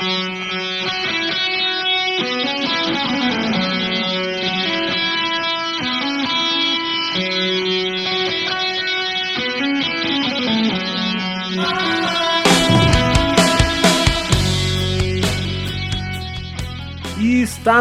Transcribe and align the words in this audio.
Está 0.00 0.08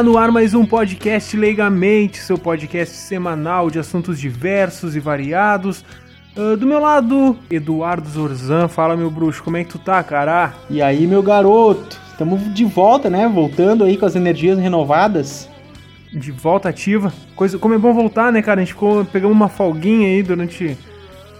no 0.03 0.17
ar 0.17 0.29
mais 0.29 0.53
um 0.53 0.65
podcast 0.65 1.37
Leigamente, 1.37 2.17
seu 2.17 2.37
podcast 2.37 2.93
semanal 2.93 3.69
de 3.69 3.79
assuntos 3.79 4.19
diversos 4.19 4.93
e 4.93 4.99
variados. 4.99 5.85
Uh, 6.35 6.57
do 6.57 6.67
meu 6.67 6.79
lado, 6.79 7.39
Eduardo 7.49 8.09
Zorzan. 8.09 8.67
Fala, 8.67 8.97
meu 8.97 9.09
bruxo, 9.09 9.41
como 9.41 9.55
é 9.55 9.63
que 9.63 9.69
tu 9.69 9.79
tá, 9.79 10.03
cara? 10.03 10.53
E 10.69 10.81
aí, 10.81 11.07
meu 11.07 11.23
garoto? 11.23 12.08
Estamos 12.19 12.53
de 12.53 12.65
volta, 12.65 13.09
né? 13.09 13.29
Voltando 13.29 13.85
aí 13.85 13.95
com 13.95 14.05
as 14.05 14.13
energias 14.13 14.59
renovadas. 14.59 15.47
De 16.11 16.31
volta 16.31 16.67
ativa. 16.67 17.13
Coisa, 17.33 17.57
como 17.57 17.73
é 17.73 17.77
bom 17.77 17.93
voltar, 17.93 18.29
né, 18.29 18.41
cara? 18.41 18.59
A 18.59 18.63
gente 18.65 18.73
ficou, 18.73 19.05
pegamos 19.05 19.37
uma 19.37 19.47
folguinha 19.47 20.07
aí 20.07 20.21
durante 20.21 20.77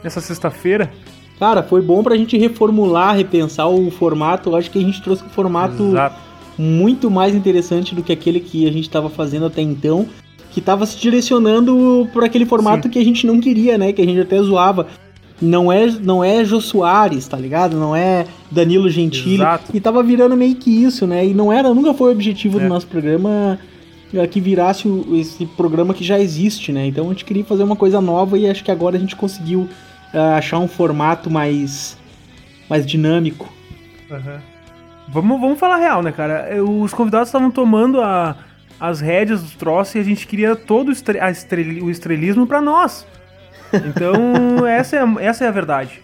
essa 0.04 0.22
sexta-feira. 0.22 0.90
Cara, 1.38 1.64
foi 1.64 1.82
bom 1.82 2.02
pra 2.02 2.16
gente 2.16 2.38
reformular, 2.38 3.16
repensar 3.16 3.68
o 3.68 3.92
formato. 3.92 4.52
Eu 4.52 4.56
acho 4.56 4.72
que 4.72 4.80
a 4.80 4.82
gente 4.82 5.02
trouxe 5.02 5.24
o 5.24 5.30
formato 5.30 5.90
Exato 5.90 6.30
muito 6.60 7.10
mais 7.10 7.34
interessante 7.34 7.96
do 7.96 8.04
que 8.04 8.12
aquele 8.12 8.42
que 8.42 8.68
a 8.68 8.72
gente 8.72 8.84
estava 8.84 9.10
fazendo 9.10 9.46
até 9.46 9.62
então, 9.62 10.06
que 10.52 10.60
estava 10.60 10.86
se 10.86 11.00
direcionando 11.00 12.10
por 12.12 12.22
aquele 12.22 12.46
formato 12.46 12.84
Sim. 12.84 12.90
que 12.90 13.00
a 13.00 13.04
gente 13.04 13.26
não 13.26 13.40
queria, 13.40 13.78
né? 13.78 13.94
Que 13.94 14.02
a 14.02 14.06
gente 14.06 14.20
até 14.20 14.38
zoava. 14.42 14.88
Não 15.42 15.72
é, 15.72 15.86
não 15.88 16.24
é 16.24 16.44
Jô 16.44 16.60
Soares, 16.60 17.28
tá 17.28 17.38
ligado? 17.38 17.78
Não 17.78 17.96
é 17.96 18.26
Danilo 18.52 18.90
Gentili. 18.90 19.36
Exato. 19.36 19.72
E 19.74 19.80
tava 19.80 20.04
virando 20.04 20.36
meio 20.36 20.56
que 20.56 20.70
isso, 20.70 21.08
né? 21.08 21.26
E 21.26 21.34
não 21.34 21.52
era, 21.52 21.74
nunca 21.74 21.94
foi 21.94 22.10
o 22.10 22.12
objetivo 22.12 22.60
é. 22.60 22.64
do 22.64 22.70
nosso 22.70 22.88
programa 22.88 23.58
é, 24.14 24.26
que 24.28 24.42
virasse 24.42 24.88
o, 24.88 25.16
esse 25.16 25.46
programa 25.46 25.94
que 25.94 26.04
já 26.04 26.20
existe, 26.20 26.72
né? 26.72 26.86
Então 26.88 27.06
a 27.06 27.10
gente 27.10 27.26
queria 27.26 27.46
fazer 27.46 27.64
uma 27.64 27.76
coisa 27.76 28.02
nova 28.02 28.38
e 28.38 28.50
acho 28.50 28.64
que 28.64 28.72
agora 28.72 28.98
a 28.98 29.00
gente 29.00 29.16
conseguiu 29.16 29.62
uh, 30.14 30.18
achar 30.36 30.60
um 30.60 30.68
formato 30.68 31.30
mais, 31.30 31.98
mais 32.70 32.86
dinâmico. 32.86 33.52
Uhum. 34.10 34.40
Vamos, 35.08 35.40
vamos 35.40 35.60
falar 35.60 35.78
real, 35.78 36.02
né, 36.02 36.12
cara? 36.12 36.64
Os 36.64 36.94
convidados 36.94 37.30
estavam 37.30 37.50
tomando 37.50 38.02
a, 38.02 38.36
as 38.80 39.00
rédeas 39.00 39.42
dos 39.42 39.56
troços 39.56 39.96
e 39.96 40.00
a 40.00 40.04
gente 40.04 40.26
queria 40.28 40.56
todo 40.56 40.90
o, 40.90 40.92
estre, 40.92 41.20
estrel, 41.30 41.84
o 41.84 41.90
estrelismo 41.90 42.46
para 42.46 42.62
nós. 42.62 43.06
Então, 43.74 44.66
essa, 44.66 44.98
é, 44.98 45.26
essa 45.26 45.46
é 45.46 45.48
a 45.48 45.52
verdade. 45.52 46.02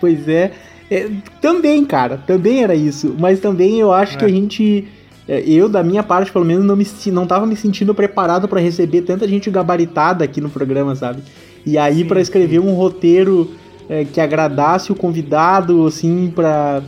pois 0.00 0.28
é. 0.28 0.52
é. 0.90 1.10
Também, 1.40 1.84
cara, 1.84 2.18
também 2.18 2.62
era 2.62 2.74
isso. 2.74 3.14
Mas 3.18 3.40
também 3.40 3.80
eu 3.80 3.92
acho 3.92 4.16
é. 4.16 4.18
que 4.18 4.24
a 4.24 4.28
gente. 4.28 4.88
É, 5.28 5.40
eu, 5.40 5.68
da 5.68 5.82
minha 5.82 6.02
parte, 6.02 6.32
pelo 6.32 6.44
menos, 6.44 6.64
não, 6.64 6.76
me, 6.76 6.86
não 7.06 7.26
tava 7.26 7.46
me 7.46 7.56
sentindo 7.56 7.94
preparado 7.94 8.48
para 8.48 8.60
receber 8.60 9.02
tanta 9.02 9.28
gente 9.28 9.50
gabaritada 9.50 10.24
aqui 10.24 10.40
no 10.40 10.50
programa, 10.50 10.94
sabe? 10.96 11.22
E 11.64 11.78
aí, 11.78 12.04
para 12.04 12.20
escrever 12.20 12.58
um 12.58 12.74
roteiro 12.74 13.50
é, 13.88 14.04
que 14.04 14.20
agradasse 14.20 14.90
o 14.90 14.94
convidado, 14.94 15.86
assim, 15.86 16.32
pra 16.34 16.82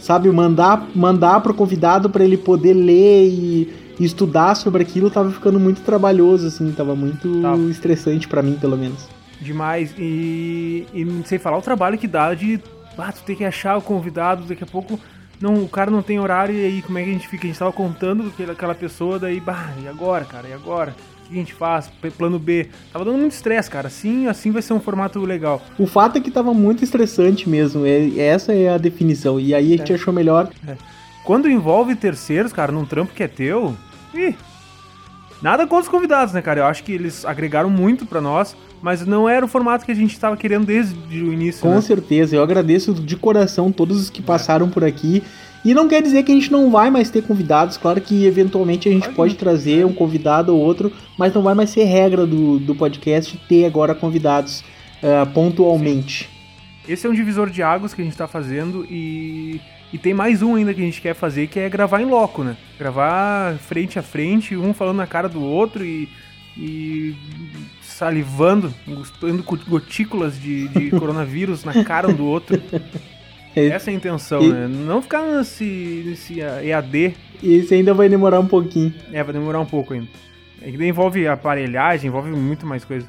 sabe, 0.00 0.30
mandar 0.30 0.88
mandar 0.94 1.40
pro 1.40 1.54
convidado 1.54 2.08
para 2.08 2.24
ele 2.24 2.36
poder 2.36 2.72
ler 2.72 3.28
e, 3.28 3.72
estudar 4.00 4.54
sobre 4.54 4.82
aquilo 4.82 5.10
tava 5.10 5.30
ficando 5.30 5.60
muito 5.60 5.82
trabalhoso 5.82 6.46
assim, 6.46 6.72
tava 6.72 6.94
muito 6.94 7.42
tá. 7.42 7.56
estressante 7.70 8.28
para 8.28 8.42
mim, 8.42 8.54
pelo 8.60 8.76
menos. 8.76 9.08
Demais. 9.40 9.94
E, 9.98 10.86
e 10.94 11.22
sem 11.26 11.38
falar 11.38 11.58
o 11.58 11.62
trabalho 11.62 11.98
que 11.98 12.08
dá 12.08 12.34
de 12.34 12.60
ah, 12.96 13.12
tu 13.12 13.22
tem 13.22 13.36
que 13.36 13.44
achar 13.44 13.76
o 13.76 13.82
convidado, 13.82 14.44
daqui 14.44 14.64
a 14.64 14.66
pouco 14.66 14.98
não, 15.40 15.62
o 15.62 15.68
cara 15.68 15.90
não 15.90 16.02
tem 16.02 16.18
horário 16.18 16.54
e 16.54 16.64
aí 16.64 16.82
como 16.82 16.98
é 16.98 17.02
que 17.02 17.10
a 17.10 17.12
gente 17.12 17.28
fica? 17.28 17.44
A 17.44 17.48
gente 17.48 17.58
tava 17.58 17.72
contando 17.72 18.30
com 18.30 18.50
aquela 18.50 18.74
pessoa, 18.74 19.18
daí, 19.18 19.40
bah, 19.40 19.72
e 19.82 19.88
agora, 19.88 20.24
cara? 20.24 20.48
E 20.48 20.52
agora? 20.52 20.94
O 21.24 21.28
que 21.28 21.34
a 21.34 21.38
gente 21.38 21.54
faz? 21.54 21.90
Plano 22.16 22.38
B. 22.38 22.68
Tava 22.92 23.04
dando 23.04 23.18
muito 23.18 23.32
estresse, 23.32 23.70
cara. 23.70 23.88
Assim, 23.88 24.26
assim 24.26 24.50
vai 24.50 24.62
ser 24.62 24.74
um 24.74 24.80
formato 24.80 25.18
legal. 25.20 25.60
O 25.78 25.86
fato 25.86 26.18
é 26.18 26.20
que 26.20 26.30
tava 26.30 26.52
muito 26.52 26.84
estressante 26.84 27.48
mesmo. 27.48 27.86
É, 27.86 28.18
essa 28.18 28.52
é 28.52 28.68
a 28.68 28.78
definição. 28.78 29.40
E 29.40 29.54
aí 29.54 29.72
a 29.74 29.76
gente 29.76 29.92
é. 29.92 29.94
achou 29.94 30.12
melhor. 30.12 30.50
É. 30.66 30.76
Quando 31.24 31.50
envolve 31.50 31.94
terceiros, 31.96 32.52
cara, 32.52 32.70
num 32.70 32.84
trampo 32.84 33.14
que 33.14 33.22
é 33.22 33.28
teu. 33.28 33.74
Ih, 34.14 34.36
Nada 35.44 35.66
contra 35.66 35.82
os 35.82 35.88
convidados, 35.88 36.32
né, 36.32 36.40
cara? 36.40 36.60
Eu 36.60 36.64
acho 36.64 36.82
que 36.82 36.90
eles 36.90 37.22
agregaram 37.22 37.68
muito 37.68 38.06
para 38.06 38.18
nós, 38.18 38.56
mas 38.80 39.04
não 39.06 39.28
era 39.28 39.44
o 39.44 39.48
formato 39.48 39.84
que 39.84 39.92
a 39.92 39.94
gente 39.94 40.14
estava 40.14 40.38
querendo 40.38 40.64
desde 40.64 41.22
o 41.22 41.34
início. 41.34 41.60
Com 41.60 41.74
né? 41.74 41.80
certeza, 41.82 42.34
eu 42.34 42.42
agradeço 42.42 42.94
de 42.94 43.14
coração 43.14 43.70
todos 43.70 44.00
os 44.00 44.08
que 44.08 44.22
passaram 44.22 44.70
por 44.70 44.82
aqui 44.82 45.22
e 45.62 45.74
não 45.74 45.86
quer 45.86 46.02
dizer 46.02 46.22
que 46.22 46.32
a 46.32 46.34
gente 46.34 46.50
não 46.50 46.70
vai 46.70 46.90
mais 46.90 47.10
ter 47.10 47.22
convidados, 47.22 47.76
claro 47.76 48.00
que 48.00 48.24
eventualmente 48.24 48.88
a 48.88 48.92
gente 48.92 49.04
pode, 49.04 49.16
pode 49.16 49.34
trazer 49.34 49.84
um 49.84 49.92
convidado 49.92 50.54
ou 50.54 50.60
outro, 50.62 50.90
mas 51.18 51.34
não 51.34 51.42
vai 51.42 51.54
mais 51.54 51.68
ser 51.68 51.84
regra 51.84 52.26
do, 52.26 52.58
do 52.58 52.74
podcast 52.74 53.36
ter 53.46 53.66
agora 53.66 53.94
convidados 53.94 54.60
uh, 55.02 55.30
pontualmente. 55.34 56.24
Sim. 56.24 56.92
Esse 56.92 57.06
é 57.06 57.10
um 57.10 57.14
divisor 57.14 57.50
de 57.50 57.62
águas 57.62 57.92
que 57.92 58.00
a 58.00 58.04
gente 58.04 58.12
está 58.12 58.26
fazendo 58.26 58.86
e, 58.90 59.60
e 59.94 59.98
tem 59.98 60.12
mais 60.12 60.42
um 60.42 60.56
ainda 60.56 60.74
que 60.74 60.80
a 60.80 60.84
gente 60.84 61.00
quer 61.00 61.14
fazer, 61.14 61.46
que 61.46 61.60
é 61.60 61.68
gravar 61.68 62.02
em 62.02 62.04
loco, 62.04 62.42
né? 62.42 62.56
Gravar 62.76 63.56
frente 63.58 63.96
a 63.96 64.02
frente, 64.02 64.56
um 64.56 64.74
falando 64.74 64.96
na 64.96 65.06
cara 65.06 65.28
do 65.28 65.40
outro 65.40 65.84
e, 65.84 66.08
e 66.58 67.14
salivando, 67.80 68.74
gostando 68.88 69.44
gotículas 69.44 70.36
de, 70.36 70.66
de 70.66 70.90
coronavírus 70.98 71.62
na 71.62 71.84
cara 71.84 72.08
um 72.08 72.12
do 72.12 72.26
outro. 72.26 72.60
Essa 73.54 73.88
é 73.88 73.94
a 73.94 73.96
intenção, 73.96 74.42
e... 74.42 74.52
né? 74.52 74.66
Não 74.66 75.00
ficar 75.00 75.22
nesse, 75.22 76.02
nesse 76.04 76.40
EAD. 76.40 77.14
E 77.40 77.58
isso 77.58 77.72
ainda 77.72 77.94
vai 77.94 78.08
demorar 78.08 78.40
um 78.40 78.48
pouquinho. 78.48 78.92
É, 79.12 79.22
vai 79.22 79.32
demorar 79.32 79.60
um 79.60 79.66
pouco 79.66 79.94
ainda. 79.94 80.08
É 80.60 80.72
que 80.72 80.84
envolve 80.84 81.28
aparelhagem, 81.28 82.08
envolve 82.08 82.32
muito 82.32 82.66
mais 82.66 82.84
coisa. 82.84 83.06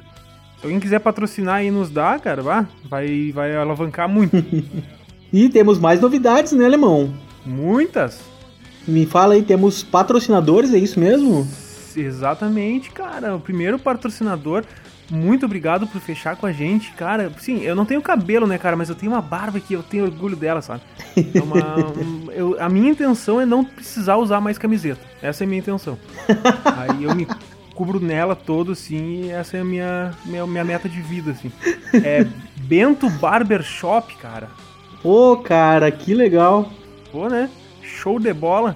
Se 0.60 0.64
alguém 0.64 0.78
quiser 0.78 1.00
patrocinar 1.00 1.64
e 1.64 1.70
nos 1.72 1.90
dar, 1.90 2.20
cara, 2.20 2.42
vai, 2.84 3.32
vai 3.32 3.56
alavancar 3.56 4.08
muito. 4.08 4.36
e 5.36 5.50
temos 5.50 5.78
mais 5.78 6.00
novidades, 6.00 6.52
né, 6.52 6.64
Alemão? 6.64 7.12
Muitas. 7.44 8.20
Me 8.88 9.04
fala 9.04 9.34
aí, 9.34 9.42
temos 9.42 9.82
patrocinadores, 9.82 10.72
é 10.72 10.78
isso 10.78 10.98
mesmo? 10.98 11.46
Exatamente, 11.94 12.90
cara. 12.90 13.36
O 13.36 13.40
primeiro 13.40 13.78
patrocinador 13.78 14.64
muito 15.10 15.44
obrigado 15.44 15.86
por 15.86 16.00
fechar 16.00 16.36
com 16.36 16.46
a 16.46 16.52
gente, 16.52 16.90
cara. 16.92 17.30
Sim, 17.38 17.60
eu 17.60 17.76
não 17.76 17.84
tenho 17.84 18.00
cabelo, 18.00 18.46
né, 18.46 18.56
cara, 18.56 18.76
mas 18.76 18.88
eu 18.88 18.94
tenho 18.94 19.12
uma 19.12 19.20
barba 19.20 19.60
que 19.60 19.74
eu 19.74 19.82
tenho 19.82 20.04
orgulho 20.04 20.36
dela, 20.36 20.62
sabe? 20.62 20.80
É 21.14 21.42
uma, 21.42 21.80
um, 22.00 22.32
eu, 22.32 22.56
a 22.58 22.70
minha 22.70 22.90
intenção 22.90 23.38
é 23.38 23.44
não 23.44 23.62
precisar 23.62 24.16
usar 24.16 24.40
mais 24.40 24.56
camiseta. 24.56 25.02
Essa 25.20 25.44
é 25.44 25.46
a 25.46 25.48
minha 25.48 25.60
intenção. 25.60 25.98
Aí 26.64 27.04
eu 27.04 27.14
me 27.14 27.28
cubro 27.74 28.00
nela 28.00 28.34
todo, 28.34 28.72
assim, 28.72 29.24
e 29.24 29.30
essa 29.30 29.58
é 29.58 29.60
a 29.60 29.64
minha, 29.64 30.14
minha, 30.24 30.46
minha 30.46 30.64
meta 30.64 30.88
de 30.88 31.02
vida, 31.02 31.32
assim. 31.32 31.52
É 31.92 32.26
Bento 32.56 33.10
Barbershop, 33.10 34.16
cara. 34.16 34.48
Pô, 35.06 35.36
cara, 35.36 35.88
que 35.92 36.12
legal. 36.12 36.68
Pô, 37.12 37.28
né? 37.28 37.48
Show 37.80 38.18
de 38.18 38.32
bola. 38.32 38.74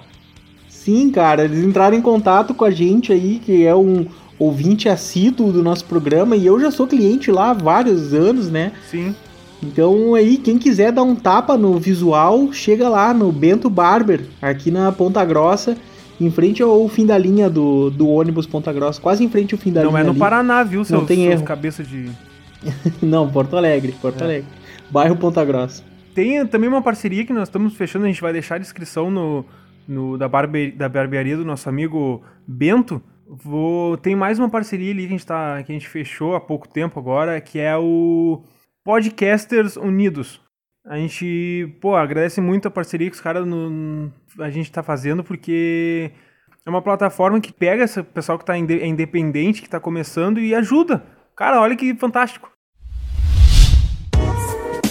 Sim, 0.69 1.09
cara, 1.09 1.43
eles 1.43 1.61
entraram 1.61 1.97
em 1.97 2.01
contato 2.01 2.53
com 2.53 2.63
a 2.63 2.71
gente 2.71 3.11
aí, 3.11 3.37
que 3.37 3.65
é 3.65 3.75
um 3.75 4.05
ouvinte 4.39 4.87
assíduo 4.87 5.51
do 5.51 5.61
nosso 5.61 5.83
programa 5.83 6.37
e 6.37 6.45
eu 6.45 6.57
já 6.57 6.71
sou 6.71 6.87
cliente 6.87 7.29
lá 7.29 7.49
há 7.49 7.53
vários 7.53 8.13
anos, 8.13 8.49
né? 8.49 8.71
Sim. 8.89 9.13
Então 9.61 10.15
aí, 10.15 10.37
quem 10.37 10.57
quiser 10.57 10.93
dar 10.93 11.03
um 11.03 11.15
tapa 11.15 11.57
no 11.57 11.77
visual, 11.77 12.53
chega 12.53 12.87
lá 12.87 13.13
no 13.13 13.29
Bento 13.29 13.69
Barber, 13.69 14.21
aqui 14.41 14.71
na 14.71 14.89
Ponta 14.89 15.25
Grossa, 15.25 15.75
em 16.17 16.31
frente 16.31 16.63
ao 16.63 16.87
fim 16.87 17.05
da 17.05 17.17
linha 17.17 17.49
do, 17.49 17.89
do 17.89 18.07
ônibus 18.07 18.47
Ponta 18.47 18.71
Grossa, 18.71 19.01
quase 19.01 19.21
em 19.21 19.29
frente 19.29 19.53
ao 19.53 19.59
fim 19.59 19.73
da 19.73 19.83
Não 19.83 19.89
linha. 19.89 19.99
Não 19.99 19.99
é 19.99 20.03
no 20.05 20.11
ali. 20.11 20.19
Paraná, 20.19 20.63
viu, 20.63 20.85
seus, 20.85 20.97
Não 20.97 21.05
tem 21.05 21.23
seus 21.23 21.31
erro. 21.33 21.43
cabeça 21.43 21.83
de... 21.83 22.09
Não, 23.03 23.29
Porto 23.29 23.57
Alegre, 23.57 23.93
Porto 24.01 24.21
é. 24.21 24.23
Alegre. 24.23 24.47
Bairro 24.89 25.17
Ponta 25.17 25.43
Grossa. 25.43 25.90
Tem 26.13 26.45
também 26.45 26.69
uma 26.69 26.81
parceria 26.81 27.25
que 27.25 27.33
nós 27.33 27.47
estamos 27.47 27.75
fechando, 27.75 28.05
a 28.05 28.07
gente 28.07 28.21
vai 28.21 28.33
deixar 28.33 28.55
a 28.55 28.59
descrição 28.59 29.09
no, 29.09 29.45
no 29.87 30.17
da, 30.17 30.27
barbe, 30.27 30.71
da 30.71 30.89
barbearia 30.89 31.37
do 31.37 31.45
nosso 31.45 31.69
amigo 31.69 32.23
Bento, 32.47 33.01
Vou, 33.33 33.95
tem 33.95 34.13
mais 34.13 34.37
uma 34.37 34.49
parceria 34.49 34.91
ali 34.91 35.03
que 35.03 35.07
a 35.07 35.11
gente, 35.11 35.25
tá, 35.25 35.63
que 35.63 35.71
a 35.71 35.73
gente 35.73 35.87
fechou 35.87 36.35
há 36.35 36.41
pouco 36.41 36.67
tempo 36.67 36.99
agora, 36.99 37.39
que 37.39 37.59
é 37.59 37.77
o 37.77 38.43
Podcasters 38.83 39.77
Unidos. 39.77 40.41
A 40.85 40.97
gente, 40.97 41.77
pô, 41.79 41.95
agradece 41.95 42.41
muito 42.41 42.67
a 42.67 42.71
parceria 42.71 43.09
que 43.09 43.15
os 43.15 43.21
caras 43.21 43.47
a 44.37 44.49
gente 44.49 44.69
tá 44.69 44.83
fazendo, 44.83 45.23
porque 45.23 46.11
é 46.65 46.69
uma 46.69 46.81
plataforma 46.81 47.39
que 47.39 47.53
pega 47.53 47.85
esse 47.85 48.03
pessoal 48.03 48.37
que 48.37 48.43
tá 48.43 48.57
é 48.57 48.85
independente, 48.85 49.61
que 49.61 49.69
tá 49.69 49.79
começando 49.79 50.37
e 50.37 50.53
ajuda. 50.53 51.01
Cara, 51.33 51.61
olha 51.61 51.77
que 51.77 51.95
fantástico. 51.95 52.51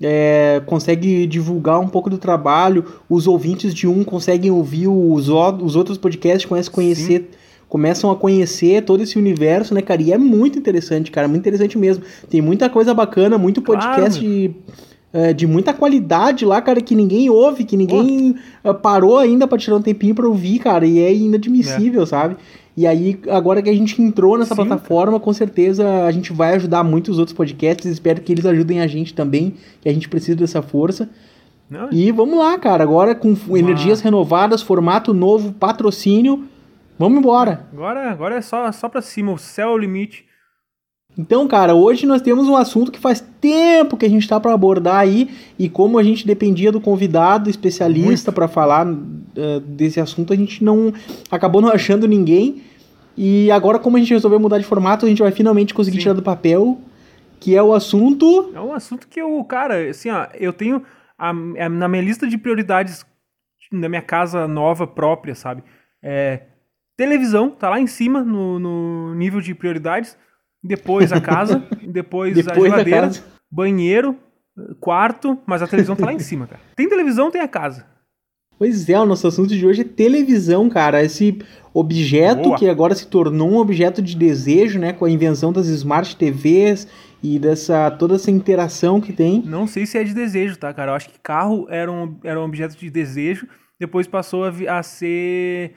é, 0.00 0.62
consegue 0.66 1.26
divulgar 1.26 1.80
um 1.80 1.88
pouco 1.88 2.10
do 2.10 2.18
trabalho, 2.18 2.84
os 3.08 3.26
ouvintes 3.26 3.74
de 3.74 3.86
um 3.86 4.02
conseguem 4.04 4.50
ouvir 4.50 4.88
os, 4.88 5.28
os 5.28 5.76
outros 5.76 5.98
podcasts, 5.98 6.44
começam 6.44 6.72
a 6.72 6.74
conhecer. 6.74 7.20
Sim. 7.20 7.38
Começam 7.68 8.10
a 8.10 8.14
conhecer 8.14 8.82
todo 8.84 9.02
esse 9.02 9.18
universo, 9.18 9.74
né, 9.74 9.82
cara? 9.82 10.00
E 10.00 10.12
é 10.12 10.18
muito 10.18 10.56
interessante, 10.56 11.10
cara, 11.10 11.26
muito 11.26 11.40
interessante 11.40 11.76
mesmo. 11.76 12.04
Tem 12.30 12.40
muita 12.40 12.70
coisa 12.70 12.94
bacana, 12.94 13.36
muito 13.36 13.60
podcast 13.60 14.20
claro. 14.20 14.32
de, 14.32 14.50
é, 15.12 15.32
de 15.32 15.44
muita 15.44 15.72
qualidade 15.72 16.44
lá, 16.44 16.62
cara, 16.62 16.80
que 16.80 16.94
ninguém 16.94 17.28
ouve, 17.30 17.64
que 17.64 17.76
ninguém 17.76 18.36
oh. 18.62 18.74
parou 18.74 19.18
ainda 19.18 19.48
para 19.48 19.58
tirar 19.58 19.76
um 19.76 19.82
tempinho 19.82 20.14
para 20.14 20.28
ouvir, 20.28 20.60
cara, 20.60 20.86
e 20.86 21.00
é 21.00 21.12
inadmissível, 21.12 22.02
é. 22.02 22.06
sabe? 22.06 22.36
E 22.76 22.86
aí, 22.86 23.20
agora 23.30 23.62
que 23.62 23.70
a 23.70 23.74
gente 23.74 24.02
entrou 24.02 24.36
nessa 24.36 24.54
Sim. 24.54 24.66
plataforma, 24.66 25.20
com 25.20 25.32
certeza 25.32 26.04
a 26.04 26.10
gente 26.10 26.32
vai 26.32 26.54
ajudar 26.54 26.82
muito 26.82 27.10
os 27.10 27.18
outros 27.18 27.36
podcasts. 27.36 27.86
Espero 27.86 28.20
que 28.20 28.32
eles 28.32 28.44
ajudem 28.44 28.80
a 28.80 28.86
gente 28.86 29.14
também, 29.14 29.54
que 29.80 29.88
a 29.88 29.92
gente 29.92 30.08
precisa 30.08 30.36
dessa 30.36 30.60
força. 30.60 31.08
Não. 31.70 31.88
E 31.92 32.10
vamos 32.10 32.36
lá, 32.36 32.58
cara. 32.58 32.82
Agora 32.82 33.14
com 33.14 33.36
energias 33.56 34.00
renovadas, 34.00 34.60
formato 34.60 35.14
novo, 35.14 35.52
patrocínio. 35.52 36.44
Vamos 36.98 37.18
embora. 37.18 37.66
Agora, 37.72 38.10
agora 38.10 38.36
é 38.36 38.40
só, 38.40 38.70
só 38.72 38.88
pra 38.88 39.02
cima, 39.02 39.32
o 39.32 39.38
céu 39.38 39.70
é 39.70 39.72
o 39.72 39.78
limite. 39.78 40.26
Então, 41.16 41.46
cara, 41.46 41.74
hoje 41.74 42.06
nós 42.06 42.20
temos 42.20 42.48
um 42.48 42.56
assunto 42.56 42.90
que 42.90 42.98
faz 42.98 43.20
tempo 43.40 43.96
que 43.96 44.04
a 44.04 44.08
gente 44.08 44.22
está 44.22 44.40
para 44.40 44.52
abordar 44.52 44.96
aí 44.96 45.30
e 45.56 45.68
como 45.68 45.98
a 45.98 46.02
gente 46.02 46.26
dependia 46.26 46.72
do 46.72 46.80
convidado 46.80 47.48
especialista 47.48 48.32
para 48.32 48.48
falar 48.48 48.84
uh, 48.86 49.60
desse 49.60 50.00
assunto, 50.00 50.32
a 50.32 50.36
gente 50.36 50.64
não 50.64 50.92
acabou 51.30 51.62
não 51.62 51.68
achando 51.68 52.08
ninguém. 52.08 52.62
E 53.16 53.48
agora, 53.52 53.78
como 53.78 53.96
a 53.96 54.00
gente 54.00 54.12
resolveu 54.12 54.40
mudar 54.40 54.58
de 54.58 54.64
formato, 54.64 55.06
a 55.06 55.08
gente 55.08 55.22
vai 55.22 55.30
finalmente 55.30 55.72
conseguir 55.72 55.98
Sim. 55.98 56.02
tirar 56.02 56.14
do 56.14 56.22
papel, 56.22 56.80
que 57.38 57.54
é 57.56 57.62
o 57.62 57.72
assunto. 57.72 58.50
É 58.52 58.60
um 58.60 58.74
assunto 58.74 59.06
que 59.06 59.20
eu, 59.20 59.42
cara, 59.44 59.88
assim, 59.88 60.10
ó, 60.10 60.26
eu 60.34 60.52
tenho 60.52 60.82
a, 61.16 61.30
a, 61.30 61.68
na 61.68 61.86
minha 61.86 62.02
lista 62.02 62.26
de 62.26 62.36
prioridades 62.36 63.06
da 63.70 63.88
minha 63.88 64.02
casa 64.02 64.48
nova 64.48 64.84
própria, 64.84 65.34
sabe? 65.34 65.62
É, 66.02 66.42
televisão, 66.96 67.50
tá 67.50 67.70
lá 67.70 67.78
em 67.78 67.86
cima 67.86 68.22
no, 68.22 68.58
no 68.58 69.14
nível 69.14 69.40
de 69.40 69.54
prioridades 69.54 70.16
depois 70.64 71.12
a 71.12 71.20
casa, 71.20 71.62
depois, 71.86 72.32
depois 72.34 72.72
a 72.72 72.82
geladeira, 72.82 73.10
banheiro, 73.50 74.16
quarto, 74.80 75.38
mas 75.46 75.60
a 75.60 75.66
televisão 75.66 75.94
tá 75.94 76.06
lá 76.06 76.12
em 76.14 76.18
cima, 76.18 76.46
cara. 76.46 76.62
Tem 76.74 76.88
televisão, 76.88 77.30
tem 77.30 77.42
a 77.42 77.48
casa. 77.48 77.86
Pois 78.58 78.88
é, 78.88 78.98
o 78.98 79.04
nosso 79.04 79.26
assunto 79.26 79.48
de 79.48 79.66
hoje 79.66 79.82
é 79.82 79.84
televisão, 79.84 80.70
cara. 80.70 81.02
Esse 81.02 81.38
objeto 81.72 82.44
Boa. 82.44 82.58
que 82.58 82.68
agora 82.68 82.94
se 82.94 83.06
tornou 83.06 83.50
um 83.50 83.56
objeto 83.56 84.00
de 84.00 84.16
desejo, 84.16 84.78
né, 84.78 84.92
com 84.92 85.04
a 85.04 85.10
invenção 85.10 85.52
das 85.52 85.66
smart 85.66 86.16
TVs 86.16 86.86
e 87.22 87.38
dessa 87.38 87.90
toda 87.90 88.14
essa 88.14 88.30
interação 88.30 89.00
que 89.00 89.12
tem. 89.12 89.42
Não 89.44 89.66
sei 89.66 89.86
se 89.86 89.98
é 89.98 90.04
de 90.04 90.14
desejo, 90.14 90.56
tá, 90.56 90.72
cara? 90.72 90.92
Eu 90.92 90.94
acho 90.94 91.10
que 91.10 91.18
carro 91.18 91.66
era 91.68 91.90
um, 91.90 92.16
era 92.22 92.40
um 92.40 92.44
objeto 92.44 92.76
de 92.76 92.88
desejo, 92.88 93.48
depois 93.78 94.06
passou 94.06 94.44
a, 94.44 94.78
a 94.78 94.82
ser 94.82 95.74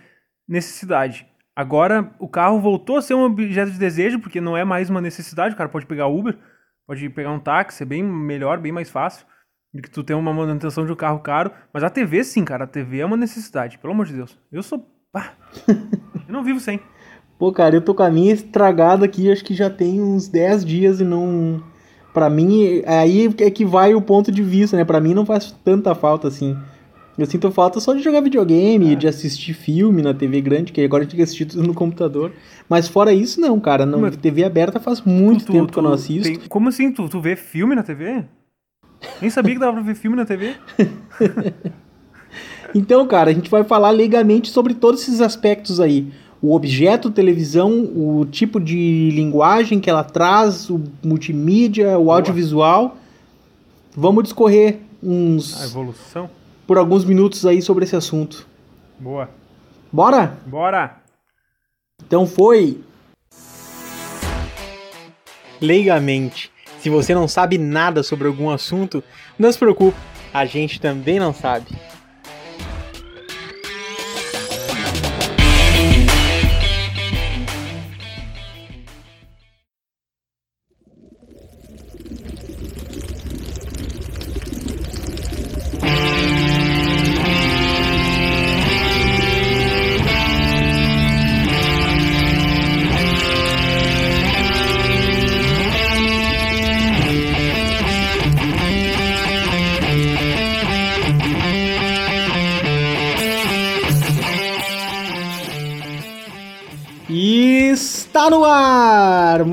necessidade. 0.48 1.26
Agora, 1.58 2.12
o 2.20 2.28
carro 2.28 2.60
voltou 2.60 2.98
a 2.98 3.02
ser 3.02 3.16
um 3.16 3.24
objeto 3.24 3.72
de 3.72 3.80
desejo, 3.80 4.20
porque 4.20 4.40
não 4.40 4.56
é 4.56 4.64
mais 4.64 4.92
uma 4.92 5.02
necessidade. 5.02 5.56
O 5.56 5.58
cara 5.58 5.68
pode 5.68 5.88
pegar 5.88 6.06
Uber, 6.06 6.38
pode 6.86 7.10
pegar 7.10 7.32
um 7.32 7.40
táxi, 7.40 7.82
é 7.82 7.86
bem 7.86 8.04
melhor, 8.04 8.60
bem 8.60 8.72
mais 8.72 8.92
fácil 8.92 9.26
do 9.74 9.82
que 9.82 9.90
tu 9.90 10.04
ter 10.04 10.14
uma 10.14 10.32
manutenção 10.32 10.86
de 10.86 10.92
um 10.92 10.96
carro 10.96 11.18
caro. 11.18 11.50
Mas 11.74 11.84
a 11.84 11.90
TV, 11.90 12.24
sim, 12.24 12.46
cara, 12.46 12.66
a 12.66 12.68
TV 12.68 13.00
é 13.00 13.06
uma 13.08 13.18
necessidade, 13.18 13.80
pelo 13.80 13.92
amor 13.92 14.06
de 14.06 14.14
Deus. 14.14 14.38
Eu 14.52 14.62
sou. 14.62 14.88
Pá, 15.12 15.34
eu 15.68 16.32
não 16.32 16.44
vivo 16.44 16.60
sem. 16.60 16.80
Pô, 17.40 17.52
cara, 17.52 17.74
eu 17.74 17.82
tô 17.82 17.96
com 17.96 18.04
a 18.04 18.12
minha 18.12 18.36
estragada 18.36 19.04
aqui, 19.06 19.32
acho 19.32 19.44
que 19.44 19.56
já 19.56 19.68
tem 19.68 20.00
uns 20.00 20.28
10 20.28 20.64
dias 20.64 21.02
e 21.02 21.04
não. 21.04 21.64
Pra 22.14 22.30
mim, 22.30 22.84
aí 22.86 23.34
é 23.40 23.50
que 23.50 23.66
vai 23.66 23.96
o 23.96 24.02
ponto 24.02 24.32
de 24.32 24.44
vista, 24.44 24.78
né? 24.78 24.86
Pra 24.86 25.02
mim 25.02 25.16
não 25.16 25.26
faz 25.26 25.52
tanta 25.64 25.96
falta 25.96 26.28
assim. 26.28 26.56
Eu 27.18 27.26
sinto 27.26 27.50
falta 27.52 27.80
só 27.80 27.94
de 27.94 28.04
jogar 28.04 28.22
videogame, 28.22 28.94
é. 28.94 28.96
de 28.96 29.08
assistir 29.08 29.54
filme 29.54 30.04
na 30.04 30.14
TV 30.14 30.40
grande, 30.40 30.72
que 30.72 30.82
agora 30.82 31.02
a 31.02 31.04
gente 31.04 31.12
tem 31.12 31.18
que 31.18 31.24
assistir 31.24 31.46
tudo 31.46 31.64
no 31.64 31.74
computador. 31.74 32.32
Mas 32.70 32.88
fora 32.88 33.12
isso, 33.12 33.42
não, 33.42 33.60
cara. 33.60 33.88
Não, 33.88 34.02
Mas, 34.02 34.16
TV 34.18 34.44
aberta 34.44 34.80
faz 34.80 35.02
muito 35.02 35.46
tu, 35.46 35.52
tempo 35.52 35.66
tu, 35.66 35.74
que 35.74 35.80
eu 35.80 35.84
não 35.84 35.94
assisto. 35.94 36.40
Tem, 36.40 36.48
como 36.48 36.70
assim? 36.70 36.92
Tu, 36.92 37.10
tu 37.10 37.20
vê 37.20 37.36
filme 37.36 37.74
na 37.74 37.82
TV? 37.82 38.24
Nem 39.20 39.32
sabia 39.32 39.56
que 39.56 39.60
dava 39.60 39.74
pra 39.74 39.82
ver 39.82 39.96
filme 39.96 40.16
na 40.16 40.26
TV. 40.26 40.56
então, 42.76 43.08
cara, 43.08 43.32
a 43.32 43.34
gente 43.34 43.50
vai 43.50 43.64
falar 43.64 43.90
legalmente 43.90 44.52
sobre 44.52 44.76
todos 44.76 45.02
esses 45.02 45.20
aspectos 45.20 45.80
aí. 45.80 46.12
O 46.40 46.54
objeto 46.54 47.10
televisão, 47.10 47.72
o 47.96 48.28
tipo 48.30 48.60
de 48.60 49.10
linguagem 49.12 49.80
que 49.80 49.90
ela 49.90 50.04
traz, 50.04 50.70
o 50.70 50.80
multimídia, 51.04 51.98
o 51.98 52.04
Boa. 52.06 52.18
audiovisual. 52.18 52.96
Vamos 53.96 54.26
discorrer 54.26 54.78
uns. 55.02 55.60
A 55.60 55.66
evolução 55.66 56.30
por 56.68 56.78
alguns 56.78 57.06
minutos 57.06 57.46
aí 57.46 57.62
sobre 57.62 57.86
esse 57.86 57.96
assunto. 57.96 58.46
Boa. 59.00 59.30
Bora? 59.92 60.38
Bora! 60.46 61.02
Então 62.06 62.28
foi. 62.28 62.84
Leigamente, 65.60 66.52
se 66.80 66.90
você 66.90 67.16
não 67.16 67.28
sabe 67.28 67.58
nada 67.58 68.04
sobre 68.04 68.28
algum 68.28 68.50
assunto, 68.50 69.04
não 69.40 69.52
se 69.52 69.58
preocupe, 69.58 69.98
a 70.34 70.46
gente 70.46 70.80
também 70.80 71.20
não 71.20 71.34
sabe. 71.34 71.68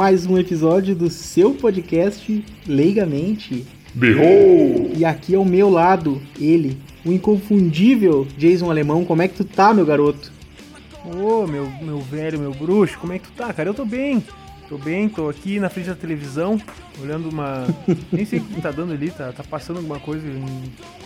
Mais 0.04 0.26
um 0.26 0.36
episódio 0.36 0.94
do 0.94 1.08
seu 1.08 1.54
podcast 1.54 2.44
Leigamente. 2.68 3.64
Behold! 3.94 4.98
E 4.98 5.02
aqui 5.02 5.34
ao 5.34 5.46
meu 5.46 5.70
lado, 5.70 6.20
ele, 6.38 6.76
o 7.06 7.10
inconfundível 7.10 8.28
Jason 8.36 8.70
Alemão. 8.70 9.02
Como 9.02 9.22
é 9.22 9.28
que 9.28 9.36
tu 9.36 9.46
tá, 9.46 9.72
meu 9.72 9.86
garoto? 9.86 10.30
Ô, 11.06 11.44
oh, 11.44 11.46
meu, 11.46 11.66
meu 11.80 12.00
velho, 12.00 12.38
meu 12.38 12.52
bruxo, 12.52 12.98
como 12.98 13.14
é 13.14 13.18
que 13.18 13.28
tu 13.28 13.32
tá, 13.32 13.50
cara? 13.50 13.70
Eu 13.70 13.72
tô 13.72 13.86
bem. 13.86 14.22
Tô 14.68 14.76
bem, 14.76 15.08
tô 15.08 15.26
aqui 15.26 15.58
na 15.58 15.70
frente 15.70 15.88
da 15.88 15.94
televisão, 15.94 16.60
olhando 17.02 17.30
uma. 17.30 17.66
Nem 18.12 18.26
sei 18.26 18.40
o 18.40 18.44
que 18.44 18.60
tá 18.60 18.70
dando 18.70 18.92
ali, 18.92 19.10
tá, 19.10 19.32
tá 19.32 19.42
passando 19.42 19.78
alguma 19.78 19.98
coisa. 19.98 20.22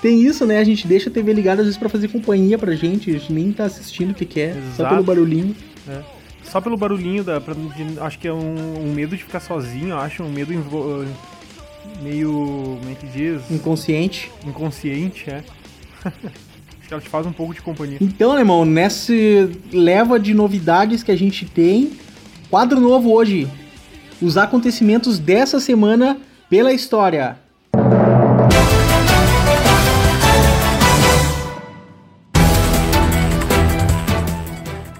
Tem 0.02 0.21
isso, 0.21 0.45
né? 0.45 0.59
A 0.59 0.64
gente 0.64 0.88
deixa 0.88 1.09
a 1.09 1.12
TV 1.12 1.33
ligada 1.33 1.61
às 1.61 1.67
vezes 1.69 1.78
pra 1.78 1.88
fazer 1.88 2.09
companhia 2.09 2.59
pra 2.59 2.75
gente, 2.75 3.11
a 3.11 3.12
gente 3.12 3.33
nem 3.33 3.52
tá 3.52 3.67
assistindo 3.67 4.11
o 4.11 4.14
que 4.14 4.26
quer, 4.26 4.57
Exato. 4.57 4.76
só 4.76 4.88
pelo 4.88 5.05
barulhinho. 5.05 5.55
É 5.87 6.17
só 6.49 6.61
pelo 6.61 6.76
barulhinho, 6.76 7.23
da, 7.23 7.40
pra, 7.40 7.55
de, 7.55 8.00
acho 8.00 8.19
que 8.19 8.26
é 8.26 8.33
um, 8.33 8.88
um, 8.88 8.93
medo 8.93 9.17
de 9.17 9.23
ficar 9.23 9.40
sozinho, 9.40 9.97
acho, 9.97 10.23
um 10.23 10.31
medo 10.31 10.52
meio. 12.02 12.78
como 12.81 12.90
é 12.90 12.95
que 12.95 13.07
diz? 13.07 13.50
Inconsciente. 13.50 14.31
Inconsciente, 14.47 15.31
é. 15.31 15.43
acho 16.05 16.88
que 16.88 16.95
ela 16.95 17.02
te 17.02 17.09
faz 17.09 17.26
um 17.26 17.33
pouco 17.33 17.55
de 17.55 17.61
companhia. 17.61 17.99
Então, 18.00 18.33
alemão, 18.33 18.64
nessa 18.64 19.12
leva 19.73 20.19
de 20.19 20.35
novidades 20.35 21.02
que 21.02 21.11
a 21.11 21.17
gente 21.17 21.45
tem, 21.45 21.93
quadro 22.50 22.81
novo 22.81 23.12
hoje. 23.12 23.49
Os 24.21 24.37
acontecimentos 24.37 25.19
dessa 25.19 25.61
semana 25.61 26.19
pela 26.50 26.73
história. 26.73 27.38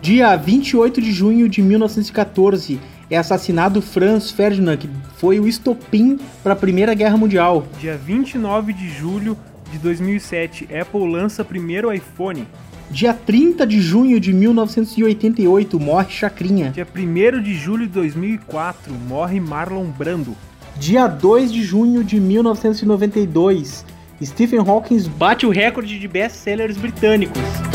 Dia 0.09 0.35
28 0.37 1.03
de 1.03 1.13
junho 1.13 1.47
de 1.51 1.61
1914 1.61 2.81
é 3.11 3.19
assassinado 3.19 3.83
Franz 3.83 4.31
Ferdinand, 4.31 4.79
que 4.79 4.89
foi 5.19 5.39
o 5.39 5.47
estopim 5.47 6.19
para 6.43 6.55
a 6.55 6.57
Primeira 6.57 6.95
Guerra 6.95 7.19
Mundial. 7.19 7.67
Dia 7.79 7.95
29 7.95 8.73
de 8.73 8.89
julho 8.89 9.37
de 9.71 9.77
2007, 9.77 10.67
Apple 10.75 11.07
lança 11.13 11.45
primeiro 11.45 11.93
iPhone. 11.93 12.47
Dia 12.91 13.13
30 13.13 13.67
de 13.67 13.83
junho 13.83 14.19
de 14.19 14.33
1988, 14.33 15.79
morre 15.79 16.09
Chacrinha. 16.09 16.71
Dia 16.71 16.87
1 16.87 17.43
de 17.43 17.53
julho 17.53 17.87
de 17.87 17.93
2004, 17.93 18.95
morre 19.07 19.39
Marlon 19.39 19.91
Brando. 19.91 20.35
Dia 20.79 21.07
2 21.07 21.53
de 21.53 21.63
junho 21.63 22.03
de 22.03 22.19
1992, 22.19 23.85
Stephen 24.25 24.61
Hawking 24.61 25.07
bate 25.19 25.45
o 25.45 25.51
recorde 25.51 25.99
de 25.99 26.09
best-sellers 26.09 26.79
britânicos. 26.79 27.68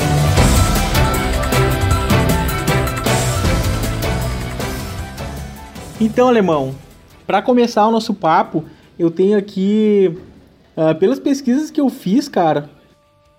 Então, 6.04 6.28
alemão, 6.28 6.76
para 7.26 7.42
começar 7.42 7.88
o 7.88 7.92
nosso 7.92 8.14
papo, 8.14 8.66
eu 9.00 9.10
tenho 9.10 9.38
aqui, 9.38 10.14
uh, 10.76 10.94
pelas 11.00 11.18
pesquisas 11.18 11.72
que 11.72 11.80
eu 11.80 11.88
fiz, 11.88 12.28
cara, 12.28 12.70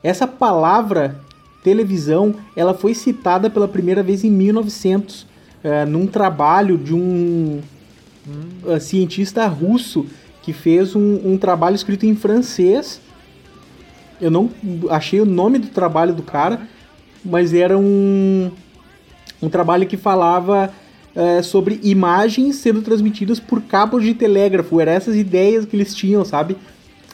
essa 0.03 0.27
palavra 0.27 1.21
televisão, 1.63 2.35
ela 2.57 2.73
foi 2.73 2.95
citada 2.95 3.51
pela 3.51 3.69
primeira 3.69 4.03
vez 4.03 4.25
em 4.25 4.31
1900, 4.31 5.25
uh, 5.25 5.27
é, 5.63 5.85
num 5.85 6.07
trabalho 6.07 6.79
de 6.79 6.95
um 6.95 7.61
uh, 8.65 8.81
cientista 8.81 9.47
russo 9.47 10.07
que 10.41 10.55
fez 10.55 10.97
um, 10.97 11.21
um, 11.23 11.37
trabalho 11.37 11.77
escrito 11.77 12.07
em 12.07 12.17
francês. 12.17 12.99
Eu 14.19 14.31
não 14.31 14.49
achei 14.89 15.21
o 15.21 15.27
nome 15.27 15.59
do 15.59 15.69
trabalho 15.69 16.15
do 16.15 16.23
cara, 16.23 16.67
mas 17.23 17.53
era 17.53 17.77
um, 17.77 18.51
um 19.43 19.51
trabalho 19.51 19.87
que 19.87 19.99
falava 19.99 20.73
uh, 21.15 21.43
sobre 21.43 21.81
imagens 21.83 22.57
sendo 22.57 22.83
transmitidas 22.83 23.39
por 23.41 23.63
cabos 23.63 24.03
de 24.03 24.15
telégrafo. 24.15 24.81
Eram 24.81 24.93
essas 24.93 25.17
ideias 25.17 25.65
que 25.65 25.77
eles 25.77 25.95
tinham, 25.95 26.25
sabe? 26.25 26.57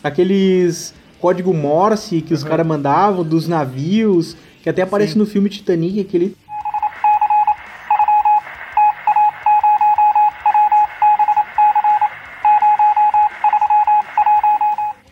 Aqueles 0.02 0.94
código 1.20 1.52
Morse 1.52 2.22
que 2.22 2.32
os 2.32 2.42
caras 2.42 2.66
mandavam 2.66 3.22
dos 3.22 3.46
navios, 3.46 4.36
que 4.62 4.68
até 4.68 4.82
aparece 4.82 5.12
Sim. 5.12 5.18
no 5.18 5.26
filme 5.26 5.50
Titanic, 5.50 6.00
aquele. 6.00 6.34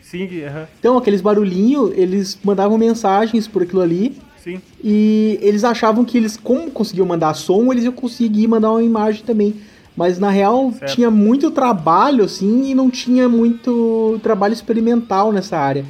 Sim, 0.01 0.23
uhum. 0.23 0.65
Então, 0.79 0.97
aqueles 0.97 1.21
barulhinhos, 1.21 1.91
eles 1.95 2.39
mandavam 2.43 2.79
mensagens 2.79 3.47
por 3.47 3.61
aquilo 3.61 3.81
ali. 3.81 4.17
Sim. 4.43 4.61
E 4.83 5.37
eles 5.41 5.63
achavam 5.63 6.05
que 6.05 6.17
eles, 6.17 6.37
como 6.37 6.71
conseguiam 6.71 7.05
mandar 7.05 7.33
som, 7.33 7.71
eles 7.71 7.83
iam 7.83 7.93
conseguir 7.93 8.47
mandar 8.47 8.71
uma 8.71 8.83
imagem 8.83 9.23
também. 9.23 9.55
Mas 9.95 10.17
na 10.17 10.29
real 10.29 10.71
certo. 10.71 10.95
tinha 10.95 11.11
muito 11.11 11.51
trabalho, 11.51 12.23
assim, 12.23 12.69
e 12.69 12.75
não 12.75 12.89
tinha 12.89 13.27
muito 13.27 14.19
trabalho 14.23 14.53
experimental 14.53 15.31
nessa 15.31 15.57
área. 15.57 15.85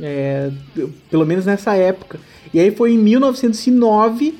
É, 0.00 0.50
pelo 1.10 1.26
menos 1.26 1.46
nessa 1.46 1.74
época. 1.74 2.20
E 2.54 2.60
aí 2.60 2.70
foi 2.70 2.92
em 2.92 2.98
1909 2.98 4.34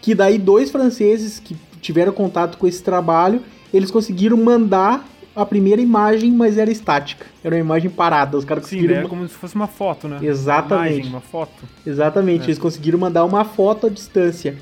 que 0.00 0.14
daí 0.14 0.38
dois 0.38 0.70
franceses 0.70 1.38
que 1.38 1.56
tiveram 1.80 2.12
contato 2.12 2.56
com 2.56 2.66
esse 2.66 2.82
trabalho, 2.82 3.42
eles 3.72 3.90
conseguiram 3.90 4.36
mandar 4.36 5.08
a 5.34 5.46
primeira 5.46 5.80
imagem, 5.80 6.30
mas 6.32 6.58
era 6.58 6.70
estática. 6.70 7.26
Era 7.42 7.54
uma 7.54 7.60
imagem 7.60 7.90
parada. 7.90 8.36
Os 8.36 8.44
caras 8.44 8.64
conseguiram. 8.64 8.94
Sim, 8.94 8.98
era 9.00 9.08
como 9.08 9.28
se 9.28 9.34
fosse 9.34 9.54
uma 9.54 9.66
foto, 9.66 10.08
né? 10.08 10.18
Exatamente. 10.22 10.74
Uma, 10.74 10.90
imagem, 10.94 11.10
uma 11.10 11.20
foto. 11.20 11.64
Exatamente. 11.86 12.42
É. 12.42 12.46
Eles 12.46 12.58
conseguiram 12.58 12.98
mandar 12.98 13.24
uma 13.24 13.44
foto 13.44 13.86
à 13.86 13.90
distância. 13.90 14.56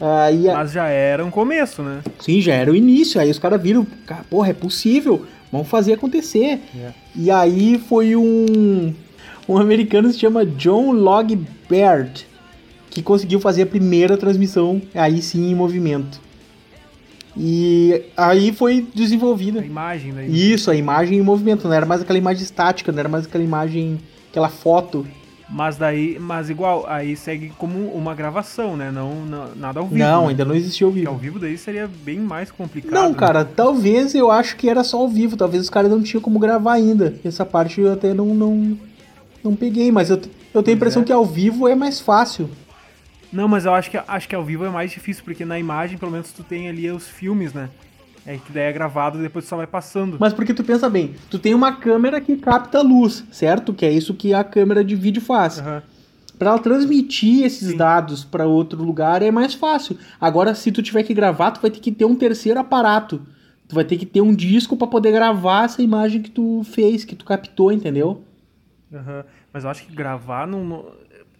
Aí, 0.00 0.46
Mas 0.46 0.72
já 0.72 0.86
era 0.86 1.24
um 1.24 1.30
começo, 1.30 1.82
né? 1.82 2.02
Sim, 2.18 2.40
já 2.40 2.54
era 2.54 2.70
o 2.70 2.76
início. 2.76 3.20
Aí 3.20 3.30
os 3.30 3.38
caras 3.38 3.62
viram, 3.62 3.86
porra, 4.28 4.50
é 4.50 4.54
possível. 4.54 5.24
Vamos 5.52 5.68
fazer 5.68 5.92
acontecer. 5.92 6.60
É. 6.76 6.92
E 7.14 7.30
aí 7.30 7.78
foi 7.78 8.16
um 8.16 8.92
um 9.48 9.58
americano 9.58 10.10
se 10.10 10.18
chama 10.18 10.44
John 10.44 10.92
Log 10.92 11.38
Baird, 11.68 12.26
que 12.90 13.02
conseguiu 13.02 13.38
fazer 13.38 13.62
a 13.62 13.66
primeira 13.66 14.16
transmissão, 14.16 14.80
aí 14.94 15.20
sim 15.20 15.50
em 15.50 15.54
movimento. 15.54 16.20
E 17.36 18.02
aí 18.16 18.52
foi 18.52 18.86
desenvolvida. 18.94 19.60
A 19.60 19.64
imagem, 19.64 20.12
né? 20.12 20.26
Isso, 20.26 20.70
a 20.70 20.76
imagem 20.76 21.18
em 21.18 21.22
movimento, 21.22 21.66
não 21.66 21.74
era 21.74 21.84
mais 21.84 22.00
aquela 22.00 22.18
imagem 22.18 22.42
estática, 22.42 22.92
não 22.92 23.00
era 23.00 23.08
mais 23.08 23.26
aquela 23.26 23.42
imagem, 23.42 23.98
aquela 24.30 24.48
foto. 24.48 25.06
Mas 25.48 25.76
daí, 25.76 26.16
mas 26.18 26.48
igual, 26.48 26.86
aí 26.88 27.16
segue 27.16 27.52
como 27.58 27.88
uma 27.88 28.14
gravação, 28.14 28.76
né? 28.76 28.90
Não, 28.90 29.14
não 29.26 29.48
nada 29.54 29.80
ao 29.80 29.86
vivo. 29.86 29.98
Não, 29.98 30.22
né? 30.22 30.28
ainda 30.30 30.44
não 30.44 30.54
existia 30.54 30.86
ao 30.86 30.92
vivo. 30.92 31.06
Porque 31.06 31.14
ao 31.14 31.20
vivo 31.20 31.38
daí 31.38 31.58
seria 31.58 31.88
bem 32.02 32.18
mais 32.18 32.50
complicado. 32.50 32.92
Não, 32.92 33.10
né? 33.10 33.14
cara, 33.14 33.44
talvez 33.44 34.14
eu 34.14 34.30
acho 34.30 34.56
que 34.56 34.68
era 34.68 34.82
só 34.82 34.98
ao 34.98 35.08
vivo, 35.08 35.36
talvez 35.36 35.62
os 35.62 35.70
caras 35.70 35.90
não 35.90 36.02
tinham 36.02 36.22
como 36.22 36.38
gravar 36.38 36.72
ainda. 36.72 37.14
Essa 37.24 37.44
parte 37.44 37.80
eu 37.80 37.92
até 37.92 38.14
não, 38.14 38.26
não, 38.26 38.78
não 39.42 39.54
peguei, 39.54 39.92
mas 39.92 40.08
eu, 40.08 40.20
eu 40.54 40.62
tenho 40.62 40.76
a 40.76 40.78
impressão 40.78 41.02
é. 41.02 41.04
que 41.04 41.12
ao 41.12 41.26
vivo 41.26 41.68
é 41.68 41.74
mais 41.74 42.00
fácil. 42.00 42.48
Não, 43.34 43.48
mas 43.48 43.64
eu 43.64 43.74
acho 43.74 43.90
que, 43.90 43.98
acho 44.06 44.28
que 44.28 44.34
ao 44.34 44.44
vivo 44.44 44.64
é 44.64 44.70
mais 44.70 44.92
difícil, 44.92 45.24
porque 45.24 45.44
na 45.44 45.58
imagem, 45.58 45.98
pelo 45.98 46.12
menos, 46.12 46.30
tu 46.30 46.44
tem 46.44 46.68
ali 46.68 46.88
os 46.88 47.08
filmes, 47.08 47.52
né? 47.52 47.68
É 48.24 48.38
que 48.38 48.52
daí 48.52 48.62
é 48.62 48.72
gravado 48.72 49.18
e 49.18 49.22
depois 49.22 49.44
só 49.44 49.56
vai 49.56 49.66
passando. 49.66 50.16
Mas 50.20 50.32
porque 50.32 50.54
tu 50.54 50.62
pensa 50.62 50.88
bem, 50.88 51.14
tu 51.28 51.38
tem 51.38 51.52
uma 51.52 51.72
câmera 51.72 52.20
que 52.20 52.36
capta 52.36 52.80
luz, 52.80 53.24
certo? 53.32 53.74
Que 53.74 53.84
é 53.84 53.90
isso 53.90 54.14
que 54.14 54.32
a 54.32 54.44
câmera 54.44 54.84
de 54.84 54.94
vídeo 54.94 55.20
faz. 55.20 55.58
Uhum. 55.58 55.82
Para 56.38 56.50
ela 56.50 56.58
transmitir 56.58 57.44
esses 57.44 57.70
Sim. 57.70 57.76
dados 57.76 58.24
para 58.24 58.46
outro 58.46 58.82
lugar 58.82 59.20
é 59.20 59.30
mais 59.30 59.52
fácil. 59.52 59.98
Agora, 60.20 60.54
se 60.54 60.70
tu 60.70 60.82
tiver 60.82 61.02
que 61.02 61.12
gravar, 61.12 61.50
tu 61.50 61.60
vai 61.60 61.70
ter 61.70 61.80
que 61.80 61.92
ter 61.92 62.04
um 62.04 62.14
terceiro 62.14 62.60
aparato. 62.60 63.20
Tu 63.68 63.74
vai 63.74 63.84
ter 63.84 63.96
que 63.96 64.06
ter 64.06 64.20
um 64.20 64.34
disco 64.34 64.76
para 64.76 64.86
poder 64.86 65.12
gravar 65.12 65.64
essa 65.64 65.82
imagem 65.82 66.22
que 66.22 66.30
tu 66.30 66.62
fez, 66.64 67.04
que 67.04 67.16
tu 67.16 67.24
captou, 67.24 67.72
entendeu? 67.72 68.22
Uhum. 68.92 69.22
Mas 69.52 69.64
eu 69.64 69.70
acho 69.70 69.84
que 69.86 69.94
gravar, 69.94 70.46
no, 70.46 70.86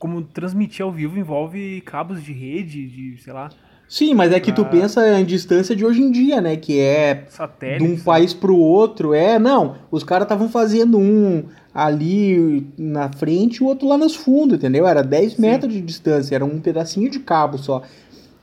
como 0.05 0.21
transmitir 0.21 0.85
ao 0.85 0.93
vivo, 0.93 1.19
envolve 1.19 1.81
cabos 1.81 2.23
de 2.23 2.31
rede, 2.31 2.87
de, 2.87 3.23
sei 3.23 3.33
lá. 3.33 3.49
Sim, 3.89 4.13
mas 4.13 4.33
é 4.33 4.39
que 4.39 4.53
tu 4.53 4.63
pensa 4.67 5.19
em 5.19 5.25
distância 5.25 5.75
de 5.75 5.83
hoje 5.83 6.03
em 6.03 6.11
dia, 6.11 6.43
né? 6.43 6.59
Que 6.59 6.79
é 6.79 7.25
Satélite, 7.31 7.83
de 7.83 7.91
um 7.91 7.99
país 7.99 8.35
pro 8.35 8.55
outro. 8.55 9.15
É, 9.15 9.39
não. 9.39 9.77
Os 9.91 10.05
caras 10.05 10.27
estavam 10.27 10.51
fazendo 10.51 10.99
um 10.99 11.45
ali 11.75 12.67
na 12.77 13.11
frente 13.15 13.57
e 13.57 13.63
o 13.63 13.67
outro 13.67 13.89
lá 13.89 13.97
nos 13.97 14.15
fundos, 14.15 14.59
entendeu? 14.59 14.87
Era 14.87 15.03
10 15.03 15.37
Sim. 15.37 15.41
metros 15.41 15.73
de 15.73 15.81
distância, 15.81 16.35
era 16.35 16.45
um 16.45 16.61
pedacinho 16.61 17.09
de 17.09 17.21
cabo 17.21 17.57
só. 17.57 17.81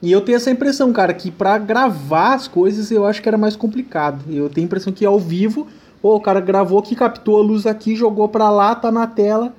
E 0.01 0.11
eu 0.11 0.21
tenho 0.21 0.37
essa 0.37 0.49
impressão, 0.49 0.91
cara, 0.91 1.13
que 1.13 1.29
para 1.29 1.59
gravar 1.59 2.33
as 2.33 2.47
coisas 2.47 2.89
eu 2.89 3.05
acho 3.05 3.21
que 3.21 3.29
era 3.29 3.37
mais 3.37 3.55
complicado. 3.55 4.23
Eu 4.33 4.49
tenho 4.49 4.65
a 4.65 4.67
impressão 4.67 4.91
que 4.91 5.05
ao 5.05 5.19
vivo 5.19 5.67
Pô, 6.01 6.15
o 6.15 6.19
cara 6.19 6.41
gravou 6.41 6.79
aqui, 6.79 6.95
captou 6.95 7.37
a 7.37 7.43
luz 7.43 7.67
aqui, 7.67 7.95
jogou 7.95 8.27
pra 8.27 8.49
lá, 8.49 8.73
tá 8.73 8.91
na 8.91 9.05
tela. 9.05 9.53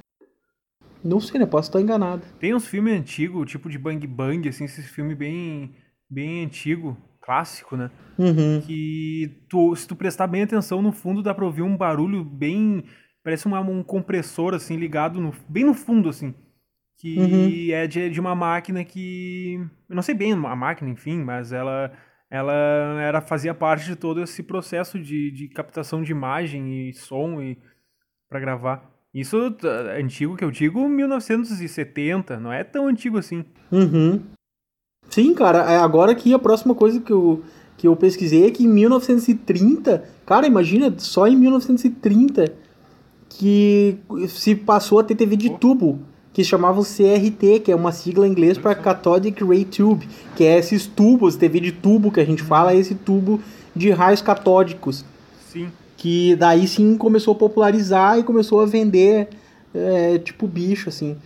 Não 1.05 1.21
sei, 1.21 1.41
né? 1.41 1.47
Posso 1.47 1.69
estar 1.69 1.81
enganado. 1.81 2.23
Tem 2.39 2.55
uns 2.55 2.67
filmes 2.67 2.99
antigos, 2.99 3.51
tipo 3.51 3.69
de 3.69 3.79
Bang 3.79 4.07
Bang, 4.07 4.49
assim, 4.49 4.65
esse 4.65 4.83
filme 4.83 5.15
bem, 5.15 5.75
bem 6.09 6.45
antigo, 6.45 6.97
clássico, 7.21 7.77
né? 7.77 7.91
Uhum. 8.19 8.61
Que 8.61 9.45
tu, 9.49 9.75
se 9.75 9.87
tu 9.87 9.97
prestar 9.97 10.27
bem 10.27 10.43
atenção, 10.43 10.83
no 10.83 10.93
fundo 10.93 11.23
dá 11.23 11.35
pra 11.35 11.45
ouvir 11.45 11.63
um 11.63 11.77
barulho 11.77 12.25
bem. 12.25 12.85
Parece 13.25 13.47
uma, 13.47 13.61
um 13.61 13.83
compressor, 13.83 14.55
assim, 14.55 14.77
ligado 14.77 15.21
no, 15.21 15.33
bem 15.49 15.65
no 15.65 15.75
fundo, 15.75 16.09
assim. 16.09 16.35
Que 16.99 17.19
uhum. 17.19 17.75
é 17.75 17.87
de, 17.87 18.11
de 18.11 18.21
uma 18.21 18.35
máquina 18.35 18.85
que. 18.85 19.59
Eu 19.89 19.97
não 19.97 20.03
sei 20.03 20.15
bem 20.15 20.33
a 20.33 20.57
máquina, 20.57 20.91
enfim, 20.91 21.19
mas 21.19 21.53
ela 21.53 21.93
ela 22.33 22.55
era 23.03 23.21
fazia 23.21 23.53
parte 23.53 23.85
de 23.85 23.95
todo 23.95 24.23
esse 24.23 24.43
processo 24.43 24.99
de, 24.99 25.31
de 25.31 25.49
captação 25.49 26.03
de 26.03 26.13
imagem 26.13 26.89
e 26.89 26.95
som 26.95 27.43
e 27.43 27.59
para 28.27 28.41
gravar. 28.41 28.91
Isso 29.15 29.37
antigo 29.99 30.37
que 30.37 30.45
eu 30.45 30.51
digo, 30.51 30.89
1970, 30.89 32.41
não 32.41 32.53
é 32.53 32.65
tão 32.65 32.87
antigo 32.87 33.19
assim. 33.19 33.45
Uhum. 33.71 34.21
Sim, 35.11 35.35
cara, 35.35 35.71
é 35.71 35.77
agora 35.77 36.13
aqui 36.13 36.33
a 36.33 36.39
próxima 36.39 36.75
coisa 36.75 36.99
que 36.99 37.13
eu, 37.13 37.45
que 37.77 37.87
eu 37.87 37.95
pesquisei 37.95 38.47
é 38.47 38.51
que 38.51 38.65
em 38.65 38.69
1930, 38.69 40.03
cara, 40.25 40.47
imagina, 40.47 40.95
só 40.99 41.27
em 41.27 41.37
1930 41.37 42.55
que 43.29 43.99
se 44.29 44.55
passou 44.55 44.99
a 44.99 45.05
ter 45.05 45.15
TV 45.15 45.37
de 45.37 45.51
tubo 45.51 46.01
que 46.33 46.43
chamavam 46.43 46.83
CRT, 46.83 47.61
que 47.61 47.71
é 47.71 47.77
uma 47.77 47.93
sigla 47.93 48.27
em 48.27 48.31
inglês 48.31 48.57
para 48.57 48.75
Cathodic 48.75 49.45
Ray 49.45 49.67
Tube, 49.67 50.09
que 50.35 50.45
é 50.45 50.59
esses 50.59 50.87
tubos, 50.87 51.37
TV 51.37 51.61
de 51.61 51.73
tubo 51.73 52.11
que 52.11 52.21
a 52.21 52.25
gente 52.25 52.43
fala, 52.43 52.73
é 52.73 52.77
esse 52.77 52.95
tubo 52.95 53.41
de 53.77 53.91
raios 53.91 54.23
catódicos. 54.23 55.05
Sim. 55.51 55.69
Que 56.03 56.35
daí 56.35 56.67
sim 56.67 56.97
começou 56.97 57.33
a 57.33 57.39
popularizar 57.39 58.19
e 58.19 58.25
começou 58.25 58.61
a 58.61 58.67
vender 58.67 59.29
é, 59.73 60.19
tipo 60.19 60.49
bicho, 60.49 60.89
assim. 60.89 61.17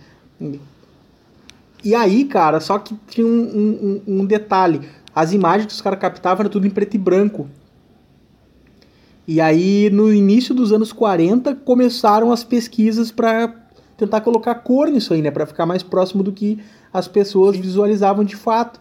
E 1.83 1.95
aí, 1.95 2.25
cara, 2.25 2.59
só 2.59 2.77
que 2.77 2.95
tinha 3.07 3.25
um, 3.25 4.01
um, 4.07 4.19
um 4.19 4.25
detalhe. 4.25 4.81
As 5.15 5.33
imagens 5.33 5.65
que 5.65 5.73
os 5.73 5.81
caras 5.81 5.97
captavam 5.97 6.41
eram 6.41 6.51
tudo 6.51 6.67
em 6.67 6.69
preto 6.69 6.93
e 6.93 6.99
branco. 6.99 7.49
E 9.27 9.41
aí, 9.41 9.89
no 9.89 10.13
início 10.13 10.53
dos 10.53 10.71
anos 10.71 10.93
40, 10.93 11.55
começaram 11.55 12.31
as 12.31 12.43
pesquisas 12.43 13.11
para 13.11 13.51
tentar 13.97 14.21
colocar 14.21 14.53
cor 14.53 14.89
nisso 14.89 15.11
aí, 15.11 15.23
né? 15.23 15.31
Para 15.31 15.47
ficar 15.47 15.65
mais 15.65 15.81
próximo 15.81 16.21
do 16.21 16.31
que 16.31 16.59
as 16.93 17.07
pessoas 17.07 17.57
visualizavam 17.57 18.23
de 18.23 18.35
fato. 18.35 18.79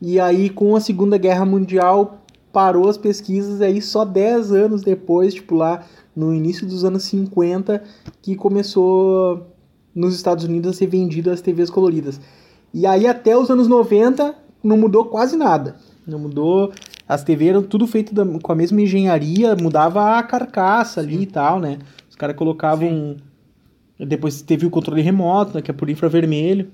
E 0.00 0.18
aí, 0.18 0.48
com 0.48 0.74
a 0.74 0.80
Segunda 0.80 1.18
Guerra 1.18 1.44
Mundial, 1.44 2.22
parou 2.56 2.88
as 2.88 2.96
pesquisas, 2.96 3.60
aí 3.60 3.82
só 3.82 4.02
10 4.02 4.50
anos 4.50 4.80
depois, 4.80 5.34
tipo 5.34 5.54
lá 5.54 5.84
no 6.16 6.32
início 6.32 6.66
dos 6.66 6.86
anos 6.86 7.02
50, 7.02 7.84
que 8.22 8.34
começou 8.34 9.46
nos 9.94 10.14
Estados 10.14 10.44
Unidos 10.44 10.70
a 10.70 10.72
ser 10.72 10.86
vendidas 10.86 11.34
as 11.34 11.40
TVs 11.42 11.68
coloridas. 11.68 12.18
E 12.72 12.86
aí 12.86 13.06
até 13.06 13.36
os 13.36 13.50
anos 13.50 13.68
90 13.68 14.34
não 14.64 14.78
mudou 14.78 15.04
quase 15.04 15.36
nada. 15.36 15.76
Não 16.06 16.18
mudou 16.18 16.72
As 17.06 17.22
TV 17.22 17.48
eram 17.48 17.62
tudo 17.62 17.86
feito 17.86 18.14
da, 18.14 18.24
com 18.24 18.52
a 18.52 18.54
mesma 18.54 18.80
engenharia, 18.80 19.54
mudava 19.54 20.16
a 20.16 20.22
carcaça 20.22 21.02
Sim. 21.02 21.08
ali 21.08 21.22
e 21.24 21.26
tal, 21.26 21.60
né? 21.60 21.78
Os 22.08 22.16
caras 22.16 22.36
colocavam. 22.36 22.88
Sim. 22.88 24.06
Depois 24.06 24.40
teve 24.40 24.64
o 24.64 24.70
controle 24.70 25.02
remoto, 25.02 25.56
né, 25.56 25.60
que 25.60 25.70
é 25.70 25.74
por 25.74 25.90
infravermelho. 25.90 26.70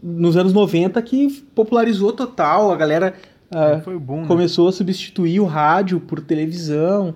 Nos 0.00 0.36
anos 0.36 0.52
90 0.52 1.02
que 1.02 1.42
popularizou 1.56 2.12
total, 2.12 2.70
a 2.70 2.76
galera 2.76 3.14
uh, 3.50 4.00
bom, 4.00 4.22
né? 4.22 4.26
começou 4.26 4.68
a 4.68 4.72
substituir 4.72 5.40
o 5.40 5.44
rádio 5.44 6.00
por 6.00 6.20
televisão. 6.20 7.14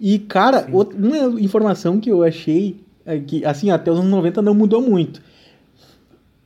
E, 0.00 0.18
cara, 0.18 0.66
uma 0.70 1.40
informação 1.40 1.98
que 1.98 2.10
eu 2.10 2.22
achei 2.22 2.80
é 3.04 3.18
que, 3.18 3.44
assim, 3.44 3.70
até 3.70 3.90
os 3.90 3.98
anos 3.98 4.10
90 4.10 4.42
não 4.42 4.54
mudou 4.54 4.82
muito. 4.82 5.22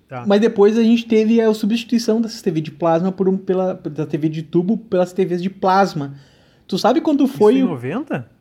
Tá. 0.08 0.24
Mas 0.26 0.40
depois 0.40 0.76
a 0.76 0.82
gente 0.82 1.06
teve 1.06 1.40
a 1.40 1.52
substituição 1.54 2.20
dessas 2.20 2.42
TV 2.42 2.60
de 2.60 2.70
plasma 2.70 3.12
por 3.12 3.28
um, 3.28 3.36
pela, 3.36 3.74
da 3.74 4.04
TV 4.04 4.28
de 4.28 4.42
tubo 4.42 4.76
pelas 4.76 5.12
TVs 5.12 5.42
de 5.42 5.48
plasma. 5.48 6.14
Tu 6.66 6.78
sabe 6.78 7.00
quando 7.00 7.26
foi. 7.26 7.54
Isso 7.54 7.64
em 7.64 7.68
90? 7.68 8.39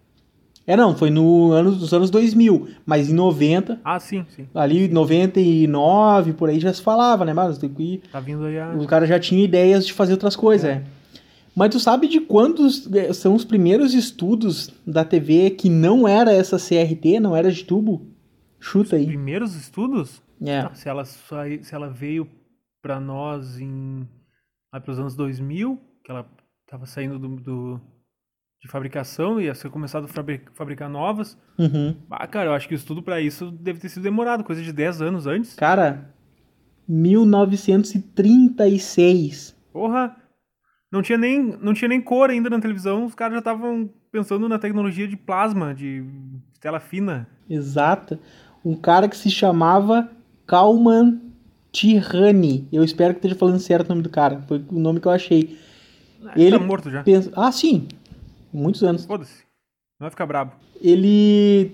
É, 0.69 0.77
não, 0.77 0.95
foi 0.95 1.09
no 1.09 1.51
ano, 1.51 1.71
nos 1.71 1.91
anos 1.95 2.11
2000, 2.11 2.67
mas 2.85 3.09
em 3.09 3.13
90. 3.15 3.81
Ah, 3.83 3.99
sim, 3.99 4.23
sim. 4.29 4.47
Ali, 4.53 4.87
99, 4.87 6.33
por 6.33 6.47
aí 6.47 6.59
já 6.59 6.71
se 6.71 6.79
falava, 6.79 7.25
né, 7.25 7.33
mas 7.33 7.57
tem 7.57 7.73
que 7.73 8.03
Tá 8.11 8.19
vindo 8.19 8.45
aí 8.45 8.59
a... 8.59 8.75
Os 8.75 8.85
caras 8.85 9.09
já 9.09 9.19
tinham 9.19 9.43
ideias 9.43 9.83
de 9.83 9.93
fazer 9.93 10.11
outras 10.11 10.35
coisas, 10.35 10.69
é. 10.69 10.73
é. 10.73 10.83
Mas 11.55 11.71
tu 11.71 11.79
sabe 11.79 12.07
de 12.07 12.19
quantos 12.19 12.87
é, 12.93 13.11
são 13.13 13.33
os 13.33 13.43
primeiros 13.43 13.95
estudos 13.95 14.69
da 14.85 15.03
TV 15.03 15.49
que 15.49 15.71
não 15.71 16.07
era 16.07 16.31
essa 16.31 16.57
CRT, 16.57 17.19
não 17.19 17.35
era 17.35 17.51
de 17.51 17.65
tubo? 17.65 18.05
Chuta 18.59 18.95
aí. 18.95 19.01
Os 19.01 19.07
primeiros 19.07 19.55
estudos? 19.55 20.21
É. 20.39 20.61
Tá, 20.61 20.75
se, 20.75 20.87
ela 20.87 21.03
se 21.03 21.73
ela 21.73 21.89
veio 21.89 22.29
para 22.79 22.99
nós 22.99 23.59
em 23.59 24.07
lá 24.71 24.79
para 24.79 24.91
os 24.91 24.99
anos 24.99 25.15
2000, 25.15 25.79
que 26.03 26.11
ela 26.11 26.27
estava 26.63 26.85
saindo 26.85 27.17
do, 27.17 27.27
do, 27.37 27.81
de 28.61 28.67
fabricação 28.67 29.39
e 29.39 29.45
ia 29.45 29.55
ser 29.55 29.69
começado 29.69 30.03
a 30.05 30.07
fabricar, 30.07 30.51
fabricar 30.53 30.89
novas. 30.89 31.37
Uhum. 31.57 31.95
Ah, 32.09 32.27
cara, 32.27 32.49
eu 32.49 32.53
acho 32.53 32.67
que 32.67 32.73
o 32.73 32.75
estudo 32.75 33.01
para 33.01 33.21
isso 33.21 33.49
deve 33.51 33.79
ter 33.79 33.87
sido 33.89 34.03
demorado, 34.03 34.43
coisa 34.43 34.61
de 34.61 34.73
10 34.73 35.01
anos 35.01 35.25
antes. 35.25 35.55
Cara, 35.55 36.13
1936. 36.87 39.55
Porra! 39.71 40.13
Não 40.91 41.03
tinha 41.03 41.17
nem, 41.17 41.55
não 41.61 41.73
tinha 41.73 41.87
nem 41.87 42.01
cor 42.01 42.29
ainda 42.31 42.49
na 42.49 42.59
televisão, 42.59 43.05
os 43.05 43.13
caras 43.13 43.35
já 43.35 43.39
estavam 43.39 43.89
pensando 44.11 44.49
na 44.49 44.57
tecnologia 44.57 45.07
de 45.07 45.15
plasma, 45.15 45.71
de 45.73 46.03
tela 46.59 46.79
fina. 46.79 47.29
Exato. 47.47 48.17
Um 48.65 48.75
cara 48.75 49.07
que 49.07 49.15
se 49.15 49.29
chamava 49.29 50.09
Kalman 50.47 51.21
Tirani. 51.71 52.67
Eu 52.71 52.83
espero 52.83 53.13
que 53.13 53.19
esteja 53.19 53.35
falando 53.35 53.59
certo 53.59 53.85
o 53.85 53.89
nome 53.89 54.01
do 54.01 54.09
cara. 54.09 54.41
Foi 54.47 54.65
o 54.67 54.79
nome 54.79 54.99
que 54.99 55.07
eu 55.07 55.11
achei. 55.11 55.59
Ah, 56.25 56.33
ele 56.35 56.57
tá 56.57 56.65
morto 56.65 56.89
já. 56.89 57.03
Pensa... 57.03 57.31
Ah, 57.35 57.51
sim. 57.51 57.87
Muitos 58.53 58.83
anos. 58.83 59.05
Foda-se. 59.05 59.43
Não 59.99 60.05
vai 60.05 60.09
ficar 60.09 60.25
brabo. 60.25 60.53
Ele 60.81 61.71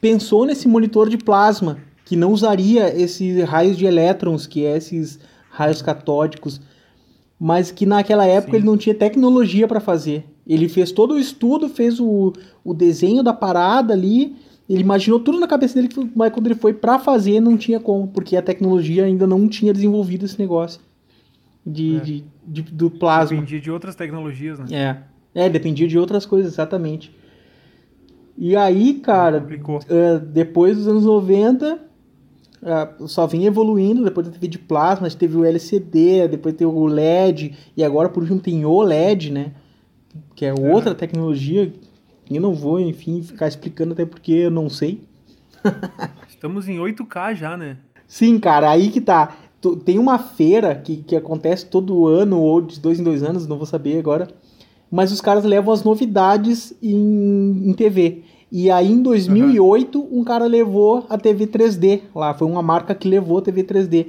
pensou 0.00 0.44
nesse 0.44 0.68
monitor 0.68 1.08
de 1.08 1.16
plasma 1.16 1.78
que 2.04 2.14
não 2.14 2.32
usaria 2.32 2.94
esses 2.94 3.42
raios 3.44 3.76
de 3.76 3.84
elétrons, 3.84 4.46
que 4.46 4.64
é 4.64 4.76
esses 4.76 5.18
raios 5.50 5.82
catódicos, 5.82 6.60
mas 7.38 7.70
que 7.70 7.84
naquela 7.84 8.24
época 8.24 8.52
Sim. 8.52 8.58
ele 8.58 8.66
não 8.66 8.76
tinha 8.76 8.94
tecnologia 8.94 9.66
para 9.66 9.80
fazer. 9.80 10.24
Ele 10.46 10.68
fez 10.68 10.92
todo 10.92 11.14
o 11.14 11.18
estudo, 11.18 11.68
fez 11.68 11.98
o, 11.98 12.32
o 12.62 12.72
desenho 12.72 13.22
da 13.22 13.32
parada 13.32 13.92
ali, 13.92 14.36
ele 14.68 14.80
imaginou 14.80 15.18
tudo 15.18 15.40
na 15.40 15.46
cabeça 15.46 15.74
dele, 15.74 15.88
mas 16.14 16.32
quando 16.32 16.46
ele 16.46 16.54
foi 16.54 16.72
para 16.72 16.98
fazer 16.98 17.40
não 17.40 17.56
tinha 17.56 17.80
como, 17.80 18.06
porque 18.08 18.36
a 18.36 18.42
tecnologia 18.42 19.04
ainda 19.04 19.26
não 19.26 19.48
tinha 19.48 19.72
desenvolvido 19.72 20.24
esse 20.24 20.38
negócio 20.38 20.80
de, 21.66 21.96
é. 21.96 22.00
de, 22.00 22.24
de, 22.46 22.62
do 22.62 22.90
plasma. 22.90 23.36
Dependia 23.36 23.60
de 23.60 23.70
outras 23.70 23.96
tecnologias, 23.96 24.58
né? 24.58 24.66
É, 24.70 25.02
é 25.36 25.48
dependia 25.50 25.86
de 25.86 25.98
outras 25.98 26.24
coisas, 26.24 26.54
exatamente. 26.54 27.14
E 28.38 28.56
aí, 28.56 28.94
cara, 28.94 29.38
uh, 29.38 30.18
depois 30.18 30.76
dos 30.76 30.88
anos 30.88 31.04
90, 31.04 31.74
uh, 31.74 31.78
é, 32.62 33.06
só 33.06 33.26
vinha 33.26 33.48
evoluindo, 33.48 34.02
depois 34.02 34.28
teve 34.28 34.48
de 34.48 34.58
plasma, 34.58 35.08
teve 35.10 35.36
o 35.36 35.44
LCD, 35.44 36.26
depois 36.28 36.54
teve 36.54 36.70
o 36.70 36.86
LED, 36.86 37.54
e 37.76 37.84
agora 37.84 38.08
por 38.08 38.22
último 38.22 38.40
tem 38.40 38.64
o 38.64 38.80
LED, 38.80 39.30
né? 39.30 39.52
Que 40.34 40.46
é 40.46 40.54
outra 40.54 40.94
tecnologia 40.94 41.72
eu 42.30 42.40
não 42.40 42.54
vou, 42.54 42.80
enfim, 42.80 43.22
ficar 43.22 43.46
explicando 43.46 43.92
até 43.92 44.04
porque 44.04 44.32
eu 44.32 44.50
não 44.50 44.68
sei. 44.68 45.02
Estamos 46.28 46.68
em 46.68 46.78
8K 46.78 47.36
já, 47.36 47.56
né? 47.56 47.76
Sim, 48.06 48.38
cara, 48.38 48.70
aí 48.70 48.90
que 48.90 49.00
tá. 49.00 49.36
Tem 49.84 49.98
uma 49.98 50.18
feira 50.18 50.74
que, 50.74 50.98
que 50.98 51.16
acontece 51.16 51.66
todo 51.66 52.06
ano, 52.06 52.40
ou 52.40 52.60
de 52.60 52.80
dois 52.80 53.00
em 53.00 53.04
dois 53.04 53.22
anos, 53.22 53.46
não 53.46 53.56
vou 53.56 53.66
saber 53.66 53.98
agora. 53.98 54.28
Mas 54.90 55.12
os 55.12 55.20
caras 55.20 55.44
levam 55.44 55.72
as 55.72 55.82
novidades 55.82 56.72
em, 56.82 57.70
em 57.70 57.72
TV. 57.72 58.22
E 58.50 58.70
aí 58.70 58.90
em 58.90 59.02
2008, 59.02 59.98
uhum. 60.00 60.20
um 60.20 60.24
cara 60.24 60.46
levou 60.46 61.04
a 61.08 61.18
TV 61.18 61.46
3D 61.46 62.02
lá. 62.14 62.32
Foi 62.34 62.46
uma 62.46 62.62
marca 62.62 62.94
que 62.94 63.08
levou 63.08 63.38
a 63.38 63.42
TV 63.42 63.64
3D. 63.64 64.08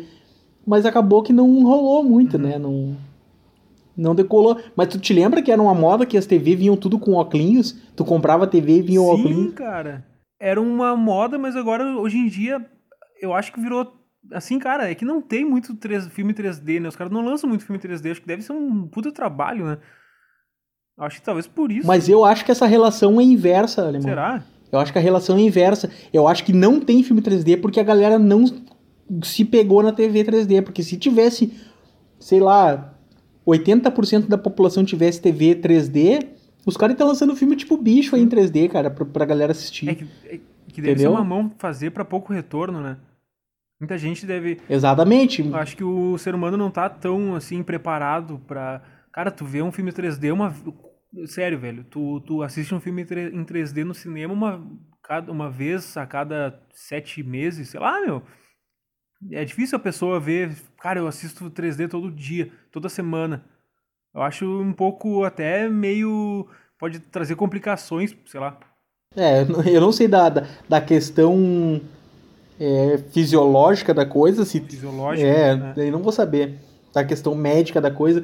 Mas 0.66 0.86
acabou 0.86 1.24
que 1.24 1.34
não 1.34 1.64
rolou 1.64 2.04
muito, 2.04 2.38
uhum. 2.38 2.44
né? 2.44 2.60
Não, 2.60 2.96
não 3.96 4.14
decolou. 4.14 4.60
Mas 4.76 4.90
tu 4.90 5.00
te 5.00 5.14
lembra 5.14 5.42
que 5.42 5.52
era 5.52 5.62
uma 5.62 5.74
moda 5.74 6.06
que 6.06 6.18
as 6.18 6.26
TV 6.26 6.56
vinham 6.56 6.78
tudo 6.78 7.00
com 7.00 7.14
óculos? 7.14 7.76
Tu 7.96 8.06
comprava 8.06 8.44
a 8.44 8.48
TV 8.48 8.78
e 8.78 8.82
vinha 8.82 9.02
o 9.02 9.08
óculos? 9.08 9.36
Sim, 9.36 9.52
cara. 9.52 10.06
Era 10.40 10.62
uma 10.62 10.96
moda, 10.96 11.40
mas 11.40 11.56
agora, 11.56 11.84
hoje 11.98 12.18
em 12.18 12.28
dia, 12.28 12.64
eu 13.20 13.34
acho 13.34 13.52
que 13.52 13.60
virou. 13.60 13.92
Assim, 14.32 14.60
cara, 14.60 14.92
é 14.92 14.94
que 14.94 15.06
não 15.06 15.22
tem 15.22 15.44
muito 15.44 15.74
3, 15.76 16.08
filme 16.10 16.34
3D, 16.34 16.80
né? 16.80 16.90
Os 16.90 16.96
caras 16.96 17.12
não 17.12 17.26
lançam 17.26 17.50
muito 17.50 17.66
filme 17.66 17.82
3D. 17.82 18.12
Acho 18.12 18.22
que 18.22 18.28
deve 18.28 18.44
ser 18.44 18.52
um 18.52 18.88
puta 18.88 19.12
trabalho, 19.12 19.66
né? 19.66 19.78
Acho 20.98 21.20
que 21.20 21.26
talvez 21.26 21.46
por 21.46 21.72
isso. 21.72 21.86
Mas 21.86 22.10
eu 22.10 22.26
acho 22.26 22.44
que 22.44 22.52
essa 22.52 22.66
relação 22.66 23.22
é 23.22 23.24
inversa, 23.24 23.84
Alemão. 23.84 24.10
Será? 24.10 24.44
Eu 24.72 24.80
acho 24.80 24.92
que 24.92 24.98
a 24.98 25.02
relação 25.02 25.38
é 25.38 25.42
inversa. 25.42 25.92
Eu 26.12 26.28
acho 26.28 26.44
que 26.44 26.52
não 26.52 26.80
tem 26.80 27.04
filme 27.04 27.22
3D 27.22 27.62
porque 27.62 27.80
a 27.80 27.84
galera 27.84 28.18
não 28.18 28.46
se 29.24 29.46
pegou 29.46 29.84
na 29.84 29.92
TV 29.92 30.24
3D. 30.24 30.64
Porque 30.64 30.82
se 30.82 30.98
tivesse, 30.98 31.54
sei 32.20 32.40
lá, 32.40 32.96
80% 33.46 34.28
da 34.28 34.38
população 34.38 34.84
tivesse 34.84 35.22
TV 35.22 35.56
3D, 35.56 36.26
os 36.66 36.76
caras 36.76 36.96
estão 36.96 37.08
lançando 37.08 37.36
filme 37.36 37.56
tipo 37.56 37.78
bicho 37.78 38.16
aí 38.16 38.22
em 38.22 38.28
3D, 38.28 38.68
cara, 38.68 38.90
pra, 38.90 39.06
pra 39.06 39.26
galera 39.26 39.52
assistir. 39.52 39.90
É 39.90 39.96
que, 39.96 40.08
é 40.26 40.40
que 40.68 40.82
deve 40.82 40.94
Entendeu? 40.94 41.12
ser 41.12 41.16
uma 41.16 41.24
mão 41.24 41.52
fazer 41.60 41.92
para 41.92 42.04
pouco 42.04 42.34
retorno, 42.34 42.82
né? 42.82 42.98
Muita 43.80 43.98
gente 44.00 44.26
deve. 44.26 44.58
Exatamente. 44.68 45.48
Eu 45.48 45.56
acho 45.56 45.78
que 45.78 45.84
o 45.84 46.18
ser 46.18 46.34
humano 46.34 46.58
não 46.58 46.72
tá 46.72 46.90
tão 46.90 47.36
assim 47.36 47.62
preparado 47.62 48.42
para 48.48 48.82
Cara, 49.18 49.32
tu 49.32 49.44
vê 49.46 49.64
um 49.64 49.72
filme 49.72 49.92
3D, 49.92 50.32
uma. 50.32 50.54
Sério, 51.26 51.60
velho. 51.60 51.84
Tu, 51.84 52.22
tu 52.22 52.44
assiste 52.44 52.74
um 52.74 52.80
filme 52.80 53.04
em 53.04 53.46
3D 53.46 53.84
no 53.84 53.94
cinema 53.94 54.34
uma, 54.34 54.62
uma 55.30 55.50
vez 55.50 55.96
a 55.98 56.06
cada 56.06 56.60
sete 56.74 57.24
meses, 57.24 57.70
sei 57.70 57.80
lá, 57.80 58.02
meu. 58.02 58.22
É 59.32 59.44
difícil 59.44 59.78
a 59.78 59.82
pessoa 59.82 60.20
ver, 60.20 60.56
cara, 60.80 61.00
eu 61.00 61.08
assisto 61.08 61.50
3D 61.50 61.90
todo 61.90 62.12
dia, 62.12 62.52
toda 62.72 62.90
semana. 62.90 63.44
Eu 64.14 64.22
acho 64.22 64.46
um 64.46 64.74
pouco 64.74 65.24
até 65.24 65.68
meio. 65.70 66.48
pode 66.78 67.00
trazer 67.00 67.36
complicações, 67.36 68.16
sei 68.26 68.40
lá. 68.40 68.60
É, 69.16 69.42
eu 69.72 69.82
não 69.82 69.92
sei 69.92 70.08
da, 70.08 70.30
da, 70.30 70.48
da 70.68 70.82
questão 70.82 71.82
é, 72.60 72.98
fisiológica 73.12 73.94
da 73.94 74.06
coisa, 74.06 74.46
se. 74.46 74.60
Fisiológica? 74.60 75.28
É, 75.28 75.56
né? 75.56 75.74
eu 75.78 75.92
não 75.92 76.02
vou 76.02 76.12
saber. 76.12 76.60
Da 76.94 77.04
questão 77.04 77.36
médica 77.36 77.80
da 77.80 77.92
coisa. 77.92 78.24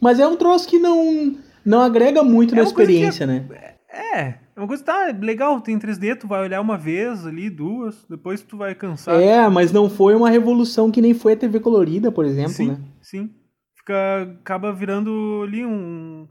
Mas 0.00 0.18
é 0.18 0.26
um 0.26 0.36
troço 0.36 0.68
que 0.68 0.78
não, 0.78 1.36
não 1.64 1.80
agrega 1.80 2.22
muito 2.22 2.54
é 2.54 2.58
na 2.58 2.62
experiência, 2.62 3.24
é, 3.24 3.26
né? 3.26 3.46
É, 3.88 4.34
é 4.56 4.56
uma 4.56 4.66
coisa 4.66 4.84
tá 4.84 5.14
legal, 5.20 5.60
tem 5.60 5.78
3D, 5.78 6.18
tu 6.18 6.26
vai 6.26 6.42
olhar 6.42 6.60
uma 6.60 6.76
vez 6.76 7.26
ali, 7.26 7.48
duas, 7.48 8.04
depois 8.08 8.42
tu 8.42 8.56
vai 8.56 8.74
cansar. 8.74 9.20
É, 9.20 9.48
mas 9.48 9.72
não 9.72 9.88
foi 9.88 10.14
uma 10.14 10.30
revolução 10.30 10.90
que 10.90 11.00
nem 11.00 11.14
foi 11.14 11.32
a 11.32 11.36
TV 11.36 11.60
colorida, 11.60 12.12
por 12.12 12.24
exemplo, 12.24 12.52
sim, 12.52 12.68
né? 12.68 12.78
Sim. 13.00 13.30
Fica 13.76 14.36
acaba 14.40 14.72
virando 14.72 15.42
ali 15.44 15.64
um, 15.64 16.26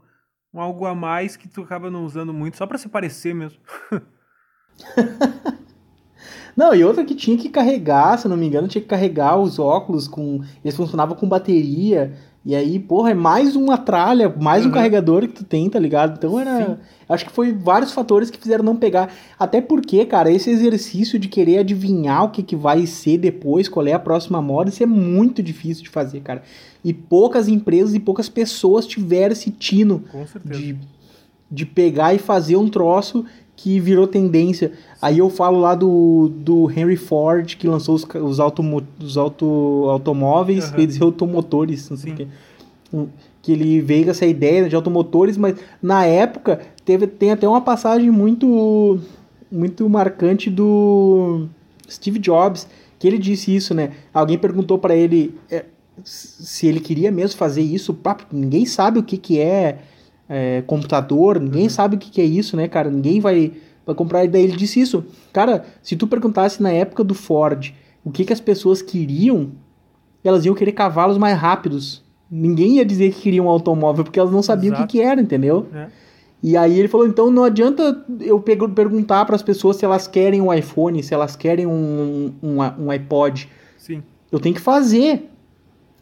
um 0.52 0.60
algo 0.60 0.86
a 0.86 0.94
mais 0.94 1.36
que 1.36 1.48
tu 1.48 1.62
acaba 1.62 1.90
não 1.90 2.04
usando 2.04 2.32
muito, 2.32 2.56
só 2.56 2.66
para 2.66 2.78
se 2.78 2.88
parecer 2.88 3.34
mesmo. 3.34 3.58
não, 6.56 6.74
e 6.74 6.84
outra 6.84 7.04
que 7.04 7.14
tinha 7.14 7.36
que 7.36 7.48
carregar, 7.48 8.18
se 8.18 8.28
não 8.28 8.36
me 8.36 8.46
engano, 8.46 8.68
tinha 8.68 8.82
que 8.82 8.88
carregar 8.88 9.36
os 9.36 9.58
óculos 9.58 10.06
com, 10.06 10.40
eles 10.62 10.76
funcionavam 10.76 11.16
com 11.16 11.28
bateria. 11.28 12.16
E 12.46 12.54
aí, 12.54 12.78
porra, 12.78 13.12
é 13.12 13.14
mais 13.14 13.56
uma 13.56 13.78
tralha, 13.78 14.28
mais 14.28 14.64
uhum. 14.64 14.70
um 14.70 14.74
carregador 14.74 15.22
que 15.22 15.34
tu 15.34 15.44
tem, 15.44 15.70
tá 15.70 15.78
ligado? 15.78 16.16
Então 16.18 16.38
era. 16.38 16.66
Sim. 16.66 16.76
Acho 17.08 17.24
que 17.24 17.32
foi 17.32 17.52
vários 17.52 17.92
fatores 17.92 18.30
que 18.30 18.38
fizeram 18.38 18.62
não 18.62 18.76
pegar. 18.76 19.10
Até 19.38 19.62
porque, 19.62 20.04
cara, 20.04 20.30
esse 20.30 20.50
exercício 20.50 21.18
de 21.18 21.28
querer 21.28 21.58
adivinhar 21.58 22.24
o 22.24 22.30
que, 22.30 22.42
que 22.42 22.54
vai 22.54 22.86
ser 22.86 23.16
depois, 23.16 23.68
qual 23.68 23.86
é 23.86 23.94
a 23.94 23.98
próxima 23.98 24.42
moda, 24.42 24.68
isso 24.68 24.82
é 24.82 24.86
muito 24.86 25.42
difícil 25.42 25.84
de 25.84 25.88
fazer, 25.88 26.20
cara. 26.20 26.42
E 26.84 26.92
poucas 26.92 27.48
empresas 27.48 27.94
e 27.94 28.00
poucas 28.00 28.28
pessoas 28.28 28.86
tiveram 28.86 29.32
esse 29.32 29.50
tino 29.50 30.04
de, 30.44 30.76
de 31.50 31.64
pegar 31.64 32.12
e 32.12 32.18
fazer 32.18 32.56
um 32.56 32.68
troço 32.68 33.24
que 33.56 33.78
virou 33.80 34.06
tendência. 34.06 34.72
Aí 35.00 35.18
eu 35.18 35.30
falo 35.30 35.60
lá 35.60 35.74
do, 35.74 36.30
do 36.36 36.70
Henry 36.70 36.96
Ford, 36.96 37.56
que 37.56 37.66
lançou 37.66 37.94
os, 37.94 38.04
os, 38.04 38.40
automo, 38.40 38.82
os 39.00 39.16
auto, 39.16 39.86
automóveis, 39.88 40.70
uhum. 40.70 40.78
eles 40.78 41.00
automotores, 41.00 41.88
não 41.90 41.96
sei 41.96 42.12
o 42.12 42.16
quê. 42.16 42.26
que 43.42 43.52
ele 43.52 43.80
veio 43.80 44.04
com 44.04 44.10
essa 44.10 44.26
ideia 44.26 44.68
de 44.68 44.74
automotores, 44.74 45.36
mas 45.36 45.56
na 45.82 46.04
época 46.04 46.60
teve, 46.84 47.06
tem 47.06 47.30
até 47.30 47.48
uma 47.48 47.60
passagem 47.60 48.10
muito, 48.10 48.98
muito 49.50 49.88
marcante 49.88 50.50
do 50.50 51.46
Steve 51.88 52.18
Jobs, 52.18 52.66
que 52.98 53.06
ele 53.06 53.18
disse 53.18 53.54
isso, 53.54 53.74
né? 53.74 53.90
Alguém 54.12 54.38
perguntou 54.38 54.78
para 54.78 54.96
ele 54.96 55.34
é, 55.50 55.66
se 56.02 56.66
ele 56.66 56.80
queria 56.80 57.12
mesmo 57.12 57.36
fazer 57.36 57.62
isso. 57.62 57.92
Pá, 57.92 58.16
ninguém 58.32 58.64
sabe 58.64 58.98
o 58.98 59.02
que, 59.02 59.18
que 59.18 59.38
é, 59.38 59.78
é 60.28 60.62
computador, 60.66 61.40
ninguém 61.40 61.64
uhum. 61.64 61.70
sabe 61.70 61.96
o 61.96 61.98
que, 61.98 62.10
que 62.10 62.20
é 62.20 62.24
isso, 62.24 62.56
né, 62.56 62.68
cara? 62.68 62.90
Ninguém 62.90 63.20
vai, 63.20 63.52
vai 63.84 63.94
comprar. 63.94 64.24
E 64.24 64.28
daí 64.28 64.44
ele 64.44 64.56
disse 64.56 64.80
isso. 64.80 65.04
Cara, 65.32 65.64
se 65.82 65.96
tu 65.96 66.06
perguntasse 66.06 66.62
na 66.62 66.70
época 66.70 67.04
do 67.04 67.14
Ford 67.14 67.72
o 68.04 68.10
que, 68.10 68.24
que 68.24 68.32
as 68.32 68.40
pessoas 68.40 68.82
queriam, 68.82 69.52
elas 70.22 70.44
iam 70.44 70.54
querer 70.54 70.72
cavalos 70.72 71.18
mais 71.18 71.38
rápidos. 71.38 72.02
Ninguém 72.30 72.76
ia 72.76 72.84
dizer 72.84 73.12
que 73.12 73.20
queria 73.20 73.42
um 73.42 73.48
automóvel, 73.48 74.04
porque 74.04 74.18
elas 74.18 74.32
não 74.32 74.42
sabiam 74.42 74.72
Exato. 74.72 74.82
o 74.82 74.86
que, 74.86 74.98
que 74.98 75.04
era, 75.04 75.20
entendeu? 75.20 75.66
É. 75.72 75.88
E 76.42 76.58
aí 76.58 76.78
ele 76.78 76.88
falou, 76.88 77.06
então 77.06 77.30
não 77.30 77.42
adianta 77.42 78.04
eu 78.20 78.38
perguntar 78.38 79.24
para 79.24 79.34
as 79.34 79.42
pessoas 79.42 79.76
se 79.76 79.84
elas 79.84 80.06
querem 80.06 80.42
um 80.42 80.52
iPhone, 80.52 81.02
se 81.02 81.14
elas 81.14 81.34
querem 81.34 81.64
um, 81.66 82.34
um, 82.42 82.58
um 82.78 82.90
iPod. 82.90 83.48
Sim. 83.78 84.02
Eu 84.30 84.38
tenho 84.38 84.54
que 84.54 84.60
fazer. 84.60 85.30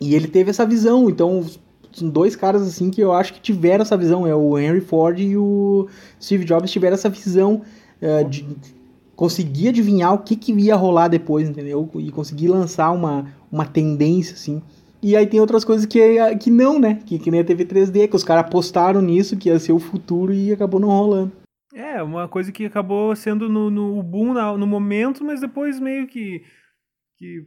E 0.01 0.17
ele 0.17 0.27
teve 0.27 0.51
essa 0.51 0.67
visão. 0.67 1.09
Então, 1.09 1.47
são 1.93 2.09
dois 2.09 2.37
caras 2.37 2.63
assim 2.63 2.91
que 2.91 3.01
eu 3.01 3.13
acho 3.13 3.33
que 3.35 3.41
tiveram 3.41 3.83
essa 3.83 3.97
visão. 3.97 4.27
É 4.27 4.35
o 4.35 4.59
Henry 4.59 4.81
Ford 4.81 5.19
e 5.19 5.37
o 5.37 5.89
Steve 6.21 6.45
Jobs 6.45 6.71
tiveram 6.71 6.95
essa 6.95 7.09
visão 7.09 7.63
uh, 8.01 8.29
de 8.29 8.47
conseguir 9.15 9.69
adivinhar 9.69 10.13
o 10.15 10.19
que, 10.19 10.37
que 10.37 10.53
ia 10.53 10.75
rolar 10.75 11.09
depois, 11.09 11.49
entendeu? 11.49 11.89
E 11.97 12.11
conseguir 12.11 12.49
lançar 12.49 12.91
uma, 12.91 13.27
uma 13.51 13.65
tendência, 13.65 14.35
assim. 14.35 14.63
E 15.03 15.17
aí 15.17 15.27
tem 15.27 15.41
outras 15.41 15.65
coisas 15.65 15.85
que, 15.85 16.01
que 16.37 16.51
não, 16.51 16.79
né? 16.79 17.01
Que, 17.05 17.19
que 17.19 17.31
nem 17.31 17.41
a 17.41 17.45
TV 17.45 17.65
3D, 17.65 18.09
que 18.09 18.17
os 18.17 18.25
caras 18.25 18.45
apostaram 18.45 19.03
nisso, 19.03 19.37
que 19.37 19.49
ia 19.49 19.59
ser 19.59 19.73
o 19.73 19.79
futuro 19.79 20.33
e 20.33 20.53
acabou 20.53 20.81
não 20.81 20.89
rolando. 20.89 21.33
É, 21.75 22.03
uma 22.03 22.29
coisa 22.29 22.53
que 22.53 22.67
acabou 22.67 23.15
sendo 23.17 23.49
no, 23.49 23.71
no 23.71 24.03
boom 24.03 24.33
na, 24.33 24.57
no 24.57 24.67
momento, 24.67 25.25
mas 25.25 25.41
depois 25.41 25.81
meio 25.81 26.07
que, 26.07 26.45
que 27.17 27.47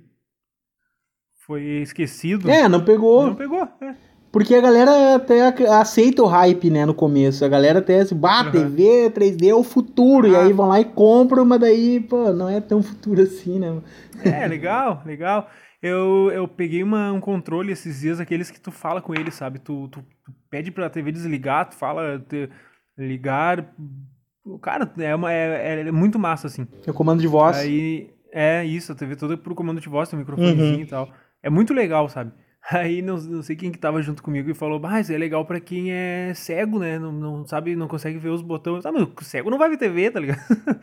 foi 1.45 1.61
esquecido. 1.81 2.49
É, 2.49 2.67
não 2.67 2.83
pegou. 2.83 3.27
Não 3.27 3.35
pegou, 3.35 3.67
é. 3.81 3.95
Porque 4.35 4.53
a 4.53 4.59
galera 4.59 5.15
até 5.15 5.47
aceita 5.79 6.21
o 6.21 6.25
hype, 6.25 6.69
né, 6.69 6.85
no 6.85 6.93
começo. 6.93 7.45
A 7.45 7.47
galera 7.47 7.79
até 7.79 8.01
assim, 8.01 8.17
bah, 8.17 8.43
uhum. 8.43 8.51
TV, 8.51 9.09
3D 9.11 9.47
é 9.47 9.55
o 9.55 9.63
futuro. 9.63 10.27
Ah. 10.27 10.29
E 10.29 10.35
aí 10.35 10.51
vão 10.51 10.67
lá 10.67 10.77
e 10.77 10.83
compram, 10.83 11.45
mas 11.45 11.61
daí, 11.61 12.01
pô, 12.01 12.33
não 12.33 12.49
é 12.49 12.59
tão 12.59 12.83
futuro 12.83 13.21
assim, 13.21 13.57
né? 13.57 13.81
É, 14.25 14.45
legal, 14.45 15.01
legal. 15.05 15.49
Eu, 15.81 16.29
eu 16.33 16.49
peguei 16.49 16.83
uma, 16.83 17.13
um 17.13 17.21
controle 17.21 17.71
esses 17.71 18.01
dias, 18.01 18.19
aqueles 18.19 18.51
que 18.51 18.59
tu 18.59 18.73
fala 18.73 19.01
com 19.01 19.15
ele, 19.15 19.31
sabe? 19.31 19.57
Tu, 19.57 19.87
tu, 19.87 20.01
tu 20.01 20.33
pede 20.49 20.69
pra 20.69 20.89
TV 20.89 21.13
desligar, 21.13 21.69
tu 21.69 21.75
fala 21.77 22.19
te, 22.19 22.49
ligar. 22.97 23.73
Cara, 24.61 24.91
é, 24.97 25.15
uma, 25.15 25.31
é, 25.31 25.79
é 25.79 25.91
muito 25.93 26.19
massa, 26.19 26.47
assim. 26.47 26.67
É 26.85 26.91
o 26.91 26.93
comando 26.93 27.21
de 27.21 27.27
voz. 27.27 27.55
Aí, 27.55 28.09
é 28.33 28.65
isso, 28.65 28.91
a 28.91 28.95
TV 28.95 29.15
toda 29.15 29.37
pro 29.37 29.55
comando 29.55 29.79
de 29.79 29.87
voz, 29.87 30.09
tem 30.09 30.17
um 30.17 30.19
microfonezinho 30.19 30.75
uhum. 30.75 30.81
e 30.81 30.87
tal. 30.87 31.09
É 31.41 31.49
muito 31.49 31.73
legal, 31.73 32.09
sabe? 32.09 32.33
Aí 32.71 33.01
não, 33.01 33.17
não 33.17 33.43
sei 33.43 33.55
quem 33.55 33.71
que 33.71 33.77
tava 33.77 34.01
junto 34.01 34.23
comigo 34.23 34.49
e 34.49 34.55
falou, 34.55 34.79
mas 34.79 35.09
é 35.09 35.17
legal 35.17 35.45
para 35.45 35.59
quem 35.59 35.91
é 35.91 36.33
cego, 36.33 36.79
né? 36.79 36.97
Não, 36.97 37.11
não 37.11 37.45
sabe, 37.45 37.75
não 37.75 37.87
consegue 37.87 38.17
ver 38.17 38.29
os 38.29 38.41
botões. 38.41 38.85
Ah, 38.85 38.91
mas 38.91 39.03
o 39.03 39.23
cego 39.23 39.49
não 39.49 39.57
vai 39.57 39.69
ver 39.69 39.77
TV, 39.77 40.11
tá 40.11 40.19
ligado? 40.19 40.39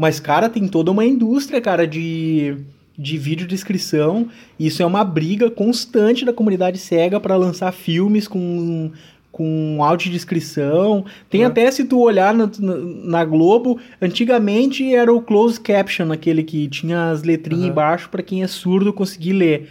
Mas, 0.00 0.20
cara, 0.20 0.48
tem 0.48 0.68
toda 0.68 0.92
uma 0.92 1.04
indústria, 1.04 1.60
cara, 1.60 1.84
de 1.84 2.56
de 2.98 3.16
vídeo 3.16 3.46
descrição. 3.46 4.28
Isso 4.58 4.82
é 4.82 4.86
uma 4.86 5.04
briga 5.04 5.50
constante 5.50 6.24
da 6.24 6.32
comunidade 6.32 6.78
cega 6.78 7.20
para 7.20 7.36
lançar 7.36 7.70
filmes 7.72 8.26
com 8.26 8.90
com 9.30 9.78
audiodescrição. 9.84 11.04
Tem 11.30 11.44
é. 11.44 11.46
até, 11.46 11.70
se 11.70 11.84
tu 11.84 12.00
olhar 12.00 12.34
na, 12.34 12.50
na, 12.58 12.76
na, 12.76 13.24
Globo, 13.24 13.78
antigamente 14.02 14.92
era 14.92 15.12
o 15.12 15.22
closed 15.22 15.60
caption, 15.60 16.10
aquele 16.10 16.42
que 16.42 16.66
tinha 16.66 17.10
as 17.10 17.22
letrinhas 17.22 17.62
uhum. 17.62 17.70
embaixo 17.70 18.08
para 18.08 18.22
quem 18.22 18.42
é 18.42 18.48
surdo 18.48 18.92
conseguir 18.92 19.34
ler. 19.34 19.68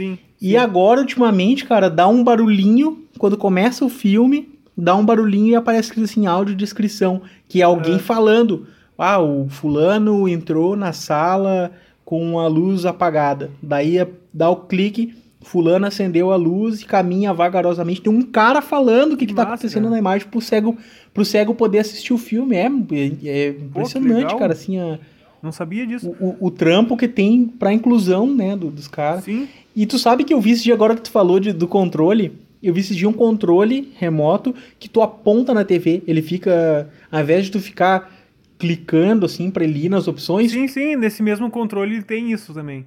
Sim. 0.00 0.18
E 0.40 0.52
sim. 0.52 0.56
agora, 0.56 1.00
ultimamente, 1.00 1.66
cara, 1.66 1.90
dá 1.90 2.08
um 2.08 2.24
barulhinho 2.24 3.04
quando 3.18 3.36
começa 3.36 3.84
o 3.84 3.90
filme, 3.90 4.48
dá 4.74 4.96
um 4.96 5.04
barulhinho 5.04 5.48
e 5.48 5.54
aparece 5.54 5.88
escrito 5.88 6.04
assim, 6.04 6.26
audiodescrição, 6.26 7.20
que 7.46 7.60
é 7.60 7.64
alguém 7.64 7.94
uhum. 7.94 7.98
falando. 7.98 8.66
Ah, 8.96 9.20
o 9.20 9.48
fulano 9.50 10.26
entrou 10.26 10.74
na 10.74 10.94
sala 10.94 11.70
com 12.02 12.40
a 12.40 12.48
luz 12.48 12.86
apagada. 12.86 13.50
Daí 13.62 14.06
dá 14.32 14.48
o 14.48 14.56
clique, 14.56 15.14
fulano 15.42 15.86
acendeu 15.86 16.32
a 16.32 16.36
luz 16.36 16.80
e 16.80 16.86
caminha 16.86 17.32
vagarosamente. 17.34 18.00
Tem 18.00 18.12
um 18.12 18.22
cara 18.22 18.62
falando 18.62 19.12
o 19.12 19.16
que, 19.18 19.26
está 19.26 19.42
acontecendo 19.42 19.82
cara. 19.82 19.92
na 19.92 19.98
imagem 19.98 20.28
pro 20.28 20.40
cego, 20.40 20.78
pro 21.12 21.24
cego 21.26 21.54
poder 21.54 21.80
assistir 21.80 22.14
o 22.14 22.18
filme. 22.18 22.56
É, 22.56 22.66
é, 22.66 23.28
é 23.28 23.48
impressionante, 23.50 24.32
Pô, 24.32 24.38
cara, 24.38 24.54
assim, 24.54 24.78
a, 24.78 24.98
não 25.42 25.52
sabia 25.52 25.86
disso. 25.86 26.14
O, 26.20 26.26
o, 26.26 26.36
o, 26.46 26.50
trampo 26.50 26.96
que 26.96 27.08
tem 27.08 27.46
pra 27.46 27.72
inclusão, 27.72 28.32
né, 28.32 28.56
do, 28.56 28.70
dos 28.70 28.88
caras. 28.88 29.24
Sim. 29.24 29.48
E 29.74 29.86
tu 29.86 29.98
sabe 29.98 30.24
que 30.24 30.34
eu 30.34 30.40
vi 30.40 30.52
esse 30.52 30.62
dia, 30.62 30.74
agora 30.74 30.94
que 30.94 31.02
tu 31.02 31.10
falou 31.10 31.40
de, 31.40 31.52
do 31.52 31.66
controle, 31.66 32.32
eu 32.62 32.74
vi 32.74 32.80
esse 32.80 32.94
dia 32.94 33.08
um 33.08 33.12
controle 33.12 33.92
remoto 33.96 34.54
que 34.78 34.88
tu 34.88 35.00
aponta 35.00 35.54
na 35.54 35.64
TV, 35.64 36.02
ele 36.06 36.20
fica, 36.20 36.90
ao 37.10 37.20
invés 37.20 37.46
de 37.46 37.52
tu 37.52 37.60
ficar 37.60 38.12
clicando 38.58 39.24
assim 39.24 39.50
para 39.50 39.64
ele 39.64 39.86
ir 39.86 39.88
nas 39.88 40.06
opções. 40.06 40.52
Sim, 40.52 40.68
sim, 40.68 40.96
nesse 40.96 41.22
mesmo 41.22 41.50
controle 41.50 42.02
tem 42.02 42.30
isso 42.30 42.52
também. 42.52 42.86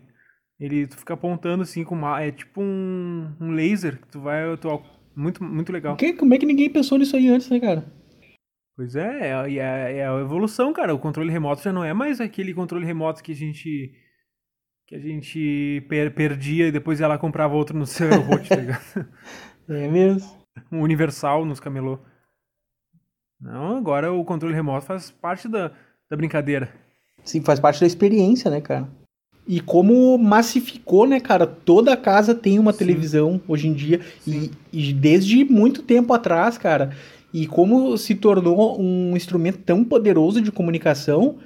Ele 0.60 0.86
tu 0.86 0.96
fica 0.96 1.16
apontando 1.16 1.64
assim 1.64 1.84
com 1.84 1.96
uma, 1.96 2.22
é 2.22 2.32
tipo 2.32 2.62
um, 2.62 3.28
um 3.42 3.52
laser 3.52 4.00
que 4.00 4.08
tu 4.10 4.22
vai 4.22 4.56
tu, 4.58 4.82
muito 5.16 5.44
muito 5.44 5.74
legal. 5.74 5.96
Que, 5.96 6.14
como 6.14 6.34
é 6.34 6.38
que 6.38 6.46
ninguém 6.46 6.70
pensou 6.70 6.98
nisso 7.00 7.16
aí 7.16 7.28
antes, 7.28 7.50
né, 7.50 7.60
cara? 7.60 7.84
Pois 8.76 8.96
é, 8.96 9.30
é, 9.30 9.54
é, 9.56 9.98
é 9.98 10.08
a 10.08 10.20
evolução, 10.20 10.74
cara. 10.74 10.94
O 10.94 11.00
controle 11.00 11.32
remoto 11.32 11.62
já 11.62 11.72
não 11.72 11.84
é 11.84 11.94
mais 11.94 12.20
aquele 12.20 12.54
controle 12.54 12.86
remoto 12.86 13.24
que 13.24 13.32
a 13.32 13.36
gente 13.36 13.94
que 14.88 14.96
a 14.96 15.00
gente 15.00 15.86
per, 15.88 16.14
perdia 16.14 16.68
e 16.68 16.72
depois 16.72 17.00
ia 17.00 17.08
lá 17.08 17.18
comprava 17.18 17.56
outro 17.56 17.78
no 17.78 17.86
seu 17.86 18.10
tá 18.10 18.56
ligado? 18.56 19.08
É 19.70 19.88
mesmo. 19.88 20.30
Um 20.72 20.82
universal 20.82 21.46
nos 21.46 21.60
camelô. 21.60 22.00
Não, 23.40 23.78
agora 23.78 24.12
o 24.12 24.24
controle 24.24 24.56
remoto 24.56 24.86
faz 24.86 25.12
parte 25.12 25.48
da, 25.48 25.72
da 26.10 26.18
brincadeira. 26.18 26.74
Sim, 27.24 27.42
faz 27.42 27.60
parte 27.60 27.80
da 27.80 27.88
experiência, 27.88 28.50
né, 28.50 28.60
cara? 28.60 28.90
E 29.46 29.60
como 29.60 30.18
massificou, 30.18 31.06
né, 31.06 31.20
cara? 31.20 31.46
Toda 31.46 31.98
casa 31.98 32.34
tem 32.34 32.58
uma 32.58 32.72
Sim. 32.72 32.80
televisão 32.80 33.42
hoje 33.48 33.68
em 33.68 33.74
dia. 33.74 34.00
E, 34.26 34.52
e, 34.72 34.94
desde 34.94 35.44
muito 35.44 35.84
tempo 35.84 36.14
atrás, 36.14 36.58
cara. 36.58 36.96
E 37.34 37.48
como 37.48 37.98
se 37.98 38.14
tornou 38.14 38.80
um 38.80 39.18
instrumento 39.18 39.58
tão 39.60 39.84
poderoso 39.84 40.40
de 40.40 40.52
comunicação, 40.52 41.38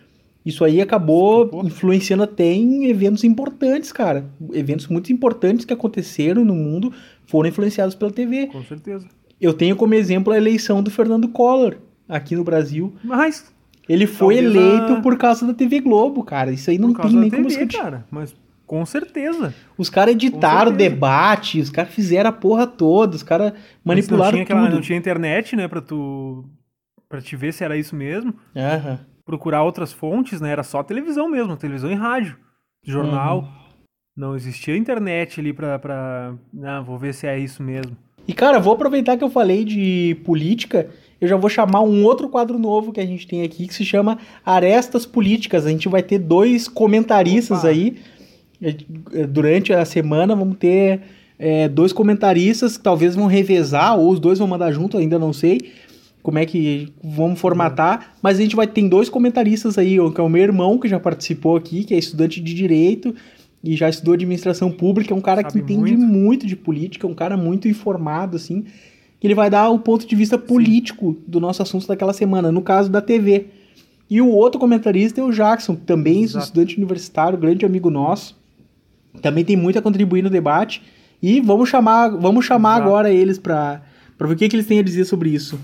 isso 0.46 0.64
aí 0.66 0.82
acabou 0.82 1.62
influenciando 1.64 2.24
até 2.24 2.54
em 2.54 2.86
eventos 2.86 3.24
importantes, 3.24 3.92
cara. 3.92 4.26
Eventos 4.54 4.88
muito 4.88 5.12
importantes 5.14 5.66
que 5.66 5.74
aconteceram 5.74 6.44
no 6.44 6.54
mundo 6.54 6.94
foram 7.26 7.50
influenciados 7.50 7.96
pela 7.96 8.12
TV. 8.12 8.48
Com 8.48 8.64
certeza. 8.64 9.08
Eu 9.40 9.54
tenho 9.54 9.76
como 9.76 9.94
exemplo 9.94 10.34
a 10.34 10.38
eleição 10.38 10.84
do 10.84 10.92
Fernando 10.92 11.28
Collor 11.30 11.78
aqui 12.08 12.36
no 12.36 12.44
Brasil. 12.44 12.94
Mas. 13.04 13.46
Ele 13.88 14.06
foi 14.06 14.38
eleito 14.38 14.94
a... 14.94 15.02
por 15.02 15.18
causa 15.18 15.46
da 15.48 15.54
TV 15.54 15.80
Globo, 15.80 16.24
cara. 16.24 16.52
Isso 16.52 16.70
aí 16.70 16.78
não 16.78 16.94
tem 16.94 17.14
nem 17.14 17.30
como 17.30 17.48
discutir. 17.48 17.78
cara, 17.78 18.06
mas 18.12 18.36
com 18.68 18.86
certeza. 18.86 19.56
Os 19.78 19.90
caras 19.90 20.14
editaram 20.14 20.72
o 20.72 20.76
debate, 20.76 21.62
os 21.62 21.70
caras 21.70 21.94
fizeram 21.94 22.30
a 22.30 22.34
porra 22.34 22.68
toda, 22.68 23.16
os 23.16 23.24
caras 23.24 23.54
manipularam 23.84 24.38
não 24.38 24.46
tinha 24.46 24.60
tudo. 24.60 24.76
não 24.76 24.82
tinha 24.82 25.00
internet, 25.00 25.56
né, 25.56 25.68
pra 25.68 25.82
tu. 25.82 26.44
pra 27.08 27.22
te 27.22 27.36
ver 27.38 27.54
se 27.54 27.64
era 27.64 27.78
isso 27.78 27.96
mesmo. 27.96 28.34
Uhum. 28.54 28.98
Procurar 29.26 29.64
outras 29.64 29.94
fontes, 29.94 30.42
né? 30.42 30.52
Era 30.52 30.64
só 30.64 30.84
televisão 30.84 31.30
mesmo, 31.30 31.56
televisão 31.56 31.90
e 31.90 31.96
rádio. 31.96 32.38
Jornal. 32.84 33.40
Uhum. 33.40 33.48
Não 34.16 34.36
existia 34.36 34.76
internet 34.76 35.40
ali 35.40 35.54
pra. 35.54 35.80
pra... 35.80 36.34
Não, 36.54 36.84
vou 36.84 36.98
ver 36.98 37.14
se 37.14 37.26
é 37.26 37.40
isso 37.40 37.64
mesmo. 37.64 37.96
E, 38.28 38.34
cara, 38.34 38.60
vou 38.60 38.74
aproveitar 38.74 39.16
que 39.16 39.24
eu 39.24 39.30
falei 39.30 39.64
de 39.64 40.18
política 40.26 40.90
eu 41.20 41.28
já 41.28 41.36
vou 41.36 41.50
chamar 41.50 41.82
um 41.82 42.04
outro 42.04 42.30
quadro 42.30 42.60
novo 42.60 42.92
que 42.92 43.00
a 43.00 43.06
gente 43.06 43.28
tem 43.28 43.42
aqui, 43.42 43.68
que 43.68 43.74
se 43.74 43.84
chama 43.84 44.20
Arestas 44.46 45.06
Políticas. 45.06 45.66
A 45.66 45.70
gente 45.70 45.90
vai 45.90 46.04
ter 46.04 46.20
dois 46.20 46.68
comentaristas 46.68 47.60
Opa. 47.60 47.70
aí 47.70 47.98
durante 49.30 49.74
a 49.74 49.86
semana. 49.86 50.36
Vamos 50.36 50.58
ter 50.58 51.02
é, 51.38 51.68
dois 51.68 51.94
comentaristas 51.94 52.78
que 52.78 52.84
talvez 52.84 53.16
vão 53.16 53.28
revezar, 53.28 53.98
ou 53.98 54.10
os 54.10 54.20
dois 54.20 54.40
vão 54.40 54.48
mandar 54.48 54.72
junto, 54.72 54.98
ainda 54.98 55.20
não 55.20 55.34
sei 55.34 55.72
como 56.28 56.40
é 56.40 56.46
que 56.46 56.92
vamos 57.02 57.40
formatar, 57.40 58.18
mas 58.22 58.38
a 58.38 58.42
gente 58.42 58.54
vai 58.54 58.68
ter 58.68 58.86
dois 58.90 59.08
comentaristas 59.08 59.78
aí, 59.78 59.96
que 60.14 60.20
é 60.20 60.24
o 60.24 60.28
meu 60.28 60.44
irmão, 60.44 60.78
que 60.78 60.86
já 60.86 61.00
participou 61.00 61.56
aqui, 61.56 61.86
que 61.86 61.94
é 61.94 61.98
estudante 61.98 62.42
de 62.42 62.54
Direito, 62.54 63.16
e 63.64 63.78
já 63.78 63.88
estudou 63.88 64.14
administração 64.14 64.70
pública, 64.70 65.14
é 65.14 65.16
um 65.16 65.22
cara 65.22 65.42
Sabe 65.42 65.54
que 65.54 65.60
entende 65.60 65.96
muito. 65.96 66.14
muito 66.14 66.46
de 66.46 66.58
política, 66.58 67.08
é 67.08 67.10
um 67.10 67.14
cara 67.14 67.38
muito 67.38 67.70
informado, 67.70 68.36
assim, 68.36 68.66
que 69.22 69.26
ele 69.26 69.36
vai 69.36 69.50
dar 69.50 69.70
o 69.70 69.80
ponto 69.80 70.06
de 70.06 70.16
vista 70.18 70.38
político 70.38 71.14
Sim. 71.14 71.24
do 71.26 71.40
nosso 71.40 71.62
assunto 71.62 71.88
daquela 71.88 72.12
semana, 72.12 72.52
no 72.52 72.62
caso 72.62 72.92
da 72.92 73.00
TV. 73.00 73.46
E 74.10 74.22
o 74.22 74.28
outro 74.28 74.60
comentarista 74.60 75.22
é 75.22 75.24
o 75.24 75.32
Jackson, 75.32 75.76
também 75.76 76.24
Exato. 76.24 76.44
estudante 76.44 76.76
universitário, 76.76 77.38
grande 77.38 77.66
amigo 77.66 77.90
nosso. 77.90 78.36
Também 79.22 79.44
tem 79.44 79.56
muito 79.56 79.80
a 79.80 79.82
contribuir 79.82 80.22
no 80.22 80.30
debate. 80.30 80.82
E 81.22 81.42
vamos 81.42 81.70
chamar, 81.70 82.10
vamos 82.10 82.46
chamar 82.46 82.76
agora 82.76 83.12
eles 83.12 83.40
para 83.40 83.82
ver 84.20 84.34
o 84.34 84.36
que, 84.36 84.48
que 84.48 84.56
eles 84.56 84.68
têm 84.68 84.80
a 84.80 84.84
dizer 84.84 85.06
sobre 85.06 85.30
isso. 85.30 85.60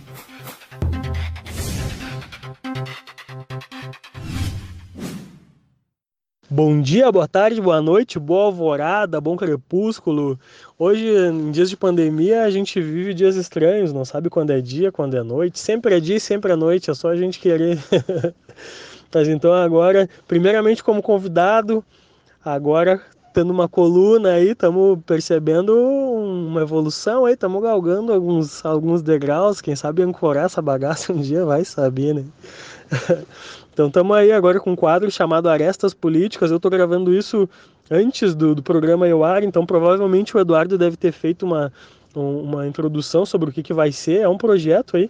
Bom 6.56 6.80
dia, 6.80 7.12
boa 7.12 7.28
tarde, 7.28 7.60
boa 7.60 7.82
noite, 7.82 8.20
boa 8.20 8.46
alvorada, 8.46 9.20
bom 9.20 9.36
crepúsculo. 9.36 10.40
Hoje, 10.78 11.08
em 11.08 11.50
dias 11.50 11.68
de 11.68 11.76
pandemia, 11.76 12.44
a 12.44 12.52
gente 12.52 12.80
vive 12.80 13.12
dias 13.12 13.36
estranhos, 13.36 13.92
não 13.92 14.06
sabe 14.06 14.30
quando 14.30 14.52
é 14.52 14.62
dia, 14.62 14.92
quando 14.92 15.18
é 15.18 15.24
noite. 15.24 15.60
Sempre 15.60 15.96
é 15.96 16.00
dia 16.00 16.18
e 16.18 16.20
sempre 16.20 16.52
é 16.52 16.56
noite, 16.56 16.92
é 16.92 16.94
só 16.94 17.10
a 17.10 17.16
gente 17.16 17.40
querer. 17.40 17.80
Mas 19.12 19.28
então 19.28 19.52
agora, 19.52 20.08
primeiramente 20.28 20.84
como 20.84 21.02
convidado, 21.02 21.84
agora 22.46 23.02
tendo 23.34 23.52
uma 23.52 23.68
coluna 23.68 24.34
aí, 24.34 24.52
estamos 24.52 25.00
percebendo 25.06 25.76
uma 25.76 26.62
evolução 26.62 27.26
aí, 27.26 27.34
estamos 27.34 27.62
galgando 27.62 28.14
alguns, 28.14 28.64
alguns 28.66 29.02
degraus, 29.02 29.60
quem 29.60 29.76
sabe 29.76 30.04
ancorar 30.04 30.46
essa 30.46 30.62
bagaça 30.62 31.12
um 31.12 31.20
dia 31.20 31.44
vai 31.46 31.66
saber, 31.66 32.14
né? 32.14 32.26
Então 33.74 33.88
estamos 33.88 34.16
aí 34.16 34.32
agora 34.32 34.60
com 34.60 34.74
um 34.74 34.76
quadro 34.76 35.10
chamado 35.10 35.50
Arestas 35.50 35.96
Políticas. 35.96 36.52
Eu 36.52 36.58
estou 36.58 36.70
gravando 36.70 37.12
isso 37.12 37.50
antes 37.90 38.36
do, 38.36 38.54
do 38.54 38.62
programa 38.62 39.08
Eu 39.08 39.24
Ar, 39.24 39.44
então 39.44 39.66
provavelmente 39.66 40.38
o 40.38 40.40
Eduardo 40.40 40.78
deve 40.78 40.96
ter 40.96 41.12
feito 41.12 41.44
uma, 41.44 41.74
uma 42.16 42.68
introdução 42.68 43.26
sobre 43.26 43.50
o 43.50 43.52
que, 43.52 43.64
que 43.64 43.74
vai 43.74 43.92
ser. 43.92 44.22
É 44.22 44.30
um 44.30 44.38
projeto 44.38 44.96
aí, 44.96 45.10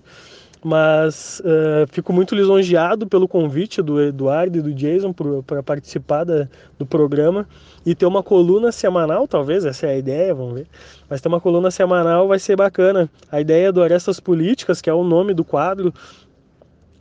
mas 0.64 1.42
uh, 1.42 1.86
fico 1.92 2.14
muito 2.14 2.34
lisonjeado 2.34 3.08
pelo 3.08 3.28
convite 3.28 3.82
do 3.82 4.02
Eduardo 4.02 4.58
e 4.58 4.62
do 4.62 4.74
Jason 4.74 5.14
para 5.46 5.62
participar 5.62 6.24
da, 6.24 6.48
do 6.78 6.86
programa 6.86 7.48
e 7.86 7.94
ter 7.94 8.06
uma 8.06 8.24
coluna 8.24 8.72
semanal, 8.72 9.28
talvez, 9.28 9.66
essa 9.66 9.88
é 9.88 9.92
a 9.92 9.98
ideia, 9.98 10.34
vamos 10.34 10.54
ver. 10.54 10.68
Mas 11.10 11.22
ter 11.22 11.28
uma 11.28 11.42
coluna 11.42 11.70
semanal 11.70 12.28
vai 12.28 12.40
ser 12.40 12.56
bacana. 12.56 13.10
A 13.32 13.42
ideia 13.42 13.72
do 13.72 13.84
Arestas 13.84 14.20
Políticas, 14.20 14.82
que 14.82 14.90
é 14.90 14.94
o 14.94 15.04
nome 15.04 15.34
do 15.34 15.44
quadro, 15.44 15.94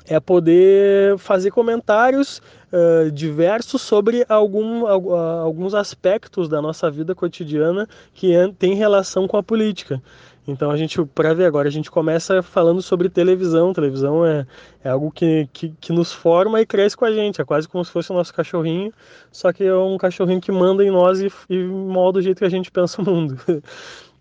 é 0.06 0.18
poder 0.18 1.16
fazer 1.18 1.50
comentários 1.50 2.42
uh, 2.72 3.10
diversos 3.10 3.82
sobre 3.82 4.24
algum, 4.28 4.82
uh, 4.82 5.14
alguns 5.14 5.74
aspectos 5.74 6.48
da 6.48 6.60
nossa 6.60 6.90
vida 6.90 7.14
cotidiana 7.14 7.88
que 8.12 8.32
tem 8.58 8.74
relação 8.74 9.28
com 9.28 9.36
a 9.36 9.42
política. 9.42 10.02
Então 10.46 10.70
a 10.70 10.76
gente, 10.76 11.04
para 11.06 11.34
ver 11.34 11.44
agora, 11.44 11.68
a 11.68 11.70
gente 11.70 11.90
começa 11.90 12.42
falando 12.42 12.82
sobre 12.82 13.08
televisão. 13.08 13.72
Televisão 13.72 14.26
é, 14.26 14.46
é 14.82 14.88
algo 14.90 15.10
que, 15.10 15.48
que, 15.52 15.74
que, 15.80 15.92
nos 15.92 16.12
forma 16.12 16.60
e 16.60 16.66
cresce 16.66 16.96
com 16.96 17.04
a 17.04 17.12
gente. 17.12 17.40
É 17.40 17.44
quase 17.44 17.68
como 17.68 17.84
se 17.84 17.90
fosse 17.90 18.10
o 18.10 18.14
nosso 18.14 18.34
cachorrinho, 18.34 18.92
só 19.30 19.52
que 19.52 19.64
é 19.64 19.74
um 19.74 19.96
cachorrinho 19.96 20.40
que 20.40 20.50
manda 20.50 20.84
em 20.84 20.90
nós 20.90 21.20
e, 21.20 21.30
e 21.48 21.62
molda 21.64 22.18
o 22.18 22.22
jeito 22.22 22.38
que 22.38 22.44
a 22.44 22.50
gente 22.50 22.70
pensa 22.72 23.00
o 23.00 23.04
mundo. 23.04 23.38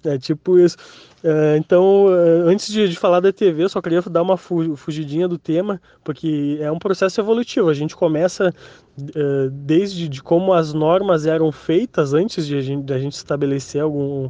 é 0.05 0.17
tipo 0.17 0.59
isso. 0.59 0.77
É, 1.23 1.55
então, 1.57 2.07
é, 2.09 2.51
antes 2.51 2.71
de, 2.71 2.95
falar 2.95 3.19
da 3.19 3.31
TV, 3.31 3.63
eu 3.63 3.69
só 3.69 3.81
queria 3.81 4.01
dar 4.01 4.23
uma 4.23 4.37
fugidinha 4.37 5.27
do 5.27 5.37
tema, 5.37 5.79
porque 6.03 6.57
é 6.59 6.71
um 6.71 6.79
processo 6.79 7.21
evolutivo. 7.21 7.69
A 7.69 7.73
gente 7.73 7.95
começa 7.95 8.53
é, 9.15 9.49
desde 9.51 10.09
de 10.09 10.21
como 10.21 10.53
as 10.53 10.73
normas 10.73 11.25
eram 11.25 11.51
feitas 11.51 12.13
antes 12.13 12.47
de 12.47 12.57
a 12.57 12.61
gente, 12.61 12.83
de 12.83 12.93
a 12.93 12.99
gente 12.99 13.13
estabelecer 13.13 13.81
algum, 13.81 14.29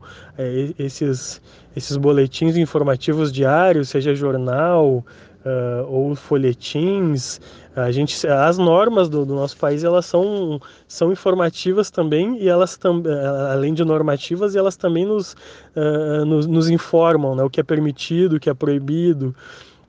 esses, 0.77 1.41
esses 1.75 1.97
boletins 1.97 2.57
informativos 2.57 3.31
diários, 3.31 3.89
seja 3.89 4.13
jornal, 4.13 5.05
uh, 5.45 5.85
ou 5.87 6.15
folhetins. 6.15 7.39
A 7.75 7.91
gente, 7.91 8.27
as 8.27 8.57
normas 8.57 9.07
do, 9.07 9.25
do, 9.25 9.33
nosso 9.33 9.55
país 9.57 9.83
elas 9.83 10.05
são, 10.05 10.59
são 10.87 11.11
informativas 11.11 11.89
também 11.89 12.37
e 12.37 12.49
elas 12.49 12.75
tam, 12.75 13.01
eh, 13.05 13.51
além 13.53 13.73
de 13.73 13.85
normativas 13.85 14.57
elas 14.57 14.75
também 14.75 15.05
nos, 15.05 15.37
uh, 15.73 16.25
nos, 16.25 16.45
nos, 16.47 16.69
informam 16.69 17.33
né, 17.33 17.43
o 17.43 17.49
que 17.49 17.61
é 17.61 17.63
permitido, 17.63 18.35
o 18.35 18.39
que 18.41 18.49
é 18.49 18.53
proibido. 18.53 19.33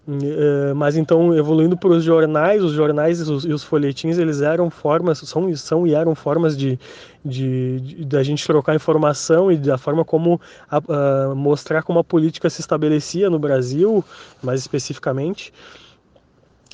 Uh, 0.05 0.75
mas 0.75 0.97
então 0.97 1.33
evoluindo 1.33 1.77
para 1.77 1.91
os 1.91 2.03
jornais, 2.03 2.61
os 2.61 2.73
jornais 2.73 3.21
e 3.21 3.23
os, 3.23 3.45
e 3.45 3.53
os, 3.53 3.63
folhetins 3.63 4.19
eles 4.19 4.41
eram 4.41 4.69
formas, 4.69 5.19
são, 5.19 5.55
são 5.55 5.87
e 5.87 5.95
eram 5.95 6.13
formas 6.13 6.57
de, 6.57 6.77
de, 7.25 7.81
de, 7.81 8.05
de 8.05 8.17
a 8.17 8.23
gente 8.25 8.45
trocar 8.45 8.75
informação 8.75 9.53
e 9.53 9.57
da 9.57 9.79
forma 9.79 10.05
como 10.05 10.41
a, 10.69 10.79
a 10.79 11.35
mostrar 11.37 11.85
como 11.85 12.01
a 12.01 12.05
política 12.05 12.51
se 12.51 12.61
estabelecia 12.61 13.31
no 13.31 13.39
Brasil, 13.39 14.05
mais 14.43 14.59
especificamente. 14.61 15.53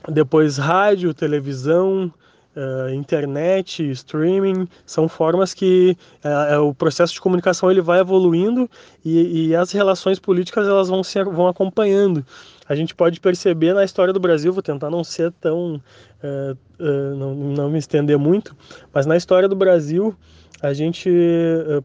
Depois 0.08 0.56
rádio, 0.56 1.12
televisão, 1.12 2.10
uh, 2.56 2.94
internet, 2.94 3.90
streaming, 3.90 4.66
são 4.86 5.08
formas 5.08 5.52
que 5.52 5.96
uh, 6.24 6.62
o 6.62 6.74
processo 6.74 7.14
de 7.14 7.20
comunicação 7.20 7.70
ele 7.70 7.80
vai 7.80 8.00
evoluindo 8.00 8.70
e, 9.04 9.48
e, 9.48 9.56
as 9.56 9.70
relações 9.72 10.18
políticas 10.18 10.66
elas 10.66 10.88
vão, 10.88 11.02
se, 11.04 11.22
vão 11.24 11.46
acompanhando. 11.46 12.24
A 12.68 12.74
gente 12.74 12.94
pode 12.94 13.18
perceber 13.20 13.72
na 13.72 13.84
história 13.84 14.12
do 14.12 14.20
Brasil, 14.20 14.52
vou 14.52 14.62
tentar 14.62 14.90
não 14.90 15.02
ser 15.02 15.32
tão, 15.40 15.80
uh, 16.22 17.14
não, 17.16 17.34
não 17.34 17.70
me 17.70 17.78
estender 17.78 18.18
muito, 18.18 18.54
mas 18.92 19.06
na 19.06 19.16
história 19.16 19.48
do 19.48 19.56
Brasil 19.56 20.14
a 20.60 20.72
gente, 20.72 21.08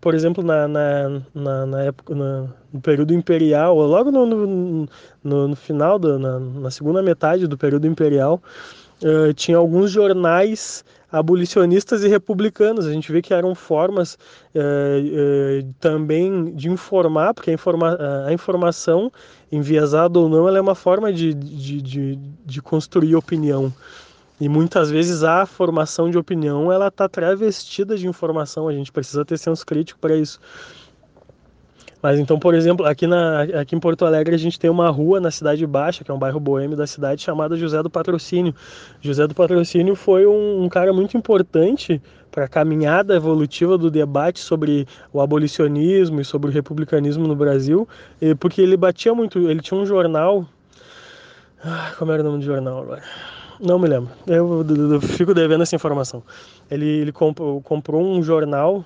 por 0.02 0.16
exemplo, 0.16 0.44
na, 0.44 0.68
na, 0.68 1.22
na, 1.34 1.66
na 1.66 1.84
época, 1.84 2.16
na, 2.16 2.48
no 2.72 2.82
período 2.82 3.14
imperial, 3.14 3.78
logo 3.78 4.12
no, 4.12 4.26
no, 4.26 4.90
no, 5.24 5.48
no 5.50 5.56
final, 5.56 6.00
da, 6.00 6.18
na, 6.18 6.40
na, 6.40 6.72
segunda 6.72 7.02
metade 7.04 7.46
do 7.46 7.56
período 7.56 7.86
imperial, 7.86 8.42
uh, 9.04 9.32
tinha 9.34 9.58
alguns 9.58 9.92
jornais 9.92 10.84
abolicionistas 11.14 12.04
e 12.04 12.08
republicanos. 12.08 12.88
A 12.88 12.92
gente 12.92 13.12
vê 13.12 13.22
que 13.22 13.36
eram 13.36 13.54
formas 13.54 14.18
uh, 14.56 14.60
uh, 14.60 15.74
também 15.80 16.54
de 16.56 16.70
informar, 16.70 17.36
porque 17.36 17.52
a, 17.52 17.54
informa 17.54 17.98
a 18.26 18.34
informação, 18.34 19.12
enviesada 19.52 20.18
ou 20.18 20.28
não, 20.28 20.48
ela 20.48 20.58
é 20.58 20.62
uma 20.62 20.74
forma 20.74 21.14
de, 21.14 21.32
de, 21.36 21.82
de, 21.82 22.20
de 22.44 22.62
construir 22.64 23.16
opinião. 23.16 23.72
E 24.42 24.50
muitas 24.50 24.90
vezes 24.90 25.24
a 25.24 25.46
formação 25.46 26.10
de 26.10 26.18
opinião 26.18 26.72
ela 26.72 26.88
está 26.88 27.08
travestida 27.08 27.96
de 27.96 28.08
informação. 28.08 28.68
A 28.68 28.74
gente 28.74 28.92
precisa 28.92 29.24
ter 29.24 29.38
senso 29.38 29.64
crítico 29.64 30.00
para 30.00 30.18
isso. 30.18 30.40
Mas 32.04 32.20
então, 32.20 32.38
por 32.38 32.54
exemplo, 32.54 32.86
aqui, 32.86 33.08
na, 33.08 33.44
aqui 33.62 33.78
em 33.78 33.80
Porto 33.80 34.04
Alegre 34.04 34.36
a 34.36 34.38
gente 34.38 34.60
tem 34.60 34.70
uma 34.70 34.90
rua 34.90 35.22
na 35.22 35.32
Cidade 35.32 35.66
Baixa, 35.66 36.04
que 36.04 36.12
é 36.12 36.14
um 36.14 36.20
bairro 36.20 36.38
boêmio 36.38 36.76
da 36.76 36.86
cidade, 36.86 37.22
chamada 37.22 37.56
José 37.56 37.82
do 37.82 37.90
Patrocínio. 37.90 38.54
José 39.00 39.26
do 39.26 39.34
Patrocínio 39.34 39.96
foi 39.96 40.28
um, 40.28 40.66
um 40.66 40.68
cara 40.68 40.92
muito 40.92 41.16
importante 41.16 42.02
para 42.30 42.44
a 42.44 42.48
caminhada 42.50 43.16
evolutiva 43.16 43.78
do 43.78 43.90
debate 43.90 44.42
sobre 44.42 44.86
o 45.14 45.22
abolicionismo 45.22 46.20
e 46.20 46.26
sobre 46.26 46.50
o 46.50 46.54
republicanismo 46.54 47.26
no 47.26 47.38
Brasil, 47.38 47.88
porque 48.38 48.62
ele 48.62 48.76
batia 48.76 49.14
muito, 49.14 49.50
ele 49.50 49.62
tinha 49.62 49.80
um 49.80 49.86
jornal, 49.86 50.46
ah, 51.64 51.94
como 51.98 52.12
era 52.12 52.22
o 52.22 52.26
nome 52.26 52.40
do 52.40 52.44
jornal 52.44 52.82
agora? 52.82 53.04
Não 53.62 53.80
me 53.80 53.88
lembro. 53.88 54.12
Eu, 54.28 54.66
eu, 54.68 54.94
eu 54.96 55.02
fico 55.02 55.34
devendo 55.34 55.62
essa 55.62 55.76
informação. 55.76 56.22
Ele, 56.70 56.86
ele 56.86 57.12
comprou, 57.14 57.62
comprou 57.62 58.04
um 58.04 58.22
jornal 58.22 58.84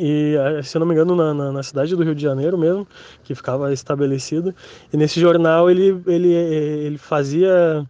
e 0.00 0.34
eh, 0.34 0.62
se 0.62 0.76
eu 0.76 0.80
não 0.80 0.86
me 0.86 0.94
engano 0.94 1.14
na, 1.14 1.34
na, 1.34 1.52
na, 1.52 1.62
cidade 1.62 1.94
do 1.94 2.02
Rio 2.02 2.14
de 2.14 2.22
Janeiro 2.22 2.56
mesmo 2.56 2.88
que 3.22 3.34
ficava 3.34 3.72
estabelecido. 3.72 4.54
E 4.92 4.96
nesse 4.96 5.20
jornal 5.20 5.70
ele 5.70 6.00
ele, 6.06 6.32
ele 6.32 6.96
fazia 6.96 7.86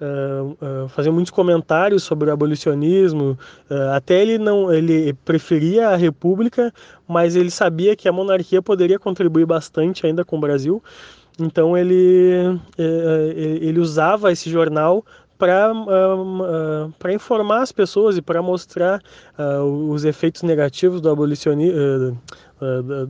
uh, 0.00 0.84
uh, 0.84 0.88
fazia 0.90 1.10
muitos 1.10 1.30
comentários 1.30 2.02
sobre 2.02 2.28
o 2.28 2.32
abolicionismo 2.32 3.38
uh, 3.70 3.94
até 3.94 4.20
ele 4.20 4.36
não 4.36 4.70
ele 4.72 5.14
preferia 5.24 5.88
a 5.88 5.96
república 5.96 6.72
mas 7.08 7.34
ele 7.34 7.50
sabia 7.50 7.96
que 7.96 8.08
a 8.08 8.12
monarquia 8.12 8.60
poderia 8.60 8.98
contribuir 8.98 9.46
bastante 9.46 10.06
ainda 10.06 10.24
com 10.24 10.36
o 10.36 10.40
Brasil. 10.40 10.82
Então 11.36 11.76
ele 11.76 12.60
ele 12.78 13.80
usava 13.80 14.30
esse 14.30 14.48
jornal 14.48 15.04
para 15.44 15.74
uh, 15.74 16.88
uh, 16.88 17.10
informar 17.12 17.60
as 17.60 17.70
pessoas 17.70 18.16
e 18.16 18.22
para 18.22 18.40
mostrar 18.40 19.02
uh, 19.38 19.62
os 19.90 20.02
efeitos 20.06 20.42
negativos 20.42 21.02
do 21.02 21.10
abolicionismo, 21.10 22.18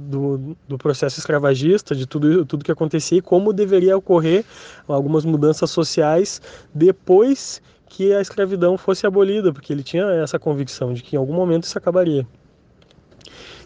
do, 0.09 0.57
do, 0.67 0.77
processo 0.77 1.21
escravagista, 1.21 1.95
de 1.95 2.07
tudo, 2.07 2.45
tudo 2.45 2.65
que 2.65 2.73
acontecia 2.73 3.19
e 3.19 3.23
como 3.23 3.53
deveria 3.53 3.97
ocorrer 3.97 4.45
algumas 4.89 5.25
mudanças 5.25 5.71
sociais 5.71 6.43
depois 6.75 7.63
que 7.87 8.13
a 8.13 8.21
escravidão 8.21 8.77
fosse 8.77 9.07
abolida, 9.07 9.53
porque 9.53 9.73
ele 9.73 9.85
tinha 9.85 10.03
essa 10.15 10.37
convicção 10.37 10.93
de 10.93 11.05
que 11.05 11.15
em 11.15 11.19
algum 11.19 11.35
momento 11.35 11.65
isso 11.65 11.79
acabaria. 11.79 12.27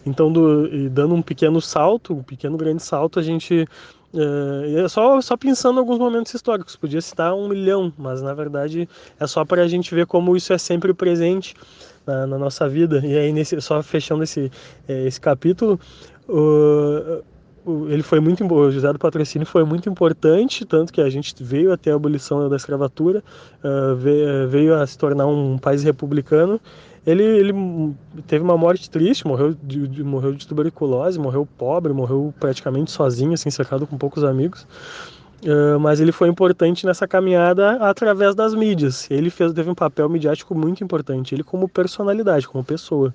Então, 0.05 0.31
do, 0.31 0.89
dando 0.89 1.15
um 1.15 1.23
pequeno 1.23 1.59
salto, 1.59 2.13
um 2.13 2.23
pequeno 2.23 2.55
grande 2.55 2.83
salto, 2.83 3.19
a 3.19 3.23
gente 3.23 3.67
é, 4.13 4.87
só, 4.87 5.21
só 5.21 5.37
pensando 5.37 5.77
em 5.77 5.79
alguns 5.79 5.99
momentos 5.99 6.33
históricos, 6.33 6.75
podia 6.75 7.01
citar 7.01 7.33
um 7.35 7.47
milhão, 7.47 7.93
mas 7.97 8.21
na 8.21 8.33
verdade 8.33 8.89
é 9.19 9.27
só 9.27 9.45
para 9.45 9.63
a 9.63 9.67
gente 9.67 9.93
ver 9.93 10.07
como 10.07 10.35
isso 10.35 10.51
é 10.51 10.57
sempre 10.57 10.93
presente 10.93 11.53
na, 12.05 12.25
na 12.25 12.37
nossa 12.37 12.67
vida. 12.67 13.01
E 13.05 13.17
aí, 13.17 13.31
nesse, 13.31 13.59
só 13.61 13.83
fechando 13.83 14.23
esse, 14.23 14.51
é, 14.87 15.05
esse 15.05 15.21
capítulo, 15.21 15.79
o, 16.27 17.21
ele 17.89 18.03
foi 18.03 18.19
muito 18.19 18.45
o 18.45 18.71
José 18.71 18.91
do 18.91 18.99
Patrocínio 18.99 19.45
foi 19.45 19.63
muito 19.63 19.89
importante 19.89 20.65
tanto 20.65 20.91
que 20.91 21.01
a 21.01 21.09
gente 21.09 21.33
veio 21.41 21.71
até 21.71 21.91
a 21.91 21.95
abolição 21.95 22.47
da 22.49 22.55
escravatura 22.55 23.23
uh, 23.63 23.95
veio, 24.47 24.75
a 24.75 24.85
se 24.85 24.97
tornar 24.97 25.27
um 25.27 25.57
país 25.57 25.83
republicano 25.83 26.59
ele, 27.05 27.23
ele 27.23 27.95
teve 28.27 28.43
uma 28.43 28.57
morte 28.57 28.89
triste, 28.89 29.25
morreu 29.25 29.55
de, 29.63 29.87
de, 29.87 30.03
morreu 30.03 30.33
de 30.33 30.45
tuberculose, 30.45 31.17
morreu 31.17 31.47
pobre, 31.57 31.93
morreu 31.93 32.33
praticamente 32.39 32.91
sozinho, 32.91 33.33
assim, 33.33 33.49
cercado 33.49 33.87
com 33.87 33.97
poucos 33.97 34.23
amigos. 34.23 34.67
Uh, 35.43 35.79
mas 35.79 36.01
ele 36.01 36.11
foi 36.11 36.27
importante 36.27 36.85
nessa 36.85 37.07
caminhada 37.07 37.77
através 37.77 38.35
das 38.35 38.53
mídias. 38.53 39.09
Ele 39.09 39.29
fez, 39.29 39.53
teve 39.53 39.69
um 39.69 39.75
papel 39.75 40.09
midiático 40.09 40.53
muito 40.53 40.83
importante, 40.83 41.33
ele 41.33 41.43
como 41.43 41.67
personalidade, 41.69 42.47
como 42.47 42.63
pessoa. 42.63 43.13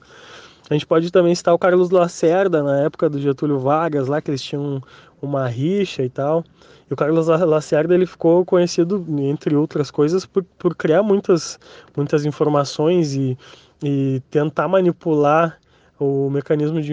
A 0.68 0.74
gente 0.74 0.86
pode 0.86 1.10
também 1.10 1.34
citar 1.34 1.52
o 1.52 1.58
Carlos 1.58 1.90
Lacerda, 1.90 2.62
na 2.62 2.80
época 2.80 3.10
do 3.10 3.20
Getúlio 3.20 3.58
Vargas, 3.58 4.08
lá 4.08 4.20
que 4.20 4.30
eles 4.30 4.42
tinham 4.42 4.82
uma 5.20 5.46
rixa 5.46 6.02
e 6.02 6.08
tal. 6.08 6.42
E 6.90 6.92
o 6.92 6.96
Carlos 6.96 7.26
Lacerda 7.26 7.94
ele 7.94 8.06
ficou 8.06 8.44
conhecido, 8.44 9.04
entre 9.18 9.54
outras 9.54 9.90
coisas, 9.90 10.24
por, 10.24 10.42
por 10.58 10.74
criar 10.74 11.02
muitas, 11.02 11.58
muitas 11.96 12.24
informações 12.24 13.14
e, 13.14 13.36
e 13.82 14.22
tentar 14.30 14.68
manipular 14.68 15.58
o 15.98 16.28
mecanismo 16.28 16.80
de 16.80 16.92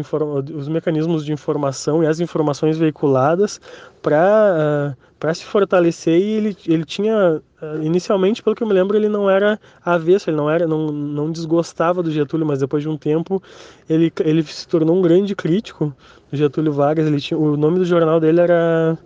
os 0.55 0.67
mecanismos 0.67 1.25
de 1.25 1.33
informação 1.33 2.03
e 2.03 2.07
as 2.07 2.19
informações 2.19 2.77
veiculadas 2.77 3.59
para 4.01 4.95
uh, 4.95 5.11
para 5.19 5.33
se 5.33 5.43
fortalecer 5.43 6.19
e 6.19 6.23
ele, 6.23 6.57
ele 6.67 6.85
tinha 6.85 7.41
uh, 7.61 7.83
inicialmente 7.83 8.43
pelo 8.43 8.55
que 8.55 8.63
eu 8.63 8.67
me 8.67 8.73
lembro 8.73 8.95
ele 8.95 9.09
não 9.09 9.29
era 9.29 9.59
avesso 9.83 10.29
ele 10.29 10.37
não 10.37 10.49
era 10.49 10.67
não, 10.67 10.91
não 10.91 11.31
desgostava 11.31 12.03
do 12.03 12.11
Getúlio 12.11 12.45
mas 12.45 12.59
depois 12.59 12.83
de 12.83 12.89
um 12.89 12.97
tempo 12.97 13.41
ele, 13.89 14.13
ele 14.19 14.43
se 14.43 14.67
tornou 14.67 14.95
um 14.95 15.01
grande 15.01 15.35
crítico 15.35 15.93
do 16.31 16.37
Getúlio 16.37 16.71
Vargas. 16.71 17.05
Ele 17.07 17.19
tinha 17.19 17.37
o 17.37 17.57
nome 17.57 17.79
do 17.79 17.85
jornal 17.85 18.19
dele 18.19 18.41
era 18.41 18.97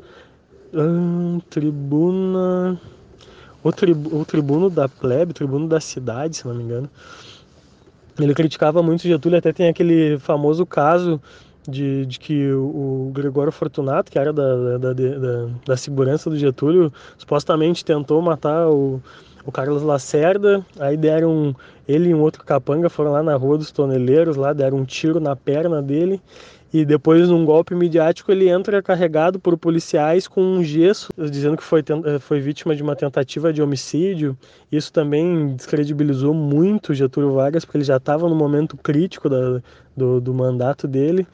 uh, 0.73 1.41
Tribuna 1.49 2.79
o, 3.63 3.71
tribu, 3.71 4.19
o 4.19 4.25
Tribuno 4.25 4.69
da 4.69 4.88
Plebe 4.88 5.34
Tribuno 5.34 5.67
da 5.67 5.79
Cidade 5.79 6.38
se 6.38 6.47
não 6.47 6.53
me 6.53 6.63
engano 6.63 6.89
ele 8.19 8.34
criticava 8.34 8.82
muito 8.82 9.04
Getúlio, 9.04 9.38
até 9.38 9.51
tem 9.51 9.67
aquele 9.67 10.17
famoso 10.19 10.65
caso 10.65 11.21
de, 11.67 12.06
de 12.06 12.19
que 12.19 12.51
o, 12.51 13.08
o 13.08 13.12
Gregório 13.13 13.51
Fortunato, 13.51 14.12
que 14.12 14.19
era 14.19 14.32
da, 14.32 14.78
da, 14.78 14.93
da, 14.93 15.47
da, 15.65 15.78
segurança 15.78 16.30
do 16.30 16.38
Getúlio, 16.38 16.93
supostamente 17.17 17.84
tentou 17.84 18.21
matar 18.21 18.69
o, 18.69 19.01
o 19.45 19.51
Carlos 19.51 19.82
Lacerda, 19.82 20.65
aí 20.80 20.95
deram 20.95 21.56
ele 21.88 22.10
e 22.10 22.13
um 22.13 22.21
outro 22.21 22.43
capanga 22.43 22.89
foram 22.89 23.12
lá 23.12 23.21
na 23.21 23.36
Rua 23.36 23.58
dos 23.58 23.71
Toneleiros, 23.71 24.36
lá 24.36 24.54
deram 24.54 24.78
um 24.78 24.86
tiro 24.86 25.19
na 25.19 25.36
perna 25.36 25.82
dele 25.82 26.21
e 26.75 26.83
depois 26.83 27.29
num 27.29 27.45
golpe 27.45 27.73
midiático 27.73 28.29
ele 28.33 28.49
entra 28.49 28.83
carregado 28.83 29.39
por 29.39 29.57
policiais 29.57 30.27
com 30.27 30.41
um 30.41 30.61
gesso 30.61 31.07
dizendo 31.17 31.55
que 31.55 31.63
foi, 31.63 31.79
eh, 31.79 32.19
foi 32.19 32.41
vítima 32.41 32.75
de 32.75 32.83
uma 32.83 32.97
tentativa 32.97 33.53
de 33.53 33.61
homicídio. 33.61 34.38
Isso 34.69 34.91
também 34.91 35.55
descredibilizou 35.55 36.33
muito 36.33 36.93
Getúlio 36.93 37.31
Vargas 37.31 37.63
porque 37.63 37.77
ele 37.77 37.85
já 37.85 37.95
estava 37.95 38.27
no 38.27 38.35
momento 38.35 38.75
crítico 38.75 39.29
da, 39.29 39.61
do, 39.95 40.19
do 40.19 40.33
mandato 40.33 40.85
dele 40.85 41.25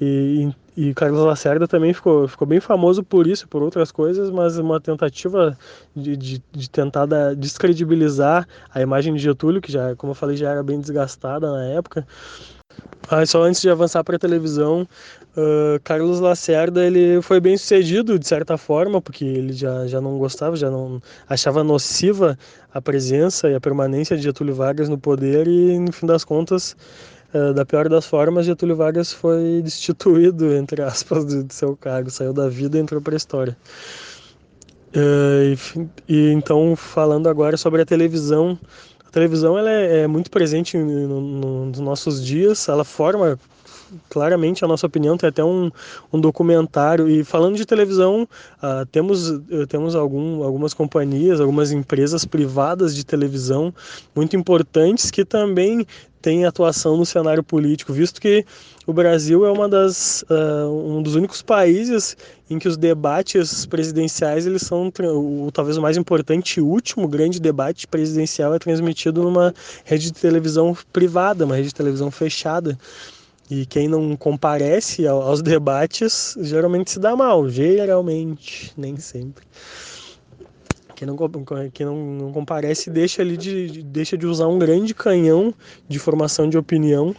e, 0.00 0.52
e 0.76 0.94
Carlos 0.94 1.24
Lacerda 1.24 1.66
também 1.66 1.92
ficou, 1.92 2.28
ficou 2.28 2.46
bem 2.46 2.60
famoso 2.60 3.02
por 3.02 3.26
isso, 3.26 3.48
por 3.48 3.64
outras 3.64 3.90
coisas, 3.90 4.30
mas 4.30 4.58
uma 4.58 4.80
tentativa 4.80 5.58
de, 5.94 6.16
de, 6.16 6.42
de 6.52 6.70
tentar 6.70 7.06
da, 7.06 7.34
descredibilizar 7.34 8.46
a 8.72 8.80
imagem 8.80 9.12
de 9.12 9.20
Getúlio, 9.20 9.60
que 9.60 9.72
já, 9.72 9.96
como 9.96 10.12
eu 10.12 10.14
falei, 10.14 10.36
já 10.36 10.50
era 10.50 10.62
bem 10.62 10.80
desgastada 10.80 11.50
na 11.50 11.64
época. 11.64 12.06
Ah, 13.08 13.24
só 13.26 13.42
antes 13.42 13.60
de 13.60 13.68
avançar 13.68 14.02
para 14.02 14.16
a 14.16 14.18
televisão, 14.18 14.88
uh, 15.36 15.78
Carlos 15.84 16.20
Lacerda 16.20 16.84
ele 16.86 17.20
foi 17.20 17.38
bem 17.38 17.56
sucedido 17.56 18.18
de 18.18 18.26
certa 18.26 18.56
forma, 18.56 19.00
porque 19.00 19.24
ele 19.24 19.52
já, 19.52 19.86
já 19.86 20.00
não 20.00 20.18
gostava, 20.18 20.56
já 20.56 20.70
não 20.70 21.02
achava 21.28 21.62
nociva 21.62 22.38
a 22.72 22.80
presença 22.80 23.50
e 23.50 23.54
a 23.54 23.60
permanência 23.60 24.16
de 24.16 24.22
Getúlio 24.22 24.54
Vargas 24.54 24.88
no 24.88 24.96
poder 24.96 25.46
e 25.46 25.78
no 25.78 25.92
fim 25.92 26.06
das 26.06 26.24
contas, 26.24 26.74
uh, 27.34 27.52
da 27.52 27.64
pior 27.66 27.90
das 27.90 28.06
formas, 28.06 28.46
Getúlio 28.46 28.76
Vargas 28.76 29.12
foi 29.12 29.60
destituído 29.62 30.54
entre 30.54 30.80
aspas 30.80 31.26
do, 31.26 31.44
do 31.44 31.52
seu 31.52 31.76
cargo, 31.76 32.10
saiu 32.10 32.32
da 32.32 32.48
vida 32.48 32.78
e 32.78 32.80
entrou 32.80 33.02
para 33.02 33.14
a 33.14 33.18
história. 33.18 33.56
Uh, 34.96 35.54
e, 36.08 36.14
e 36.14 36.32
então 36.32 36.74
falando 36.74 37.28
agora 37.28 37.56
sobre 37.56 37.82
a 37.82 37.84
televisão 37.84 38.58
televisão 39.14 39.56
ela 39.56 39.70
é, 39.70 40.00
é 40.00 40.06
muito 40.08 40.28
presente 40.28 40.76
no, 40.76 41.20
no, 41.20 41.66
nos 41.66 41.78
nossos 41.78 42.24
dias, 42.24 42.68
ela 42.68 42.84
forma 42.84 43.38
claramente 44.10 44.64
a 44.64 44.68
nossa 44.68 44.86
opinião, 44.88 45.16
tem 45.16 45.28
até 45.28 45.44
um, 45.44 45.70
um 46.12 46.20
documentário. 46.20 47.08
E 47.08 47.22
falando 47.22 47.56
de 47.56 47.64
televisão, 47.64 48.28
uh, 48.58 48.84
temos, 48.90 49.30
uh, 49.30 49.66
temos 49.68 49.94
algum, 49.94 50.42
algumas 50.42 50.74
companhias, 50.74 51.40
algumas 51.40 51.70
empresas 51.70 52.24
privadas 52.24 52.92
de 52.92 53.04
televisão 53.06 53.72
muito 54.16 54.34
importantes 54.34 55.12
que 55.12 55.24
também 55.24 55.86
têm 56.24 56.46
atuação 56.46 56.96
no 56.96 57.04
cenário 57.04 57.42
político, 57.44 57.92
visto 57.92 58.18
que 58.18 58.46
o 58.86 58.94
Brasil 58.94 59.44
é 59.44 59.52
uma 59.52 59.68
das, 59.68 60.24
uh, 60.30 60.70
um 60.70 61.02
dos 61.02 61.16
únicos 61.16 61.42
países 61.42 62.16
em 62.48 62.58
que 62.58 62.66
os 62.66 62.78
debates 62.78 63.66
presidenciais 63.66 64.46
eles 64.46 64.62
são 64.62 64.90
o, 65.00 65.50
talvez 65.52 65.76
o 65.76 65.82
mais 65.82 65.98
importante 65.98 66.56
e 66.56 66.62
último 66.62 67.06
grande 67.06 67.38
debate 67.38 67.86
presidencial 67.86 68.54
é 68.54 68.58
transmitido 68.58 69.22
numa 69.22 69.54
rede 69.84 70.06
de 70.06 70.14
televisão 70.14 70.74
privada, 70.90 71.44
uma 71.44 71.56
rede 71.56 71.68
de 71.68 71.74
televisão 71.74 72.10
fechada. 72.10 72.78
E 73.50 73.66
quem 73.66 73.86
não 73.86 74.16
comparece 74.16 75.06
aos 75.06 75.42
debates 75.42 76.34
geralmente 76.40 76.90
se 76.90 76.98
dá 76.98 77.14
mal, 77.14 77.46
geralmente, 77.50 78.72
nem 78.78 78.96
sempre. 78.96 79.44
Quem 81.04 81.06
não, 81.06 81.70
quem 81.70 81.86
não, 81.86 81.96
não 81.96 82.32
comparece 82.32 82.88
deixa, 82.90 83.20
ali 83.20 83.36
de, 83.36 83.82
deixa 83.82 84.16
de 84.16 84.26
usar 84.26 84.48
um 84.48 84.58
grande 84.58 84.94
canhão 84.94 85.52
de 85.86 85.98
formação 85.98 86.48
de 86.48 86.56
opinião 86.56 87.10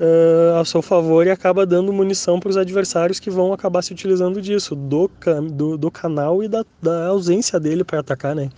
uh, 0.00 0.58
a 0.58 0.64
seu 0.64 0.80
favor 0.80 1.26
e 1.26 1.30
acaba 1.30 1.66
dando 1.66 1.92
munição 1.92 2.40
para 2.40 2.48
os 2.48 2.56
adversários 2.56 3.20
que 3.20 3.30
vão 3.30 3.52
acabar 3.52 3.82
se 3.82 3.92
utilizando 3.92 4.40
disso, 4.40 4.74
do, 4.74 5.10
do, 5.52 5.76
do 5.76 5.90
canal 5.90 6.42
e 6.42 6.48
da, 6.48 6.64
da 6.80 7.08
ausência 7.08 7.60
dele 7.60 7.84
para 7.84 8.00
atacar, 8.00 8.34
né? 8.34 8.48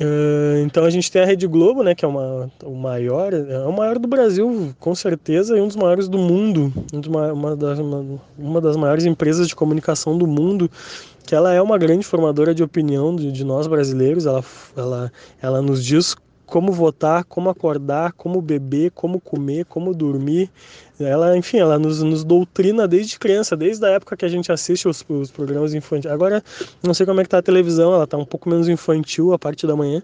Uh, 0.00 0.58
então 0.64 0.84
a 0.84 0.90
gente 0.90 1.10
tem 1.10 1.22
a 1.22 1.24
Rede 1.24 1.46
Globo, 1.46 1.84
né, 1.84 1.94
que 1.94 2.04
é 2.04 2.08
uma, 2.08 2.50
o 2.64 2.74
maior, 2.74 3.32
é 3.32 3.58
o 3.60 3.72
maior 3.72 3.96
do 3.96 4.08
Brasil, 4.08 4.74
com 4.80 4.92
certeza, 4.92 5.56
e 5.56 5.60
um 5.60 5.68
dos 5.68 5.76
maiores 5.76 6.08
do 6.08 6.18
mundo, 6.18 6.72
uma, 7.06 7.54
das, 7.54 7.78
uma, 7.78 8.20
uma 8.36 8.60
das 8.60 8.76
maiores 8.76 9.04
empresas 9.04 9.46
de 9.46 9.54
comunicação 9.54 10.18
do 10.18 10.26
mundo, 10.26 10.68
que 11.26 11.34
ela 11.34 11.52
é 11.52 11.60
uma 11.60 11.78
grande 11.78 12.04
formadora 12.04 12.54
de 12.54 12.62
opinião 12.62 13.14
de, 13.16 13.32
de 13.32 13.44
nós 13.44 13.66
brasileiros, 13.66 14.26
ela, 14.26 14.44
ela, 14.76 15.12
ela 15.40 15.62
nos 15.62 15.84
diz 15.84 16.14
como 16.46 16.70
votar, 16.70 17.24
como 17.24 17.48
acordar, 17.48 18.12
como 18.12 18.40
beber, 18.40 18.90
como 18.90 19.18
comer, 19.20 19.64
como 19.64 19.94
dormir. 19.94 20.50
Ela, 21.00 21.36
enfim, 21.36 21.58
ela 21.58 21.78
nos, 21.78 22.02
nos 22.02 22.22
doutrina 22.22 22.86
desde 22.86 23.18
criança, 23.18 23.56
desde 23.56 23.84
a 23.84 23.88
época 23.88 24.16
que 24.16 24.24
a 24.24 24.28
gente 24.28 24.52
assiste 24.52 24.86
os, 24.86 25.04
os 25.08 25.30
programas 25.30 25.74
infantis. 25.74 26.10
Agora, 26.10 26.44
não 26.82 26.92
sei 26.92 27.06
como 27.06 27.20
é 27.20 27.24
que 27.24 27.30
tá 27.30 27.38
a 27.38 27.42
televisão, 27.42 27.94
ela 27.94 28.06
tá 28.06 28.16
um 28.16 28.24
pouco 28.24 28.48
menos 28.48 28.68
infantil 28.68 29.32
a 29.32 29.38
parte 29.38 29.66
da 29.66 29.74
manhã, 29.74 30.02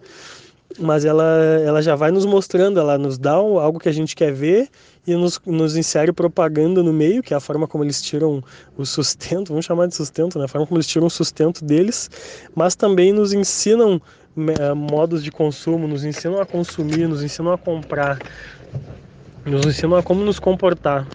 mas 0.79 1.05
ela, 1.05 1.25
ela 1.65 1.83
já 1.83 1.95
vai 1.95 2.11
nos 2.11 2.25
mostrando, 2.25 2.81
ela 2.81 2.97
nos 2.97 3.19
dá 3.19 3.33
algo 3.33 3.79
que 3.79 3.89
a 3.89 3.93
gente 3.93 4.17
quer 4.17 4.33
ver 4.33 4.69
e 5.07 5.15
nos, 5.15 5.41
nos 5.47 5.77
insere 5.77 6.13
propaganda 6.13 6.83
no 6.83 6.93
meio, 6.93 7.23
que 7.23 7.33
é 7.33 7.37
a 7.37 7.41
forma 7.41 7.67
como 7.67 7.85
eles 7.85 8.03
tiram 8.03 8.43
o 8.77 8.85
sustento, 8.85 9.49
vamos 9.49 9.65
chamar 9.65 9.87
de 9.87 9.95
sustento, 9.95 10.39
né? 10.39 10.45
a 10.45 10.49
forma 10.49 10.67
como 10.67 10.79
eles 10.79 10.87
tiram 10.87 11.07
o 11.07 11.11
sustento 11.11 11.65
deles, 11.65 12.11
mas 12.55 12.75
também 12.75 13.13
nos 13.13 13.33
ensinam 13.33 14.01
eh, 14.37 14.75
modos 14.75 15.25
de 15.25 15.31
consumo, 15.31 15.89
nos 15.89 16.05
ensinam 16.05 16.41
a 16.41 16.47
consumir, 16.47 17.09
nos 17.09 17.23
ensinam 17.23 17.53
a 17.53 17.59
comprar, 17.59 18.19
nos 19.45 19.67
ensinam 19.67 19.97
a 19.97 20.03
como 20.03 20.23
nos 20.23 20.39
comportar. 20.39 21.07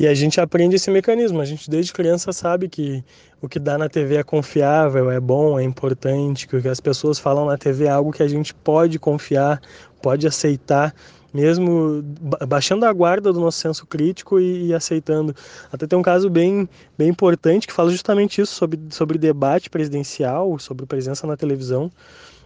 E 0.00 0.06
a 0.06 0.14
gente 0.14 0.40
aprende 0.40 0.76
esse 0.76 0.90
mecanismo. 0.90 1.42
A 1.42 1.44
gente 1.44 1.68
desde 1.68 1.92
criança 1.92 2.32
sabe 2.32 2.70
que 2.70 3.04
o 3.38 3.46
que 3.46 3.58
dá 3.58 3.76
na 3.76 3.86
TV 3.86 4.16
é 4.16 4.22
confiável, 4.22 5.10
é 5.10 5.20
bom, 5.20 5.60
é 5.60 5.62
importante, 5.62 6.48
que 6.48 6.56
o 6.56 6.62
que 6.62 6.68
as 6.68 6.80
pessoas 6.80 7.18
falam 7.18 7.44
na 7.44 7.58
TV 7.58 7.84
é 7.84 7.90
algo 7.90 8.10
que 8.10 8.22
a 8.22 8.28
gente 8.28 8.54
pode 8.54 8.98
confiar, 8.98 9.60
pode 10.00 10.26
aceitar 10.26 10.94
mesmo 11.32 12.02
baixando 12.46 12.84
a 12.84 12.92
guarda 12.92 13.32
do 13.32 13.40
nosso 13.40 13.58
senso 13.58 13.86
crítico 13.86 14.40
e, 14.40 14.68
e, 14.68 14.74
aceitando. 14.74 15.34
Até 15.72 15.86
tem 15.86 15.98
um 15.98 16.02
caso 16.02 16.28
bem, 16.28 16.68
bem 16.98 17.08
importante 17.08 17.66
que 17.66 17.72
fala 17.72 17.90
justamente 17.90 18.40
isso 18.40 18.54
sobre, 18.54 18.78
sobre 18.90 19.18
debate 19.18 19.70
presidencial, 19.70 20.58
sobre 20.58 20.86
presença 20.86 21.26
na 21.26 21.36
televisão 21.36 21.90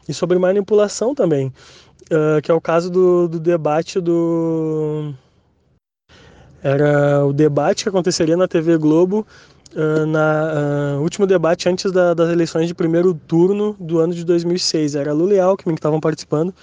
e 0.09 0.13
sobre 0.13 0.39
manipulação 0.39 1.15
também, 1.15 1.53
uh, 2.11 2.43
que 2.43 2.51
é 2.51 2.55
o 2.55 2.61
caso 2.61 2.91
do, 2.91 3.29
do 3.29 3.41
debate 3.41 4.01
do 4.01 5.15
era 6.63 7.27
o 7.27 7.33
debate 7.35 7.83
que 7.83 7.91
aconteceria 7.91 8.39
na 8.39 8.49
TV 8.49 8.79
Globo 8.79 9.27
uh, 9.75 10.07
na 10.07 10.97
uh, 10.97 11.03
último 11.03 11.27
debate 11.27 11.69
antes 11.69 11.93
da, 11.93 12.15
das 12.15 12.31
eleições 12.31 12.67
de 12.67 12.75
primeiro 12.75 13.13
turno 13.13 13.77
do 13.79 13.99
ano 13.99 14.15
de 14.15 14.25
2006. 14.25 14.95
Era 14.95 15.13
Lula 15.13 15.35
e 15.35 15.41
Alckmin 15.41 15.75
que 15.75 15.81
estavam 15.81 16.01
participando. 16.01 16.55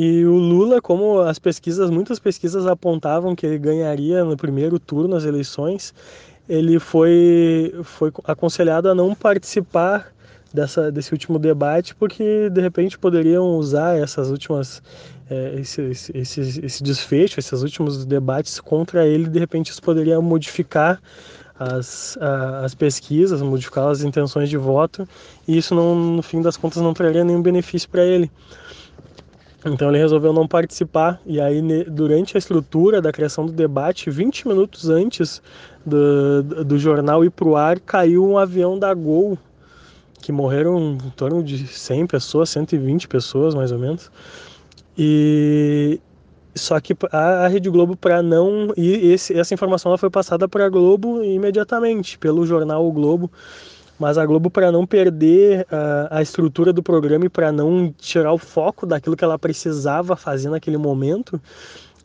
E 0.00 0.24
o 0.24 0.36
Lula, 0.36 0.80
como 0.80 1.18
as 1.18 1.40
pesquisas, 1.40 1.90
muitas 1.90 2.20
pesquisas 2.20 2.68
apontavam 2.68 3.34
que 3.34 3.44
ele 3.44 3.58
ganharia 3.58 4.24
no 4.24 4.36
primeiro 4.36 4.78
turno 4.78 5.16
as 5.16 5.24
eleições, 5.24 5.92
ele 6.48 6.78
foi, 6.78 7.74
foi 7.82 8.12
aconselhado 8.22 8.88
a 8.88 8.94
não 8.94 9.12
participar 9.12 10.12
dessa, 10.54 10.92
desse 10.92 11.12
último 11.12 11.36
debate, 11.36 11.96
porque 11.96 12.48
de 12.48 12.60
repente 12.60 12.96
poderiam 12.96 13.56
usar 13.56 13.98
essas 13.98 14.30
últimas 14.30 14.80
é, 15.28 15.56
esse, 15.58 15.82
esse, 16.14 16.40
esse, 16.64 16.80
desfecho, 16.80 17.40
esses 17.40 17.60
últimos 17.64 18.06
debates 18.06 18.60
contra 18.60 19.04
ele, 19.04 19.28
de 19.28 19.40
repente 19.40 19.72
isso 19.72 19.82
poderia 19.82 20.20
modificar 20.20 21.02
as, 21.58 22.16
a, 22.20 22.60
as 22.60 22.72
pesquisas, 22.72 23.42
modificar 23.42 23.88
as 23.88 24.04
intenções 24.04 24.48
de 24.48 24.56
voto, 24.56 25.08
e 25.48 25.58
isso 25.58 25.74
não, 25.74 25.96
no 25.96 26.22
fim 26.22 26.40
das 26.40 26.56
contas 26.56 26.80
não 26.80 26.94
traria 26.94 27.24
nenhum 27.24 27.42
benefício 27.42 27.88
para 27.88 28.04
ele. 28.04 28.30
Então 29.72 29.88
ele 29.88 29.98
resolveu 29.98 30.32
não 30.32 30.46
participar, 30.46 31.20
e 31.26 31.40
aí 31.40 31.60
durante 31.84 32.36
a 32.36 32.38
estrutura 32.38 33.00
da 33.00 33.12
criação 33.12 33.46
do 33.46 33.52
debate, 33.52 34.10
20 34.10 34.48
minutos 34.48 34.88
antes 34.88 35.42
do, 35.84 36.42
do 36.64 36.78
jornal 36.78 37.24
ir 37.24 37.30
para 37.30 37.48
o 37.48 37.56
ar, 37.56 37.78
caiu 37.80 38.26
um 38.26 38.38
avião 38.38 38.78
da 38.78 38.92
Gol, 38.94 39.38
que 40.20 40.32
morreram 40.32 40.98
em 41.04 41.10
torno 41.10 41.42
de 41.42 41.66
100 41.66 42.06
pessoas, 42.06 42.50
120 42.50 43.08
pessoas 43.08 43.54
mais 43.54 43.70
ou 43.70 43.78
menos. 43.78 44.10
E 44.96 46.00
só 46.54 46.80
que 46.80 46.94
a, 47.12 47.46
Rede 47.46 47.70
Globo 47.70 47.96
para 47.96 48.22
não 48.22 48.72
e 48.76 49.12
esse, 49.12 49.38
essa 49.38 49.54
informação 49.54 49.90
ela 49.90 49.98
foi 49.98 50.10
passada 50.10 50.48
para 50.48 50.66
a 50.66 50.68
Globo 50.68 51.22
imediatamente 51.22 52.18
pelo 52.18 52.44
jornal 52.44 52.84
o 52.84 52.92
Globo 52.92 53.30
mas 53.98 54.16
a 54.16 54.24
Globo 54.24 54.50
para 54.50 54.70
não 54.70 54.86
perder 54.86 55.62
uh, 55.62 56.08
a 56.10 56.22
estrutura 56.22 56.72
do 56.72 56.82
programa 56.82 57.26
e 57.26 57.28
para 57.28 57.50
não 57.50 57.92
tirar 57.98 58.32
o 58.32 58.38
foco 58.38 58.86
daquilo 58.86 59.16
que 59.16 59.24
ela 59.24 59.38
precisava 59.38 60.16
fazer 60.16 60.48
naquele 60.48 60.76
momento, 60.76 61.40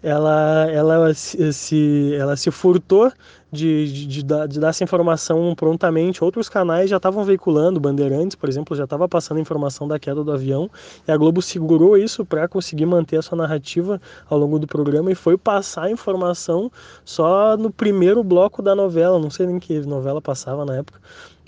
ela, 0.04 0.68
ela, 0.70 1.14
se, 1.14 2.14
ela 2.16 2.36
se 2.36 2.52
furtou 2.52 3.10
de, 3.50 3.86
de, 3.92 4.08
de, 4.08 4.24
dar, 4.26 4.48
de 4.48 4.60
dar 4.60 4.70
essa 4.70 4.84
informação 4.84 5.56
prontamente. 5.56 6.22
Outros 6.22 6.50
canais 6.50 6.90
já 6.90 6.98
estavam 6.98 7.24
veiculando, 7.24 7.80
Bandeirantes, 7.80 8.36
por 8.36 8.50
exemplo, 8.50 8.76
já 8.76 8.84
estava 8.84 9.08
passando 9.08 9.40
informação 9.40 9.88
da 9.88 9.98
queda 9.98 10.22
do 10.22 10.32
avião, 10.32 10.70
e 11.08 11.12
a 11.12 11.16
Globo 11.16 11.42
segurou 11.42 11.98
isso 11.98 12.26
para 12.26 12.50
conseguir 12.50 12.86
manter 12.86 13.18
a 13.18 13.22
sua 13.22 13.38
narrativa 13.38 14.02
ao 14.30 14.38
longo 14.38 14.60
do 14.60 14.68
programa 14.68 15.10
e 15.10 15.16
foi 15.16 15.38
passar 15.38 15.84
a 15.84 15.92
informação 15.92 16.70
só 17.06 17.56
no 17.56 17.72
primeiro 17.72 18.22
bloco 18.24 18.62
da 18.62 18.76
novela, 18.76 19.18
não 19.18 19.30
sei 19.30 19.46
nem 19.46 19.58
que 19.58 19.80
novela 19.82 20.22
passava 20.22 20.66
na 20.66 20.76
época, 20.76 21.00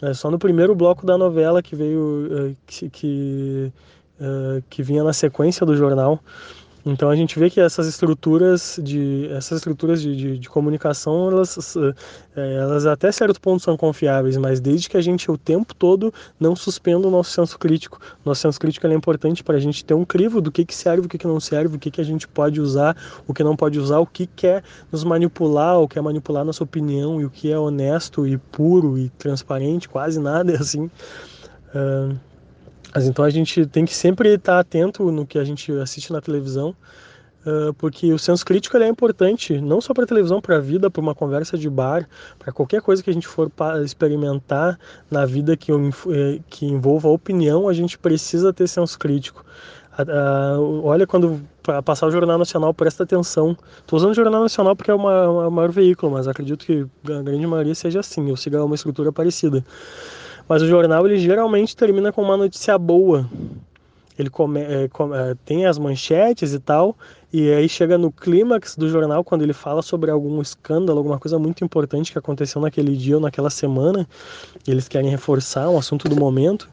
é 0.02 0.14
só 0.14 0.30
no 0.30 0.38
primeiro 0.38 0.76
bloco 0.76 1.06
da 1.06 1.18
novela 1.18 1.62
que 1.62 1.76
veio, 1.76 2.28
eh, 2.32 2.56
que, 2.66 2.90
que, 2.90 3.74
eh, 4.20 4.64
que 4.70 4.84
vinha 4.84 5.04
na 5.04 5.14
sequência 5.14 5.66
do 5.66 5.76
jornal. 5.76 6.20
Então 6.86 7.10
a 7.10 7.16
gente 7.16 7.40
vê 7.40 7.50
que 7.50 7.60
essas 7.60 7.88
estruturas 7.88 8.80
de 8.82 9.28
essas 9.32 9.58
estruturas 9.58 10.00
de, 10.00 10.16
de, 10.16 10.38
de, 10.38 10.50
comunicação 10.50 11.32
elas, 11.32 11.76
eh, 11.76 11.94
elas 12.36 12.86
até 12.86 13.12
certo 13.12 13.42
ponto 13.42 13.64
são 13.64 13.76
confiáveis, 13.76 14.38
mas 14.38 14.60
desde 14.60 14.88
que 14.88 14.96
a 14.96 15.02
gente 15.02 15.32
o 15.32 15.38
tempo 15.38 15.74
todo 15.74 16.14
não 16.40 16.56
suspenda 16.56 17.08
o 17.08 17.12
nosso 17.12 17.32
senso 17.32 17.58
crítico. 17.58 18.00
Nosso 18.24 18.42
senso 18.42 18.60
crítico 18.60 18.86
é 18.86 18.94
importante 18.94 19.44
para 19.44 19.58
a 19.58 19.60
gente 19.60 19.84
ter 19.84 19.96
um 19.96 20.06
crivo 20.06 20.40
do 20.40 20.52
que, 20.52 20.64
que 20.64 20.76
serve, 20.76 21.08
o 21.08 21.10
que, 21.10 21.18
que 21.18 21.26
não 21.26 21.40
serve, 21.40 21.76
o 21.76 21.80
que, 21.80 21.90
que 21.90 22.02
a 22.02 22.06
gente 22.06 22.28
pode 22.28 22.62
usar, 22.62 22.96
o 23.28 23.34
que 23.34 23.44
não 23.44 23.56
pode 23.56 23.80
usar, 23.80 23.98
o 24.00 24.06
que 24.06 24.28
quer 24.28 24.64
nos 24.92 25.04
manipular, 25.04 25.80
o 25.80 25.88
que 25.88 25.98
é 25.98 26.02
manipular 26.02 26.46
nossa 26.46 26.64
opinião 26.64 27.20
e 27.20 27.26
o 27.26 27.32
que 27.32 27.52
é 27.52 27.58
honesto 27.58 28.28
e 28.28 28.38
puro 28.38 28.96
e 28.96 29.10
transparente, 29.10 29.90
quase 29.90 30.20
nada 30.20 30.52
é 30.52 30.58
assim. 30.62 30.86
Uh, 31.74 32.16
mas 32.96 33.06
então 33.06 33.26
a 33.26 33.30
gente 33.30 33.66
tem 33.66 33.84
que 33.84 33.94
sempre 33.94 34.36
estar 34.36 34.58
atento 34.58 35.12
no 35.12 35.28
que 35.28 35.38
a 35.38 35.44
gente 35.44 35.70
assiste 35.74 36.14
na 36.14 36.22
televisão, 36.22 36.74
porque 37.78 38.12
o 38.12 38.18
senso 38.18 38.44
crítico 38.46 38.76
é 38.78 38.88
importante, 38.88 39.60
não 39.62 39.80
só 39.80 39.94
para 39.94 40.04
a 40.04 40.08
televisão, 40.08 40.42
para 40.42 40.56
a 40.56 40.60
vida, 40.60 40.90
para 40.90 41.02
uma 41.02 41.14
conversa 41.14 41.58
de 41.58 41.70
bar, 41.70 42.08
para 42.40 42.52
qualquer 42.52 42.82
coisa 42.82 43.04
que 43.04 43.10
a 43.10 43.14
gente 43.14 43.28
for 43.28 43.52
experimentar 43.84 44.80
na 45.12 45.26
vida 45.26 45.56
que, 45.56 45.72
eh, 45.72 46.40
que 46.50 46.66
envolva 46.66 47.08
opinião, 47.10 47.68
a 47.68 47.74
gente 47.74 48.00
precisa 48.00 48.52
ter 48.52 48.68
senso 48.68 48.98
crítico. 48.98 49.46
olha, 50.84 51.06
quando 51.06 51.40
passar 51.84 52.08
o 52.08 52.12
Jornal 52.12 52.38
Nacional, 52.38 52.74
presta 52.74 53.04
atenção. 53.04 53.56
Estou 53.80 53.98
usando 53.98 54.12
o 54.12 54.16
Jornal 54.16 54.42
Nacional 54.42 54.76
porque 54.76 54.92
é 54.92 54.94
o 54.94 55.52
maior 55.52 55.72
veículo, 55.72 56.14
mas 56.14 56.28
acredito 56.28 56.66
que 56.66 56.86
a 57.06 57.22
grande 57.22 57.46
maioria 57.46 57.76
seja 57.76 58.00
assim, 58.00 58.30
eu 58.30 58.36
siga 58.36 58.64
uma 58.64 58.76
estrutura 58.76 59.12
parecida. 59.12 59.64
Mas 60.48 60.62
o 60.62 60.68
jornal 60.68 61.06
ele 61.06 61.18
geralmente 61.18 61.76
termina 61.76 62.12
com 62.12 62.22
uma 62.22 62.38
notícia 62.38 62.78
boa. 62.78 63.30
Ele 64.18 64.30
come, 64.30 64.62
é, 64.62 64.88
come, 64.88 65.16
é, 65.16 65.36
tem 65.46 65.66
as 65.66 65.78
manchetes 65.78 66.54
e 66.54 66.60
tal, 66.60 66.96
e 67.38 67.52
aí 67.52 67.68
chega 67.68 67.98
no 67.98 68.10
clímax 68.10 68.78
do 68.78 68.88
jornal 68.88 69.22
quando 69.22 69.42
ele 69.42 69.52
fala 69.52 69.82
sobre 69.82 70.10
algum 70.10 70.42
escândalo, 70.42 71.00
alguma 71.00 71.20
coisa 71.20 71.38
muito 71.38 71.66
importante 71.66 72.14
que 72.14 72.18
aconteceu 72.18 72.62
naquele 72.62 72.96
dia 72.96 73.16
ou 73.16 73.22
naquela 73.22 73.50
semana. 73.50 74.08
eles 74.66 74.88
querem 74.88 75.10
reforçar 75.10 75.70
um 75.70 75.78
assunto 75.78 76.08
do 76.08 76.16
momento. 76.16 76.70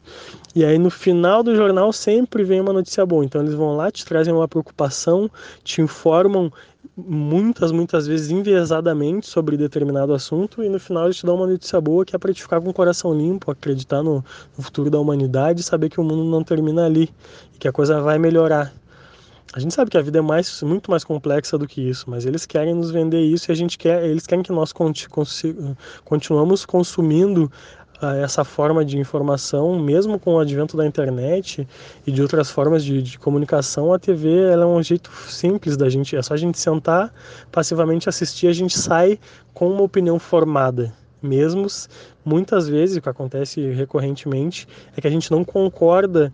E 0.55 0.63
aí 0.63 0.77
no 0.77 0.89
final 0.89 1.43
do 1.43 1.53
jornal 1.53 1.91
sempre 1.91 2.45
vem 2.45 2.61
uma 2.61 2.71
notícia 2.71 3.05
boa. 3.05 3.25
Então 3.25 3.41
eles 3.41 3.53
vão 3.53 3.75
lá, 3.75 3.91
te 3.91 4.05
trazem 4.05 4.33
uma 4.33 4.47
preocupação, 4.47 5.29
te 5.65 5.81
informam 5.81 6.49
muitas, 6.95 7.73
muitas 7.73 8.07
vezes 8.07 8.31
enviesadamente 8.31 9.27
sobre 9.27 9.57
determinado 9.57 10.13
assunto 10.13 10.63
e 10.63 10.69
no 10.69 10.79
final 10.79 11.07
eles 11.07 11.17
te 11.17 11.25
dão 11.25 11.35
uma 11.35 11.47
notícia 11.47 11.81
boa 11.81 12.05
que 12.05 12.15
é 12.15 12.19
para 12.19 12.33
te 12.33 12.41
ficar 12.41 12.61
com 12.61 12.69
o 12.69 12.73
coração 12.73 13.13
limpo, 13.13 13.51
acreditar 13.51 14.01
no, 14.01 14.23
no 14.57 14.63
futuro 14.63 14.89
da 14.89 14.97
humanidade 14.97 15.61
saber 15.61 15.89
que 15.89 15.99
o 15.99 16.03
mundo 16.05 16.23
não 16.23 16.41
termina 16.41 16.85
ali 16.85 17.09
e 17.53 17.57
que 17.57 17.67
a 17.67 17.73
coisa 17.73 17.99
vai 17.99 18.17
melhorar. 18.17 18.82
A 19.51 19.59
gente 19.59 19.73
sabe 19.73 19.91
que 19.91 19.97
a 19.97 20.01
vida 20.01 20.19
é 20.19 20.21
mais, 20.21 20.63
muito 20.63 20.89
mais 20.89 21.03
complexa 21.03 21.57
do 21.57 21.67
que 21.67 21.81
isso, 21.81 22.09
mas 22.09 22.25
eles 22.25 22.45
querem 22.45 22.73
nos 22.73 22.89
vender 22.89 23.21
isso 23.21 23.49
e 23.49 23.51
a 23.51 23.55
gente 23.55 23.77
quer, 23.77 24.03
eles 24.03 24.25
querem 24.25 24.43
que 24.43 24.51
nós 24.51 24.73
continuamos 26.03 26.65
consumindo 26.65 27.51
essa 28.21 28.43
forma 28.43 28.83
de 28.83 28.97
informação, 28.97 29.79
mesmo 29.79 30.19
com 30.19 30.33
o 30.33 30.39
advento 30.39 30.75
da 30.75 30.85
internet 30.85 31.67
e 32.05 32.11
de 32.11 32.21
outras 32.21 32.49
formas 32.49 32.83
de, 32.83 33.01
de 33.01 33.19
comunicação, 33.19 33.93
a 33.93 33.99
TV 33.99 34.29
ela 34.51 34.63
é 34.63 34.67
um 34.67 34.81
jeito 34.81 35.09
simples 35.27 35.77
da 35.77 35.87
gente, 35.89 36.15
é 36.15 36.21
só 36.21 36.33
a 36.33 36.37
gente 36.37 36.59
sentar, 36.59 37.13
passivamente 37.51 38.09
assistir, 38.09 38.47
a 38.47 38.53
gente 38.53 38.77
sai 38.77 39.19
com 39.53 39.69
uma 39.69 39.83
opinião 39.83 40.19
formada. 40.19 40.93
Mesmo 41.21 41.67
muitas 42.25 42.67
vezes, 42.67 42.97
o 42.97 43.01
que 43.01 43.09
acontece 43.09 43.61
recorrentemente, 43.71 44.67
é 44.95 45.01
que 45.01 45.07
a 45.07 45.11
gente 45.11 45.31
não 45.31 45.43
concorda 45.43 46.31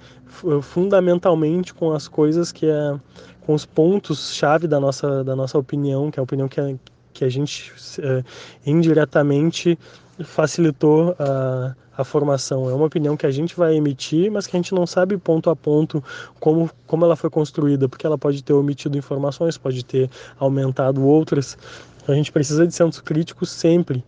fundamentalmente 0.62 1.74
com 1.74 1.92
as 1.92 2.08
coisas 2.08 2.52
que 2.52 2.66
é, 2.66 2.96
com 3.42 3.54
os 3.54 3.66
pontos-chave 3.66 4.68
da 4.68 4.80
nossa, 4.80 5.24
da 5.24 5.36
nossa 5.36 5.58
opinião, 5.58 6.12
que 6.12 6.20
é 6.20 6.22
a 6.22 6.24
opinião 6.24 6.48
que 6.48 6.62
a, 6.62 6.76
que 7.14 7.26
a 7.26 7.30
gente 7.30 7.74
é, 8.00 8.24
indiretamente 8.66 9.78
facilitou 10.24 11.16
a, 11.18 11.76
a 11.98 12.04
formação. 12.04 12.70
É 12.70 12.74
uma 12.74 12.86
opinião 12.86 13.18
que 13.18 13.26
a 13.26 13.32
gente 13.32 13.56
vai 13.58 13.76
emitir, 13.76 14.32
mas 14.32 14.48
que 14.48 14.56
a 14.56 14.60
gente 14.60 14.74
não 14.74 14.88
sabe 14.88 15.18
ponto 15.18 15.50
a 15.50 15.56
ponto 15.56 16.04
como, 16.40 16.70
como 16.88 17.04
ela 17.04 17.16
foi 17.16 17.30
construída, 17.30 17.90
porque 17.90 18.06
ela 18.06 18.18
pode 18.18 18.42
ter 18.42 18.54
omitido 18.54 18.98
informações, 18.98 19.58
pode 19.58 19.84
ter 19.84 20.10
aumentado 20.38 21.06
outras. 21.06 21.58
Então 22.02 22.14
a 22.14 22.18
gente 22.18 22.32
precisa 22.32 22.66
de 22.66 22.74
senso 22.74 23.04
crítico 23.04 23.46
sempre. 23.46 24.04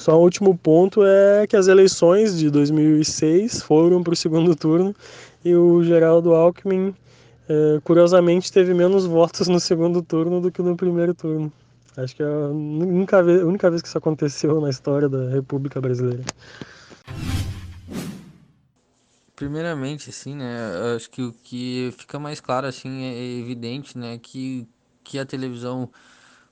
Só 0.00 0.18
o 0.18 0.22
último 0.22 0.56
ponto 0.56 1.04
é 1.04 1.46
que 1.46 1.54
as 1.54 1.66
eleições 1.66 2.38
de 2.38 2.48
2006 2.48 3.60
foram 3.60 4.02
para 4.02 4.14
o 4.14 4.16
segundo 4.16 4.56
turno 4.56 4.96
e 5.44 5.54
o 5.54 5.84
Geraldo 5.84 6.34
Alckmin, 6.34 6.94
é, 7.46 7.78
curiosamente, 7.84 8.50
teve 8.50 8.72
menos 8.72 9.04
votos 9.04 9.46
no 9.46 9.60
segundo 9.60 10.00
turno 10.00 10.40
do 10.40 10.50
que 10.50 10.62
no 10.62 10.74
primeiro 10.74 11.12
turno. 11.12 11.52
Acho 11.98 12.16
que 12.16 12.22
é 12.22 12.26
a 12.26 12.48
única 12.48 13.22
vez, 13.22 13.42
a 13.42 13.44
única 13.44 13.68
vez 13.68 13.82
que 13.82 13.88
isso 13.88 13.98
aconteceu 13.98 14.58
na 14.58 14.70
história 14.70 15.06
da 15.06 15.28
República 15.28 15.82
Brasileira. 15.82 16.24
Primeiramente, 19.36 20.08
assim, 20.08 20.34
né, 20.34 20.96
acho 20.96 21.10
que 21.10 21.20
o 21.20 21.34
que 21.44 21.92
fica 21.98 22.18
mais 22.18 22.40
claro, 22.40 22.66
assim, 22.66 23.02
é 23.02 23.38
evidente, 23.38 23.98
né, 23.98 24.16
que, 24.16 24.66
que 25.04 25.18
a 25.18 25.26
televisão 25.26 25.90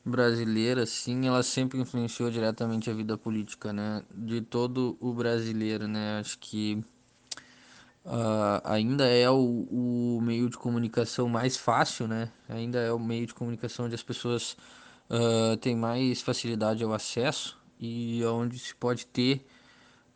brasileira, 0.05 0.83
assim, 0.83 1.27
ela 1.27 1.43
sempre 1.43 1.79
influenciou 1.79 2.31
diretamente 2.31 2.91
a 2.91 2.95
vida 2.95 3.17
política, 3.19 3.73
né, 3.73 4.03
de 4.15 4.41
todo 4.41 4.97
o 5.01 5.13
brasileiro, 5.13 5.87
né, 5.87 6.19
acho 6.19 6.39
que 6.39 6.83
uh, 8.05 8.61
ainda 8.65 9.07
é 9.07 9.29
o, 9.29 9.67
o 9.71 10.21
meio 10.23 10.49
de 10.49 10.57
comunicação 10.57 11.29
mais 11.29 11.57
fácil, 11.57 12.09
né, 12.09 12.31
ainda 12.49 12.79
é 12.79 12.93
o 12.93 12.99
meio 12.99 13.27
de 13.27 13.35
comunicação 13.35 13.87
onde 13.87 13.95
as 13.95 14.03
pessoas 14.03 14.57
uh, 15.11 15.57
tem 15.59 15.77
mais 15.77 16.23
facilidade 16.23 16.83
ao 16.83 16.93
acesso 16.93 17.59
e 17.79 18.25
onde 18.25 18.59
se 18.59 18.75
pode 18.75 19.07
ter 19.07 19.47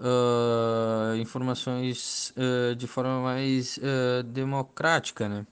uh, 0.00 1.16
informações 1.16 2.34
de 2.76 2.86
forma 2.86 3.20
mais 3.22 3.78
democrática, 4.32 5.28
né? 5.28 5.46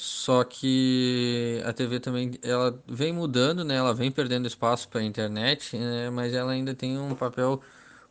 Só 0.00 0.42
que 0.44 1.60
a 1.66 1.74
TV 1.74 2.00
também 2.00 2.32
ela 2.42 2.82
vem 2.88 3.12
mudando, 3.12 3.62
né? 3.62 3.74
Ela 3.76 3.92
vem 3.92 4.10
perdendo 4.10 4.46
espaço 4.46 4.88
para 4.88 5.02
a 5.02 5.04
internet, 5.04 5.76
né? 5.76 6.08
mas 6.08 6.32
ela 6.32 6.52
ainda 6.52 6.74
tem 6.74 6.98
um 6.98 7.14
papel 7.14 7.60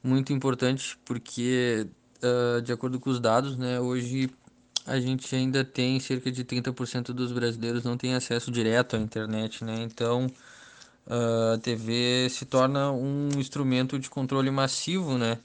muito 0.03 0.31
importante 0.31 0.95
porque, 1.03 1.87
de 2.63 2.71
acordo 2.71 2.99
com 2.99 3.09
os 3.09 3.19
dados, 3.19 3.57
né? 3.57 3.79
Hoje 3.79 4.29
a 4.85 4.99
gente 4.99 5.35
ainda 5.35 5.63
tem 5.63 5.99
cerca 5.99 6.31
de 6.31 6.45
30% 6.45 7.11
dos 7.11 7.31
brasileiros 7.31 7.83
não 7.83 7.97
tem 7.97 8.13
acesso 8.13 8.51
direto 8.51 8.95
à 8.95 8.99
internet, 8.99 9.63
né? 9.63 9.81
Então, 9.81 10.27
a 11.07 11.57
TV 11.57 12.27
se 12.29 12.45
torna 12.45 12.91
um 12.91 13.29
instrumento 13.35 13.97
de 13.97 14.11
controle 14.11 14.51
massivo, 14.51 15.17
né? 15.17 15.39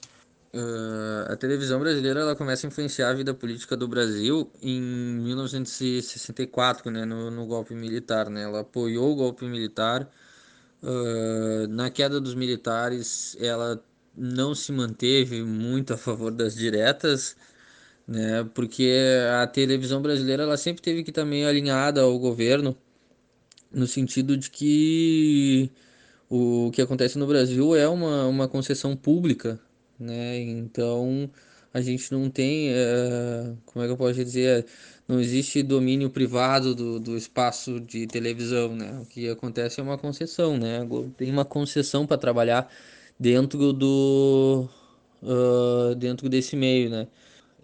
Uh, 0.55 1.33
a 1.33 1.35
televisão 1.35 1.81
brasileira 1.81 2.21
ela 2.21 2.33
começa 2.33 2.65
a 2.65 2.69
influenciar 2.69 3.09
a 3.09 3.13
vida 3.13 3.33
política 3.33 3.75
do 3.75 3.89
Brasil 3.89 4.49
em 4.61 4.81
1964, 4.81 6.89
né, 6.89 7.03
no, 7.03 7.29
no 7.29 7.45
golpe 7.45 7.75
militar. 7.75 8.29
Né? 8.29 8.43
Ela 8.43 8.61
apoiou 8.61 9.11
o 9.11 9.15
golpe 9.15 9.43
militar. 9.45 10.09
Uh, 10.81 11.67
na 11.67 11.89
queda 11.89 12.21
dos 12.21 12.35
militares, 12.35 13.35
ela 13.41 13.83
não 14.15 14.55
se 14.55 14.71
manteve 14.71 15.43
muito 15.43 15.93
a 15.93 15.97
favor 15.97 16.31
das 16.31 16.55
diretas, 16.55 17.35
né? 18.07 18.43
Porque 18.53 18.93
a 19.41 19.47
televisão 19.47 20.01
brasileira 20.01 20.43
ela 20.43 20.57
sempre 20.57 20.81
teve 20.81 21.03
que 21.03 21.11
estar 21.11 21.25
meio 21.25 21.47
alinhada 21.47 22.01
ao 22.01 22.17
governo, 22.19 22.77
no 23.71 23.87
sentido 23.87 24.37
de 24.37 24.49
que 24.49 25.71
o 26.29 26.71
que 26.71 26.81
acontece 26.81 27.17
no 27.17 27.27
Brasil 27.27 27.75
é 27.75 27.87
uma, 27.87 28.25
uma 28.27 28.47
concessão 28.47 28.95
pública, 28.95 29.59
né? 29.99 30.39
Então 30.39 31.29
a 31.73 31.81
gente 31.81 32.11
não 32.11 32.29
tem, 32.29 32.69
é, 32.69 33.53
como 33.65 33.83
é 33.83 33.87
que 33.87 33.93
eu 33.93 33.97
posso 33.97 34.13
dizer, 34.13 34.65
não 35.07 35.19
existe 35.19 35.61
domínio 35.61 36.09
privado 36.09 36.73
do, 36.73 36.99
do 36.99 37.17
espaço 37.17 37.79
de 37.81 38.07
televisão, 38.07 38.75
né? 38.75 38.99
O 39.01 39.05
que 39.05 39.29
acontece 39.29 39.79
é 39.81 39.83
uma 39.83 39.97
concessão, 39.97 40.57
né? 40.57 40.87
Tem 41.17 41.29
uma 41.29 41.43
concessão 41.45 42.07
para 42.07 42.17
trabalhar 42.17 42.71
dentro 43.19 43.73
do 43.73 44.69
uh, 45.21 45.95
dentro 45.95 46.29
desse 46.29 46.55
meio, 46.55 46.89
né? 46.89 47.07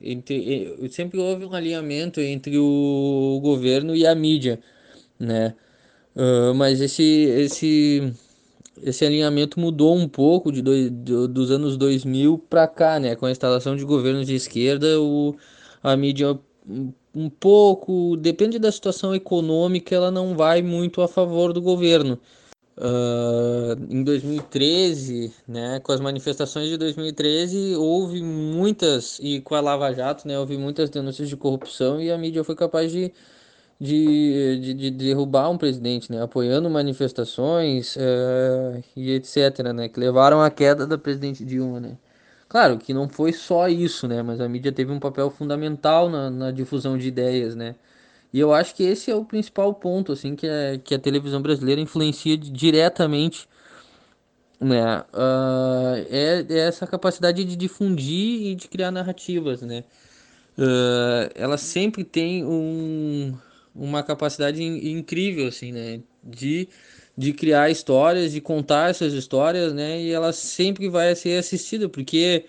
Entre, 0.01 0.89
sempre 0.89 1.19
houve 1.19 1.45
um 1.45 1.53
alinhamento 1.53 2.19
entre 2.19 2.57
o 2.57 3.39
governo 3.41 3.95
e 3.95 4.05
a 4.05 4.13
mídia, 4.15 4.59
né? 5.19 5.55
Uh, 6.15 6.53
mas 6.55 6.81
esse 6.81 7.03
esse 7.03 8.13
esse 8.81 9.05
alinhamento 9.05 9.59
mudou 9.59 9.95
um 9.95 10.07
pouco 10.07 10.51
de 10.51 10.61
dois, 10.61 10.89
de, 10.89 11.27
dos 11.27 11.51
anos 11.51 11.77
2000 11.77 12.37
para 12.49 12.67
cá, 12.67 12.99
né? 12.99 13.15
Com 13.15 13.25
a 13.25 13.31
instalação 13.31 13.75
de 13.75 13.83
governos 13.83 14.27
de 14.27 14.35
esquerda, 14.35 14.99
o, 14.99 15.35
a 15.83 15.95
mídia 15.97 16.39
um 17.13 17.29
pouco, 17.29 18.15
depende 18.17 18.57
da 18.57 18.71
situação 18.71 19.13
econômica, 19.13 19.93
ela 19.93 20.11
não 20.11 20.35
vai 20.35 20.61
muito 20.61 21.01
a 21.01 21.07
favor 21.07 21.53
do 21.53 21.61
governo. 21.61 22.19
Uh, 22.77 23.75
em 23.89 24.03
2013, 24.03 25.33
né, 25.47 25.79
com 25.81 25.91
as 25.91 25.99
manifestações 25.99 26.69
de 26.69 26.77
2013, 26.77 27.75
houve 27.75 28.23
muitas, 28.23 29.19
e 29.21 29.41
com 29.41 29.53
a 29.55 29.61
Lava 29.61 29.91
Jato, 29.93 30.27
né, 30.27 30.39
houve 30.39 30.57
muitas 30.57 30.89
denúncias 30.89 31.27
de 31.27 31.35
corrupção 31.35 32.01
e 32.01 32.09
a 32.09 32.17
mídia 32.17 32.43
foi 32.43 32.55
capaz 32.55 32.91
de, 32.91 33.11
de, 33.81 34.59
de, 34.61 34.73
de 34.75 34.91
derrubar 34.91 35.49
um 35.49 35.57
presidente, 35.57 36.11
né, 36.11 36.21
apoiando 36.21 36.69
manifestações 36.69 37.95
uh, 37.95 38.83
e 38.95 39.11
etc., 39.13 39.73
né, 39.73 39.89
que 39.89 39.99
levaram 39.99 40.39
à 40.39 40.51
queda 40.51 40.85
da 40.85 40.99
presidente 40.99 41.43
Dilma, 41.43 41.79
né. 41.79 41.97
Claro 42.47 42.77
que 42.77 42.93
não 42.93 43.09
foi 43.09 43.33
só 43.33 43.67
isso, 43.67 44.07
né, 44.07 44.21
mas 44.21 44.39
a 44.39 44.47
mídia 44.47 44.71
teve 44.71 44.91
um 44.91 44.99
papel 44.99 45.31
fundamental 45.31 46.09
na, 46.11 46.29
na 46.29 46.51
difusão 46.51 46.95
de 46.95 47.07
ideias, 47.07 47.55
né, 47.55 47.73
e 48.31 48.39
eu 48.39 48.53
acho 48.53 48.75
que 48.75 48.83
esse 48.83 49.09
é 49.09 49.15
o 49.15 49.25
principal 49.25 49.73
ponto, 49.73 50.11
assim, 50.11 50.35
que, 50.35 50.45
é, 50.45 50.77
que 50.77 50.93
a 50.93 50.99
televisão 50.99 51.41
brasileira 51.41 51.81
influencia 51.81 52.37
diretamente, 52.37 53.47
né? 54.59 54.99
Uh, 55.11 56.05
é, 56.09 56.45
é, 56.47 56.59
essa 56.67 56.85
capacidade 56.87 57.43
de 57.43 57.55
difundir 57.55 58.51
e 58.51 58.55
de 58.55 58.67
criar 58.69 58.91
narrativas, 58.91 59.61
né? 59.63 59.83
Uh, 60.57 61.31
ela 61.35 61.57
sempre 61.57 62.03
tem 62.03 62.45
um, 62.45 63.35
uma 63.75 64.03
capacidade 64.03 64.61
in, 64.61 64.97
incrível, 64.97 65.47
assim, 65.47 65.71
né? 65.71 66.01
De, 66.23 66.67
de 67.17 67.33
criar 67.33 67.69
histórias, 67.69 68.31
de 68.31 68.41
contar 68.41 68.89
essas 68.89 69.13
histórias, 69.13 69.73
né? 69.73 70.01
E 70.01 70.11
ela 70.11 70.33
sempre 70.33 70.89
vai 70.89 71.15
ser 71.15 71.37
assistida, 71.39 71.89
porque... 71.89 72.45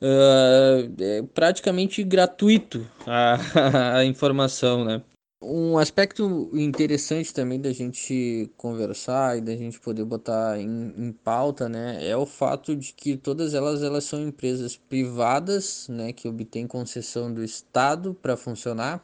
Uh, 0.00 0.94
é 1.02 1.22
praticamente 1.34 2.04
gratuito 2.04 2.86
a, 3.04 3.98
a 3.98 4.04
informação, 4.04 4.84
né? 4.84 5.02
Um 5.40 5.78
aspecto 5.78 6.50
interessante 6.52 7.32
também 7.32 7.60
da 7.60 7.72
gente 7.72 8.50
conversar 8.56 9.38
e 9.38 9.40
da 9.40 9.54
gente 9.54 9.78
poder 9.78 10.04
botar 10.04 10.58
em, 10.58 10.92
em, 10.96 11.12
pauta, 11.12 11.68
né, 11.68 11.98
é 12.04 12.16
o 12.16 12.26
fato 12.26 12.74
de 12.74 12.92
que 12.92 13.16
todas 13.16 13.54
elas 13.54 13.84
elas 13.84 14.02
são 14.02 14.20
empresas 14.20 14.76
privadas, 14.76 15.86
né, 15.88 16.12
que 16.12 16.26
obtêm 16.26 16.66
concessão 16.66 17.32
do 17.32 17.44
Estado 17.44 18.14
para 18.20 18.36
funcionar 18.36 19.00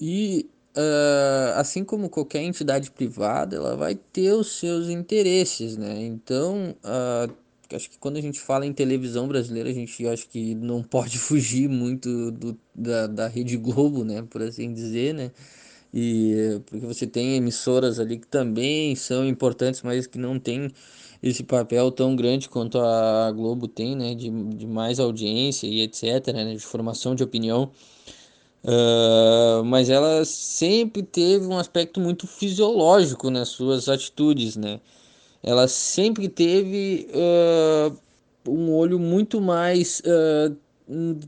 e 0.00 0.48
uh, 0.76 1.58
assim 1.58 1.84
como 1.84 2.08
qualquer 2.08 2.42
entidade 2.42 2.90
privada, 2.90 3.56
ela 3.56 3.76
vai 3.76 3.94
ter 3.94 4.32
os 4.32 4.58
seus 4.58 4.88
interesses, 4.88 5.76
né? 5.76 6.04
Então, 6.04 6.74
uh, 6.84 7.32
acho 7.74 7.90
que 7.90 7.98
quando 7.98 8.16
a 8.16 8.20
gente 8.20 8.40
fala 8.40 8.66
em 8.66 8.72
televisão 8.72 9.26
brasileira, 9.26 9.70
a 9.70 9.74
gente 9.74 10.06
acho 10.06 10.28
que 10.28 10.54
não 10.54 10.82
pode 10.84 11.18
fugir 11.18 11.68
muito 11.68 12.30
do, 12.30 12.58
da, 12.74 13.06
da 13.06 13.28
Rede 13.28 13.56
Globo, 13.56 14.04
né, 14.04 14.22
por 14.28 14.42
assim 14.42 14.72
dizer, 14.72 15.14
né? 15.14 15.30
e 15.98 16.60
porque 16.66 16.84
você 16.84 17.06
tem 17.06 17.36
emissoras 17.36 17.98
ali 17.98 18.18
que 18.18 18.26
também 18.26 18.94
são 18.94 19.26
importantes, 19.26 19.80
mas 19.82 20.06
que 20.06 20.18
não 20.18 20.38
tem 20.38 20.70
esse 21.22 21.42
papel 21.42 21.90
tão 21.90 22.14
grande 22.14 22.50
quanto 22.50 22.78
a 22.78 23.32
Globo 23.32 23.66
tem, 23.66 23.96
né, 23.96 24.14
de, 24.14 24.30
de 24.30 24.66
mais 24.66 25.00
audiência 25.00 25.66
e 25.66 25.80
etc, 25.80 26.34
né, 26.34 26.54
de 26.54 26.60
formação 26.60 27.14
de 27.14 27.22
opinião. 27.22 27.70
Uh, 28.66 29.64
mas 29.64 29.88
ela 29.88 30.24
sempre 30.24 31.00
teve 31.00 31.46
um 31.46 31.56
aspecto 31.56 32.00
muito 32.00 32.26
fisiológico 32.26 33.30
nas 33.30 33.50
suas 33.50 33.88
atitudes, 33.88 34.56
né? 34.56 34.80
Ela 35.40 35.68
sempre 35.68 36.28
teve 36.28 37.06
uh, 37.14 37.96
um 38.50 38.74
olho 38.74 38.98
muito 38.98 39.40
mais 39.40 40.00
uh, 40.00 40.56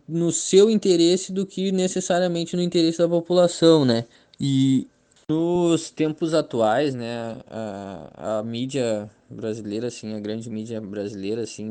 no 0.08 0.32
seu 0.32 0.68
interesse 0.68 1.32
do 1.32 1.46
que 1.46 1.70
necessariamente 1.70 2.56
no 2.56 2.62
interesse 2.62 2.98
da 2.98 3.08
população, 3.08 3.84
né? 3.84 4.04
E 4.40 4.88
nos 5.28 5.90
tempos 5.90 6.34
atuais, 6.34 6.94
né, 6.94 7.36
a, 7.50 8.38
a 8.38 8.42
mídia 8.42 9.10
brasileira, 9.28 9.88
assim, 9.88 10.14
a 10.14 10.20
grande 10.20 10.48
mídia 10.48 10.80
brasileira, 10.80 11.42
assim, 11.42 11.68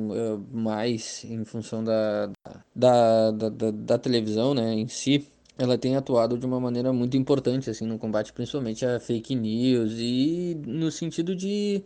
mais 0.52 1.26
em 1.26 1.44
função 1.44 1.84
da, 1.84 2.30
da, 2.76 3.32
da, 3.32 3.50
da, 3.50 3.72
da 3.72 3.98
televisão, 3.98 4.54
né, 4.54 4.74
em 4.76 4.88
si, 4.88 5.26
ela 5.58 5.78
tem 5.78 5.96
atuado 5.96 6.38
de 6.38 6.46
uma 6.46 6.60
maneira 6.60 6.94
muito 6.94 7.18
importante, 7.18 7.70
assim, 7.70 7.86
no 7.86 7.98
combate 8.00 8.34
principalmente 8.34 8.86
a 8.86 9.00
fake 9.00 9.36
news 9.36 9.94
e 9.98 10.56
no 10.66 10.92
sentido 10.92 11.36
de 11.36 11.84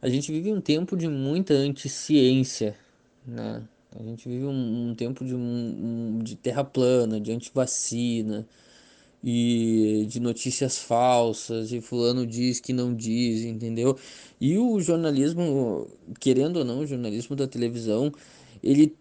a 0.00 0.08
gente 0.08 0.30
vive 0.32 0.52
um 0.52 0.60
tempo 0.60 0.96
de 0.96 1.08
muita 1.08 1.54
anti-ciência, 1.54 2.76
né, 3.26 3.62
a 3.98 4.02
gente 4.02 4.28
vive 4.28 4.44
um, 4.46 4.90
um 4.90 4.94
tempo 4.94 5.24
de, 5.24 5.34
um, 5.34 6.20
de 6.22 6.36
terra 6.36 6.64
plana, 6.64 7.20
de 7.20 7.32
anti-vacina, 7.32 8.46
e 9.22 10.06
de 10.08 10.20
notícias 10.20 10.78
falsas 10.78 11.72
e 11.72 11.80
fulano 11.80 12.26
diz 12.26 12.60
que 12.60 12.72
não 12.72 12.94
diz, 12.94 13.42
entendeu? 13.44 13.98
E 14.40 14.56
o 14.58 14.80
jornalismo, 14.80 15.88
querendo 16.20 16.58
ou 16.58 16.64
não, 16.64 16.80
o 16.80 16.86
jornalismo 16.86 17.34
da 17.34 17.46
televisão, 17.46 18.12
ele 18.62 18.96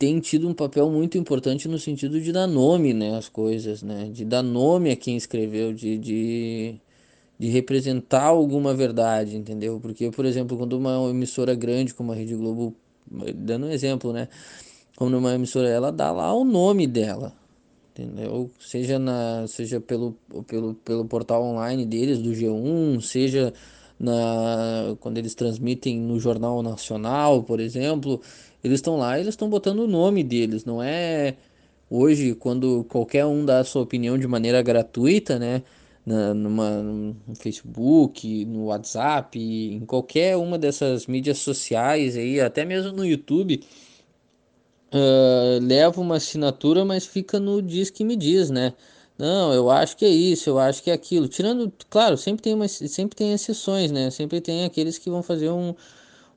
tem 0.00 0.18
tido 0.18 0.48
um 0.48 0.54
papel 0.54 0.90
muito 0.90 1.18
importante 1.18 1.68
no 1.68 1.78
sentido 1.78 2.18
de 2.18 2.32
dar 2.32 2.46
nome, 2.46 2.94
né, 2.94 3.18
às 3.18 3.28
coisas, 3.28 3.82
né, 3.82 4.08
de 4.10 4.24
dar 4.24 4.42
nome 4.42 4.90
a 4.90 4.96
quem 4.96 5.14
escreveu, 5.14 5.74
de, 5.74 5.98
de, 5.98 6.74
de 7.38 7.48
representar 7.50 8.22
alguma 8.22 8.72
verdade, 8.72 9.36
entendeu? 9.36 9.78
Porque, 9.78 10.10
por 10.10 10.24
exemplo, 10.24 10.56
quando 10.56 10.72
uma 10.72 11.10
emissora 11.10 11.54
grande 11.54 11.92
como 11.92 12.12
a 12.12 12.14
Rede 12.14 12.34
Globo, 12.34 12.74
dando 13.34 13.66
um 13.66 13.70
exemplo, 13.70 14.10
né, 14.10 14.28
quando 14.96 15.18
uma 15.18 15.34
emissora, 15.34 15.68
ela 15.68 15.92
dá 15.92 16.10
lá 16.10 16.32
o 16.32 16.46
nome 16.46 16.86
dela, 16.86 17.34
entendeu? 17.92 18.50
Seja, 18.58 18.98
na, 18.98 19.46
seja 19.48 19.82
pelo, 19.82 20.16
pelo, 20.46 20.74
pelo 20.76 21.04
portal 21.04 21.42
online 21.44 21.84
deles, 21.84 22.20
do 22.20 22.30
G1, 22.30 23.02
seja 23.02 23.52
na, 23.98 24.96
quando 24.98 25.18
eles 25.18 25.34
transmitem 25.34 26.00
no 26.00 26.18
Jornal 26.18 26.62
Nacional, 26.62 27.42
por 27.42 27.60
exemplo, 27.60 28.18
eles 28.62 28.78
estão 28.78 28.96
lá 28.96 29.18
eles 29.18 29.34
estão 29.34 29.48
botando 29.48 29.80
o 29.80 29.86
nome 29.86 30.22
deles, 30.22 30.64
não 30.64 30.82
é 30.82 31.36
hoje 31.90 32.34
quando 32.34 32.84
qualquer 32.84 33.26
um 33.26 33.44
dá 33.44 33.60
a 33.60 33.64
sua 33.64 33.82
opinião 33.82 34.16
de 34.18 34.26
maneira 34.28 34.62
gratuita, 34.62 35.38
né? 35.38 35.62
Na, 36.06 36.32
numa, 36.32 36.82
no 36.82 37.34
Facebook, 37.36 38.44
no 38.46 38.66
WhatsApp, 38.66 39.38
em 39.38 39.84
qualquer 39.84 40.36
uma 40.36 40.58
dessas 40.58 41.06
mídias 41.06 41.38
sociais 41.38 42.16
aí, 42.16 42.40
até 42.40 42.64
mesmo 42.64 42.92
no 42.92 43.04
YouTube, 43.04 43.60
uh, 44.92 45.60
leva 45.62 46.00
uma 46.00 46.16
assinatura, 46.16 46.84
mas 46.84 47.06
fica 47.06 47.38
no 47.38 47.60
diz 47.62 47.90
que 47.90 48.04
me 48.04 48.16
diz, 48.16 48.50
né? 48.50 48.74
Não, 49.18 49.52
eu 49.52 49.70
acho 49.70 49.96
que 49.96 50.04
é 50.04 50.08
isso, 50.08 50.48
eu 50.48 50.58
acho 50.58 50.82
que 50.82 50.90
é 50.90 50.94
aquilo. 50.94 51.28
Tirando, 51.28 51.70
claro, 51.90 52.16
sempre 52.16 52.42
tem, 52.42 52.54
uma, 52.54 52.66
sempre 52.68 53.14
tem 53.14 53.32
exceções, 53.34 53.90
né? 53.90 54.10
Sempre 54.10 54.40
tem 54.40 54.64
aqueles 54.64 54.96
que 54.98 55.10
vão 55.10 55.22
fazer 55.22 55.50
um, 55.50 55.74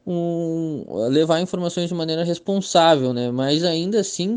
um 0.06 0.86
levar 1.10 1.42
informações 1.42 1.88
de 1.90 1.96
maneira 1.96 2.24
responsável, 2.24 3.14
né? 3.14 3.32
Mas 3.32 3.64
ainda 3.64 4.00
assim, 4.00 4.36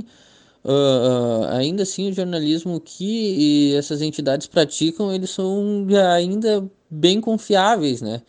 uh, 0.65 1.45
ainda 1.51 1.83
assim 1.83 2.11
o 2.11 2.13
jornalismo 2.13 2.81
que 2.81 3.75
essas 3.77 4.03
entidades 4.03 4.47
praticam, 4.47 5.13
eles 5.13 5.31
são 5.31 5.87
ainda 6.15 6.69
bem 6.91 7.21
confiáveis, 7.21 8.01
né? 8.01 8.23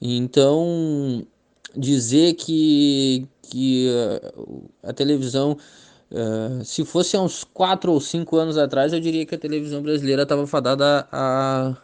Então, 0.00 1.26
dizer 1.76 2.34
que, 2.34 3.26
que 3.42 3.88
a 4.82 4.92
televisão 4.92 5.56
Uh, 6.10 6.64
se 6.64 6.86
fosse 6.86 7.16
há 7.16 7.20
uns 7.20 7.44
4 7.44 7.92
ou 7.92 8.00
5 8.00 8.36
anos 8.36 8.56
atrás, 8.56 8.94
eu 8.94 9.00
diria 9.00 9.26
que 9.26 9.34
a 9.34 9.38
televisão 9.38 9.82
brasileira 9.82 10.22
estava 10.22 10.46
fadada 10.46 11.06
a, 11.12 11.68
a 11.68 11.76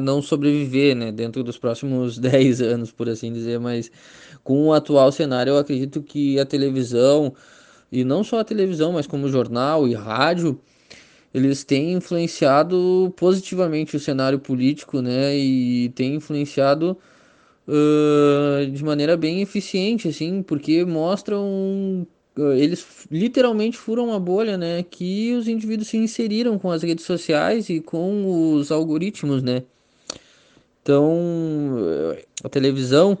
não 0.00 0.22
sobreviver, 0.22 0.94
né, 0.96 1.12
dentro 1.12 1.42
dos 1.42 1.58
próximos 1.58 2.18
10 2.20 2.60
anos, 2.60 2.92
por 2.92 3.08
assim 3.08 3.32
dizer, 3.32 3.58
mas 3.60 3.90
com 4.44 4.66
o 4.68 4.72
atual 4.72 5.10
cenário, 5.12 5.52
eu 5.52 5.58
acredito 5.58 6.02
que 6.02 6.38
a 6.38 6.46
televisão, 6.46 7.34
e 7.90 8.04
não 8.04 8.24
só 8.24 8.40
a 8.40 8.44
televisão, 8.44 8.92
mas 8.92 9.06
como 9.06 9.28
jornal 9.28 9.86
e 9.88 9.94
rádio, 9.94 10.60
eles 11.34 11.64
têm 11.64 11.94
influenciado 11.94 13.12
positivamente 13.16 13.96
o 13.96 14.00
cenário 14.00 14.38
político, 14.38 15.00
né, 15.00 15.36
e 15.36 15.88
têm 15.90 16.16
influenciado 16.16 16.96
uh, 17.66 18.70
de 18.70 18.84
maneira 18.84 19.16
bem 19.16 19.42
eficiente, 19.42 20.08
assim, 20.08 20.42
porque 20.42 20.84
mostram 20.84 22.06
eles 22.36 23.06
literalmente 23.10 23.76
furam 23.76 24.06
uma 24.06 24.18
bolha, 24.18 24.56
né? 24.56 24.82
Que 24.82 25.34
os 25.34 25.48
indivíduos 25.48 25.88
se 25.88 25.96
inseriram 25.96 26.58
com 26.58 26.70
as 26.70 26.82
redes 26.82 27.04
sociais 27.04 27.68
e 27.68 27.80
com 27.80 28.54
os 28.54 28.72
algoritmos, 28.72 29.42
né? 29.42 29.62
Então, 30.82 31.16
a 32.42 32.48
televisão, 32.48 33.16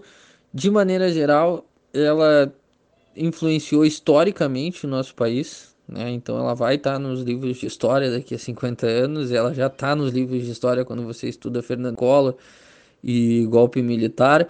de 0.52 0.70
maneira 0.70 1.12
geral, 1.12 1.64
ela 1.92 2.52
influenciou 3.16 3.84
historicamente 3.84 4.86
o 4.86 4.88
nosso 4.88 5.14
país, 5.14 5.74
né? 5.86 6.10
Então, 6.10 6.38
ela 6.38 6.54
vai 6.54 6.76
estar 6.76 6.98
nos 6.98 7.20
livros 7.20 7.58
de 7.58 7.66
história 7.66 8.10
daqui 8.10 8.34
a 8.34 8.38
50 8.38 8.86
anos, 8.86 9.30
ela 9.30 9.54
já 9.54 9.66
está 9.66 9.94
nos 9.94 10.12
livros 10.12 10.44
de 10.44 10.50
história 10.50 10.84
quando 10.84 11.04
você 11.04 11.28
estuda 11.28 11.62
Fernando 11.62 11.96
Collor 11.96 12.34
e 13.04 13.46
golpe 13.46 13.82
militar. 13.82 14.48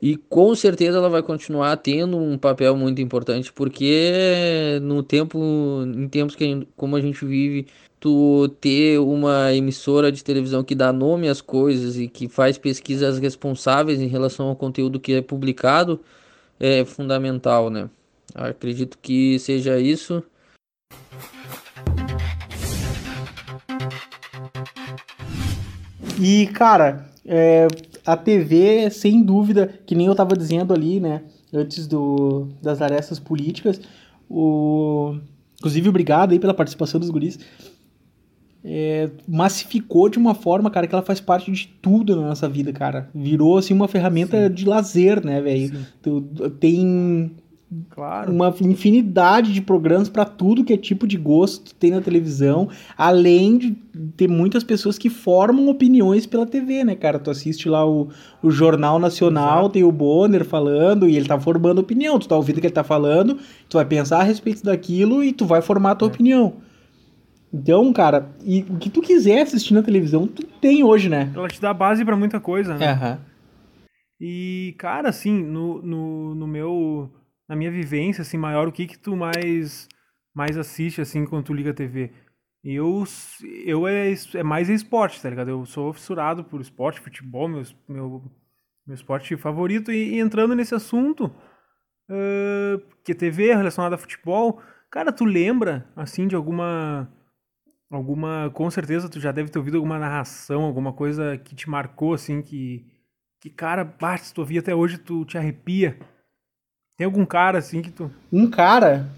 E 0.00 0.16
com 0.16 0.54
certeza 0.54 0.98
ela 0.98 1.08
vai 1.08 1.22
continuar 1.22 1.76
tendo 1.76 2.16
um 2.16 2.38
papel 2.38 2.76
muito 2.76 3.02
importante, 3.02 3.52
porque 3.52 4.78
no 4.82 5.02
tempo, 5.02 5.38
em 5.84 6.08
tempos 6.08 6.36
que 6.36 6.66
como 6.76 6.94
a 6.94 7.00
gente 7.00 7.24
vive, 7.24 7.66
tu 7.98 8.48
ter 8.60 8.98
uma 9.00 9.52
emissora 9.52 10.12
de 10.12 10.22
televisão 10.22 10.62
que 10.62 10.74
dá 10.74 10.92
nome 10.92 11.28
às 11.28 11.40
coisas 11.40 11.96
e 11.96 12.06
que 12.06 12.28
faz 12.28 12.56
pesquisas 12.56 13.18
responsáveis 13.18 14.00
em 14.00 14.06
relação 14.06 14.46
ao 14.46 14.56
conteúdo 14.56 15.00
que 15.00 15.14
é 15.14 15.22
publicado 15.22 16.00
é 16.60 16.84
fundamental, 16.84 17.70
né? 17.70 17.88
Acredito 18.34 18.98
que 19.00 19.38
seja 19.38 19.78
isso. 19.78 20.22
E, 26.20 26.48
cara, 26.48 27.08
é, 27.24 27.68
a 28.08 28.16
TV, 28.16 28.88
sem 28.88 29.22
dúvida, 29.22 29.68
que 29.84 29.94
nem 29.94 30.06
eu 30.06 30.12
estava 30.12 30.34
dizendo 30.34 30.72
ali, 30.72 30.98
né, 30.98 31.20
antes 31.52 31.86
do, 31.86 32.48
das 32.62 32.80
arestas 32.80 33.18
políticas, 33.18 33.78
o, 34.30 35.14
inclusive 35.58 35.90
obrigado 35.90 36.32
aí 36.32 36.38
pela 36.38 36.54
participação 36.54 36.98
dos 36.98 37.10
guris, 37.10 37.38
é, 38.64 39.10
massificou 39.26 40.08
de 40.08 40.16
uma 40.16 40.34
forma, 40.34 40.70
cara, 40.70 40.86
que 40.86 40.94
ela 40.94 41.04
faz 41.04 41.20
parte 41.20 41.52
de 41.52 41.68
tudo 41.82 42.16
na 42.16 42.28
nossa 42.28 42.48
vida, 42.48 42.72
cara. 42.72 43.10
Virou, 43.14 43.58
assim, 43.58 43.74
uma 43.74 43.86
ferramenta 43.86 44.48
Sim. 44.48 44.54
de 44.54 44.64
lazer, 44.64 45.22
né, 45.22 45.42
velho? 45.42 45.78
Tem 46.58 47.30
Claro. 47.90 48.32
Uma 48.32 48.54
infinidade 48.62 49.52
de 49.52 49.60
programas 49.60 50.08
para 50.08 50.24
tudo 50.24 50.64
que 50.64 50.72
é 50.72 50.76
tipo 50.76 51.06
de 51.06 51.18
gosto 51.18 51.74
tem 51.74 51.90
na 51.90 52.00
televisão, 52.00 52.70
além 52.96 53.58
de 53.58 53.76
ter 54.16 54.26
muitas 54.26 54.64
pessoas 54.64 54.96
que 54.96 55.10
formam 55.10 55.68
opiniões 55.68 56.24
pela 56.24 56.46
TV, 56.46 56.82
né, 56.82 56.94
cara? 56.94 57.18
Tu 57.18 57.30
assiste 57.30 57.68
lá 57.68 57.86
o, 57.86 58.08
o 58.42 58.50
Jornal 58.50 58.98
Nacional, 58.98 59.60
Exato. 59.60 59.72
tem 59.74 59.84
o 59.84 59.92
Bonner 59.92 60.46
falando 60.46 61.06
e 61.06 61.14
ele 61.14 61.28
tá 61.28 61.38
formando 61.38 61.80
opinião. 61.80 62.18
Tu 62.18 62.26
tá 62.26 62.36
ouvindo 62.36 62.56
o 62.56 62.60
que 62.62 62.68
ele 62.68 62.74
tá 62.74 62.84
falando, 62.84 63.38
tu 63.68 63.76
vai 63.76 63.84
pensar 63.84 64.20
a 64.20 64.24
respeito 64.24 64.64
daquilo 64.64 65.22
e 65.22 65.30
tu 65.32 65.44
vai 65.44 65.60
formar 65.60 65.90
a 65.90 65.94
tua 65.94 66.08
é. 66.08 66.10
opinião. 66.10 66.54
Então, 67.52 67.92
cara, 67.92 68.30
e 68.44 68.64
o 68.68 68.78
que 68.78 68.88
tu 68.88 69.02
quiser 69.02 69.42
assistir 69.42 69.74
na 69.74 69.82
televisão, 69.82 70.26
tu 70.26 70.42
tem 70.60 70.82
hoje, 70.82 71.10
né? 71.10 71.30
Ela 71.34 71.48
te 71.48 71.60
dá 71.60 71.74
base 71.74 72.02
para 72.02 72.16
muita 72.16 72.40
coisa, 72.40 72.76
né? 72.76 72.92
Uhum. 72.92 73.18
E, 74.20 74.74
cara, 74.78 75.10
assim, 75.10 75.42
no, 75.42 75.82
no, 75.82 76.34
no 76.34 76.46
meu 76.46 77.10
na 77.48 77.56
minha 77.56 77.70
vivência 77.70 78.22
assim 78.22 78.36
maior, 78.36 78.68
o 78.68 78.72
que 78.72 78.86
que 78.86 78.98
tu 78.98 79.16
mais 79.16 79.88
mais 80.34 80.56
assiste 80.56 81.00
assim 81.00 81.24
quando 81.24 81.46
tu 81.46 81.54
liga 81.54 81.70
a 81.70 81.74
TV? 81.74 82.12
Eu 82.62 83.04
eu 83.64 83.86
é, 83.88 84.12
é 84.34 84.42
mais 84.42 84.68
esporte, 84.68 85.20
tá 85.22 85.30
ligado? 85.30 85.50
Eu 85.50 85.64
sou 85.66 85.92
fissurado 85.92 86.44
por 86.44 86.60
esporte, 86.60 87.00
futebol, 87.00 87.48
meu 87.48 87.62
meu 87.88 88.22
meu 88.86 88.94
esporte 88.94 89.36
favorito 89.36 89.92
e, 89.92 90.14
e 90.14 90.18
entrando 90.18 90.54
nesse 90.54 90.74
assunto, 90.74 91.26
uh, 92.10 92.80
que 93.04 93.14
TV 93.14 93.48
é 93.50 93.54
relacionada 93.54 93.94
a 93.94 93.98
futebol, 93.98 94.62
cara, 94.90 95.12
tu 95.12 95.24
lembra 95.26 95.86
assim 95.94 96.26
de 96.26 96.34
alguma 96.34 97.12
alguma, 97.90 98.50
com 98.50 98.70
certeza 98.70 99.08
tu 99.08 99.20
já 99.20 99.32
deve 99.32 99.50
ter 99.50 99.58
ouvido 99.58 99.76
alguma 99.76 99.98
narração, 99.98 100.62
alguma 100.62 100.92
coisa 100.92 101.38
que 101.38 101.54
te 101.54 101.68
marcou 101.68 102.14
assim 102.14 102.42
que 102.42 102.86
que 103.40 103.50
cara, 103.50 103.94
se 104.18 104.34
tu 104.34 104.40
ouvir 104.40 104.58
até 104.58 104.74
hoje 104.74 104.98
tu 104.98 105.24
te 105.24 105.38
arrepia. 105.38 105.98
Tem 106.98 107.04
algum 107.04 107.24
cara 107.24 107.58
assim 107.58 107.80
que 107.80 107.92
tu. 107.92 108.10
Um 108.30 108.50
cara? 108.50 109.08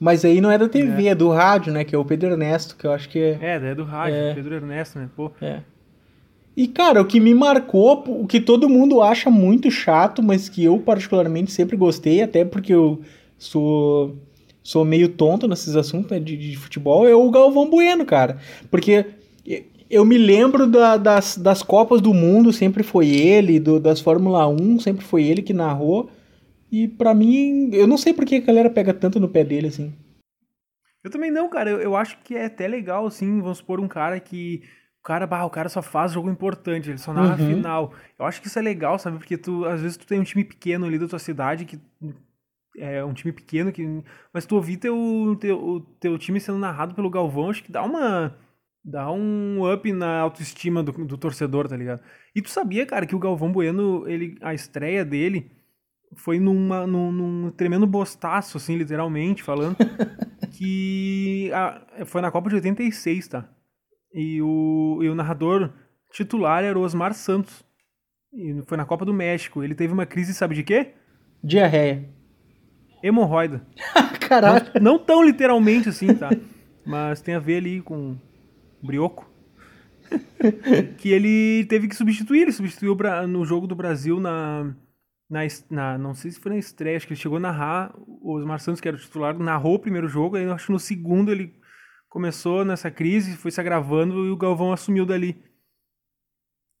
Mas 0.00 0.24
aí 0.24 0.40
não 0.40 0.50
é 0.50 0.56
da 0.56 0.66
TV, 0.66 1.04
é. 1.04 1.10
é 1.10 1.14
do 1.14 1.28
rádio, 1.28 1.70
né? 1.70 1.84
Que 1.84 1.94
é 1.94 1.98
o 1.98 2.04
Pedro 2.04 2.30
Ernesto, 2.30 2.74
que 2.74 2.86
eu 2.86 2.90
acho 2.90 3.08
que 3.10 3.18
é. 3.18 3.38
É, 3.40 3.70
é 3.70 3.74
do 3.74 3.84
rádio, 3.84 4.16
é. 4.16 4.34
Pedro 4.34 4.54
Ernesto, 4.54 4.98
né? 4.98 5.10
Pô. 5.14 5.30
É. 5.40 5.60
E, 6.56 6.66
cara, 6.66 7.02
o 7.02 7.04
que 7.04 7.20
me 7.20 7.34
marcou, 7.34 8.02
o 8.06 8.26
que 8.26 8.40
todo 8.40 8.68
mundo 8.68 9.02
acha 9.02 9.30
muito 9.30 9.70
chato, 9.70 10.22
mas 10.22 10.48
que 10.48 10.64
eu 10.64 10.78
particularmente 10.78 11.52
sempre 11.52 11.76
gostei, 11.76 12.22
até 12.22 12.46
porque 12.46 12.72
eu 12.72 13.00
sou, 13.38 14.16
sou 14.62 14.84
meio 14.84 15.10
tonto 15.10 15.46
nesses 15.46 15.76
assuntos 15.76 16.10
né, 16.10 16.18
de, 16.18 16.36
de 16.36 16.56
futebol, 16.56 17.06
é 17.06 17.14
o 17.14 17.30
Galvão 17.30 17.68
Bueno, 17.68 18.06
cara. 18.06 18.38
Porque 18.70 19.06
eu 19.88 20.04
me 20.04 20.16
lembro 20.16 20.66
da, 20.66 20.96
das, 20.96 21.36
das 21.36 21.62
Copas 21.62 22.00
do 22.00 22.14
Mundo, 22.14 22.52
sempre 22.52 22.82
foi 22.82 23.08
ele, 23.08 23.60
do, 23.60 23.78
das 23.78 24.00
Fórmula 24.00 24.46
1, 24.48 24.80
sempre 24.80 25.04
foi 25.04 25.24
ele 25.24 25.42
que 25.42 25.52
narrou. 25.52 26.10
E 26.72 26.88
para 26.88 27.14
mim, 27.14 27.68
eu 27.74 27.86
não 27.86 27.98
sei 27.98 28.14
por 28.14 28.24
que 28.24 28.36
a 28.36 28.40
galera 28.40 28.70
pega 28.70 28.94
tanto 28.94 29.20
no 29.20 29.28
pé 29.28 29.44
dele, 29.44 29.68
assim. 29.68 29.94
Eu 31.04 31.10
também 31.10 31.30
não, 31.30 31.50
cara. 31.50 31.68
Eu, 31.68 31.80
eu 31.82 31.94
acho 31.94 32.18
que 32.22 32.34
é 32.34 32.46
até 32.46 32.66
legal, 32.66 33.06
assim, 33.06 33.42
vamos 33.42 33.58
supor 33.58 33.78
um 33.78 33.86
cara 33.86 34.18
que. 34.18 34.62
O 35.00 35.02
cara, 35.02 35.26
bah, 35.26 35.44
o 35.44 35.50
cara 35.50 35.68
só 35.68 35.82
faz 35.82 36.12
jogo 36.12 36.30
importante, 36.30 36.88
ele 36.88 36.96
só 36.96 37.12
narra 37.12 37.32
uhum. 37.42 37.56
final. 37.56 37.92
Eu 38.18 38.24
acho 38.24 38.40
que 38.40 38.46
isso 38.46 38.58
é 38.58 38.62
legal, 38.62 38.98
sabe? 38.98 39.18
Porque 39.18 39.36
tu, 39.36 39.66
às 39.66 39.82
vezes, 39.82 39.98
tu 39.98 40.06
tem 40.06 40.18
um 40.18 40.24
time 40.24 40.44
pequeno 40.44 40.86
ali 40.86 40.98
da 40.98 41.06
tua 41.06 41.18
cidade 41.18 41.66
que. 41.66 41.78
É 42.78 43.04
um 43.04 43.12
time 43.12 43.32
pequeno 43.32 43.70
que. 43.70 44.02
Mas 44.32 44.46
tu 44.46 44.54
ouvir 44.54 44.78
teu, 44.78 45.36
teu, 45.38 45.86
teu 46.00 46.16
time 46.16 46.40
sendo 46.40 46.58
narrado 46.58 46.94
pelo 46.94 47.10
Galvão, 47.10 47.50
acho 47.50 47.62
que 47.62 47.72
dá 47.72 47.82
uma. 47.82 48.34
Dá 48.82 49.12
um 49.12 49.70
up 49.70 49.92
na 49.92 50.20
autoestima 50.20 50.82
do, 50.82 50.90
do 51.04 51.18
torcedor, 51.18 51.68
tá 51.68 51.76
ligado? 51.76 52.02
E 52.34 52.40
tu 52.40 52.48
sabia, 52.48 52.86
cara, 52.86 53.06
que 53.06 53.14
o 53.14 53.18
Galvão 53.18 53.52
Bueno, 53.52 54.08
ele, 54.08 54.36
a 54.40 54.54
estreia 54.54 55.04
dele 55.04 55.50
foi 56.14 56.38
numa, 56.38 56.86
num, 56.86 57.10
num, 57.10 57.50
tremendo 57.50 57.86
bostaço, 57.86 58.56
assim, 58.56 58.76
literalmente 58.76 59.42
falando, 59.42 59.76
que 60.50 61.50
a, 61.52 62.04
foi 62.04 62.20
na 62.20 62.30
Copa 62.30 62.48
de 62.48 62.56
86, 62.56 63.28
tá? 63.28 63.48
E 64.14 64.40
o, 64.42 65.00
e 65.02 65.08
o 65.08 65.14
narrador 65.14 65.72
titular 66.12 66.62
era 66.64 66.78
o 66.78 66.82
Osmar 66.82 67.14
Santos. 67.14 67.64
E 68.32 68.62
foi 68.66 68.76
na 68.76 68.84
Copa 68.84 69.04
do 69.04 69.12
México. 69.12 69.62
Ele 69.62 69.74
teve 69.74 69.92
uma 69.92 70.06
crise, 70.06 70.34
sabe 70.34 70.54
de 70.54 70.62
quê? 70.62 70.92
Diarreia. 71.42 72.08
Hemorroida. 73.02 73.66
Caralho. 74.20 74.66
Não, 74.74 74.92
não, 74.92 74.98
tão 74.98 75.24
literalmente 75.24 75.88
assim, 75.88 76.14
tá? 76.14 76.30
Mas 76.84 77.20
tem 77.20 77.34
a 77.34 77.40
ver 77.40 77.56
ali 77.56 77.80
com 77.80 78.16
brioco. 78.82 79.30
que 80.98 81.10
ele 81.10 81.64
teve 81.66 81.88
que 81.88 81.96
substituir. 81.96 82.42
Ele 82.42 82.52
substituiu 82.52 82.96
no 83.28 83.44
jogo 83.44 83.66
do 83.66 83.74
Brasil 83.74 84.20
na 84.20 84.74
na, 85.32 85.40
na, 85.70 85.96
não 85.96 86.14
sei 86.14 86.30
se 86.30 86.38
foi 86.38 86.52
na 86.52 86.58
estreia, 86.58 86.98
acho 86.98 87.06
que 87.06 87.14
ele 87.14 87.20
chegou 87.20 87.38
a 87.38 87.40
narrar, 87.40 87.94
o 87.96 88.34
Osmar 88.34 88.60
Santos, 88.60 88.82
que 88.82 88.86
era 88.86 88.98
o 88.98 89.00
titular, 89.00 89.38
narrou 89.38 89.76
o 89.76 89.78
primeiro 89.78 90.06
jogo, 90.06 90.36
aí 90.36 90.44
eu 90.44 90.52
acho 90.52 90.66
que 90.66 90.72
no 90.72 90.78
segundo 90.78 91.32
ele 91.32 91.54
começou 92.06 92.66
nessa 92.66 92.90
crise, 92.90 93.34
foi 93.38 93.50
se 93.50 93.58
agravando 93.58 94.26
e 94.26 94.30
o 94.30 94.36
Galvão 94.36 94.74
assumiu 94.74 95.06
dali. 95.06 95.42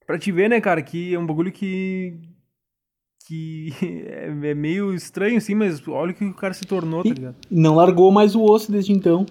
Pra 0.06 0.18
te 0.18 0.30
ver, 0.30 0.50
né, 0.50 0.60
cara, 0.60 0.82
que 0.82 1.14
é 1.14 1.18
um 1.18 1.24
bagulho 1.24 1.50
que. 1.50 2.20
que 3.26 3.72
é, 4.06 4.50
é 4.50 4.54
meio 4.54 4.92
estranho, 4.92 5.38
assim, 5.38 5.54
mas 5.54 5.88
olha 5.88 6.12
o 6.12 6.14
que 6.14 6.24
o 6.26 6.34
cara 6.34 6.52
se 6.52 6.66
tornou, 6.66 7.02
tá 7.02 7.08
ligado? 7.08 7.36
Não 7.50 7.76
largou 7.76 8.12
mais 8.12 8.34
o 8.34 8.42
osso 8.42 8.70
desde 8.70 8.92
então. 8.92 9.24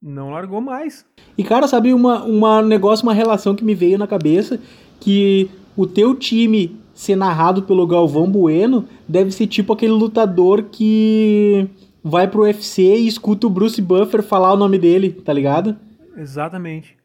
Não 0.00 0.30
largou 0.30 0.60
mais. 0.60 1.04
E, 1.36 1.42
cara, 1.42 1.66
sabe 1.66 1.92
uma, 1.92 2.22
uma 2.22 2.62
negócio, 2.62 3.02
uma 3.02 3.14
relação 3.14 3.56
que 3.56 3.64
me 3.64 3.74
veio 3.74 3.98
na 3.98 4.06
cabeça, 4.06 4.60
que 5.00 5.50
o 5.76 5.88
teu 5.88 6.14
time 6.14 6.81
ser 6.94 7.16
narrado 7.16 7.62
pelo 7.62 7.86
Galvão 7.86 8.30
Bueno 8.30 8.86
deve 9.08 9.30
ser 9.32 9.46
tipo 9.46 9.72
aquele 9.72 9.92
lutador 9.92 10.64
que 10.64 11.68
vai 12.02 12.28
pro 12.28 12.42
UFC 12.42 12.82
e 12.82 13.06
escuta 13.06 13.46
o 13.46 13.50
Bruce 13.50 13.80
Buffer 13.80 14.22
falar 14.22 14.52
o 14.52 14.56
nome 14.56 14.78
dele, 14.78 15.10
tá 15.10 15.32
ligado? 15.32 15.76
Exatamente. 16.16 16.96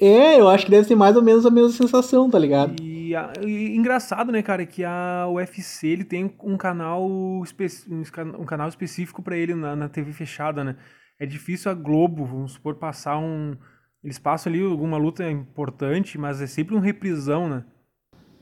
É, 0.00 0.40
eu 0.40 0.48
acho 0.48 0.64
que 0.64 0.70
deve 0.70 0.86
ser 0.86 0.96
mais 0.96 1.14
ou 1.14 1.22
menos 1.22 1.46
a 1.46 1.50
mesma 1.50 1.70
sensação, 1.70 2.28
tá 2.28 2.38
ligado? 2.38 2.82
E 2.82 3.14
a, 3.14 3.32
e, 3.40 3.76
engraçado, 3.76 4.32
né, 4.32 4.42
cara, 4.42 4.66
que 4.66 4.82
a 4.84 5.28
UFC 5.28 5.86
ele 5.86 6.04
tem 6.04 6.32
um 6.42 6.56
canal, 6.56 7.08
um 7.08 8.44
canal 8.44 8.68
específico 8.68 9.22
para 9.22 9.36
ele 9.36 9.54
na, 9.54 9.76
na 9.76 9.88
TV 9.88 10.12
fechada, 10.12 10.64
né? 10.64 10.76
É 11.20 11.26
difícil 11.26 11.70
a 11.70 11.74
Globo, 11.74 12.24
vamos 12.24 12.52
supor, 12.52 12.74
passar 12.76 13.16
um. 13.18 13.56
Eles 14.02 14.18
passam 14.18 14.52
ali 14.52 14.60
alguma 14.60 14.96
luta 14.96 15.30
importante, 15.30 16.18
mas 16.18 16.42
é 16.42 16.48
sempre 16.48 16.74
um 16.74 16.80
reprisão, 16.80 17.48
né? 17.48 17.64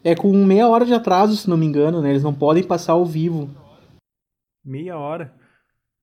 É 0.03 0.15
com 0.15 0.33
meia 0.45 0.67
hora 0.69 0.85
de 0.85 0.95
atraso, 0.95 1.37
se 1.37 1.49
não 1.49 1.57
me 1.57 1.67
engano, 1.67 2.01
né? 2.01 2.11
Eles 2.11 2.23
não 2.23 2.35
podem 2.35 2.63
passar 2.63 2.93
ao 2.93 3.05
vivo. 3.05 3.51
Meia 4.65 4.97
hora? 4.97 5.35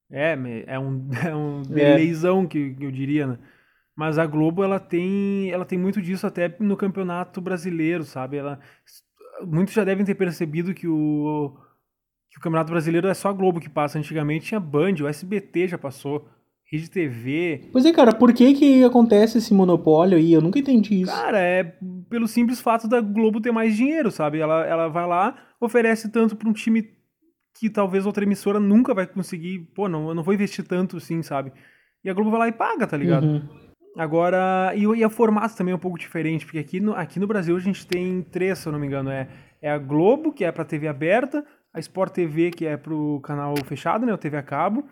É, 0.10 0.34
é 0.68 0.80
um, 0.80 1.10
é 1.14 1.36
um 1.36 1.62
delayzão 1.64 2.44
é. 2.44 2.48
que, 2.48 2.74
que 2.76 2.84
eu 2.84 2.92
diria, 2.92 3.28
né? 3.28 3.40
Mas 3.96 4.20
a 4.20 4.28
Globo, 4.28 4.64
ela 4.64 4.80
tem, 4.80 5.50
ela 5.50 5.66
tem 5.66 5.80
muito 5.80 6.00
disso 6.00 6.28
até 6.28 6.56
no 6.60 6.78
campeonato 6.78 7.42
brasileiro, 7.42 8.04
sabe? 8.04 8.38
Ela, 8.38 8.60
muitos 9.44 9.74
já 9.74 9.84
devem 9.84 10.06
ter 10.06 10.14
percebido 10.14 10.72
que 10.72 10.88
o, 10.88 11.58
que 12.30 12.38
o 12.38 12.42
campeonato 12.42 12.72
brasileiro 12.72 13.08
é 13.08 13.14
só 13.16 13.30
a 13.30 13.34
Globo 13.34 13.60
que 13.60 13.68
passa. 13.68 13.98
Antigamente 13.98 14.46
tinha 14.46 14.60
Band, 14.60 14.96
o 15.02 15.08
SBT 15.08 15.70
já 15.70 15.78
passou. 15.80 16.30
Rede 16.70 16.90
TV. 16.90 17.70
Pois 17.72 17.86
é, 17.86 17.94
cara, 17.94 18.14
por 18.14 18.34
que 18.34 18.54
que 18.54 18.84
acontece 18.84 19.38
esse 19.38 19.54
monopólio 19.54 20.18
aí? 20.18 20.34
Eu 20.34 20.42
nunca 20.42 20.60
entendi 20.60 21.02
isso. 21.02 21.12
Cara, 21.12 21.40
é 21.40 21.64
pelo 22.10 22.28
simples 22.28 22.60
fato 22.60 22.90
da 22.90 23.00
Globo 23.00 23.40
ter 23.40 23.52
mais 23.52 23.76
dinheiro, 23.76 24.12
sabe? 24.12 24.40
Ela, 24.40 24.66
ela 24.66 24.90
vai 24.90 25.08
lá, 25.08 25.36
oferece 25.62 26.12
tanto 26.12 26.36
para 26.36 26.50
um 26.50 26.54
time 26.54 26.90
que 27.58 27.70
talvez 27.70 28.06
outra 28.06 28.26
emissora 28.26 28.60
nunca 28.60 28.94
vai 28.94 29.08
conseguir. 29.08 29.60
Pô, 29.74 29.88
não, 29.88 30.10
eu 30.10 30.14
não 30.14 30.24
vou 30.24 30.34
investir 30.34 30.68
tanto 30.68 30.98
assim, 30.98 31.24
sabe? 31.24 31.54
E 32.04 32.10
a 32.10 32.14
Globo 32.14 32.32
vai 32.32 32.40
lá 32.40 32.48
e 32.50 32.52
paga, 32.52 32.86
tá 32.86 32.98
ligado? 32.98 33.26
Uhum. 33.26 33.48
Agora, 33.98 34.74
e, 34.76 34.82
e 34.82 35.06
o 35.06 35.10
formato 35.10 35.56
também 35.56 35.72
é 35.72 35.76
um 35.76 35.80
pouco 35.80 35.98
diferente, 35.98 36.46
porque 36.46 36.60
aqui 36.60 36.82
no, 36.82 36.94
aqui 36.94 37.18
no 37.18 37.28
Brasil 37.28 37.56
a 37.56 37.60
gente 37.62 37.88
tem 37.88 38.22
três, 38.22 38.60
se 38.60 38.68
eu 38.68 38.74
não 38.74 38.80
me 38.80 38.88
engano. 38.88 39.10
É, 39.10 39.30
é 39.62 39.72
a 39.72 39.78
Globo, 39.78 40.34
que 40.34 40.44
é 40.44 40.52
pra 40.52 40.66
TV 40.66 40.90
aberta, 40.90 41.46
a 41.74 41.80
Sport 41.80 42.12
TV, 42.12 42.52
que 42.52 42.66
é 42.66 42.76
pro 42.76 43.22
canal 43.22 43.56
fechado, 43.64 44.06
né? 44.06 44.14
O 44.14 44.18
TV 44.18 44.36
a 44.36 44.44
cabo 44.44 44.84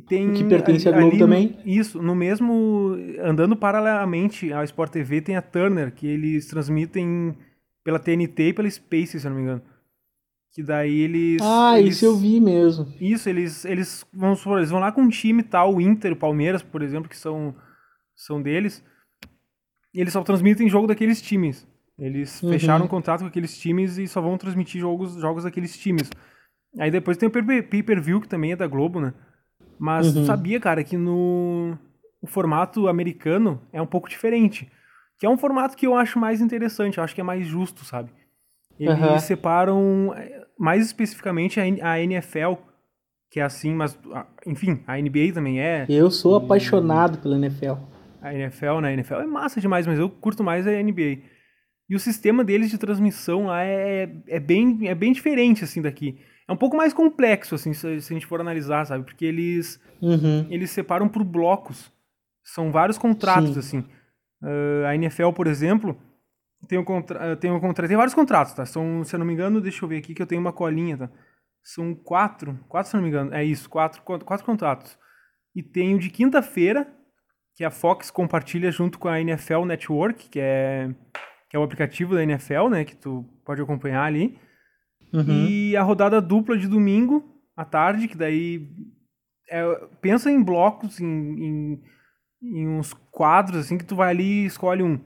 tem 0.00 0.32
que 0.32 0.44
pertence 0.44 0.88
à 0.88 0.92
Globo 0.92 1.18
também. 1.18 1.58
Isso, 1.64 2.02
no 2.02 2.14
mesmo. 2.14 2.96
Andando 3.22 3.56
paralelamente 3.56 4.52
ao 4.52 4.64
Sport 4.64 4.92
TV, 4.92 5.20
tem 5.20 5.36
a 5.36 5.42
Turner, 5.42 5.92
que 5.94 6.06
eles 6.06 6.46
transmitem 6.46 7.36
pela 7.84 7.98
TNT 7.98 8.48
e 8.48 8.52
pela 8.52 8.70
Space, 8.70 9.18
se 9.18 9.26
eu 9.26 9.30
não 9.30 9.36
me 9.36 9.42
engano. 9.44 9.62
Que 10.52 10.62
daí 10.62 11.00
eles. 11.00 11.40
Ah, 11.42 11.78
eles, 11.78 11.96
isso 11.96 12.06
eu 12.06 12.16
vi 12.16 12.40
mesmo. 12.40 12.92
Isso, 13.00 13.28
eles, 13.28 13.64
eles, 13.64 14.04
vamos 14.12 14.38
supor, 14.40 14.58
eles 14.58 14.70
vão 14.70 14.80
lá 14.80 14.90
com 14.90 15.02
um 15.02 15.08
time 15.08 15.42
tal, 15.42 15.74
o 15.74 15.80
Inter, 15.80 16.12
o 16.12 16.16
Palmeiras, 16.16 16.62
por 16.62 16.82
exemplo, 16.82 17.08
que 17.08 17.16
são, 17.16 17.54
são 18.14 18.40
deles. 18.40 18.82
E 19.94 20.00
eles 20.00 20.12
só 20.12 20.22
transmitem 20.22 20.68
jogo 20.68 20.86
daqueles 20.86 21.22
times. 21.22 21.66
Eles 21.98 22.42
uhum. 22.42 22.50
fecharam 22.50 22.84
um 22.84 22.88
contrato 22.88 23.20
com 23.20 23.26
aqueles 23.26 23.56
times 23.58 23.96
e 23.96 24.06
só 24.06 24.20
vão 24.20 24.36
transmitir 24.36 24.80
jogos, 24.80 25.14
jogos 25.14 25.44
daqueles 25.44 25.76
times. 25.78 26.10
Aí 26.78 26.90
depois 26.90 27.16
tem 27.16 27.28
o 27.28 27.32
pay-per-view, 27.32 28.20
que 28.20 28.28
também 28.28 28.52
é 28.52 28.56
da 28.56 28.66
Globo, 28.66 29.00
né? 29.00 29.14
Mas 29.78 30.08
uhum. 30.08 30.22
tu 30.22 30.26
sabia, 30.26 30.58
cara, 30.58 30.82
que 30.82 30.96
no 30.96 31.76
o 32.22 32.26
formato 32.26 32.88
americano 32.88 33.60
é 33.72 33.80
um 33.80 33.86
pouco 33.86 34.08
diferente. 34.08 34.70
Que 35.18 35.26
é 35.26 35.30
um 35.30 35.38
formato 35.38 35.76
que 35.76 35.86
eu 35.86 35.94
acho 35.94 36.18
mais 36.18 36.40
interessante, 36.40 36.98
eu 36.98 37.04
acho 37.04 37.14
que 37.14 37.20
é 37.20 37.24
mais 37.24 37.46
justo, 37.46 37.84
sabe? 37.84 38.10
Eles 38.78 38.98
uhum. 38.98 39.18
separam 39.18 40.14
mais 40.58 40.84
especificamente 40.84 41.58
a 41.60 42.00
NFL, 42.00 42.54
que 43.30 43.40
é 43.40 43.42
assim, 43.42 43.74
mas 43.74 43.98
enfim, 44.46 44.82
a 44.86 44.96
NBA 44.98 45.32
também 45.32 45.60
é. 45.60 45.86
Eu 45.88 46.10
sou 46.10 46.40
e... 46.40 46.44
apaixonado 46.44 47.18
pela 47.18 47.36
NFL. 47.36 47.74
A 48.20 48.34
NFL, 48.34 48.80
né? 48.80 48.88
A 48.88 48.92
NFL 48.92 49.14
é 49.14 49.26
massa 49.26 49.60
demais, 49.60 49.86
mas 49.86 49.98
eu 49.98 50.10
curto 50.10 50.44
mais 50.44 50.66
a 50.66 50.70
NBA. 50.70 51.18
E 51.88 51.94
o 51.94 52.00
sistema 52.00 52.42
deles 52.42 52.70
de 52.70 52.78
transmissão 52.78 53.46
lá 53.46 53.62
é, 53.62 54.10
é, 54.28 54.40
bem, 54.40 54.88
é 54.88 54.94
bem 54.94 55.12
diferente, 55.12 55.62
assim, 55.62 55.80
daqui. 55.80 56.18
É 56.48 56.52
um 56.52 56.56
pouco 56.56 56.76
mais 56.76 56.92
complexo, 56.92 57.56
assim, 57.56 57.72
se, 57.72 58.00
se 58.00 58.12
a 58.12 58.14
gente 58.14 58.26
for 58.26 58.40
analisar, 58.40 58.84
sabe? 58.84 59.04
Porque 59.04 59.24
eles, 59.24 59.80
uhum. 60.00 60.46
eles 60.48 60.70
separam 60.70 61.08
por 61.08 61.24
blocos. 61.24 61.90
São 62.44 62.70
vários 62.70 62.96
contratos, 62.96 63.52
Sim. 63.52 63.58
assim. 63.58 63.78
Uh, 64.42 64.86
a 64.86 64.94
NFL, 64.94 65.30
por 65.30 65.48
exemplo, 65.48 65.98
tem, 66.68 66.78
um 66.78 66.84
contra 66.84 67.36
tem, 67.36 67.50
um 67.50 67.58
contra 67.58 67.88
tem 67.88 67.96
vários 67.96 68.14
contratos, 68.14 68.52
tá? 68.52 68.64
São, 68.64 69.02
se 69.02 69.14
eu 69.14 69.18
não 69.18 69.26
me 69.26 69.32
engano, 69.32 69.60
deixa 69.60 69.84
eu 69.84 69.88
ver 69.88 69.98
aqui 69.98 70.14
que 70.14 70.22
eu 70.22 70.26
tenho 70.26 70.40
uma 70.40 70.52
colinha, 70.52 70.96
tá? 70.96 71.10
São 71.62 71.94
quatro, 71.94 72.56
quatro 72.68 72.90
se 72.90 72.96
eu 72.96 72.98
não 72.98 73.02
me 73.02 73.08
engano, 73.08 73.34
é 73.34 73.42
isso, 73.42 73.68
quatro, 73.68 74.00
quatro 74.02 74.46
contratos. 74.46 74.96
E 75.54 75.62
tem 75.62 75.94
o 75.94 75.98
de 75.98 76.10
quinta-feira, 76.10 76.86
que 77.56 77.64
a 77.64 77.70
Fox 77.70 78.10
compartilha 78.10 78.70
junto 78.70 78.98
com 78.98 79.08
a 79.08 79.20
NFL 79.20 79.64
Network, 79.64 80.28
que 80.28 80.38
é, 80.38 80.94
que 81.48 81.56
é 81.56 81.58
o 81.58 81.62
aplicativo 81.62 82.14
da 82.14 82.22
NFL, 82.22 82.68
né? 82.68 82.84
Que 82.84 82.94
tu 82.94 83.24
pode 83.44 83.62
acompanhar 83.62 84.04
ali. 84.04 84.38
Uhum. 85.12 85.46
E 85.48 85.76
a 85.76 85.82
rodada 85.82 86.20
dupla 86.20 86.56
de 86.58 86.68
domingo 86.68 87.24
à 87.56 87.64
tarde, 87.64 88.08
que 88.08 88.16
daí 88.16 88.68
é, 89.50 89.62
pensa 90.00 90.30
em 90.30 90.42
blocos, 90.42 91.00
em, 91.00 91.06
em, 91.06 91.82
em, 92.42 92.68
uns 92.68 92.92
quadros, 93.10 93.58
assim, 93.60 93.78
que 93.78 93.84
tu 93.84 93.96
vai 93.96 94.10
ali 94.10 94.42
e 94.42 94.46
escolhe 94.46 94.82
um. 94.82 94.98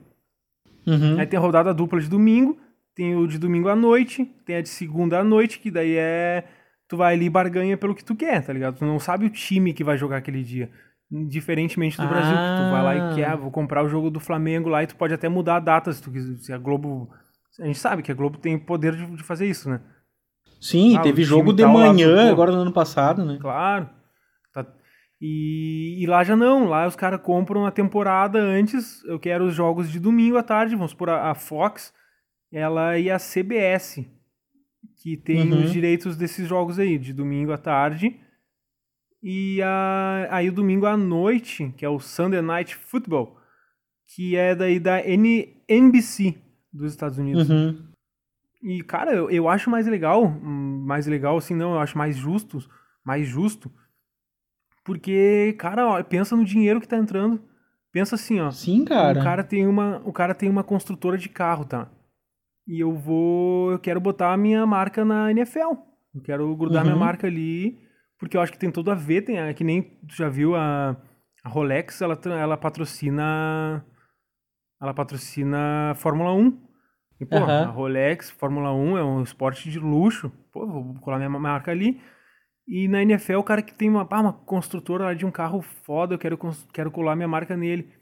Uhum. 0.86 1.18
Aí 1.18 1.26
tem 1.26 1.38
a 1.38 1.42
rodada 1.42 1.74
dupla 1.74 2.00
de 2.00 2.08
domingo, 2.08 2.58
tem 2.94 3.14
o 3.14 3.26
de 3.26 3.38
domingo 3.38 3.68
à 3.68 3.76
noite, 3.76 4.24
tem 4.44 4.56
a 4.56 4.62
de 4.62 4.68
segunda 4.68 5.18
à 5.18 5.24
noite, 5.24 5.58
que 5.58 5.70
daí 5.70 5.96
é. 5.96 6.44
Tu 6.88 6.96
vai 6.96 7.14
ali 7.14 7.26
e 7.26 7.30
barganha 7.30 7.76
pelo 7.76 7.94
que 7.94 8.04
tu 8.04 8.16
quer, 8.16 8.44
tá 8.44 8.52
ligado? 8.52 8.78
Tu 8.78 8.84
não 8.84 8.98
sabe 8.98 9.24
o 9.24 9.30
time 9.30 9.72
que 9.72 9.84
vai 9.84 9.96
jogar 9.96 10.16
aquele 10.16 10.42
dia. 10.42 10.68
Diferentemente 11.08 11.96
do 11.96 12.02
ah. 12.02 12.06
Brasil, 12.06 12.32
que 12.32 12.64
tu 12.64 12.70
vai 12.70 12.82
lá 12.82 12.96
e 12.96 13.00
ah. 13.00 13.12
quer, 13.14 13.36
vou 13.36 13.50
comprar 13.50 13.84
o 13.84 13.88
jogo 13.88 14.10
do 14.10 14.18
Flamengo 14.18 14.68
lá 14.68 14.82
e 14.82 14.88
tu 14.88 14.96
pode 14.96 15.14
até 15.14 15.28
mudar 15.28 15.56
a 15.56 15.60
data 15.60 15.92
se 15.92 16.02
tu 16.02 16.10
quiser. 16.10 16.36
Se 16.38 16.52
a 16.52 16.58
Globo. 16.58 17.08
A 17.60 17.66
gente 17.66 17.78
sabe 17.78 18.02
que 18.02 18.10
a 18.10 18.14
Globo 18.14 18.38
tem 18.38 18.58
poder 18.58 18.96
de, 18.96 19.16
de 19.16 19.22
fazer 19.22 19.46
isso, 19.46 19.68
né? 19.68 19.80
Sim, 20.60 20.96
ah, 20.96 21.00
teve 21.00 21.22
jogo 21.22 21.52
de 21.52 21.64
manhã 21.64 22.14
lá, 22.14 22.30
agora 22.30 22.52
no 22.52 22.58
ano 22.58 22.72
passado, 22.72 23.24
né? 23.24 23.38
Claro. 23.40 23.88
Tá. 24.52 24.66
E, 25.20 25.96
e, 26.02 26.06
lá 26.06 26.24
já 26.24 26.34
não, 26.34 26.66
lá 26.66 26.86
os 26.86 26.96
caras 26.96 27.20
compram 27.22 27.66
a 27.66 27.70
temporada 27.70 28.38
antes. 28.38 29.04
Eu 29.04 29.18
quero 29.18 29.44
os 29.44 29.54
jogos 29.54 29.90
de 29.90 29.98
domingo 29.98 30.38
à 30.38 30.42
tarde, 30.42 30.74
vamos 30.74 30.94
por 30.94 31.10
a, 31.10 31.30
a 31.30 31.34
Fox, 31.34 31.92
ela 32.50 32.98
e 32.98 33.10
a 33.10 33.18
CBS, 33.18 34.06
que 35.02 35.16
tem 35.16 35.52
uhum. 35.52 35.64
os 35.64 35.72
direitos 35.72 36.16
desses 36.16 36.48
jogos 36.48 36.78
aí, 36.78 36.98
de 36.98 37.12
domingo 37.12 37.52
à 37.52 37.58
tarde. 37.58 38.18
E 39.22 39.60
a, 39.62 40.28
aí 40.30 40.48
o 40.48 40.52
domingo 40.52 40.86
à 40.86 40.96
noite, 40.96 41.74
que 41.76 41.84
é 41.84 41.88
o 41.88 42.00
Sunday 42.00 42.40
Night 42.40 42.74
Football, 42.74 43.36
que 44.14 44.34
é 44.34 44.54
daí 44.54 44.78
da 44.78 45.06
N, 45.06 45.62
NBC 45.68 46.49
dos 46.72 46.92
Estados 46.92 47.18
Unidos. 47.18 47.48
Uhum. 47.48 47.82
E, 48.62 48.82
cara, 48.82 49.12
eu, 49.12 49.30
eu 49.30 49.48
acho 49.48 49.70
mais 49.70 49.86
legal, 49.86 50.28
mais 50.28 51.06
legal 51.06 51.36
assim, 51.36 51.54
não, 51.54 51.74
eu 51.74 51.80
acho 51.80 51.96
mais 51.96 52.16
justo, 52.16 52.58
mais 53.04 53.26
justo, 53.26 53.72
porque, 54.84 55.54
cara, 55.58 55.86
ó, 55.86 56.02
pensa 56.02 56.36
no 56.36 56.44
dinheiro 56.44 56.80
que 56.80 56.88
tá 56.88 56.96
entrando. 56.96 57.40
Pensa 57.92 58.14
assim, 58.14 58.40
ó. 58.40 58.50
Sim, 58.50 58.84
cara. 58.84 59.18
O 59.18 59.22
cara 59.22 59.44
tem 59.44 59.66
uma, 59.66 60.00
o 60.04 60.12
cara 60.12 60.34
tem 60.34 60.48
uma 60.48 60.62
construtora 60.62 61.18
de 61.18 61.28
carro, 61.28 61.64
tá? 61.64 61.88
E 62.66 62.80
eu 62.80 62.92
vou, 62.92 63.72
eu 63.72 63.78
quero 63.78 64.00
botar 64.00 64.32
a 64.32 64.36
minha 64.36 64.64
marca 64.66 65.04
na 65.04 65.30
NFL. 65.30 65.74
Eu 66.14 66.20
quero 66.22 66.56
grudar 66.56 66.82
uhum. 66.82 66.90
minha 66.90 67.00
marca 67.00 67.26
ali, 67.26 67.78
porque 68.18 68.36
eu 68.36 68.40
acho 68.40 68.52
que 68.52 68.58
tem 68.58 68.70
tudo 68.70 68.90
a 68.90 68.94
ver, 68.94 69.22
tem, 69.22 69.38
é 69.38 69.52
que 69.52 69.64
nem 69.64 69.82
tu 69.82 70.14
já 70.14 70.28
viu 70.28 70.54
a, 70.54 70.96
a 71.42 71.48
Rolex, 71.48 72.00
ela 72.00 72.18
ela 72.26 72.56
patrocina 72.56 73.84
ela 74.80 74.94
patrocina 74.94 75.94
Fórmula 75.96 76.32
1. 76.32 76.70
E, 77.20 77.26
pô, 77.26 77.36
uhum. 77.36 77.44
a 77.44 77.64
Rolex, 77.66 78.30
Fórmula 78.30 78.72
1 78.72 78.98
é 78.98 79.04
um 79.04 79.22
esporte 79.22 79.70
de 79.70 79.78
luxo. 79.78 80.32
Pô, 80.50 80.66
vou 80.66 80.94
colar 81.00 81.18
minha 81.18 81.28
marca 81.28 81.70
ali. 81.70 82.00
E 82.66 82.88
na 82.88 83.02
NFL, 83.02 83.36
o 83.36 83.44
cara 83.44 83.62
que 83.62 83.74
tem 83.74 83.90
uma, 83.90 84.06
ah, 84.08 84.20
uma 84.20 84.32
construtora 84.32 85.14
de 85.14 85.26
um 85.26 85.30
carro 85.30 85.60
foda, 85.60 86.14
eu 86.14 86.18
quero, 86.18 86.38
quero 86.72 86.90
colar 86.90 87.14
minha 87.16 87.28
marca 87.28 87.56
nele. 87.56 87.92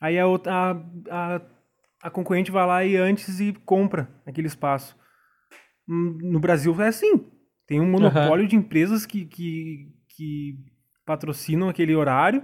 Aí 0.00 0.18
a, 0.18 0.26
outra, 0.26 0.52
a, 0.52 0.76
a, 1.10 1.40
a 2.02 2.10
concorrente 2.10 2.50
vai 2.50 2.66
lá 2.66 2.84
e 2.84 2.96
antes 2.96 3.40
e 3.40 3.52
compra 3.52 4.08
aquele 4.26 4.48
espaço. 4.48 4.96
Hum, 5.88 6.18
no 6.22 6.40
Brasil 6.40 6.74
é 6.82 6.88
assim. 6.88 7.24
Tem 7.66 7.80
um 7.80 7.90
monopólio 7.90 8.42
uhum. 8.42 8.48
de 8.48 8.56
empresas 8.56 9.06
que, 9.06 9.26
que, 9.26 9.92
que 10.08 10.58
patrocinam 11.04 11.68
aquele 11.68 11.94
horário 11.94 12.42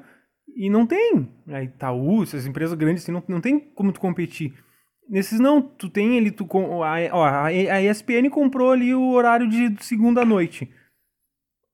e 0.56 0.70
não 0.70 0.86
tem. 0.86 1.28
A 1.48 1.62
Itaú, 1.62 2.22
essas 2.22 2.46
empresas 2.46 2.76
grandes 2.76 3.02
assim, 3.02 3.12
não, 3.12 3.22
não 3.28 3.40
tem 3.40 3.58
como 3.58 3.92
tu 3.92 4.00
competir. 4.00 4.54
Nesses 5.08 5.40
não, 5.40 5.60
tu 5.60 5.88
tem 5.88 6.16
ali, 6.16 6.30
tu, 6.30 6.46
a, 6.82 7.16
ó, 7.16 7.24
a 7.24 7.82
ESPN 7.82 8.30
comprou 8.30 8.70
ali 8.70 8.94
o 8.94 9.10
horário 9.10 9.48
de 9.48 9.82
segunda 9.84 10.24
noite. 10.24 10.70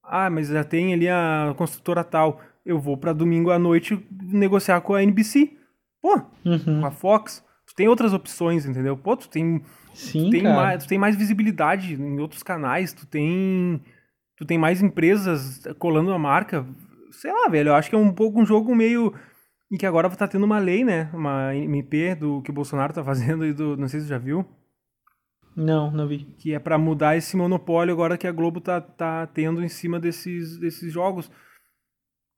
Ah, 0.03 0.31
mas 0.31 0.49
já 0.49 0.64
tem 0.64 0.95
ali 0.95 1.09
a 1.09 1.55
construtora 1.57 2.03
tal. 2.03 2.41
Eu 2.64 2.79
vou 2.79 2.97
para 2.97 3.12
domingo 3.12 3.51
à 3.51 3.59
noite 3.59 3.99
negociar 4.11 4.81
com 4.81 4.95
a 4.95 5.03
NBC. 5.03 5.53
Pô, 6.01 6.20
uhum. 6.45 6.81
com 6.81 6.87
a 6.87 6.91
Fox. 6.91 7.45
Tu 7.66 7.74
tem 7.74 7.89
outras 7.89 8.14
opções, 8.14 8.64
entendeu? 8.64 8.97
Pô, 8.97 9.16
tu 9.16 9.29
tem, 9.29 9.62
Sim, 9.93 10.24
tu 10.24 10.31
tem, 10.31 10.43
cara. 10.43 10.57
mais, 10.57 10.85
tu 10.85 10.89
tem 10.89 10.99
mais 10.99 11.16
visibilidade 11.16 11.95
em 11.95 12.18
outros 12.18 12.43
canais, 12.43 12.93
tu 12.93 13.07
tem 13.07 13.83
tu 14.37 14.47
tem 14.47 14.57
mais 14.57 14.81
empresas 14.81 15.62
colando 15.79 16.12
a 16.12 16.18
marca. 16.18 16.64
Sei 17.12 17.32
lá, 17.32 17.48
velho, 17.48 17.68
eu 17.70 17.74
acho 17.74 17.88
que 17.90 17.96
é 17.96 17.98
um 17.98 18.12
pouco 18.12 18.40
um 18.40 18.46
jogo 18.46 18.74
meio 18.74 19.14
e 19.70 19.76
que 19.76 19.86
agora 19.86 20.09
tá 20.11 20.26
tendo 20.26 20.44
uma 20.44 20.59
lei, 20.59 20.84
né? 20.84 21.11
Uma 21.12 21.54
MP 21.54 22.14
do 22.14 22.40
que 22.42 22.50
o 22.50 22.54
Bolsonaro 22.54 22.92
tá 22.92 23.04
fazendo 23.04 23.44
e 23.44 23.52
do. 23.52 23.76
Não 23.76 23.88
sei 23.88 24.00
se 24.00 24.06
você 24.06 24.11
já 24.11 24.18
viu. 24.18 24.46
Não, 25.54 25.90
não 25.90 26.06
vi. 26.06 26.24
Que 26.38 26.54
é 26.54 26.59
para 26.59 26.78
mudar 26.78 27.16
esse 27.16 27.36
monopólio 27.36 27.92
agora 27.92 28.16
que 28.16 28.26
a 28.26 28.32
Globo 28.32 28.61
tá, 28.61 28.80
tá 28.80 29.26
tendo 29.26 29.62
em 29.62 29.68
cima 29.68 29.98
desses, 29.98 30.56
desses 30.59 30.92
jogos. 30.92 31.30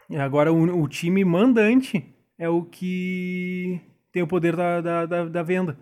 E 0.09 0.17
agora 0.17 0.53
o, 0.53 0.83
o 0.83 0.89
time 0.89 1.25
mandante 1.25 2.03
é 2.39 2.49
o 2.49 2.65
que 2.65 3.81
tem 4.11 4.23
o 4.23 4.27
poder 4.27 4.57
da, 4.57 4.81
da, 4.81 5.07
da, 5.07 5.25
da 5.27 5.43
venda 5.43 5.79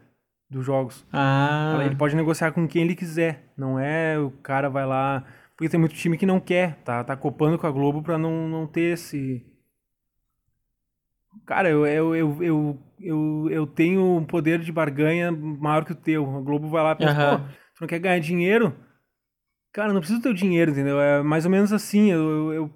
dos 0.51 0.67
jogos. 0.67 1.07
Ah. 1.13 1.79
Ele 1.85 1.95
pode 1.95 2.17
negociar 2.17 2.51
com 2.53 2.67
quem 2.67 2.83
ele 2.83 2.97
quiser. 2.97 3.53
Não 3.57 3.79
é 3.79 4.19
o 4.19 4.31
cara 4.31 4.69
vai 4.69 4.85
lá. 4.85 5.25
Porque 5.59 5.69
tem 5.69 5.81
muito 5.81 5.97
time 5.97 6.17
que 6.17 6.25
não 6.25 6.39
quer, 6.39 6.77
tá, 6.85 7.03
tá 7.03 7.17
copando 7.17 7.59
com 7.59 7.67
a 7.67 7.71
Globo 7.73 8.01
pra 8.01 8.17
não, 8.17 8.49
não 8.49 8.65
ter 8.65 8.93
esse. 8.95 9.45
Cara, 11.45 11.69
eu, 11.69 11.85
eu, 11.85 12.15
eu, 12.15 12.43
eu, 12.45 12.79
eu, 13.01 13.49
eu 13.51 13.67
tenho 13.67 14.01
um 14.19 14.25
poder 14.25 14.61
de 14.61 14.71
barganha 14.71 15.33
maior 15.33 15.85
que 15.85 15.91
o 15.91 15.97
teu. 15.97 16.25
A 16.37 16.41
Globo 16.43 16.69
vai 16.69 16.85
lá 16.85 16.93
e 16.93 16.97
pensa, 16.97 17.17
Aham. 17.17 17.39
pô, 17.39 17.39
tu 17.75 17.81
não 17.81 17.89
quer 17.89 17.99
ganhar 17.99 18.21
dinheiro? 18.21 18.73
Cara, 19.73 19.93
não 19.93 19.99
precisa 20.01 20.21
do 20.21 20.23
teu 20.23 20.33
dinheiro, 20.33 20.71
entendeu? 20.71 21.01
É 21.01 21.23
mais 21.25 21.45
ou 21.45 21.51
menos 21.51 21.73
assim. 21.73 22.13
Eu, 22.13 22.21
eu, 22.21 22.53
eu- 22.55 22.71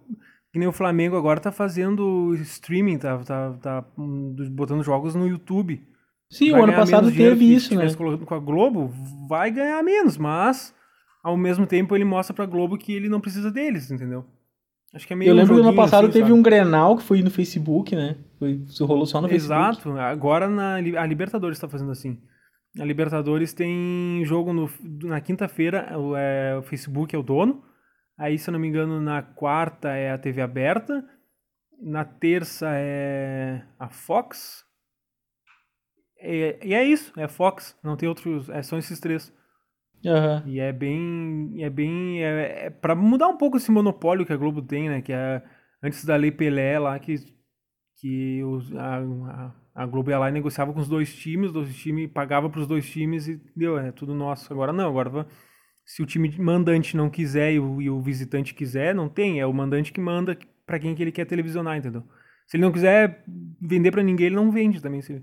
que 0.52 0.58
nem 0.58 0.68
o 0.68 0.72
Flamengo 0.72 1.16
agora 1.16 1.40
tá 1.40 1.52
fazendo 1.52 2.34
streaming, 2.34 2.98
tá, 2.98 3.18
tá, 3.20 3.52
tá 3.54 3.84
hum, 3.96 4.34
botando 4.50 4.82
jogos 4.82 5.14
no 5.14 5.26
YouTube. 5.26 5.86
Sim, 6.28 6.50
Vai 6.50 6.60
o 6.60 6.64
ano 6.64 6.74
passado 6.74 7.10
teve 7.12 7.44
isso, 7.54 7.70
se 7.70 7.76
né? 7.76 7.94
colocado 7.94 8.26
com 8.26 8.34
a 8.34 8.38
Globo, 8.38 8.92
vai 9.28 9.50
ganhar 9.50 9.82
menos, 9.82 10.18
mas 10.18 10.74
ao 11.22 11.36
mesmo 11.36 11.66
tempo 11.66 11.94
ele 11.94 12.04
mostra 12.04 12.34
pra 12.34 12.46
Globo 12.46 12.76
que 12.76 12.92
ele 12.92 13.08
não 13.08 13.20
precisa 13.20 13.50
deles, 13.50 13.90
entendeu? 13.90 14.24
Acho 14.94 15.06
que 15.06 15.12
é 15.12 15.16
meio 15.16 15.30
Eu 15.30 15.34
um 15.34 15.38
lembro 15.38 15.54
que 15.54 15.62
no 15.62 15.68
ano 15.68 15.76
passado 15.76 16.04
assim, 16.04 16.12
teve 16.12 16.26
sabe? 16.26 16.38
um 16.38 16.42
Grenal 16.42 16.96
que 16.96 17.02
foi 17.02 17.22
no 17.22 17.30
Facebook, 17.30 17.96
né? 17.96 18.18
Foi, 18.38 18.62
isso 18.66 18.84
rolou 18.84 19.06
só 19.06 19.20
no 19.20 19.28
Facebook. 19.28 19.70
Exato. 19.70 19.90
Agora 19.98 20.48
na, 20.48 20.74
a 20.74 21.06
Libertadores 21.06 21.58
tá 21.58 21.68
fazendo 21.68 21.90
assim. 21.90 22.20
A 22.78 22.84
Libertadores 22.84 23.52
tem 23.52 24.22
jogo 24.24 24.52
no, 24.52 24.70
na 25.02 25.20
quinta-feira, 25.20 25.98
o, 25.98 26.16
é, 26.16 26.56
o 26.56 26.62
Facebook 26.62 27.14
é 27.14 27.18
o 27.18 27.22
dono. 27.22 27.62
Aí, 28.18 28.38
se 28.38 28.48
eu 28.48 28.52
não 28.52 28.60
me 28.60 28.68
engano, 28.68 29.00
na 29.00 29.22
quarta 29.22 29.90
é 29.90 30.12
a 30.12 30.18
TV 30.18 30.40
aberta. 30.42 31.04
Na 31.80 32.04
terça 32.04 32.68
é 32.70 33.62
a 33.78 33.88
Fox. 33.88 34.64
E, 36.20 36.58
e 36.62 36.74
é 36.74 36.84
isso, 36.84 37.12
é 37.18 37.26
Fox. 37.26 37.76
Não 37.82 37.96
tem 37.96 38.08
outros, 38.08 38.48
é, 38.48 38.62
são 38.62 38.78
esses 38.78 39.00
três. 39.00 39.32
Aham. 40.04 40.42
E 40.46 40.60
é 40.60 40.72
bem. 40.72 41.62
É 41.62 41.70
bem. 41.70 42.22
É, 42.24 42.66
é 42.66 42.70
para 42.70 42.94
mudar 42.94 43.28
um 43.28 43.36
pouco 43.36 43.56
esse 43.56 43.70
monopólio 43.70 44.26
que 44.26 44.32
a 44.32 44.36
Globo 44.36 44.62
tem, 44.62 44.88
né? 44.88 45.00
Que 45.00 45.12
é 45.12 45.42
antes 45.82 46.04
da 46.04 46.16
Lei 46.16 46.30
Pelé 46.30 46.78
lá, 46.78 46.98
que, 46.98 47.16
que 47.96 48.42
os, 48.44 48.74
a, 48.76 49.52
a, 49.74 49.86
Globo 49.86 50.10
ia 50.10 50.18
lá 50.18 50.28
e 50.28 50.32
negociava 50.32 50.72
com 50.72 50.80
os 50.80 50.88
dois 50.88 51.14
times, 51.14 51.48
os 51.48 51.52
dois 51.52 51.76
times 51.76 52.10
pagava 52.10 52.48
para 52.48 52.60
os 52.60 52.66
dois 52.66 52.88
times 52.88 53.26
e 53.28 53.40
deu, 53.56 53.78
é 53.78 53.90
tudo 53.92 54.14
nosso. 54.14 54.52
Agora 54.52 54.72
não, 54.72 54.88
agora 54.88 55.26
se 55.84 56.02
o 56.02 56.06
time 56.06 56.32
mandante 56.38 56.96
não 56.96 57.10
quiser 57.10 57.54
e 57.54 57.58
o, 57.58 57.82
e 57.82 57.90
o 57.90 58.00
visitante 58.00 58.54
quiser, 58.54 58.94
não 58.94 59.08
tem. 59.08 59.40
É 59.40 59.46
o 59.46 59.52
mandante 59.52 59.92
que 59.92 60.00
manda 60.00 60.38
para 60.64 60.78
quem 60.78 60.94
que 60.94 61.02
ele 61.02 61.12
quer 61.12 61.26
televisionar, 61.26 61.76
entendeu? 61.76 62.04
Se 62.46 62.56
ele 62.56 62.64
não 62.64 62.72
quiser 62.72 63.24
vender 63.60 63.90
para 63.90 64.02
ninguém, 64.02 64.26
ele 64.26 64.36
não 64.36 64.50
vende 64.50 64.80
também. 64.80 65.02
Se, 65.02 65.22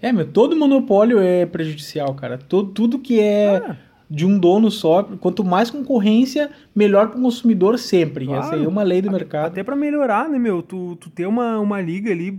É, 0.00 0.12
meu, 0.12 0.30
todo 0.30 0.56
monopólio 0.56 1.18
é 1.18 1.44
prejudicial, 1.46 2.14
cara. 2.14 2.38
Todo, 2.38 2.70
tudo 2.72 2.98
que 2.98 3.18
é 3.20 3.56
Ah. 3.56 3.76
de 4.08 4.24
um 4.24 4.38
dono 4.38 4.70
só, 4.70 5.02
quanto 5.02 5.44
mais 5.44 5.70
concorrência, 5.70 6.50
melhor 6.74 7.08
para 7.08 7.18
o 7.18 7.22
consumidor 7.22 7.78
sempre. 7.78 8.26
Claro. 8.26 8.42
Essa 8.42 8.54
aí 8.54 8.64
é 8.64 8.68
uma 8.68 8.82
lei 8.82 9.02
do 9.02 9.10
mercado. 9.10 9.46
Até 9.52 9.62
pra 9.64 9.74
melhorar, 9.76 10.28
né, 10.28 10.38
meu? 10.38 10.62
Tu, 10.62 10.96
tu 10.96 11.10
ter 11.10 11.26
uma, 11.26 11.58
uma 11.58 11.80
liga 11.80 12.10
ali 12.10 12.38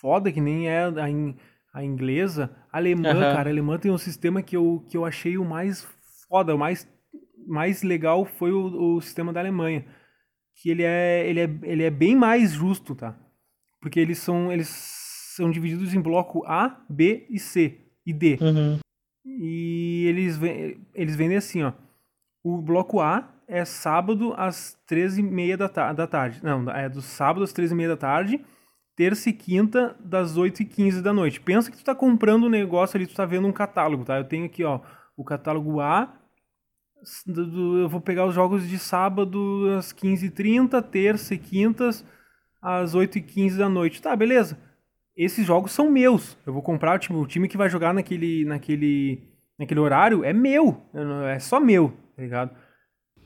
foda, 0.00 0.30
que 0.30 0.40
nem 0.40 0.68
é 0.68 0.84
a, 0.84 1.08
in- 1.10 1.34
a 1.74 1.82
inglesa. 1.84 2.50
A 2.72 2.78
alemã, 2.78 3.12
cara, 3.20 3.48
a 3.48 3.52
alemã 3.52 3.78
tem 3.78 3.90
um 3.90 3.98
sistema 3.98 4.42
que 4.42 4.56
eu, 4.56 4.84
que 4.88 4.96
eu 4.96 5.04
achei 5.04 5.36
o 5.38 5.44
mais 5.44 5.86
foda, 6.28 6.54
o 6.54 6.58
mais, 6.58 6.86
mais 7.46 7.82
legal 7.82 8.24
foi 8.24 8.52
o, 8.52 8.96
o 8.96 9.00
sistema 9.00 9.32
da 9.32 9.40
Alemanha. 9.40 9.84
Que 10.62 10.70
ele 10.70 10.82
é, 10.84 11.26
ele, 11.28 11.40
é, 11.40 11.50
ele 11.62 11.82
é 11.82 11.90
bem 11.90 12.14
mais 12.14 12.52
justo, 12.52 12.94
tá? 12.94 13.16
Porque 13.80 13.98
eles 13.98 14.18
são, 14.18 14.52
eles 14.52 14.68
são 15.36 15.50
divididos 15.50 15.94
em 15.94 16.00
bloco 16.00 16.44
A, 16.46 16.80
B 16.88 17.26
e 17.30 17.38
C. 17.38 17.78
E 18.06 18.12
D. 18.12 18.38
Uhum. 18.40 18.78
E 19.24 20.06
eles, 20.08 20.38
eles 20.94 21.14
vendem 21.16 21.36
assim, 21.36 21.62
ó. 21.62 21.72
O 22.42 22.58
bloco 22.60 23.00
A 23.00 23.28
é 23.46 23.64
sábado 23.64 24.32
às 24.36 24.76
13h30 24.88 25.56
da, 25.56 25.68
ta- 25.68 25.92
da 25.92 26.06
tarde. 26.06 26.40
Não, 26.42 26.68
é 26.70 26.88
do 26.88 27.02
sábado 27.02 27.42
às 27.44 27.52
13h30 27.52 27.88
da 27.88 27.96
tarde, 27.96 28.40
terça 28.96 29.28
e 29.28 29.32
quinta 29.32 29.94
das 30.00 30.36
8h15 30.38 31.02
da 31.02 31.12
noite. 31.12 31.40
Pensa 31.40 31.70
que 31.70 31.76
tu 31.76 31.84
tá 31.84 31.94
comprando 31.94 32.44
um 32.46 32.48
negócio 32.50 32.96
ali, 32.96 33.06
tu 33.06 33.14
tá 33.14 33.24
vendo 33.26 33.46
um 33.46 33.52
catálogo, 33.52 34.04
tá? 34.04 34.16
Eu 34.18 34.24
tenho 34.24 34.46
aqui, 34.46 34.64
ó, 34.64 34.80
o 35.16 35.24
catálogo 35.24 35.80
A. 35.80 36.12
do- 37.26 37.46
do- 37.46 37.78
eu 37.78 37.88
vou 37.88 38.00
pegar 38.00 38.26
os 38.26 38.34
jogos 38.34 38.68
de 38.68 38.78
sábado 38.78 39.66
às 39.78 39.90
15h30, 39.92 40.82
terça 40.82 41.34
e 41.34 41.38
quintas 41.38 42.04
às 42.60 42.94
8h15 42.94 43.56
da 43.56 43.68
noite. 43.68 44.02
Tá, 44.02 44.14
beleza 44.16 44.58
esses 45.24 45.46
jogos 45.46 45.72
são 45.72 45.90
meus. 45.90 46.36
Eu 46.46 46.52
vou 46.52 46.62
comprar 46.62 46.96
o 46.96 46.98
time, 46.98 47.18
o 47.18 47.26
time 47.26 47.48
que 47.48 47.56
vai 47.56 47.68
jogar 47.68 47.92
naquele, 47.94 48.44
naquele, 48.44 49.22
naquele 49.58 49.80
horário 49.80 50.24
é 50.24 50.32
meu. 50.32 50.80
Eu 50.94 51.24
É 51.24 51.38
só 51.38 51.60
meu, 51.60 51.92
tá 52.16 52.22
ligado? 52.22 52.50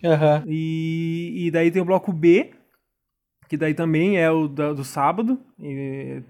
Aham. 0.05 0.45
E, 0.47 1.47
e 1.47 1.51
daí 1.51 1.71
tem 1.71 1.81
o 1.83 1.85
bloco 1.85 2.13
B, 2.13 2.53
que 3.49 3.57
daí 3.57 3.75
também 3.75 4.19
é 4.19 4.31
o 4.31 4.49
da- 4.49 4.73
do 4.73 4.85
sábado, 4.85 5.39
e- 5.61 6.23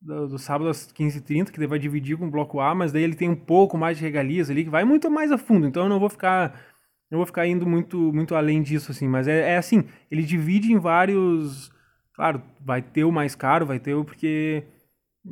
do, 0.00 0.28
do 0.28 0.38
sábado 0.38 0.70
às 0.70 0.90
15h30, 0.92 1.52
que 1.52 1.58
daí 1.58 1.66
vai 1.68 1.78
dividir 1.78 2.16
com 2.16 2.26
o 2.26 2.30
bloco 2.30 2.60
A, 2.60 2.74
mas 2.74 2.92
daí 2.92 3.02
ele 3.02 3.14
tem 3.16 3.28
um 3.30 3.36
pouco 3.36 3.76
mais 3.78 3.98
de 3.98 4.04
regalias 4.04 4.50
ali, 4.50 4.64
que 4.64 4.70
vai 4.70 4.84
muito 4.84 5.10
mais 5.10 5.32
a 5.32 5.38
fundo, 5.38 5.66
então 5.66 5.84
eu 5.84 5.88
não 5.88 6.00
vou 6.00 6.10
ficar. 6.10 6.66
Não 7.10 7.18
vou 7.18 7.26
ficar 7.26 7.46
indo 7.46 7.66
muito, 7.66 8.12
muito 8.12 8.34
além 8.34 8.62
disso, 8.62 8.92
assim, 8.92 9.08
mas 9.08 9.28
é, 9.28 9.52
é 9.52 9.56
assim, 9.56 9.84
ele 10.10 10.22
divide 10.22 10.72
em 10.72 10.78
vários. 10.78 11.70
Claro, 12.14 12.42
vai 12.60 12.82
ter 12.82 13.04
o 13.04 13.12
mais 13.12 13.34
caro, 13.34 13.66
vai 13.66 13.78
ter 13.80 13.94
o 13.94 14.04
porque. 14.04 14.62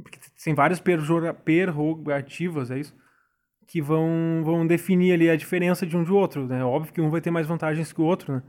Porque 0.03 0.19
tem 0.43 0.55
várias 0.55 0.81
perjora- 0.81 1.35
prerrogativas, 1.35 2.71
é 2.71 2.79
isso? 2.79 2.95
Que 3.67 3.81
vão, 3.83 4.43
vão 4.45 4.67
definir 4.67 5.13
ali 5.13 5.29
a 5.29 5.37
diferença 5.37 5.87
de 5.87 5.97
um 5.97 6.05
de 6.05 6.13
outro, 6.13 6.47
né? 6.47 6.65
Óbvio 6.65 6.93
que 6.93 7.01
um 7.01 7.11
vai 7.11 7.21
ter 7.21 7.31
mais 7.31 7.47
vantagens 7.47 7.93
que 7.93 8.01
o 8.01 8.05
outro, 8.05 8.35
né? 8.35 8.43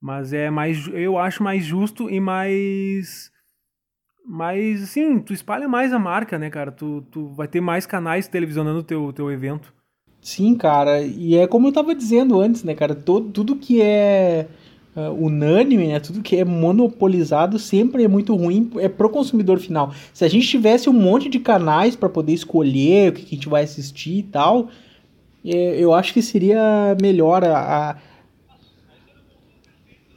Mas 0.00 0.32
é 0.32 0.50
mais, 0.50 0.88
eu 0.88 1.16
acho 1.18 1.42
mais 1.42 1.64
justo 1.64 2.10
e 2.10 2.18
mais, 2.20 3.30
mais, 4.26 4.82
assim, 4.82 5.20
tu 5.20 5.32
espalha 5.32 5.68
mais 5.68 5.92
a 5.92 5.98
marca, 5.98 6.38
né, 6.38 6.50
cara? 6.50 6.72
Tu, 6.72 7.02
tu 7.10 7.28
vai 7.34 7.46
ter 7.48 7.60
mais 7.60 7.86
canais 7.86 8.26
televisionando 8.28 8.80
o 8.80 8.84
teu, 8.84 9.12
teu 9.12 9.30
evento. 9.30 9.72
Sim, 10.20 10.56
cara. 10.56 11.02
E 11.02 11.36
é 11.36 11.46
como 11.46 11.68
eu 11.68 11.72
tava 11.72 11.94
dizendo 11.94 12.40
antes, 12.40 12.62
né, 12.64 12.74
cara? 12.74 12.94
Todo, 12.94 13.30
tudo 13.30 13.56
que 13.56 13.80
é 13.82 14.48
ah, 14.96 15.10
unânime, 15.10 15.88
né? 15.88 16.00
Tudo 16.00 16.22
que 16.22 16.36
é 16.36 16.44
monopolizado 16.44 17.58
sempre 17.58 18.04
é 18.04 18.08
muito 18.08 18.34
ruim 18.34 18.70
é 18.78 18.88
pro 18.88 19.08
consumidor 19.10 19.58
final. 19.58 19.92
Se 20.12 20.24
a 20.24 20.28
gente 20.28 20.46
tivesse 20.46 20.88
um 20.88 20.92
monte 20.92 21.28
de 21.28 21.38
canais 21.40 21.96
para 21.96 22.08
poder 22.08 22.32
escolher 22.32 23.10
o 23.10 23.14
que, 23.14 23.22
que 23.22 23.34
a 23.34 23.38
gente 23.38 23.48
vai 23.48 23.62
assistir 23.64 24.18
e 24.18 24.22
tal, 24.24 24.68
é, 25.44 25.76
eu 25.78 25.92
acho 25.94 26.12
que 26.12 26.22
seria 26.22 26.96
melhor 27.00 27.44
a, 27.44 27.90
a- 27.90 27.96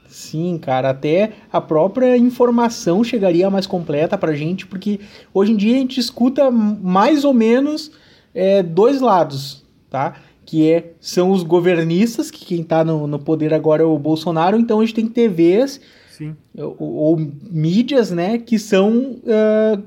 Sim, 0.07 0.57
cara, 0.57 0.91
até 0.91 1.33
a 1.51 1.59
própria 1.59 2.15
informação 2.15 3.03
chegaria 3.03 3.49
mais 3.49 3.67
completa 3.67 4.17
pra 4.17 4.33
gente, 4.33 4.65
porque 4.65 4.99
hoje 5.33 5.51
em 5.51 5.57
dia 5.57 5.75
a 5.75 5.79
gente 5.79 5.99
escuta 5.99 6.49
mais 6.51 7.25
ou 7.25 7.33
menos 7.33 7.91
é, 8.33 8.63
dois 8.63 9.01
lados, 9.01 9.65
tá? 9.89 10.15
Que 10.45 10.71
é, 10.71 10.93
são 10.99 11.31
os 11.31 11.41
governistas, 11.41 12.29
que 12.29 12.45
quem 12.45 12.63
tá 12.63 12.83
no, 12.83 13.07
no 13.07 13.17
poder 13.17 13.53
agora 13.53 13.81
é 13.81 13.85
o 13.85 13.97
Bolsonaro, 13.97 14.59
então 14.59 14.79
a 14.79 14.85
gente 14.85 14.93
tem 14.93 15.07
TVs 15.07 15.81
Sim. 16.11 16.35
ou, 16.57 16.75
ou 16.79 17.31
mídias, 17.49 18.11
né, 18.11 18.37
que 18.37 18.57
são 18.59 19.17
ah, 19.27 19.79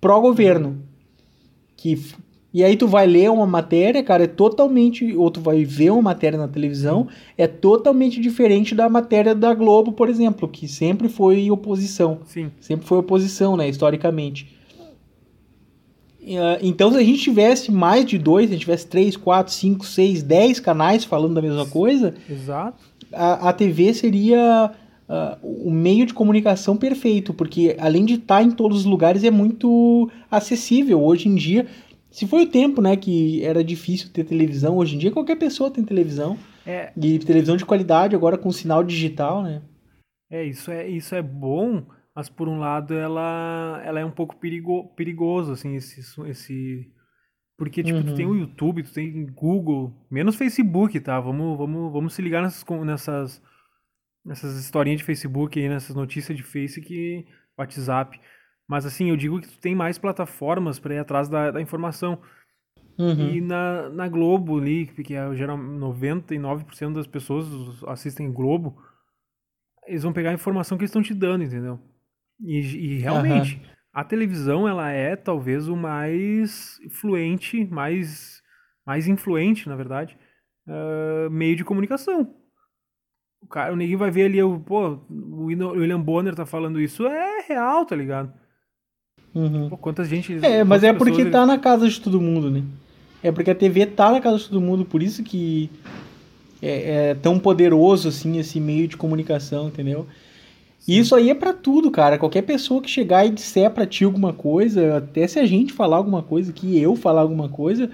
pró-governo. 0.00 0.78
Que, 1.76 2.00
e 2.54 2.62
aí 2.62 2.76
tu 2.76 2.86
vai 2.86 3.06
ler 3.06 3.30
uma 3.30 3.46
matéria, 3.46 4.02
cara, 4.02 4.24
é 4.24 4.26
totalmente, 4.26 5.16
ou 5.16 5.30
tu 5.30 5.40
vai 5.40 5.64
ver 5.64 5.90
uma 5.90 6.02
matéria 6.02 6.38
na 6.38 6.48
televisão, 6.48 7.08
é 7.36 7.46
totalmente 7.46 8.20
diferente 8.20 8.74
da 8.74 8.88
matéria 8.88 9.34
da 9.34 9.54
Globo, 9.54 9.92
por 9.92 10.08
exemplo, 10.08 10.48
que 10.48 10.68
sempre 10.68 11.08
foi 11.08 11.50
oposição. 11.50 12.20
Sim. 12.26 12.50
Sempre 12.60 12.86
foi 12.86 12.98
oposição, 12.98 13.56
né, 13.56 13.68
historicamente. 13.68 14.61
Ah, 16.36 16.58
Então, 16.62 16.90
se 16.92 16.98
a 16.98 17.02
gente 17.02 17.20
tivesse 17.22 17.70
mais 17.72 18.04
de 18.04 18.18
dois, 18.18 18.46
se 18.46 18.52
a 18.52 18.56
gente 18.56 18.64
tivesse 18.64 18.86
três, 18.86 19.16
quatro, 19.16 19.52
cinco, 19.52 19.84
seis, 19.84 20.22
dez 20.22 20.60
canais 20.60 21.04
falando 21.04 21.34
da 21.34 21.42
mesma 21.42 21.66
coisa, 21.66 22.14
Exato. 22.28 22.82
a, 23.12 23.48
a 23.48 23.52
TV 23.52 23.92
seria 23.94 24.72
ah, 25.08 25.38
o 25.42 25.70
meio 25.70 26.06
de 26.06 26.14
comunicação 26.14 26.76
perfeito, 26.76 27.34
porque 27.34 27.76
além 27.78 28.04
de 28.04 28.14
estar 28.14 28.42
em 28.42 28.50
todos 28.50 28.78
os 28.78 28.84
lugares, 28.84 29.24
é 29.24 29.30
muito 29.30 30.10
acessível. 30.30 31.02
Hoje 31.02 31.28
em 31.28 31.34
dia, 31.34 31.66
se 32.10 32.26
foi 32.26 32.44
o 32.44 32.48
tempo 32.48 32.80
né, 32.80 32.96
que 32.96 33.44
era 33.44 33.64
difícil 33.64 34.08
ter 34.12 34.24
televisão, 34.24 34.76
hoje 34.76 34.96
em 34.96 34.98
dia 34.98 35.10
qualquer 35.10 35.36
pessoa 35.36 35.70
tem 35.70 35.84
televisão. 35.84 36.36
É, 36.64 36.92
E 36.96 37.18
televisão 37.18 37.56
de 37.56 37.64
qualidade 37.64 38.14
agora 38.14 38.38
com 38.38 38.52
sinal 38.52 38.84
digital, 38.84 39.42
né? 39.42 39.62
É, 40.30 40.44
isso 40.44 40.70
é, 40.70 40.88
isso 40.88 41.14
é 41.14 41.20
bom, 41.20 41.82
mas 42.14 42.28
por 42.28 42.48
um 42.48 42.58
lado 42.58 42.94
ela, 42.94 43.80
ela 43.84 44.00
é 44.00 44.04
um 44.04 44.10
pouco 44.10 44.36
perigo, 44.36 44.88
perigoso, 44.94 45.52
assim, 45.52 45.76
esse, 45.76 46.00
esse... 46.28 46.92
Porque, 47.56 47.82
tipo, 47.82 47.98
uhum. 47.98 48.04
tu 48.04 48.14
tem 48.14 48.26
o 48.26 48.36
YouTube, 48.36 48.82
tu 48.82 48.92
tem 48.92 49.26
Google, 49.26 49.94
menos 50.10 50.36
Facebook, 50.36 50.98
tá? 51.00 51.20
Vamos, 51.20 51.56
vamos, 51.56 51.92
vamos 51.92 52.14
se 52.14 52.20
ligar 52.20 52.42
nessas, 52.42 52.64
nessas, 52.84 53.42
nessas 54.24 54.58
historinhas 54.58 55.00
de 55.00 55.04
Facebook 55.04 55.58
aí, 55.58 55.68
nessas 55.68 55.94
notícias 55.94 56.36
de 56.36 56.42
Facebook, 56.42 57.26
WhatsApp. 57.56 58.20
Mas, 58.66 58.84
assim, 58.84 59.10
eu 59.10 59.16
digo 59.16 59.40
que 59.40 59.48
tu 59.48 59.58
tem 59.58 59.74
mais 59.74 59.96
plataformas 59.96 60.78
para 60.78 60.94
ir 60.94 60.98
atrás 60.98 61.28
da, 61.28 61.50
da 61.52 61.60
informação. 61.60 62.20
Uhum. 62.98 63.30
E 63.30 63.40
na, 63.40 63.88
na 63.90 64.08
Globo 64.08 64.58
ali, 64.58 64.86
que 64.86 65.14
é 65.14 65.34
geral 65.34 65.56
99% 65.56 66.94
das 66.94 67.06
pessoas 67.06 67.46
assistem 67.84 68.32
Globo, 68.32 68.76
eles 69.86 70.02
vão 70.02 70.12
pegar 70.12 70.30
a 70.30 70.34
informação 70.34 70.76
que 70.76 70.82
eles 70.82 70.90
estão 70.90 71.02
te 71.02 71.14
dando, 71.14 71.44
entendeu? 71.44 71.78
E, 72.42 72.58
e 72.58 72.98
realmente, 72.98 73.56
uhum. 73.56 73.62
a 73.92 74.04
televisão, 74.04 74.68
ela 74.68 74.90
é 74.90 75.14
talvez 75.14 75.68
o 75.68 75.76
mais 75.76 76.78
influente, 76.84 77.64
mais, 77.66 78.42
mais 78.84 79.06
influente, 79.06 79.68
na 79.68 79.76
verdade, 79.76 80.18
uh, 80.66 81.30
meio 81.30 81.56
de 81.56 81.64
comunicação. 81.64 82.34
O 83.40 83.46
cara, 83.46 83.72
o 83.72 83.76
neguinho 83.76 83.98
vai 83.98 84.10
ver 84.10 84.24
ali, 84.24 84.38
pô, 84.64 85.00
o 85.10 85.44
William 85.46 86.00
Bonner 86.00 86.34
tá 86.34 86.46
falando 86.46 86.80
isso, 86.80 87.06
é 87.06 87.40
real, 87.46 87.84
tá 87.84 87.96
ligado? 87.96 88.32
Uhum. 89.34 89.68
Pô, 89.68 89.76
quantas 89.76 90.08
gente. 90.08 90.44
É, 90.44 90.62
mas 90.62 90.84
é 90.84 90.92
porque 90.92 91.24
tá 91.26 91.46
na 91.46 91.58
casa 91.58 91.88
de 91.88 92.00
todo 92.00 92.20
mundo, 92.20 92.50
né? 92.50 92.62
É 93.22 93.30
porque 93.30 93.50
a 93.50 93.54
TV 93.54 93.86
tá 93.86 94.10
na 94.10 94.20
casa 94.20 94.38
de 94.38 94.48
todo 94.48 94.60
mundo, 94.60 94.84
por 94.84 95.02
isso 95.02 95.22
que 95.22 95.70
é, 96.60 97.10
é 97.10 97.14
tão 97.14 97.38
poderoso 97.38 98.08
assim 98.08 98.38
esse 98.38 98.60
meio 98.60 98.88
de 98.88 98.96
comunicação, 98.96 99.68
entendeu? 99.68 100.06
E 100.86 100.98
isso 100.98 101.14
aí 101.14 101.30
é 101.30 101.34
para 101.34 101.52
tudo, 101.52 101.90
cara. 101.90 102.18
Qualquer 102.18 102.42
pessoa 102.42 102.82
que 102.82 102.90
chegar 102.90 103.24
e 103.24 103.30
disser 103.30 103.70
pra 103.70 103.86
ti 103.86 104.04
alguma 104.04 104.32
coisa, 104.32 104.96
até 104.96 105.26
se 105.26 105.38
a 105.38 105.46
gente 105.46 105.72
falar 105.72 105.96
alguma 105.96 106.22
coisa, 106.22 106.52
que 106.52 106.78
eu 106.78 106.96
falar 106.96 107.20
alguma 107.20 107.48
coisa, 107.48 107.90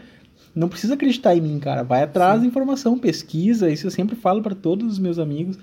não 0.55 0.69
precisa 0.69 0.95
acreditar 0.95 1.37
em 1.37 1.41
mim, 1.41 1.59
cara. 1.59 1.83
Vai 1.83 2.03
atrás 2.03 2.41
da 2.41 2.47
informação, 2.47 2.99
pesquisa. 2.99 3.71
Isso 3.71 3.87
eu 3.87 3.91
sempre 3.91 4.17
falo 4.17 4.43
para 4.43 4.55
todos 4.55 4.93
os 4.93 4.99
meus 4.99 5.19
amigos. 5.19 5.59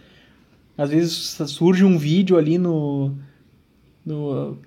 Às 0.77 0.89
vezes 0.91 1.13
surge 1.47 1.83
um 1.83 1.97
vídeo 1.97 2.37
ali 2.37 2.57
no. 2.57 3.11
no, 4.05 4.57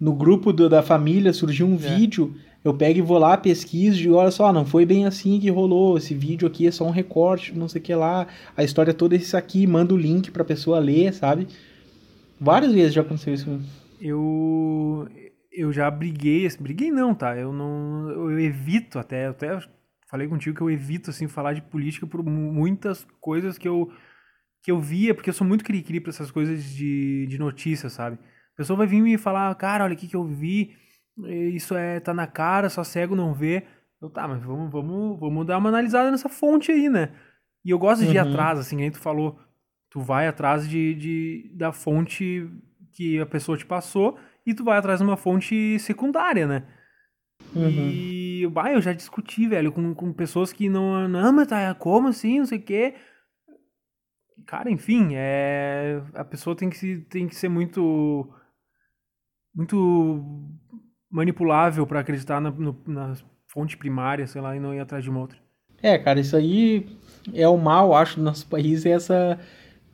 no 0.00 0.12
grupo 0.14 0.52
do, 0.52 0.68
da 0.68 0.82
família, 0.82 1.32
surgiu 1.32 1.66
um 1.66 1.74
é. 1.74 1.76
vídeo 1.76 2.34
eu 2.64 2.74
pego 2.74 2.98
e 2.98 3.02
vou 3.02 3.18
lá, 3.18 3.36
pesquiso 3.36 4.02
e 4.02 4.10
olha 4.10 4.30
só, 4.30 4.52
não 4.52 4.66
foi 4.66 4.84
bem 4.84 5.06
assim 5.06 5.38
que 5.38 5.48
rolou, 5.48 5.96
esse 5.96 6.12
vídeo 6.12 6.46
aqui 6.46 6.66
é 6.66 6.70
só 6.70 6.84
um 6.84 6.90
recorte, 6.90 7.56
não 7.56 7.68
sei 7.68 7.80
o 7.80 7.84
que 7.84 7.94
lá, 7.94 8.26
a 8.56 8.64
história 8.64 8.92
toda 8.92 9.14
é 9.14 9.18
isso 9.18 9.36
aqui, 9.36 9.66
manda 9.66 9.94
o 9.94 9.96
link 9.96 10.30
pra 10.30 10.44
pessoa 10.44 10.78
ler, 10.78 11.14
sabe? 11.14 11.46
Várias 12.40 12.72
vezes 12.72 12.94
já 12.94 13.02
aconteceu 13.02 13.34
isso. 13.34 13.60
Eu 14.00 15.08
eu 15.52 15.72
já 15.72 15.90
briguei, 15.90 16.48
briguei 16.60 16.90
não, 16.90 17.14
tá? 17.14 17.36
Eu 17.36 17.52
não 17.52 18.10
eu 18.10 18.40
evito 18.40 18.98
até, 18.98 19.26
eu 19.26 19.30
até 19.30 19.58
falei 20.08 20.28
contigo 20.28 20.56
que 20.56 20.62
eu 20.62 20.70
evito 20.70 21.10
assim 21.10 21.26
falar 21.26 21.52
de 21.52 21.62
política 21.62 22.06
por 22.06 22.22
muitas 22.22 23.06
coisas 23.20 23.58
que 23.58 23.68
eu 23.68 23.90
que 24.62 24.70
eu 24.70 24.80
via, 24.80 25.14
porque 25.14 25.30
eu 25.30 25.34
sou 25.34 25.46
muito 25.46 25.64
cri-cri 25.64 26.00
pra 26.00 26.10
essas 26.10 26.30
coisas 26.30 26.64
de, 26.64 27.26
de 27.26 27.38
notícia, 27.38 27.88
sabe? 27.88 28.18
A 28.54 28.56
pessoa 28.56 28.76
vai 28.76 28.86
vir 28.86 29.00
me 29.00 29.16
falar, 29.16 29.54
cara, 29.54 29.84
olha 29.84 29.94
o 29.94 29.96
que 29.96 30.14
eu 30.14 30.24
vi, 30.24 30.76
isso 31.54 31.74
é 31.74 32.00
tá 32.00 32.12
na 32.12 32.26
cara, 32.26 32.68
só 32.68 32.84
cego 32.84 33.14
não 33.14 33.32
vê. 33.32 33.64
Eu, 34.00 34.10
tá, 34.10 34.28
mas 34.28 34.42
vamos, 34.42 34.70
vamos, 34.70 35.18
vamos 35.18 35.46
dar 35.46 35.58
uma 35.58 35.68
analisada 35.68 36.10
nessa 36.10 36.28
fonte 36.28 36.70
aí, 36.70 36.88
né? 36.88 37.10
E 37.64 37.70
eu 37.70 37.78
gosto 37.78 38.04
de 38.04 38.14
ir 38.14 38.22
uhum. 38.22 38.28
atrás, 38.28 38.58
assim, 38.58 38.76
nem 38.76 38.90
tu 38.90 38.98
falou. 38.98 39.38
Tu 39.90 40.00
vai 40.00 40.26
atrás 40.28 40.68
de, 40.68 40.94
de, 40.94 41.50
da 41.54 41.72
fonte 41.72 42.50
que 42.92 43.18
a 43.20 43.26
pessoa 43.26 43.56
te 43.56 43.64
passou 43.64 44.18
e 44.44 44.54
tu 44.54 44.64
vai 44.64 44.78
atrás 44.78 45.00
de 45.00 45.04
uma 45.04 45.16
fonte 45.16 45.78
secundária, 45.78 46.46
né? 46.46 46.64
Uhum. 47.54 47.68
E 47.68 48.46
bah, 48.50 48.72
eu 48.72 48.80
já 48.80 48.92
discuti, 48.92 49.46
velho, 49.46 49.72
com, 49.72 49.94
com 49.94 50.12
pessoas 50.12 50.52
que 50.52 50.68
não. 50.68 51.08
Não, 51.08 51.32
mas 51.32 51.48
tá, 51.48 51.74
como 51.74 52.08
assim? 52.08 52.38
Não 52.40 52.46
sei 52.46 52.58
o 52.58 52.62
quê. 52.62 52.94
Cara, 54.46 54.70
enfim, 54.70 55.10
é. 55.14 56.02
A 56.14 56.24
pessoa 56.24 56.56
tem 56.56 56.68
que, 56.70 56.98
tem 57.08 57.26
que 57.26 57.34
ser 57.34 57.48
muito. 57.48 58.28
Muito 59.54 60.48
manipulável 61.10 61.86
para 61.86 62.00
acreditar 62.00 62.40
na, 62.40 62.50
no, 62.50 62.80
na 62.86 63.14
fonte 63.46 63.76
primária, 63.76 64.26
sei 64.26 64.40
lá, 64.40 64.54
e 64.54 64.60
não 64.60 64.74
ir 64.74 64.80
atrás 64.80 65.02
de 65.02 65.10
uma 65.10 65.20
outra. 65.20 65.38
É, 65.82 65.96
cara, 65.98 66.20
isso 66.20 66.36
aí 66.36 66.86
é 67.32 67.48
o 67.48 67.56
mal, 67.56 67.94
acho, 67.94 68.16
do 68.16 68.22
nosso 68.22 68.46
país, 68.48 68.84
é 68.84 68.90
essa 68.90 69.38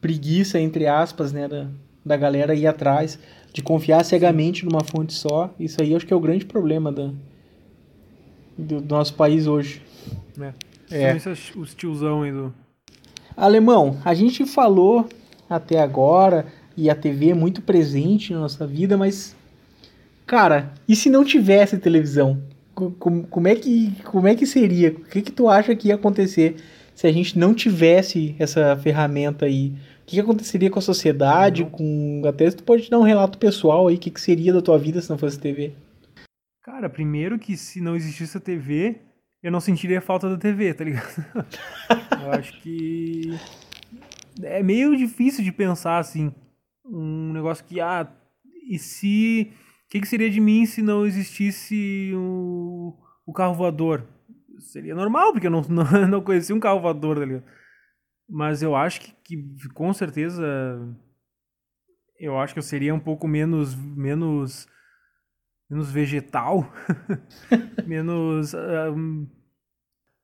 preguiça, 0.04 0.60
entre 0.60 0.86
aspas, 0.86 1.32
né, 1.32 1.48
da, 1.48 1.66
da 2.04 2.14
galera 2.14 2.54
ir 2.54 2.66
atrás, 2.66 3.18
de 3.54 3.62
confiar 3.62 4.04
cegamente 4.04 4.62
numa 4.66 4.84
fonte 4.84 5.14
só. 5.14 5.50
Isso 5.58 5.80
aí 5.80 5.94
acho 5.94 6.06
que 6.06 6.12
é 6.12 6.16
o 6.16 6.20
grande 6.20 6.44
problema 6.44 6.92
da, 6.92 7.10
do, 8.58 8.82
do 8.82 8.94
nosso 8.94 9.14
país 9.14 9.46
hoje. 9.46 9.80
É. 10.38 10.52
é. 10.90 11.16
Esses, 11.16 11.54
os 11.56 11.74
tiozão 11.74 12.20
aí 12.20 12.32
do... 12.32 12.52
Alemão, 13.34 13.96
a 14.04 14.12
gente 14.12 14.44
falou 14.44 15.08
até 15.48 15.80
agora, 15.80 16.44
e 16.76 16.90
a 16.90 16.94
TV 16.94 17.30
é 17.30 17.34
muito 17.34 17.62
presente 17.62 18.30
na 18.30 18.40
nossa 18.40 18.66
vida, 18.66 18.98
mas 18.98 19.34
Cara, 20.26 20.72
e 20.86 20.94
se 20.94 21.08
não 21.08 21.24
tivesse 21.24 21.78
televisão? 21.78 22.42
Como, 22.74 23.24
como, 23.24 23.48
é, 23.48 23.54
que, 23.54 23.92
como 24.04 24.26
é 24.26 24.34
que 24.34 24.46
seria? 24.46 24.90
O 24.90 25.04
que, 25.04 25.22
que 25.22 25.32
tu 25.32 25.48
acha 25.48 25.74
que 25.74 25.88
ia 25.88 25.94
acontecer 25.94 26.56
se 26.94 27.06
a 27.06 27.12
gente 27.12 27.38
não 27.38 27.54
tivesse 27.54 28.34
essa 28.38 28.76
ferramenta 28.76 29.46
aí? 29.46 29.72
O 30.04 30.06
que, 30.06 30.16
que 30.16 30.20
aconteceria 30.20 30.70
com 30.70 30.78
a 30.78 30.82
sociedade? 30.82 31.62
Uhum. 31.62 31.70
Com 31.70 32.22
Até 32.28 32.50
tu 32.50 32.62
pode 32.62 32.90
dar 32.90 32.98
um 32.98 33.04
relato 33.04 33.38
pessoal 33.38 33.88
aí, 33.88 33.94
o 33.94 33.98
que, 33.98 34.10
que 34.10 34.20
seria 34.20 34.52
da 34.52 34.60
tua 34.60 34.78
vida 34.78 35.00
se 35.00 35.08
não 35.08 35.16
fosse 35.16 35.40
TV? 35.40 35.72
Cara, 36.62 36.90
primeiro 36.90 37.38
que 37.38 37.56
se 37.56 37.80
não 37.80 37.96
existisse 37.96 38.36
a 38.36 38.40
TV, 38.40 39.00
eu 39.42 39.50
não 39.50 39.60
sentiria 39.60 40.02
falta 40.02 40.28
da 40.28 40.36
TV, 40.36 40.74
tá 40.74 40.84
ligado? 40.84 41.24
eu 42.22 42.30
acho 42.32 42.60
que 42.60 43.30
é 44.42 44.62
meio 44.62 44.94
difícil 44.94 45.42
de 45.42 45.50
pensar 45.50 45.98
assim, 45.98 46.34
um 46.84 47.32
negócio 47.32 47.64
que 47.64 47.80
ah, 47.80 48.06
e 48.68 48.78
se 48.78 49.50
que, 49.88 50.00
que 50.00 50.08
seria 50.08 50.28
de 50.28 50.40
mim 50.40 50.66
se 50.66 50.82
não 50.82 51.06
existisse 51.06 52.12
o, 52.14 52.94
o 53.24 53.32
carro 53.32 53.54
voador? 53.54 54.04
Seria 54.58 54.94
normal, 54.94 55.32
porque 55.32 55.46
eu 55.46 55.50
não, 55.50 55.62
não, 55.70 56.08
não 56.08 56.20
conhecia 56.20 56.54
um 56.54 56.60
carro 56.60 56.80
voador, 56.80 57.22
ali. 57.22 57.42
Mas 58.28 58.62
eu 58.62 58.74
acho 58.74 59.00
que, 59.00 59.12
que, 59.22 59.68
com 59.70 59.92
certeza 59.92 60.42
eu 62.18 62.38
acho 62.38 62.54
que 62.54 62.58
eu 62.58 62.62
seria 62.62 62.94
um 62.94 63.00
pouco 63.00 63.28
menos 63.28 63.74
menos 63.74 64.66
menos 65.68 65.90
vegetal, 65.90 66.72
menos 67.86 68.54
um, 68.54 69.26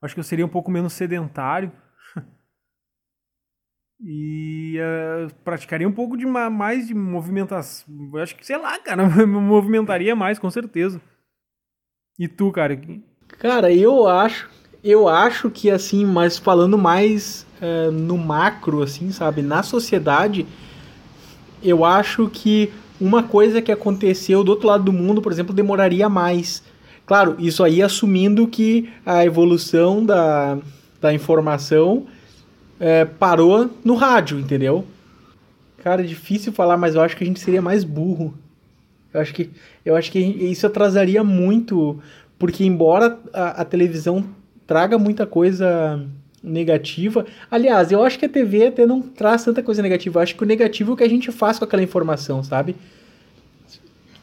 acho 0.03 0.15
que 0.15 0.21
eu 0.21 0.25
seria 0.25 0.47
um 0.47 0.51
pouco 0.51 0.71
menos 0.71 0.93
sedentário 0.93 1.73
e 4.03 4.79
uh, 4.79 5.35
praticaria 5.45 5.87
um 5.87 5.93
pouco 5.93 6.17
de 6.17 6.25
mais 6.27 6.87
de 6.87 6.95
movimentação. 6.95 7.87
Acho 8.17 8.35
que, 8.35 8.47
sei 8.47 8.57
lá, 8.57 8.79
cara, 8.79 9.05
movimentaria 9.27 10.17
mais, 10.17 10.39
com 10.39 10.51
certeza. 10.51 11.01
E 12.19 12.27
tu, 12.27 12.51
cara? 12.51 12.81
Cara, 13.39 13.73
eu 13.73 14.09
acho, 14.09 14.51
eu 14.83 15.09
acho 15.09 15.51
que 15.51 15.71
assim, 15.71 16.05
mas 16.05 16.39
falando 16.39 16.79
mais 16.79 17.47
uh, 17.61 17.91
no 17.91 18.17
macro, 18.17 18.83
assim, 18.83 19.11
sabe, 19.13 19.43
na 19.43 19.63
sociedade, 19.63 20.47
eu 21.63 21.85
acho 21.85 22.29
que 22.29 22.73
uma 23.01 23.23
coisa 23.23 23.63
que 23.63 23.73
aconteceu 23.73 24.43
do 24.43 24.51
outro 24.51 24.69
lado 24.69 24.85
do 24.85 24.93
mundo, 24.93 25.23
por 25.23 25.33
exemplo, 25.33 25.55
demoraria 25.55 26.09
mais. 26.09 26.63
Claro, 27.07 27.37
isso 27.39 27.65
aí 27.65 27.83
assumindo 27.83 28.47
que 28.47 28.89
a 29.05 29.25
evolução 29.25 30.05
da, 30.05 30.59
da 31.01 31.13
informação 31.13 32.07
é, 32.79 33.05
parou 33.05 33.71
no 33.85 33.95
rádio, 33.95 34.39
entendeu? 34.39 34.85
Cara, 35.83 36.03
é 36.03 36.07
difícil 36.07 36.53
falar, 36.53 36.77
mas 36.77 36.95
eu 36.95 37.01
acho 37.01 37.17
que 37.17 37.25
a 37.25 37.27
gente 37.27 37.41
seria 37.41 37.63
mais 37.63 37.85
burro. 37.85 38.35
Eu 39.13 39.21
acho 39.21 39.35
que, 39.35 39.51
eu 39.85 39.97
acho 39.97 40.13
que 40.13 40.19
isso 40.19 40.67
atrasaria 40.67 41.25
muito, 41.25 41.99
porque 42.39 42.65
embora 42.65 43.19
a, 43.33 43.63
a 43.63 43.65
televisão 43.65 44.25
traga 44.71 44.97
muita 44.97 45.27
coisa 45.27 46.01
negativa. 46.41 47.27
Aliás, 47.51 47.91
eu 47.91 48.05
acho 48.05 48.17
que 48.17 48.27
a 48.27 48.29
TV 48.29 48.69
até 48.69 48.87
não 48.87 49.03
traz 49.03 49.45
tanta 49.45 49.65
coisa 49.65 49.83
negativa. 49.83 50.17
Eu 50.17 50.23
acho 50.23 50.37
que 50.37 50.45
o 50.45 50.47
negativo 50.47 50.93
é 50.93 50.95
o 50.95 50.97
que 50.97 51.03
a 51.03 51.09
gente 51.09 51.33
faz 51.33 51.59
com 51.59 51.65
aquela 51.65 51.83
informação, 51.83 52.41
sabe? 52.45 52.77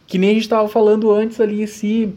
Que 0.07 0.17
nem 0.17 0.29
a 0.29 0.33
gente 0.35 0.43
estava 0.43 0.69
falando 0.69 1.11
antes 1.11 1.41
ali, 1.41 1.67
se 1.67 2.15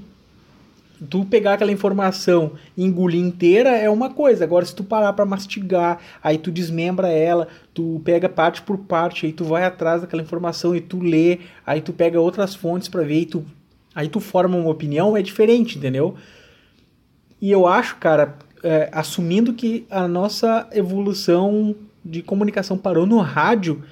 tu 1.11 1.25
pegar 1.25 1.55
aquela 1.55 1.73
informação 1.73 2.53
e 2.77 2.85
engolir 2.85 3.21
inteira 3.21 3.71
é 3.71 3.91
uma 3.91 4.11
coisa. 4.11 4.45
Agora, 4.45 4.65
se 4.65 4.77
tu 4.77 4.85
parar 4.85 5.13
para 5.13 5.27
mastigar, 5.27 5.99
aí 6.23 6.39
tu 6.39 6.53
desmembra 6.53 7.09
ela, 7.09 7.49
tu 7.75 8.01
pega 8.05 8.29
parte 8.29 8.63
por 8.63 8.79
parte, 8.79 9.27
aí 9.27 9.33
tu 9.33 9.43
vai 9.43 9.65
atrás 9.65 10.03
daquela 10.03 10.23
informação 10.23 10.77
e 10.77 10.81
tu 10.81 11.01
lê, 11.01 11.41
aí 11.67 11.81
tu 11.81 11.93
pega 11.93 12.21
outras 12.21 12.55
fontes 12.55 12.87
para 12.87 13.03
ver 13.03 13.23
e 13.23 13.27
tu 13.27 13.45
aí 13.93 14.09
tu 14.09 14.21
forma 14.21 14.57
uma 14.57 14.71
opinião, 14.71 15.17
é 15.17 15.23
diferente, 15.23 15.79
entendeu? 15.79 16.15
E 17.41 17.51
eu 17.51 17.67
acho, 17.67 17.97
cara, 17.97 18.37
é, 18.63 18.89
assumindo 18.93 19.55
que 19.55 19.87
a 19.91 20.07
nossa 20.07 20.69
evolução 20.73 21.75
de 22.05 22.23
comunicação 22.23 22.77
parou 22.77 23.07
no 23.07 23.19
rádio, 23.19 23.83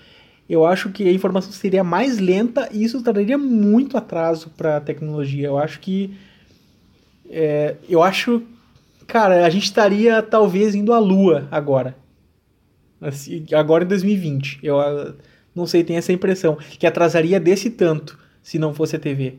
eu 0.49 0.65
acho 0.65 0.91
que 0.91 1.07
a 1.09 1.13
informação 1.13 1.53
seria 1.53 1.85
mais 1.85 2.19
lenta 2.19 2.69
e 2.73 2.83
isso 2.85 3.03
traria 3.03 3.37
muito 3.39 3.97
atraso 3.97 4.51
para 4.57 4.79
a 4.79 4.81
tecnologia. 4.81 5.47
Eu 5.49 5.59
acho 5.59 5.81
que 5.81 6.17
É, 7.31 7.77
eu 7.89 8.03
acho. 8.03 8.43
Cara, 9.07 9.45
a 9.45 9.51
gente 9.51 9.65
estaria 9.65 10.23
talvez 10.23 10.75
indo 10.75 10.93
à 10.93 10.99
Lua 10.99 11.49
agora. 11.51 11.97
Assim, 13.01 13.45
agora 13.53 13.85
em 13.85 13.89
2020. 13.89 14.61
Eu 14.63 14.81
ah, 14.81 15.15
não 15.55 15.67
sei, 15.67 15.85
tenho 15.85 15.99
essa 15.99 16.13
impressão. 16.13 16.57
Que 16.57 16.87
atrasaria 16.87 17.39
desse 17.41 17.71
tanto 17.71 18.19
se 18.43 18.59
não 18.59 18.75
fosse 18.75 18.97
a 18.97 18.99
TV. 18.99 19.37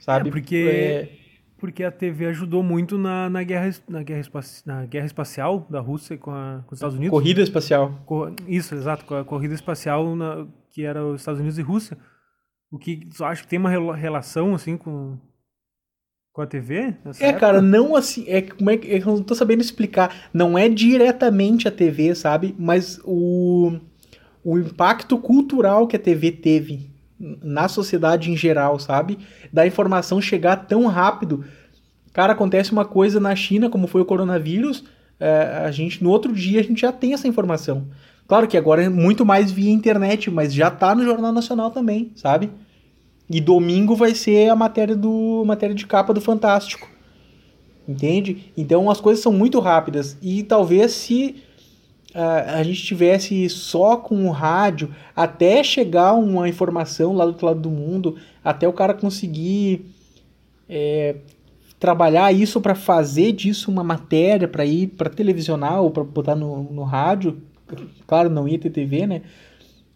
Sabe? 0.00 0.28
É 0.28 0.32
porque, 0.32 0.56
é... 0.56 1.08
porque 1.64 1.82
a 1.82 1.90
TV 1.90 2.26
ajudou 2.26 2.62
muito 2.62 2.98
na, 2.98 3.30
na, 3.30 3.42
guerra, 3.42 3.74
na, 3.88 4.02
guerra, 4.02 4.20
na 4.66 4.84
guerra 4.84 5.06
espacial 5.06 5.66
da 5.70 5.80
Rússia 5.80 6.18
com, 6.18 6.30
a, 6.30 6.62
com 6.66 6.74
os 6.74 6.76
Estados 6.76 6.94
Unidos. 6.94 7.10
Corrida 7.10 7.40
espacial. 7.40 8.04
Isso, 8.46 8.74
exato. 8.74 9.06
Com 9.06 9.14
a 9.14 9.24
corrida 9.24 9.54
espacial 9.54 10.14
na, 10.14 10.46
que 10.70 10.84
era 10.84 11.02
os 11.02 11.22
Estados 11.22 11.40
Unidos 11.40 11.56
e 11.56 11.62
Rússia. 11.62 11.96
O 12.70 12.78
que 12.78 13.08
tu 13.16 13.24
acha 13.24 13.40
que 13.40 13.48
tem 13.48 13.58
uma 13.58 13.96
relação 13.96 14.54
assim 14.54 14.76
com, 14.76 15.16
com 16.34 16.42
a 16.42 16.46
TV? 16.46 16.94
É, 17.18 17.28
época? 17.28 17.32
cara, 17.40 17.62
não 17.62 17.96
assim. 17.96 18.26
É, 18.28 18.42
como 18.42 18.68
é 18.68 18.76
que. 18.76 18.86
Eu 18.86 19.06
não 19.06 19.22
tô 19.22 19.34
sabendo 19.34 19.62
explicar. 19.62 20.28
Não 20.34 20.58
é 20.58 20.68
diretamente 20.68 21.66
a 21.66 21.70
TV, 21.70 22.14
sabe? 22.14 22.54
Mas 22.58 23.00
o, 23.06 23.72
o 24.44 24.58
impacto 24.58 25.16
cultural 25.16 25.86
que 25.86 25.96
a 25.96 25.98
TV 25.98 26.30
teve 26.30 26.93
na 27.18 27.68
sociedade 27.68 28.30
em 28.30 28.36
geral, 28.36 28.78
sabe? 28.78 29.18
Da 29.52 29.66
informação 29.66 30.20
chegar 30.20 30.66
tão 30.66 30.86
rápido. 30.86 31.44
Cara, 32.12 32.32
acontece 32.32 32.72
uma 32.72 32.84
coisa 32.84 33.18
na 33.18 33.34
China, 33.34 33.70
como 33.70 33.86
foi 33.86 34.00
o 34.00 34.04
coronavírus, 34.04 34.84
é, 35.18 35.62
a 35.64 35.70
gente 35.70 36.02
no 36.02 36.10
outro 36.10 36.32
dia 36.32 36.60
a 36.60 36.62
gente 36.62 36.80
já 36.80 36.92
tem 36.92 37.14
essa 37.14 37.28
informação. 37.28 37.86
Claro 38.26 38.48
que 38.48 38.56
agora 38.56 38.82
é 38.82 38.88
muito 38.88 39.24
mais 39.24 39.50
via 39.50 39.70
internet, 39.70 40.30
mas 40.30 40.52
já 40.52 40.70
tá 40.70 40.94
no 40.94 41.04
Jornal 41.04 41.32
Nacional 41.32 41.70
também, 41.70 42.10
sabe? 42.16 42.50
E 43.28 43.40
domingo 43.40 43.94
vai 43.94 44.14
ser 44.14 44.48
a 44.48 44.56
matéria 44.56 44.96
do 44.96 45.44
matéria 45.46 45.74
de 45.74 45.86
capa 45.86 46.12
do 46.12 46.20
Fantástico. 46.20 46.88
Entende? 47.86 48.52
Então 48.56 48.90
as 48.90 49.00
coisas 49.00 49.22
são 49.22 49.32
muito 49.32 49.60
rápidas 49.60 50.16
e 50.22 50.42
talvez 50.42 50.92
se 50.92 51.36
uh, 52.14 52.58
a 52.58 52.62
gente 52.62 52.82
tivesse 52.82 53.48
só 53.48 53.96
com 53.96 54.26
o 54.26 54.30
rádio 54.30 54.94
até 55.14 55.62
chegar 55.62 56.14
uma 56.14 56.48
informação 56.48 57.12
lá 57.12 57.24
do 57.24 57.32
outro 57.32 57.46
lado 57.46 57.60
do 57.60 57.70
mundo, 57.70 58.16
até 58.42 58.68
o 58.68 58.72
cara 58.72 58.94
conseguir 58.94 59.86
é, 60.68 61.16
trabalhar 61.78 62.32
isso 62.32 62.60
para 62.60 62.74
fazer 62.74 63.32
disso 63.32 63.70
uma 63.70 63.84
matéria 63.84 64.48
para 64.48 64.64
ir 64.64 64.88
para 64.88 65.10
televisionar 65.10 65.82
ou 65.82 65.90
para 65.90 66.04
botar 66.04 66.34
no, 66.34 66.62
no 66.72 66.82
rádio, 66.82 67.42
claro, 68.06 68.30
não 68.30 68.48
ia 68.48 68.58
ter 68.58 68.70
TV, 68.70 69.06
né? 69.06 69.22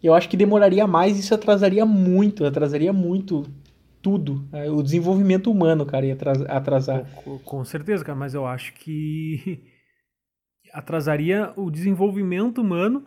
Eu 0.01 0.13
acho 0.13 0.29
que 0.29 0.37
demoraria 0.37 0.87
mais 0.87 1.19
isso 1.19 1.33
atrasaria 1.33 1.85
muito, 1.85 2.45
atrasaria 2.45 2.93
muito 2.93 3.45
tudo. 4.01 4.45
Né? 4.51 4.69
O 4.69 4.81
desenvolvimento 4.81 5.51
humano, 5.51 5.85
cara, 5.85 6.05
ia 6.05 6.17
atrasar. 6.47 7.05
Com, 7.23 7.37
com 7.39 7.65
certeza, 7.65 8.03
cara, 8.03 8.17
mas 8.17 8.33
eu 8.33 8.45
acho 8.45 8.73
que 8.75 9.59
atrasaria 10.73 11.51
o 11.55 11.69
desenvolvimento 11.69 12.61
humano, 12.61 13.05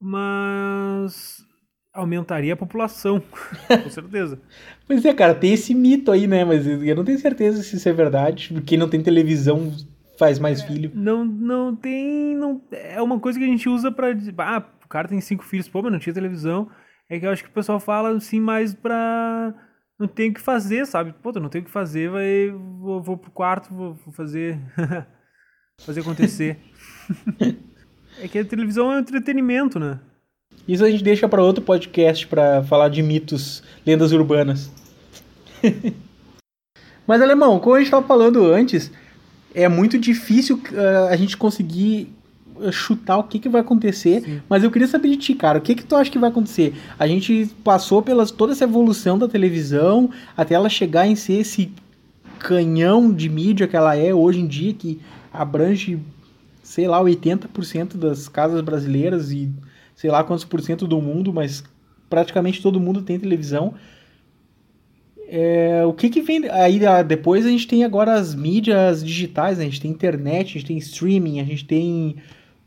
mas 0.00 1.44
aumentaria 1.92 2.54
a 2.54 2.56
população, 2.56 3.20
com 3.82 3.90
certeza. 3.90 4.40
pois 4.86 5.04
é, 5.04 5.12
cara, 5.12 5.34
tem 5.34 5.52
esse 5.52 5.74
mito 5.74 6.12
aí, 6.12 6.26
né? 6.26 6.44
Mas 6.44 6.66
eu 6.66 6.96
não 6.96 7.04
tenho 7.04 7.18
certeza 7.18 7.62
se 7.62 7.76
isso 7.76 7.88
é 7.88 7.92
verdade. 7.92 8.54
Quem 8.62 8.78
não 8.78 8.88
tem 8.88 9.02
televisão 9.02 9.72
faz 10.18 10.38
mais 10.38 10.60
é, 10.62 10.66
filho. 10.66 10.92
Não, 10.94 11.24
não 11.24 11.74
tem. 11.74 12.36
Não, 12.36 12.62
é 12.70 13.00
uma 13.00 13.18
coisa 13.18 13.38
que 13.38 13.44
a 13.44 13.48
gente 13.48 13.68
usa 13.68 13.90
pra. 13.90 14.08
Ah, 14.38 14.62
o 14.84 14.88
cara 14.88 15.08
tem 15.08 15.20
cinco 15.20 15.44
filhos, 15.44 15.68
pô, 15.68 15.82
mas 15.82 15.90
não 15.90 15.98
tinha 15.98 16.14
televisão. 16.14 16.70
É 17.08 17.18
que 17.18 17.26
eu 17.26 17.30
acho 17.30 17.42
que 17.42 17.48
o 17.48 17.52
pessoal 17.52 17.80
fala 17.80 18.10
assim 18.10 18.38
mais 18.38 18.74
pra. 18.74 19.54
Não 19.98 20.06
tem 20.06 20.30
o 20.30 20.34
que 20.34 20.40
fazer, 20.40 20.86
sabe? 20.86 21.12
Pô, 21.22 21.32
tu 21.32 21.40
não 21.40 21.48
tem 21.48 21.60
o 21.60 21.64
que 21.64 21.70
fazer, 21.70 22.10
vai. 22.10 22.50
Vou, 22.50 23.02
vou 23.02 23.16
pro 23.16 23.30
quarto, 23.30 23.74
vou, 23.74 23.94
vou 23.94 24.12
fazer. 24.12 24.58
fazer 25.80 26.00
acontecer. 26.00 26.58
é 28.20 28.28
que 28.28 28.38
a 28.38 28.44
televisão 28.44 28.92
é 28.92 28.96
um 28.96 29.00
entretenimento, 29.00 29.78
né? 29.78 29.98
Isso 30.66 30.84
a 30.84 30.90
gente 30.90 31.02
deixa 31.02 31.28
para 31.28 31.42
outro 31.42 31.62
podcast 31.62 32.26
para 32.26 32.62
falar 32.62 32.88
de 32.88 33.02
mitos, 33.02 33.62
lendas 33.84 34.12
urbanas. 34.12 34.70
Mas, 37.06 37.20
Alemão, 37.20 37.58
como 37.58 37.74
a 37.74 37.78
gente 37.78 37.86
estava 37.86 38.06
falando 38.06 38.44
antes, 38.44 38.90
é 39.54 39.68
muito 39.68 39.98
difícil 39.98 40.60
uh, 40.70 41.08
a 41.10 41.16
gente 41.16 41.36
conseguir 41.36 42.08
eh, 42.60 42.70
chutar 42.70 43.18
o 43.18 43.24
que, 43.24 43.38
que 43.38 43.48
vai 43.48 43.62
acontecer, 43.62 44.22
Sim. 44.22 44.40
mas 44.48 44.62
eu 44.62 44.70
queria 44.70 44.86
saber 44.86 45.08
de 45.08 45.16
ti, 45.16 45.34
cara, 45.34 45.58
o 45.58 45.60
que 45.60 45.74
que 45.74 45.82
tu 45.82 45.96
acha 45.96 46.10
que 46.10 46.18
vai 46.18 46.30
acontecer? 46.30 46.74
A 46.98 47.06
gente 47.06 47.50
passou 47.64 48.02
pelas 48.02 48.30
toda 48.30 48.52
essa 48.52 48.64
evolução 48.64 49.18
da 49.18 49.26
televisão 49.26 50.10
até 50.36 50.54
ela 50.54 50.68
chegar 50.68 51.06
em 51.06 51.16
ser 51.16 51.40
esse 51.40 51.72
canhão 52.38 53.12
de 53.12 53.28
mídia 53.28 53.66
que 53.66 53.76
ela 53.76 53.96
é 53.96 54.14
hoje 54.14 54.40
em 54.40 54.46
dia, 54.46 54.72
que 54.72 55.00
abrange, 55.32 55.98
sei 56.70 56.86
lá, 56.86 57.02
80% 57.02 57.96
das 57.96 58.28
casas 58.28 58.60
brasileiras 58.60 59.32
e 59.32 59.52
sei 59.96 60.08
lá 60.08 60.22
quantos 60.22 60.44
por 60.44 60.62
cento 60.62 60.86
do 60.86 61.02
mundo, 61.02 61.32
mas 61.32 61.64
praticamente 62.08 62.62
todo 62.62 62.78
mundo 62.78 63.02
tem 63.02 63.18
televisão. 63.18 63.74
É, 65.28 65.84
o 65.84 65.92
que 65.92 66.08
que 66.08 66.22
vem 66.22 66.48
aí 66.48 66.86
ah, 66.86 67.02
depois 67.02 67.44
a 67.44 67.48
gente 67.48 67.66
tem 67.66 67.82
agora 67.82 68.14
as 68.14 68.36
mídias 68.36 69.04
digitais, 69.04 69.58
né? 69.58 69.64
a 69.64 69.66
gente 69.66 69.80
tem 69.80 69.90
internet, 69.90 70.50
a 70.50 70.52
gente 70.52 70.66
tem 70.66 70.78
streaming, 70.78 71.40
a 71.40 71.44
gente 71.44 71.64
tem 71.64 72.16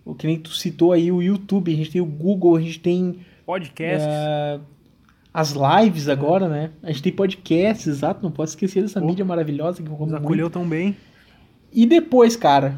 o 0.03 0.13
que 0.13 0.27
nem 0.27 0.37
tu 0.37 0.49
citou 0.49 0.91
aí 0.91 1.09
o 1.09 1.21
YouTube, 1.21 1.71
a 1.71 1.77
gente 1.77 1.91
tem 1.91 2.01
o 2.01 2.05
Google, 2.05 2.57
a 2.57 2.61
gente 2.61 2.81
tem 2.81 3.19
podcasts, 3.45 4.05
é, 4.05 4.59
as 5.33 5.53
lives 5.53 6.09
agora, 6.09 6.49
né? 6.49 6.71
A 6.83 6.87
gente 6.87 7.03
tem 7.03 7.13
podcasts, 7.13 7.87
exato, 7.87 8.21
não 8.21 8.31
posso 8.31 8.51
esquecer 8.51 8.81
dessa 8.81 9.01
oh, 9.01 9.05
mídia 9.05 9.23
maravilhosa 9.23 9.81
que 9.81 9.89
acolheu 10.13 10.49
tão 10.49 10.67
bem. 10.67 10.93
E 11.71 11.85
depois, 11.85 12.35
cara, 12.35 12.77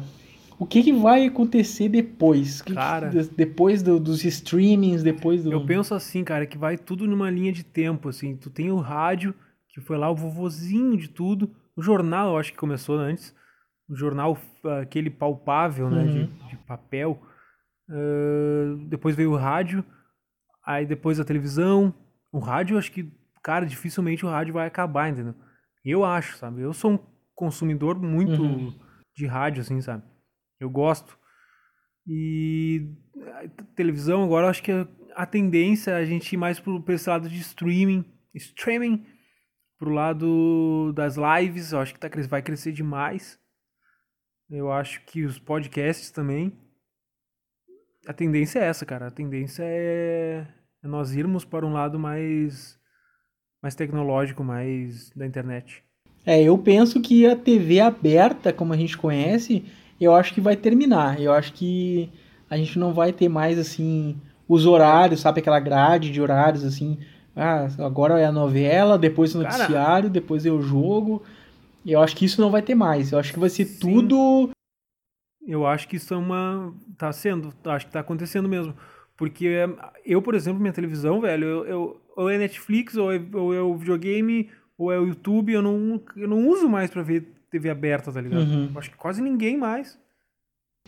o 0.58 0.66
que, 0.66 0.82
que 0.82 0.92
vai 0.92 1.26
acontecer 1.26 1.88
depois? 1.88 2.62
Cara, 2.62 3.10
que, 3.10 3.22
depois 3.34 3.82
do, 3.82 4.00
dos 4.00 4.24
streamings, 4.24 5.02
depois 5.02 5.44
do... 5.44 5.52
Eu 5.52 5.66
penso 5.66 5.94
assim, 5.94 6.24
cara, 6.24 6.46
que 6.46 6.56
vai 6.56 6.78
tudo 6.78 7.06
numa 7.06 7.30
linha 7.30 7.52
de 7.52 7.62
tempo, 7.62 8.08
assim. 8.08 8.36
Tu 8.36 8.48
tem 8.48 8.70
o 8.70 8.78
rádio, 8.78 9.34
que 9.68 9.80
foi 9.82 9.98
lá 9.98 10.10
o 10.10 10.16
vovozinho 10.16 10.96
de 10.96 11.08
tudo. 11.08 11.54
O 11.76 11.82
jornal, 11.82 12.30
eu 12.30 12.38
acho 12.38 12.52
que 12.52 12.58
começou 12.58 12.96
antes. 12.96 13.34
O 13.86 13.94
jornal, 13.94 14.38
aquele 14.80 15.10
palpável, 15.10 15.90
né, 15.90 16.02
uhum. 16.02 16.26
de, 16.26 16.26
de, 16.48 16.56
papel. 16.66 17.20
Uh, 17.88 18.76
depois 18.88 19.14
veio 19.14 19.32
o 19.32 19.36
rádio. 19.36 19.84
Aí 20.64 20.86
depois 20.86 21.20
a 21.20 21.24
televisão. 21.24 21.94
O 22.32 22.38
rádio, 22.38 22.78
acho 22.78 22.90
que, 22.90 23.12
cara, 23.42 23.66
dificilmente 23.66 24.24
o 24.24 24.28
rádio 24.28 24.54
vai 24.54 24.66
acabar, 24.66 25.10
entendeu? 25.10 25.34
Eu 25.84 26.02
acho, 26.02 26.38
sabe? 26.38 26.62
Eu 26.62 26.72
sou 26.72 26.92
um 26.92 26.98
consumidor 27.34 28.00
muito 28.00 28.42
uhum. 28.42 28.74
de 29.14 29.26
rádio, 29.26 29.60
assim, 29.60 29.80
sabe? 29.82 30.02
Eu 30.60 30.70
gosto. 30.70 31.18
E 32.06 32.88
televisão, 33.74 34.24
agora, 34.24 34.48
acho 34.48 34.62
que 34.62 34.72
a 35.14 35.26
tendência 35.26 35.92
é 35.92 35.96
a 35.96 36.04
gente 36.04 36.32
ir 36.32 36.36
mais 36.36 36.60
pro, 36.60 36.80
pro 36.80 36.94
esse 36.94 37.08
lado 37.08 37.28
de 37.28 37.40
streaming. 37.40 38.04
Streaming 38.34 39.04
pro 39.78 39.90
lado 39.90 40.92
das 40.94 41.16
lives, 41.16 41.72
eu 41.72 41.80
acho 41.80 41.94
que 41.94 42.00
tá, 42.00 42.08
vai 42.28 42.42
crescer 42.42 42.72
demais. 42.72 43.38
Eu 44.48 44.70
acho 44.70 45.04
que 45.04 45.24
os 45.24 45.38
podcasts 45.38 46.10
também. 46.10 46.52
A 48.06 48.12
tendência 48.12 48.60
é 48.60 48.66
essa, 48.66 48.86
cara. 48.86 49.08
A 49.08 49.10
tendência 49.10 49.64
é, 49.64 50.46
é 50.82 50.86
nós 50.86 51.14
irmos 51.14 51.44
para 51.44 51.66
um 51.66 51.72
lado 51.72 51.98
mais, 51.98 52.78
mais 53.60 53.74
tecnológico, 53.74 54.44
mais 54.44 55.10
da 55.10 55.26
internet. 55.26 55.82
É, 56.24 56.42
eu 56.42 56.56
penso 56.56 57.00
que 57.00 57.26
a 57.26 57.36
TV 57.36 57.80
aberta, 57.80 58.52
como 58.52 58.72
a 58.72 58.76
gente 58.76 58.96
conhece, 58.96 59.64
eu 60.00 60.14
acho 60.14 60.34
que 60.34 60.40
vai 60.40 60.56
terminar. 60.56 61.20
Eu 61.20 61.32
acho 61.32 61.52
que 61.52 62.10
a 62.48 62.56
gente 62.56 62.78
não 62.78 62.92
vai 62.92 63.12
ter 63.12 63.28
mais, 63.28 63.58
assim, 63.58 64.16
os 64.48 64.66
horários, 64.66 65.20
sabe? 65.20 65.40
Aquela 65.40 65.60
grade 65.60 66.10
de 66.10 66.20
horários, 66.20 66.64
assim 66.64 66.98
ah, 67.36 67.68
agora 67.84 68.18
é 68.18 68.24
a 68.24 68.32
novela, 68.32 68.98
depois 68.98 69.34
o 69.34 69.42
noticiário, 69.42 69.74
Cara. 69.74 70.08
depois 70.08 70.46
é 70.46 70.50
o 70.50 70.62
jogo. 70.62 71.22
Eu 71.84 72.00
acho 72.00 72.16
que 72.16 72.24
isso 72.24 72.40
não 72.40 72.50
vai 72.50 72.62
ter 72.62 72.74
mais. 72.74 73.12
Eu 73.12 73.18
acho 73.18 73.30
que 73.30 73.38
vai 73.38 73.50
ser 73.50 73.66
Sim. 73.66 73.78
tudo. 73.78 74.50
Eu 75.46 75.66
acho 75.66 75.86
que 75.86 75.96
isso 75.96 76.14
é 76.14 76.16
uma. 76.16 76.74
tá 76.96 77.12
sendo, 77.12 77.52
acho 77.66 77.86
que 77.86 77.92
tá 77.92 78.00
acontecendo 78.00 78.48
mesmo. 78.48 78.74
Porque 79.18 79.50
eu, 80.04 80.22
por 80.22 80.34
exemplo, 80.34 80.60
minha 80.60 80.72
televisão, 80.72 81.20
velho, 81.20 81.46
eu, 81.46 81.66
eu 81.66 82.00
ou 82.16 82.30
é 82.30 82.38
Netflix, 82.38 82.96
ou 82.96 83.12
é, 83.12 83.20
ou 83.34 83.54
é 83.54 83.60
o 83.60 83.76
videogame, 83.76 84.48
ou 84.78 84.90
é 84.90 84.98
o 84.98 85.06
YouTube, 85.06 85.52
eu 85.52 85.60
não, 85.62 86.00
eu 86.16 86.26
não 86.26 86.48
uso 86.48 86.68
mais 86.68 86.90
pra 86.90 87.02
ver 87.02 87.35
TV 87.50 87.70
aberta, 87.70 88.12
tá 88.12 88.20
ligado? 88.20 88.42
Uhum. 88.42 88.70
Acho 88.76 88.90
que 88.90 88.96
quase 88.96 89.22
ninguém 89.22 89.56
mais. 89.56 89.98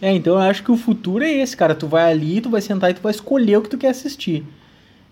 É, 0.00 0.12
então 0.12 0.34
eu 0.34 0.40
acho 0.40 0.62
que 0.62 0.70
o 0.70 0.76
futuro 0.76 1.24
é 1.24 1.32
esse, 1.32 1.56
cara. 1.56 1.74
Tu 1.74 1.86
vai 1.86 2.10
ali, 2.10 2.40
tu 2.40 2.50
vai 2.50 2.60
sentar 2.60 2.90
e 2.90 2.94
tu 2.94 3.02
vai 3.02 3.12
escolher 3.12 3.56
o 3.56 3.62
que 3.62 3.68
tu 3.68 3.78
quer 3.78 3.88
assistir. 3.88 4.44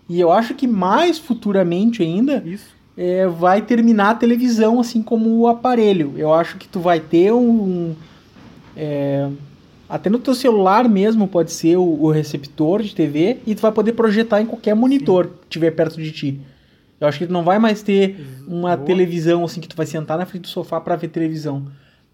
E 0.09 0.21
eu 0.21 0.31
acho 0.31 0.55
que 0.55 0.67
mais 0.67 1.19
futuramente 1.19 2.03
ainda 2.03 2.45
é, 2.97 3.27
vai 3.27 3.61
terminar 3.63 4.11
a 4.11 4.15
televisão 4.15 4.79
assim 4.81 5.03
como 5.03 5.41
o 5.41 5.49
aparelho. 5.49 6.15
Eu 6.17 6.33
acho 6.33 6.57
que 6.57 6.69
tu 6.69 6.79
vai 6.81 7.01
ter 7.01 7.33
um. 7.33 7.95
É, 8.77 9.29
até 9.89 10.11
no 10.11 10.19
teu 10.19 10.35
celular 10.35 10.89
mesmo 10.89 11.27
pode 11.27 11.53
ser 11.53 11.77
o, 11.77 12.03
o, 12.03 12.11
receptor 12.11 12.83
de 12.83 12.95
TV 12.95 13.39
e 13.47 13.55
tu 13.55 13.63
vai 13.63 13.73
poder 13.73 13.93
projetar 13.93 14.41
em 14.41 14.47
qualquer 14.47 14.75
monitor 14.75 15.27
Sim. 15.27 15.31
que 15.43 15.49
tiver 15.49 15.71
perto 15.73 16.01
de 16.01 16.13
ti. 16.13 16.41
Eu 17.01 17.09
acho 17.09 17.19
que 17.19 17.27
tu 17.27 17.33
não 17.33 17.45
vai 17.45 17.59
mais 17.59 17.83
ter 17.83 18.17
uma 18.47 18.77
Boa. 18.77 18.87
televisão 18.87 19.45
assim 19.45 19.61
que 19.61 19.69
tu 19.69 19.77
vai 19.77 19.87
sentar 19.87 20.17
na 20.17 20.25
frente 20.25 20.43
do 20.43 20.49
sofá 20.49 20.81
para 20.81 20.97
ver 20.97 21.09
televisão. 21.09 21.67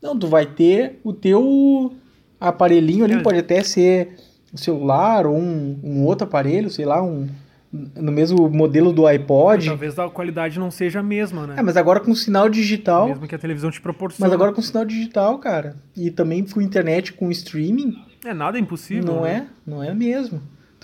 Não, 0.02 0.18
tu 0.18 0.26
vai 0.26 0.46
ter 0.46 0.98
o 1.04 1.12
teu 1.12 1.94
aparelhinho 2.40 3.04
ali, 3.04 3.22
pode 3.22 3.38
até 3.38 3.62
ser 3.62 4.16
o 4.52 4.59
celular 4.59 5.26
ou 5.26 5.38
um, 5.38 5.78
um 5.82 6.04
outro 6.04 6.26
aparelho, 6.26 6.68
sei 6.68 6.84
lá, 6.84 7.00
um, 7.00 7.28
no 7.72 8.12
mesmo 8.12 8.50
modelo 8.50 8.92
do 8.92 9.06
iPod. 9.06 9.66
Talvez 9.66 9.98
a 9.98 10.09
qualidade 10.09 10.59
não 10.59 10.70
seja 10.70 11.00
a 11.00 11.02
mesma, 11.02 11.46
né? 11.46 11.54
É, 11.56 11.62
mas 11.62 11.76
agora 11.76 12.00
com 12.00 12.14
sinal 12.14 12.48
digital. 12.48 13.09
Mesmo 13.09 13.26
que 13.26 13.34
a 13.34 13.38
televisão 13.38 13.70
te 13.70 13.80
proporcione. 13.80 14.28
Mas 14.28 14.32
agora 14.32 14.52
com 14.52 14.60
sinal 14.60 14.84
digital, 14.84 15.38
cara. 15.38 15.76
E 15.96 16.10
também 16.10 16.44
com 16.44 16.60
internet, 16.60 17.12
com 17.12 17.30
streaming. 17.30 17.96
É 18.24 18.34
nada 18.34 18.59
impossível. 18.59 19.04
Não 19.04 19.22
né? 19.22 19.48
é? 19.48 19.70
Não 19.70 19.82
é 19.82 19.94
mesmo. 19.94 20.42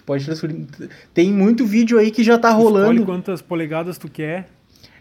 Pode 0.09 0.25
transferir. 0.25 0.65
Tem 1.13 1.31
muito 1.31 1.67
vídeo 1.67 1.99
aí 1.99 2.11
que 2.11 2.25
já 2.25 2.39
tá 2.39 2.49
rolando. 2.51 2.93
Escolhe 2.93 3.05
quantas 3.05 3.43
polegadas 3.43 3.99
tu 3.99 4.09
quer. 4.09 4.49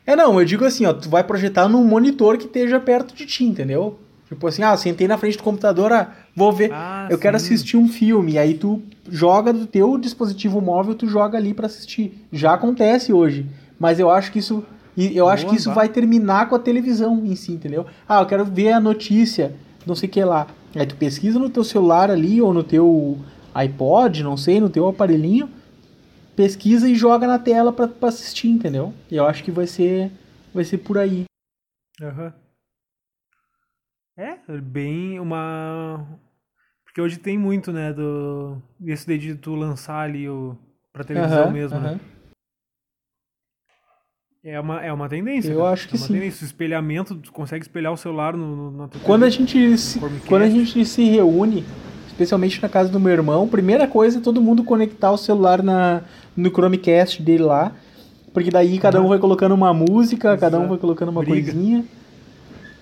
É, 0.06 0.18
não, 0.18 0.38
eu 0.38 0.46
digo 0.46 0.66
assim, 0.66 0.86
ó, 0.86 0.92
tu 0.92 1.10
vai 1.10 1.24
projetar 1.24 1.70
num 1.70 1.82
monitor 1.86 2.38
que 2.38 2.44
esteja 2.44 2.78
perto 2.78 3.16
de 3.16 3.26
ti, 3.26 3.46
entendeu? 3.46 3.98
Tipo 4.28 4.46
assim, 4.48 4.64
ah, 4.64 4.76
sentei 4.76 5.08
na 5.08 5.18
frente 5.18 5.38
do 5.38 5.44
computador, 5.44 5.94
ah, 5.94 6.12
vou 6.36 6.52
ver, 6.52 6.74
ah, 6.74 7.08
eu 7.10 7.16
sim. 7.16 7.22
quero 7.22 7.38
assistir 7.38 7.78
um 7.78 7.88
filme, 7.88 8.34
e 8.34 8.38
aí 8.38 8.54
tu 8.56 8.82
joga 9.10 9.54
do 9.54 9.66
teu 9.66 9.98
dispositivo 9.98 10.60
móvel, 10.60 10.94
tu 10.94 11.08
joga 11.08 11.38
ali 11.38 11.54
para 11.54 11.68
assistir. 11.68 12.28
Já 12.30 12.56
acontece 12.56 13.14
hoje, 13.14 13.46
mas 13.80 14.00
eu 14.00 14.10
acho 14.10 14.30
que 14.30 14.40
isso 14.40 14.62
eu 14.98 15.24
Boa, 15.24 15.34
acho 15.34 15.48
que 15.48 15.56
isso 15.56 15.72
vai 15.72 15.88
terminar 15.88 16.50
com 16.50 16.56
a 16.56 16.60
televisão 16.60 17.24
em 17.24 17.36
si, 17.36 17.54
entendeu? 17.54 17.86
Ah, 18.10 18.20
eu 18.20 18.26
quero 18.26 18.44
ver 18.44 18.74
a 18.74 18.80
notícia, 18.82 19.56
não 19.86 19.96
sei 19.96 20.10
o 20.10 20.12
que 20.12 20.22
lá. 20.22 20.48
Aí 20.76 20.86
tu 20.86 20.98
pesquisa 20.98 21.40
no 21.40 21.50
teu 21.50 21.64
celular 21.64 22.12
ali 22.12 22.42
ou 22.42 22.54
no 22.54 22.64
teu 22.64 23.18
iPod, 23.60 24.24
não 24.24 24.38
sei, 24.38 24.60
no 24.60 24.70
teu 24.70 24.88
aparelhinho, 24.88 25.50
pesquisa 26.36 26.88
e 26.88 26.96
joga 26.96 27.26
na 27.28 27.40
tela 27.40 27.74
para 27.74 27.90
assistir, 28.08 28.50
entendeu? 28.50 28.94
E 29.10 29.16
eu 29.16 29.26
acho 29.26 29.44
que 29.44 29.52
vai 29.52 29.68
ser 29.68 30.12
vai 30.54 30.64
ser 30.64 30.78
por 30.80 30.98
aí. 30.98 31.26
Aham. 32.02 32.26
Uhum. 32.26 32.48
É, 34.20 34.40
bem 34.60 35.20
uma. 35.20 36.04
Porque 36.84 37.00
hoje 37.00 37.20
tem 37.20 37.38
muito, 37.38 37.72
né, 37.72 37.94
do. 37.94 38.60
Esse 38.84 39.16
de 39.18 39.36
tu 39.36 39.54
lançar 39.54 40.00
ali 40.00 40.28
o. 40.28 40.58
pra 40.92 41.04
televisão 41.04 41.46
uhum, 41.46 41.52
mesmo, 41.52 41.78
uhum. 41.78 41.84
né? 41.84 42.00
É 44.44 44.60
uma, 44.60 44.82
é 44.84 44.92
uma 44.92 45.08
tendência. 45.08 45.52
Eu 45.52 45.60
cara. 45.60 45.72
acho 45.72 45.88
que 45.88 45.96
é 45.96 46.00
sim. 46.00 46.14
Tendência. 46.14 46.44
O 46.44 46.48
espelhamento, 46.48 47.16
tu 47.16 47.32
consegue 47.32 47.64
espelhar 47.64 47.94
o 47.94 47.98
celular 47.98 48.36
no, 48.36 48.56
no 48.56 48.72
na 48.72 48.88
tua 48.88 49.02
quando 49.02 49.24
a 49.24 49.30
gente 49.30 49.78
se, 49.78 50.00
Quando 50.28 50.44
a 50.44 50.50
gente 50.50 50.84
se 50.86 51.04
reúne, 51.04 51.64
especialmente 52.18 52.60
na 52.60 52.68
casa 52.68 52.90
do 52.90 53.00
meu 53.00 53.14
irmão, 53.14 53.48
primeira 53.48 53.88
coisa 53.88 54.18
é 54.18 54.22
todo 54.22 54.42
mundo 54.42 54.64
conectar 54.64 55.12
o 55.12 55.18
celular 55.18 55.62
na, 55.62 56.02
no 56.36 56.50
Chromecast 56.50 57.22
dele 57.22 57.44
lá. 57.44 57.72
Porque 58.34 58.50
daí 58.50 58.80
cada 58.80 59.02
um 59.02 59.08
vai 59.08 59.20
colocando 59.20 59.54
uma 59.54 59.72
música, 59.72 60.30
Exato. 60.30 60.42
cada 60.42 60.60
um 60.60 60.68
vai 60.68 60.78
colocando 60.80 61.10
uma 61.10 61.22
Briga. 61.22 61.52
coisinha 61.52 61.86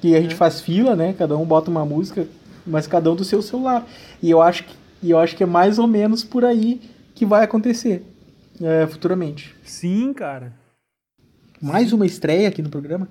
que 0.01 0.15
a 0.15 0.21
gente 0.21 0.33
é. 0.33 0.37
faz 0.37 0.61
fila, 0.61 0.95
né? 0.95 1.13
Cada 1.17 1.37
um 1.37 1.45
bota 1.45 1.69
uma 1.69 1.85
música, 1.85 2.27
mas 2.65 2.87
cada 2.87 3.11
um 3.11 3.15
do 3.15 3.25
seu 3.25 3.41
celular. 3.41 3.85
E 4.21 4.31
eu 4.31 4.41
acho 4.41 4.63
que, 4.63 4.75
e 5.03 5.11
eu 5.11 5.19
acho 5.19 5.35
que 5.35 5.43
é 5.43 5.45
mais 5.45 5.79
ou 5.79 5.87
menos 5.87 6.23
por 6.23 6.45
aí 6.45 6.81
que 7.13 7.25
vai 7.25 7.43
acontecer 7.43 8.05
é, 8.61 8.87
futuramente. 8.87 9.53
Sim, 9.63 10.13
cara. 10.13 10.53
Mais 11.61 11.91
uma 11.91 12.05
estreia 12.05 12.47
aqui 12.47 12.61
no 12.61 12.69
programa. 12.69 13.07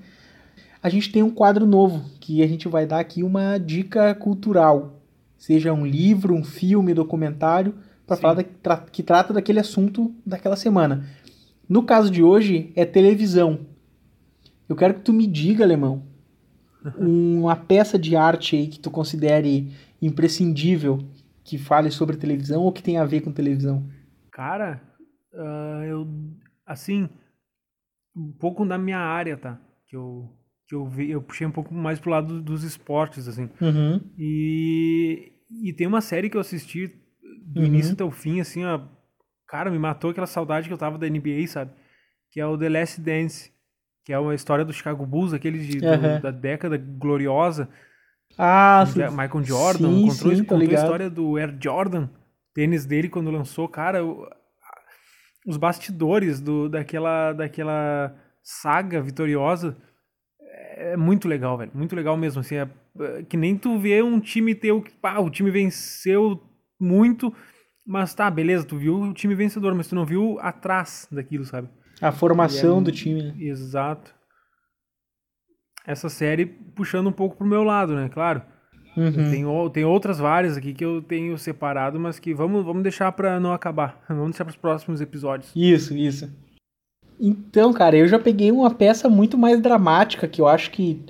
A 0.82 0.88
gente 0.88 1.10
tem 1.10 1.22
um 1.22 1.30
quadro 1.30 1.66
novo 1.66 2.04
que 2.20 2.42
a 2.42 2.46
gente 2.46 2.68
vai 2.68 2.86
dar 2.86 3.00
aqui 3.00 3.22
uma 3.22 3.58
dica 3.58 4.14
cultural, 4.14 4.93
seja 5.44 5.74
um 5.74 5.84
livro, 5.84 6.34
um 6.34 6.42
filme, 6.42 6.94
documentário, 6.94 7.74
para 8.06 8.16
falar 8.16 8.34
da, 8.34 8.42
tra 8.42 8.78
que 8.78 9.02
trata 9.02 9.30
daquele 9.34 9.60
assunto 9.60 10.14
daquela 10.24 10.56
semana. 10.56 11.06
No 11.68 11.82
caso 11.82 12.10
de 12.10 12.22
hoje 12.22 12.72
é 12.74 12.86
televisão. 12.86 13.66
Eu 14.66 14.74
quero 14.74 14.94
que 14.94 15.00
tu 15.00 15.12
me 15.12 15.26
diga, 15.26 15.62
alemão, 15.62 16.06
uma 16.96 17.54
peça 17.54 17.98
de 17.98 18.16
arte 18.16 18.56
aí 18.56 18.68
que 18.68 18.80
tu 18.80 18.90
considere 18.90 19.70
imprescindível 20.00 21.06
que 21.44 21.58
fale 21.58 21.90
sobre 21.90 22.16
televisão 22.16 22.62
ou 22.62 22.72
que 22.72 22.82
tenha 22.82 23.02
a 23.02 23.06
ver 23.06 23.20
com 23.20 23.30
televisão? 23.30 23.86
Cara, 24.32 24.80
uh, 25.34 25.84
eu 25.84 26.08
assim 26.64 27.06
um 28.16 28.32
pouco 28.32 28.64
da 28.64 28.78
minha 28.78 28.98
área, 28.98 29.36
tá? 29.36 29.60
Que 29.86 29.94
eu 29.94 30.26
que 30.66 30.74
eu 30.74 30.86
vi, 30.86 31.10
eu 31.10 31.20
puxei 31.20 31.46
um 31.46 31.50
pouco 31.50 31.74
mais 31.74 32.00
pro 32.00 32.10
lado 32.10 32.40
dos 32.40 32.64
esportes, 32.64 33.28
assim. 33.28 33.50
Uhum. 33.60 34.00
E 34.18 35.33
e 35.50 35.72
tem 35.72 35.86
uma 35.86 36.00
série 36.00 36.28
que 36.30 36.36
eu 36.36 36.40
assisti 36.40 36.88
do 37.42 37.60
uhum. 37.60 37.66
início 37.66 37.92
até 37.92 38.04
o 38.04 38.10
fim, 38.10 38.40
assim, 38.40 38.64
ó, 38.64 38.80
cara, 39.46 39.70
me 39.70 39.78
matou 39.78 40.10
aquela 40.10 40.26
saudade 40.26 40.66
que 40.66 40.72
eu 40.72 40.78
tava 40.78 40.98
da 40.98 41.08
NBA, 41.08 41.46
sabe? 41.46 41.72
Que 42.30 42.40
é 42.40 42.46
o 42.46 42.58
The 42.58 42.68
Last 42.68 43.00
Dance 43.00 43.54
que 44.04 44.12
é 44.12 44.18
uma 44.18 44.34
história 44.34 44.64
do 44.64 44.72
Chicago 44.72 45.06
Bulls, 45.06 45.32
aquele 45.32 45.58
de, 45.58 45.84
uhum. 45.84 46.16
do, 46.16 46.22
da 46.22 46.30
década 46.30 46.76
gloriosa. 46.76 47.68
Ah, 48.36 48.84
sim. 48.86 49.00
Michael 49.00 49.44
Jordan, 49.44 49.88
sim, 49.88 50.08
contou, 50.08 50.36
sim, 50.36 50.44
contou 50.44 50.70
a 50.70 50.74
história 50.74 51.08
do 51.08 51.36
Air 51.38 51.56
Jordan, 51.58 52.08
tênis 52.52 52.84
dele 52.84 53.08
quando 53.08 53.30
lançou, 53.30 53.66
cara, 53.66 54.00
os 55.46 55.56
bastidores 55.56 56.40
do, 56.40 56.68
daquela, 56.68 57.32
daquela 57.32 58.14
saga 58.42 59.00
vitoriosa 59.00 59.76
é 60.76 60.96
muito 60.96 61.28
legal, 61.28 61.56
velho, 61.56 61.70
muito 61.72 61.96
legal 61.96 62.16
mesmo, 62.16 62.40
assim, 62.40 62.56
é, 62.56 62.62
é 62.62 62.68
que 63.28 63.36
nem 63.36 63.56
tu 63.56 63.78
vê 63.78 64.02
um 64.02 64.20
time 64.20 64.54
teu, 64.54 64.80
que, 64.80 64.92
pá, 64.92 65.18
o 65.18 65.30
time 65.30 65.50
venceu 65.50 66.40
muito, 66.78 67.34
mas 67.84 68.14
tá, 68.14 68.30
beleza, 68.30 68.64
tu 68.64 68.76
viu 68.76 69.00
o 69.00 69.12
time 69.12 69.34
vencedor, 69.34 69.74
mas 69.74 69.88
tu 69.88 69.94
não 69.94 70.06
viu 70.06 70.38
atrás 70.40 71.08
daquilo, 71.10 71.44
sabe? 71.44 71.68
A 72.00 72.12
formação 72.12 72.78
é, 72.78 72.82
do 72.82 72.92
time, 72.92 73.22
né? 73.22 73.34
Exato. 73.38 74.14
Essa 75.86 76.08
série 76.08 76.46
puxando 76.46 77.08
um 77.08 77.12
pouco 77.12 77.36
pro 77.36 77.46
meu 77.46 77.62
lado, 77.62 77.94
né? 77.94 78.08
Claro. 78.08 78.42
Uhum. 78.96 79.30
Tem, 79.30 79.44
tem 79.72 79.84
outras 79.84 80.18
várias 80.18 80.56
aqui 80.56 80.72
que 80.72 80.84
eu 80.84 81.02
tenho 81.02 81.36
separado, 81.36 81.98
mas 81.98 82.18
que 82.18 82.32
vamos, 82.32 82.64
vamos 82.64 82.82
deixar 82.82 83.10
para 83.12 83.40
não 83.40 83.52
acabar. 83.52 84.00
Vamos 84.08 84.30
deixar 84.30 84.44
para 84.44 84.52
os 84.52 84.56
próximos 84.56 85.00
episódios. 85.00 85.50
Isso, 85.54 85.96
isso. 85.96 86.32
Então, 87.18 87.72
cara, 87.72 87.96
eu 87.96 88.06
já 88.06 88.18
peguei 88.18 88.50
uma 88.52 88.72
peça 88.72 89.08
muito 89.08 89.36
mais 89.36 89.60
dramática 89.60 90.28
que 90.28 90.40
eu 90.40 90.46
acho 90.46 90.70
que 90.70 91.04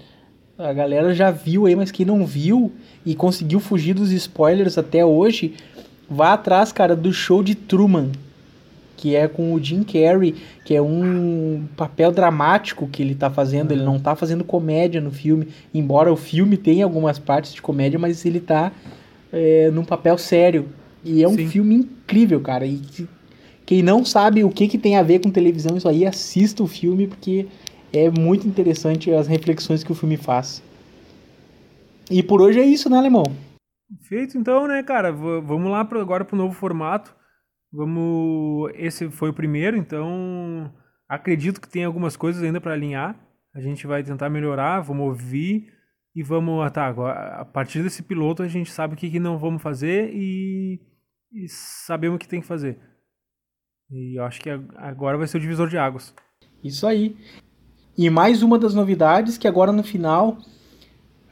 a 0.59 0.73
galera 0.73 1.15
já 1.15 1.31
viu 1.31 1.67
aí, 1.67 1.75
mas 1.75 1.91
quem 1.91 2.07
não 2.07 2.25
viu 2.25 2.73
e 3.05 3.15
conseguiu 3.15 3.61
fugir 3.61 3.95
dos 3.95 4.11
spoilers 4.13 4.79
até 4.79 5.05
hoje, 5.05 5.55
vá 6.09 6.35
atrás, 6.35 6.73
cara, 6.73 6.95
do 6.95 7.13
show 7.13 7.43
de 7.43 7.55
Truman 7.55 8.11
que 9.05 9.15
é 9.15 9.29
com 9.29 9.53
o 9.53 9.63
Jim 9.63 9.83
Carrey, 9.83 10.35
que 10.65 10.75
é 10.75 10.81
um 10.81 11.65
papel 11.77 12.11
dramático 12.11 12.89
que 12.89 13.03
ele 13.03 13.15
tá 13.15 13.29
fazendo, 13.29 13.73
ele 13.73 13.83
não 13.83 13.99
tá 13.99 14.17
fazendo 14.17 14.43
comédia 14.43 14.99
no 14.99 15.11
filme, 15.11 15.49
embora 15.75 16.11
o 16.11 16.17
filme 16.17 16.57
tenha 16.57 16.85
algumas 16.85 17.19
partes 17.19 17.53
de 17.53 17.61
comédia, 17.61 17.99
mas 17.99 18.25
ele 18.25 18.41
tá 18.41 18.73
é, 19.31 19.71
num 19.71 19.85
papel 19.85 20.17
sério. 20.17 20.69
E 21.05 21.23
é 21.23 21.29
um 21.29 21.37
Sim. 21.37 21.49
filme 21.49 21.75
incrível, 21.75 22.41
cara. 22.41 22.65
E 22.65 22.81
quem 23.67 23.83
não 23.83 24.07
sabe 24.07 24.43
o 24.43 24.49
que, 24.49 24.67
que 24.69 24.79
tem 24.79 24.97
a 24.97 25.03
ver 25.03 25.19
com 25.19 25.31
televisão, 25.31 25.77
isso 25.77 25.87
aí, 25.89 26.07
assista 26.07 26.63
o 26.63 26.67
filme, 26.67 27.07
porque 27.07 27.47
é 27.95 28.11
muito 28.11 28.47
interessante 28.47 29.13
as 29.13 29.27
reflexões 29.27 29.85
que 29.85 29.93
o 29.93 29.95
filme 29.95 30.17
faz. 30.17 30.63
E 32.11 32.23
por 32.23 32.41
hoje 32.41 32.61
é 32.61 32.65
isso, 32.65 32.91
né, 32.91 32.99
Alemão? 32.99 33.25
Feito 34.09 34.37
então, 34.37 34.67
né, 34.67 34.83
cara? 34.83 35.13
V 35.13 35.41
vamos 35.41 35.71
lá 35.71 35.85
pro, 35.85 36.01
agora 36.01 36.25
pro 36.25 36.37
novo 36.37 36.55
formato. 36.55 37.15
Vamos. 37.73 38.71
Esse 38.75 39.11
foi 39.11 39.31
o 39.31 39.35
primeiro, 39.35 39.77
então 39.77 40.73
acredito 41.09 41.61
que 41.61 41.69
tem 41.69 41.85
algumas 41.85 42.17
coisas 42.17 42.43
ainda 42.43 42.61
para 42.61 42.73
alinhar. 42.73 43.19
A 43.55 43.61
gente 43.61 43.87
vai 43.87 44.03
tentar 44.03 44.29
melhorar, 44.29 44.81
vamos 44.81 45.07
ouvir 45.07 45.73
e 46.15 46.23
vamos. 46.23 46.65
Ah, 46.65 46.71
tá, 46.71 46.87
agora, 46.87 47.41
a 47.41 47.45
partir 47.45 47.83
desse 47.83 48.03
piloto 48.03 48.43
a 48.43 48.49
gente 48.49 48.71
sabe 48.71 48.95
o 48.95 48.97
que, 48.97 49.11
que 49.11 49.21
não 49.21 49.39
vamos 49.39 49.63
fazer 49.63 50.11
e, 50.13 50.81
e 51.33 51.49
sabemos 51.49 52.17
o 52.17 52.19
que 52.19 52.29
tem 52.29 52.41
que 52.41 52.47
fazer. 52.47 52.79
E 53.91 54.19
eu 54.19 54.25
acho 54.25 54.41
que 54.41 54.51
agora 54.77 55.17
vai 55.19 55.27
ser 55.27 55.37
o 55.37 55.41
divisor 55.41 55.69
de 55.69 55.79
águas. 55.79 56.15
Isso 56.63 56.87
aí. 56.87 57.17
E 57.97 58.11
mais 58.11 58.43
uma 58.43 58.59
das 58.59 58.75
novidades 58.75 59.39
que 59.39 59.47
agora 59.47 59.71
no 59.73 59.83
final 59.83 60.39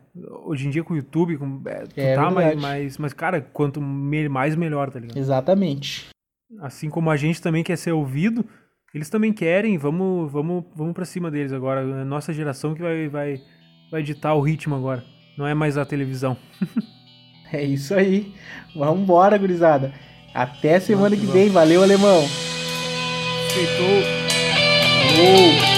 hoje 0.44 0.68
em 0.68 0.70
dia 0.70 0.84
com 0.84 0.94
o 0.94 0.98
YouTube, 0.98 1.38
com, 1.38 1.62
é, 1.68 1.84
é, 1.96 2.16
tá 2.16 2.32
mais, 2.32 2.60
mais, 2.60 2.98
mas, 2.98 3.14
cara, 3.14 3.42
quanto 3.42 3.80
mais 3.80 4.56
melhor, 4.56 4.90
tá 4.90 5.00
ligado? 5.00 5.18
Exatamente. 5.18 6.08
Assim 6.62 6.90
como 6.90 7.10
a 7.10 7.18
gente 7.18 7.42
também 7.42 7.64
quer 7.64 7.78
ser 7.78 7.92
ouvido, 7.92 8.46
eles 8.94 9.10
também 9.10 9.34
querem, 9.34 9.78
vamos, 9.78 10.32
vamos, 10.32 10.64
vamos 10.76 10.94
para 10.94 11.06
cima 11.06 11.30
deles 11.30 11.52
agora. 11.52 11.82
A 11.82 12.06
nossa 12.06 12.34
geração 12.34 12.74
que 12.74 12.82
vai, 12.82 13.08
vai, 13.10 13.42
vai 13.92 14.02
ditar 14.02 14.34
o 14.34 14.42
ritmo 14.42 14.76
agora, 14.76 15.04
não 15.38 15.46
é 15.46 15.54
mais 15.54 15.78
a 15.78 15.86
televisão. 15.86 16.38
é 17.52 17.64
isso 17.64 17.94
aí. 17.94 18.34
Vamos 18.76 19.04
embora, 19.04 19.38
gurizada. 19.38 19.94
Até 20.34 20.80
semana 20.80 21.16
Nossa, 21.16 21.22
que 21.22 21.32
vem. 21.32 21.50
Valeu, 21.50 21.84
alemão. 21.84 22.24
Feitou. 23.50 24.18
Oh. 25.20 25.77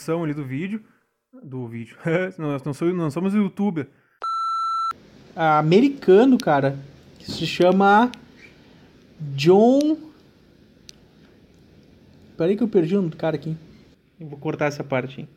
Descrição 0.00 0.24
ali 0.24 0.32
do 0.32 0.44
vídeo. 0.44 0.82
Do 1.42 1.66
vídeo. 1.68 1.96
nós 2.38 2.62
não 2.62 2.72
somos, 2.72 2.94
não 2.94 3.10
somos 3.10 3.34
youtuber. 3.34 3.86
Americano, 5.36 6.38
cara. 6.38 6.78
Que 7.18 7.30
se 7.30 7.46
chama 7.46 8.10
John. 9.36 9.98
Peraí 12.36 12.56
que 12.56 12.62
eu 12.62 12.68
perdi 12.68 12.96
um 12.96 13.10
cara 13.10 13.36
aqui. 13.36 13.54
Eu 14.18 14.26
vou 14.26 14.38
cortar 14.38 14.66
essa 14.66 14.82
parte, 14.82 15.20
hein? 15.20 15.28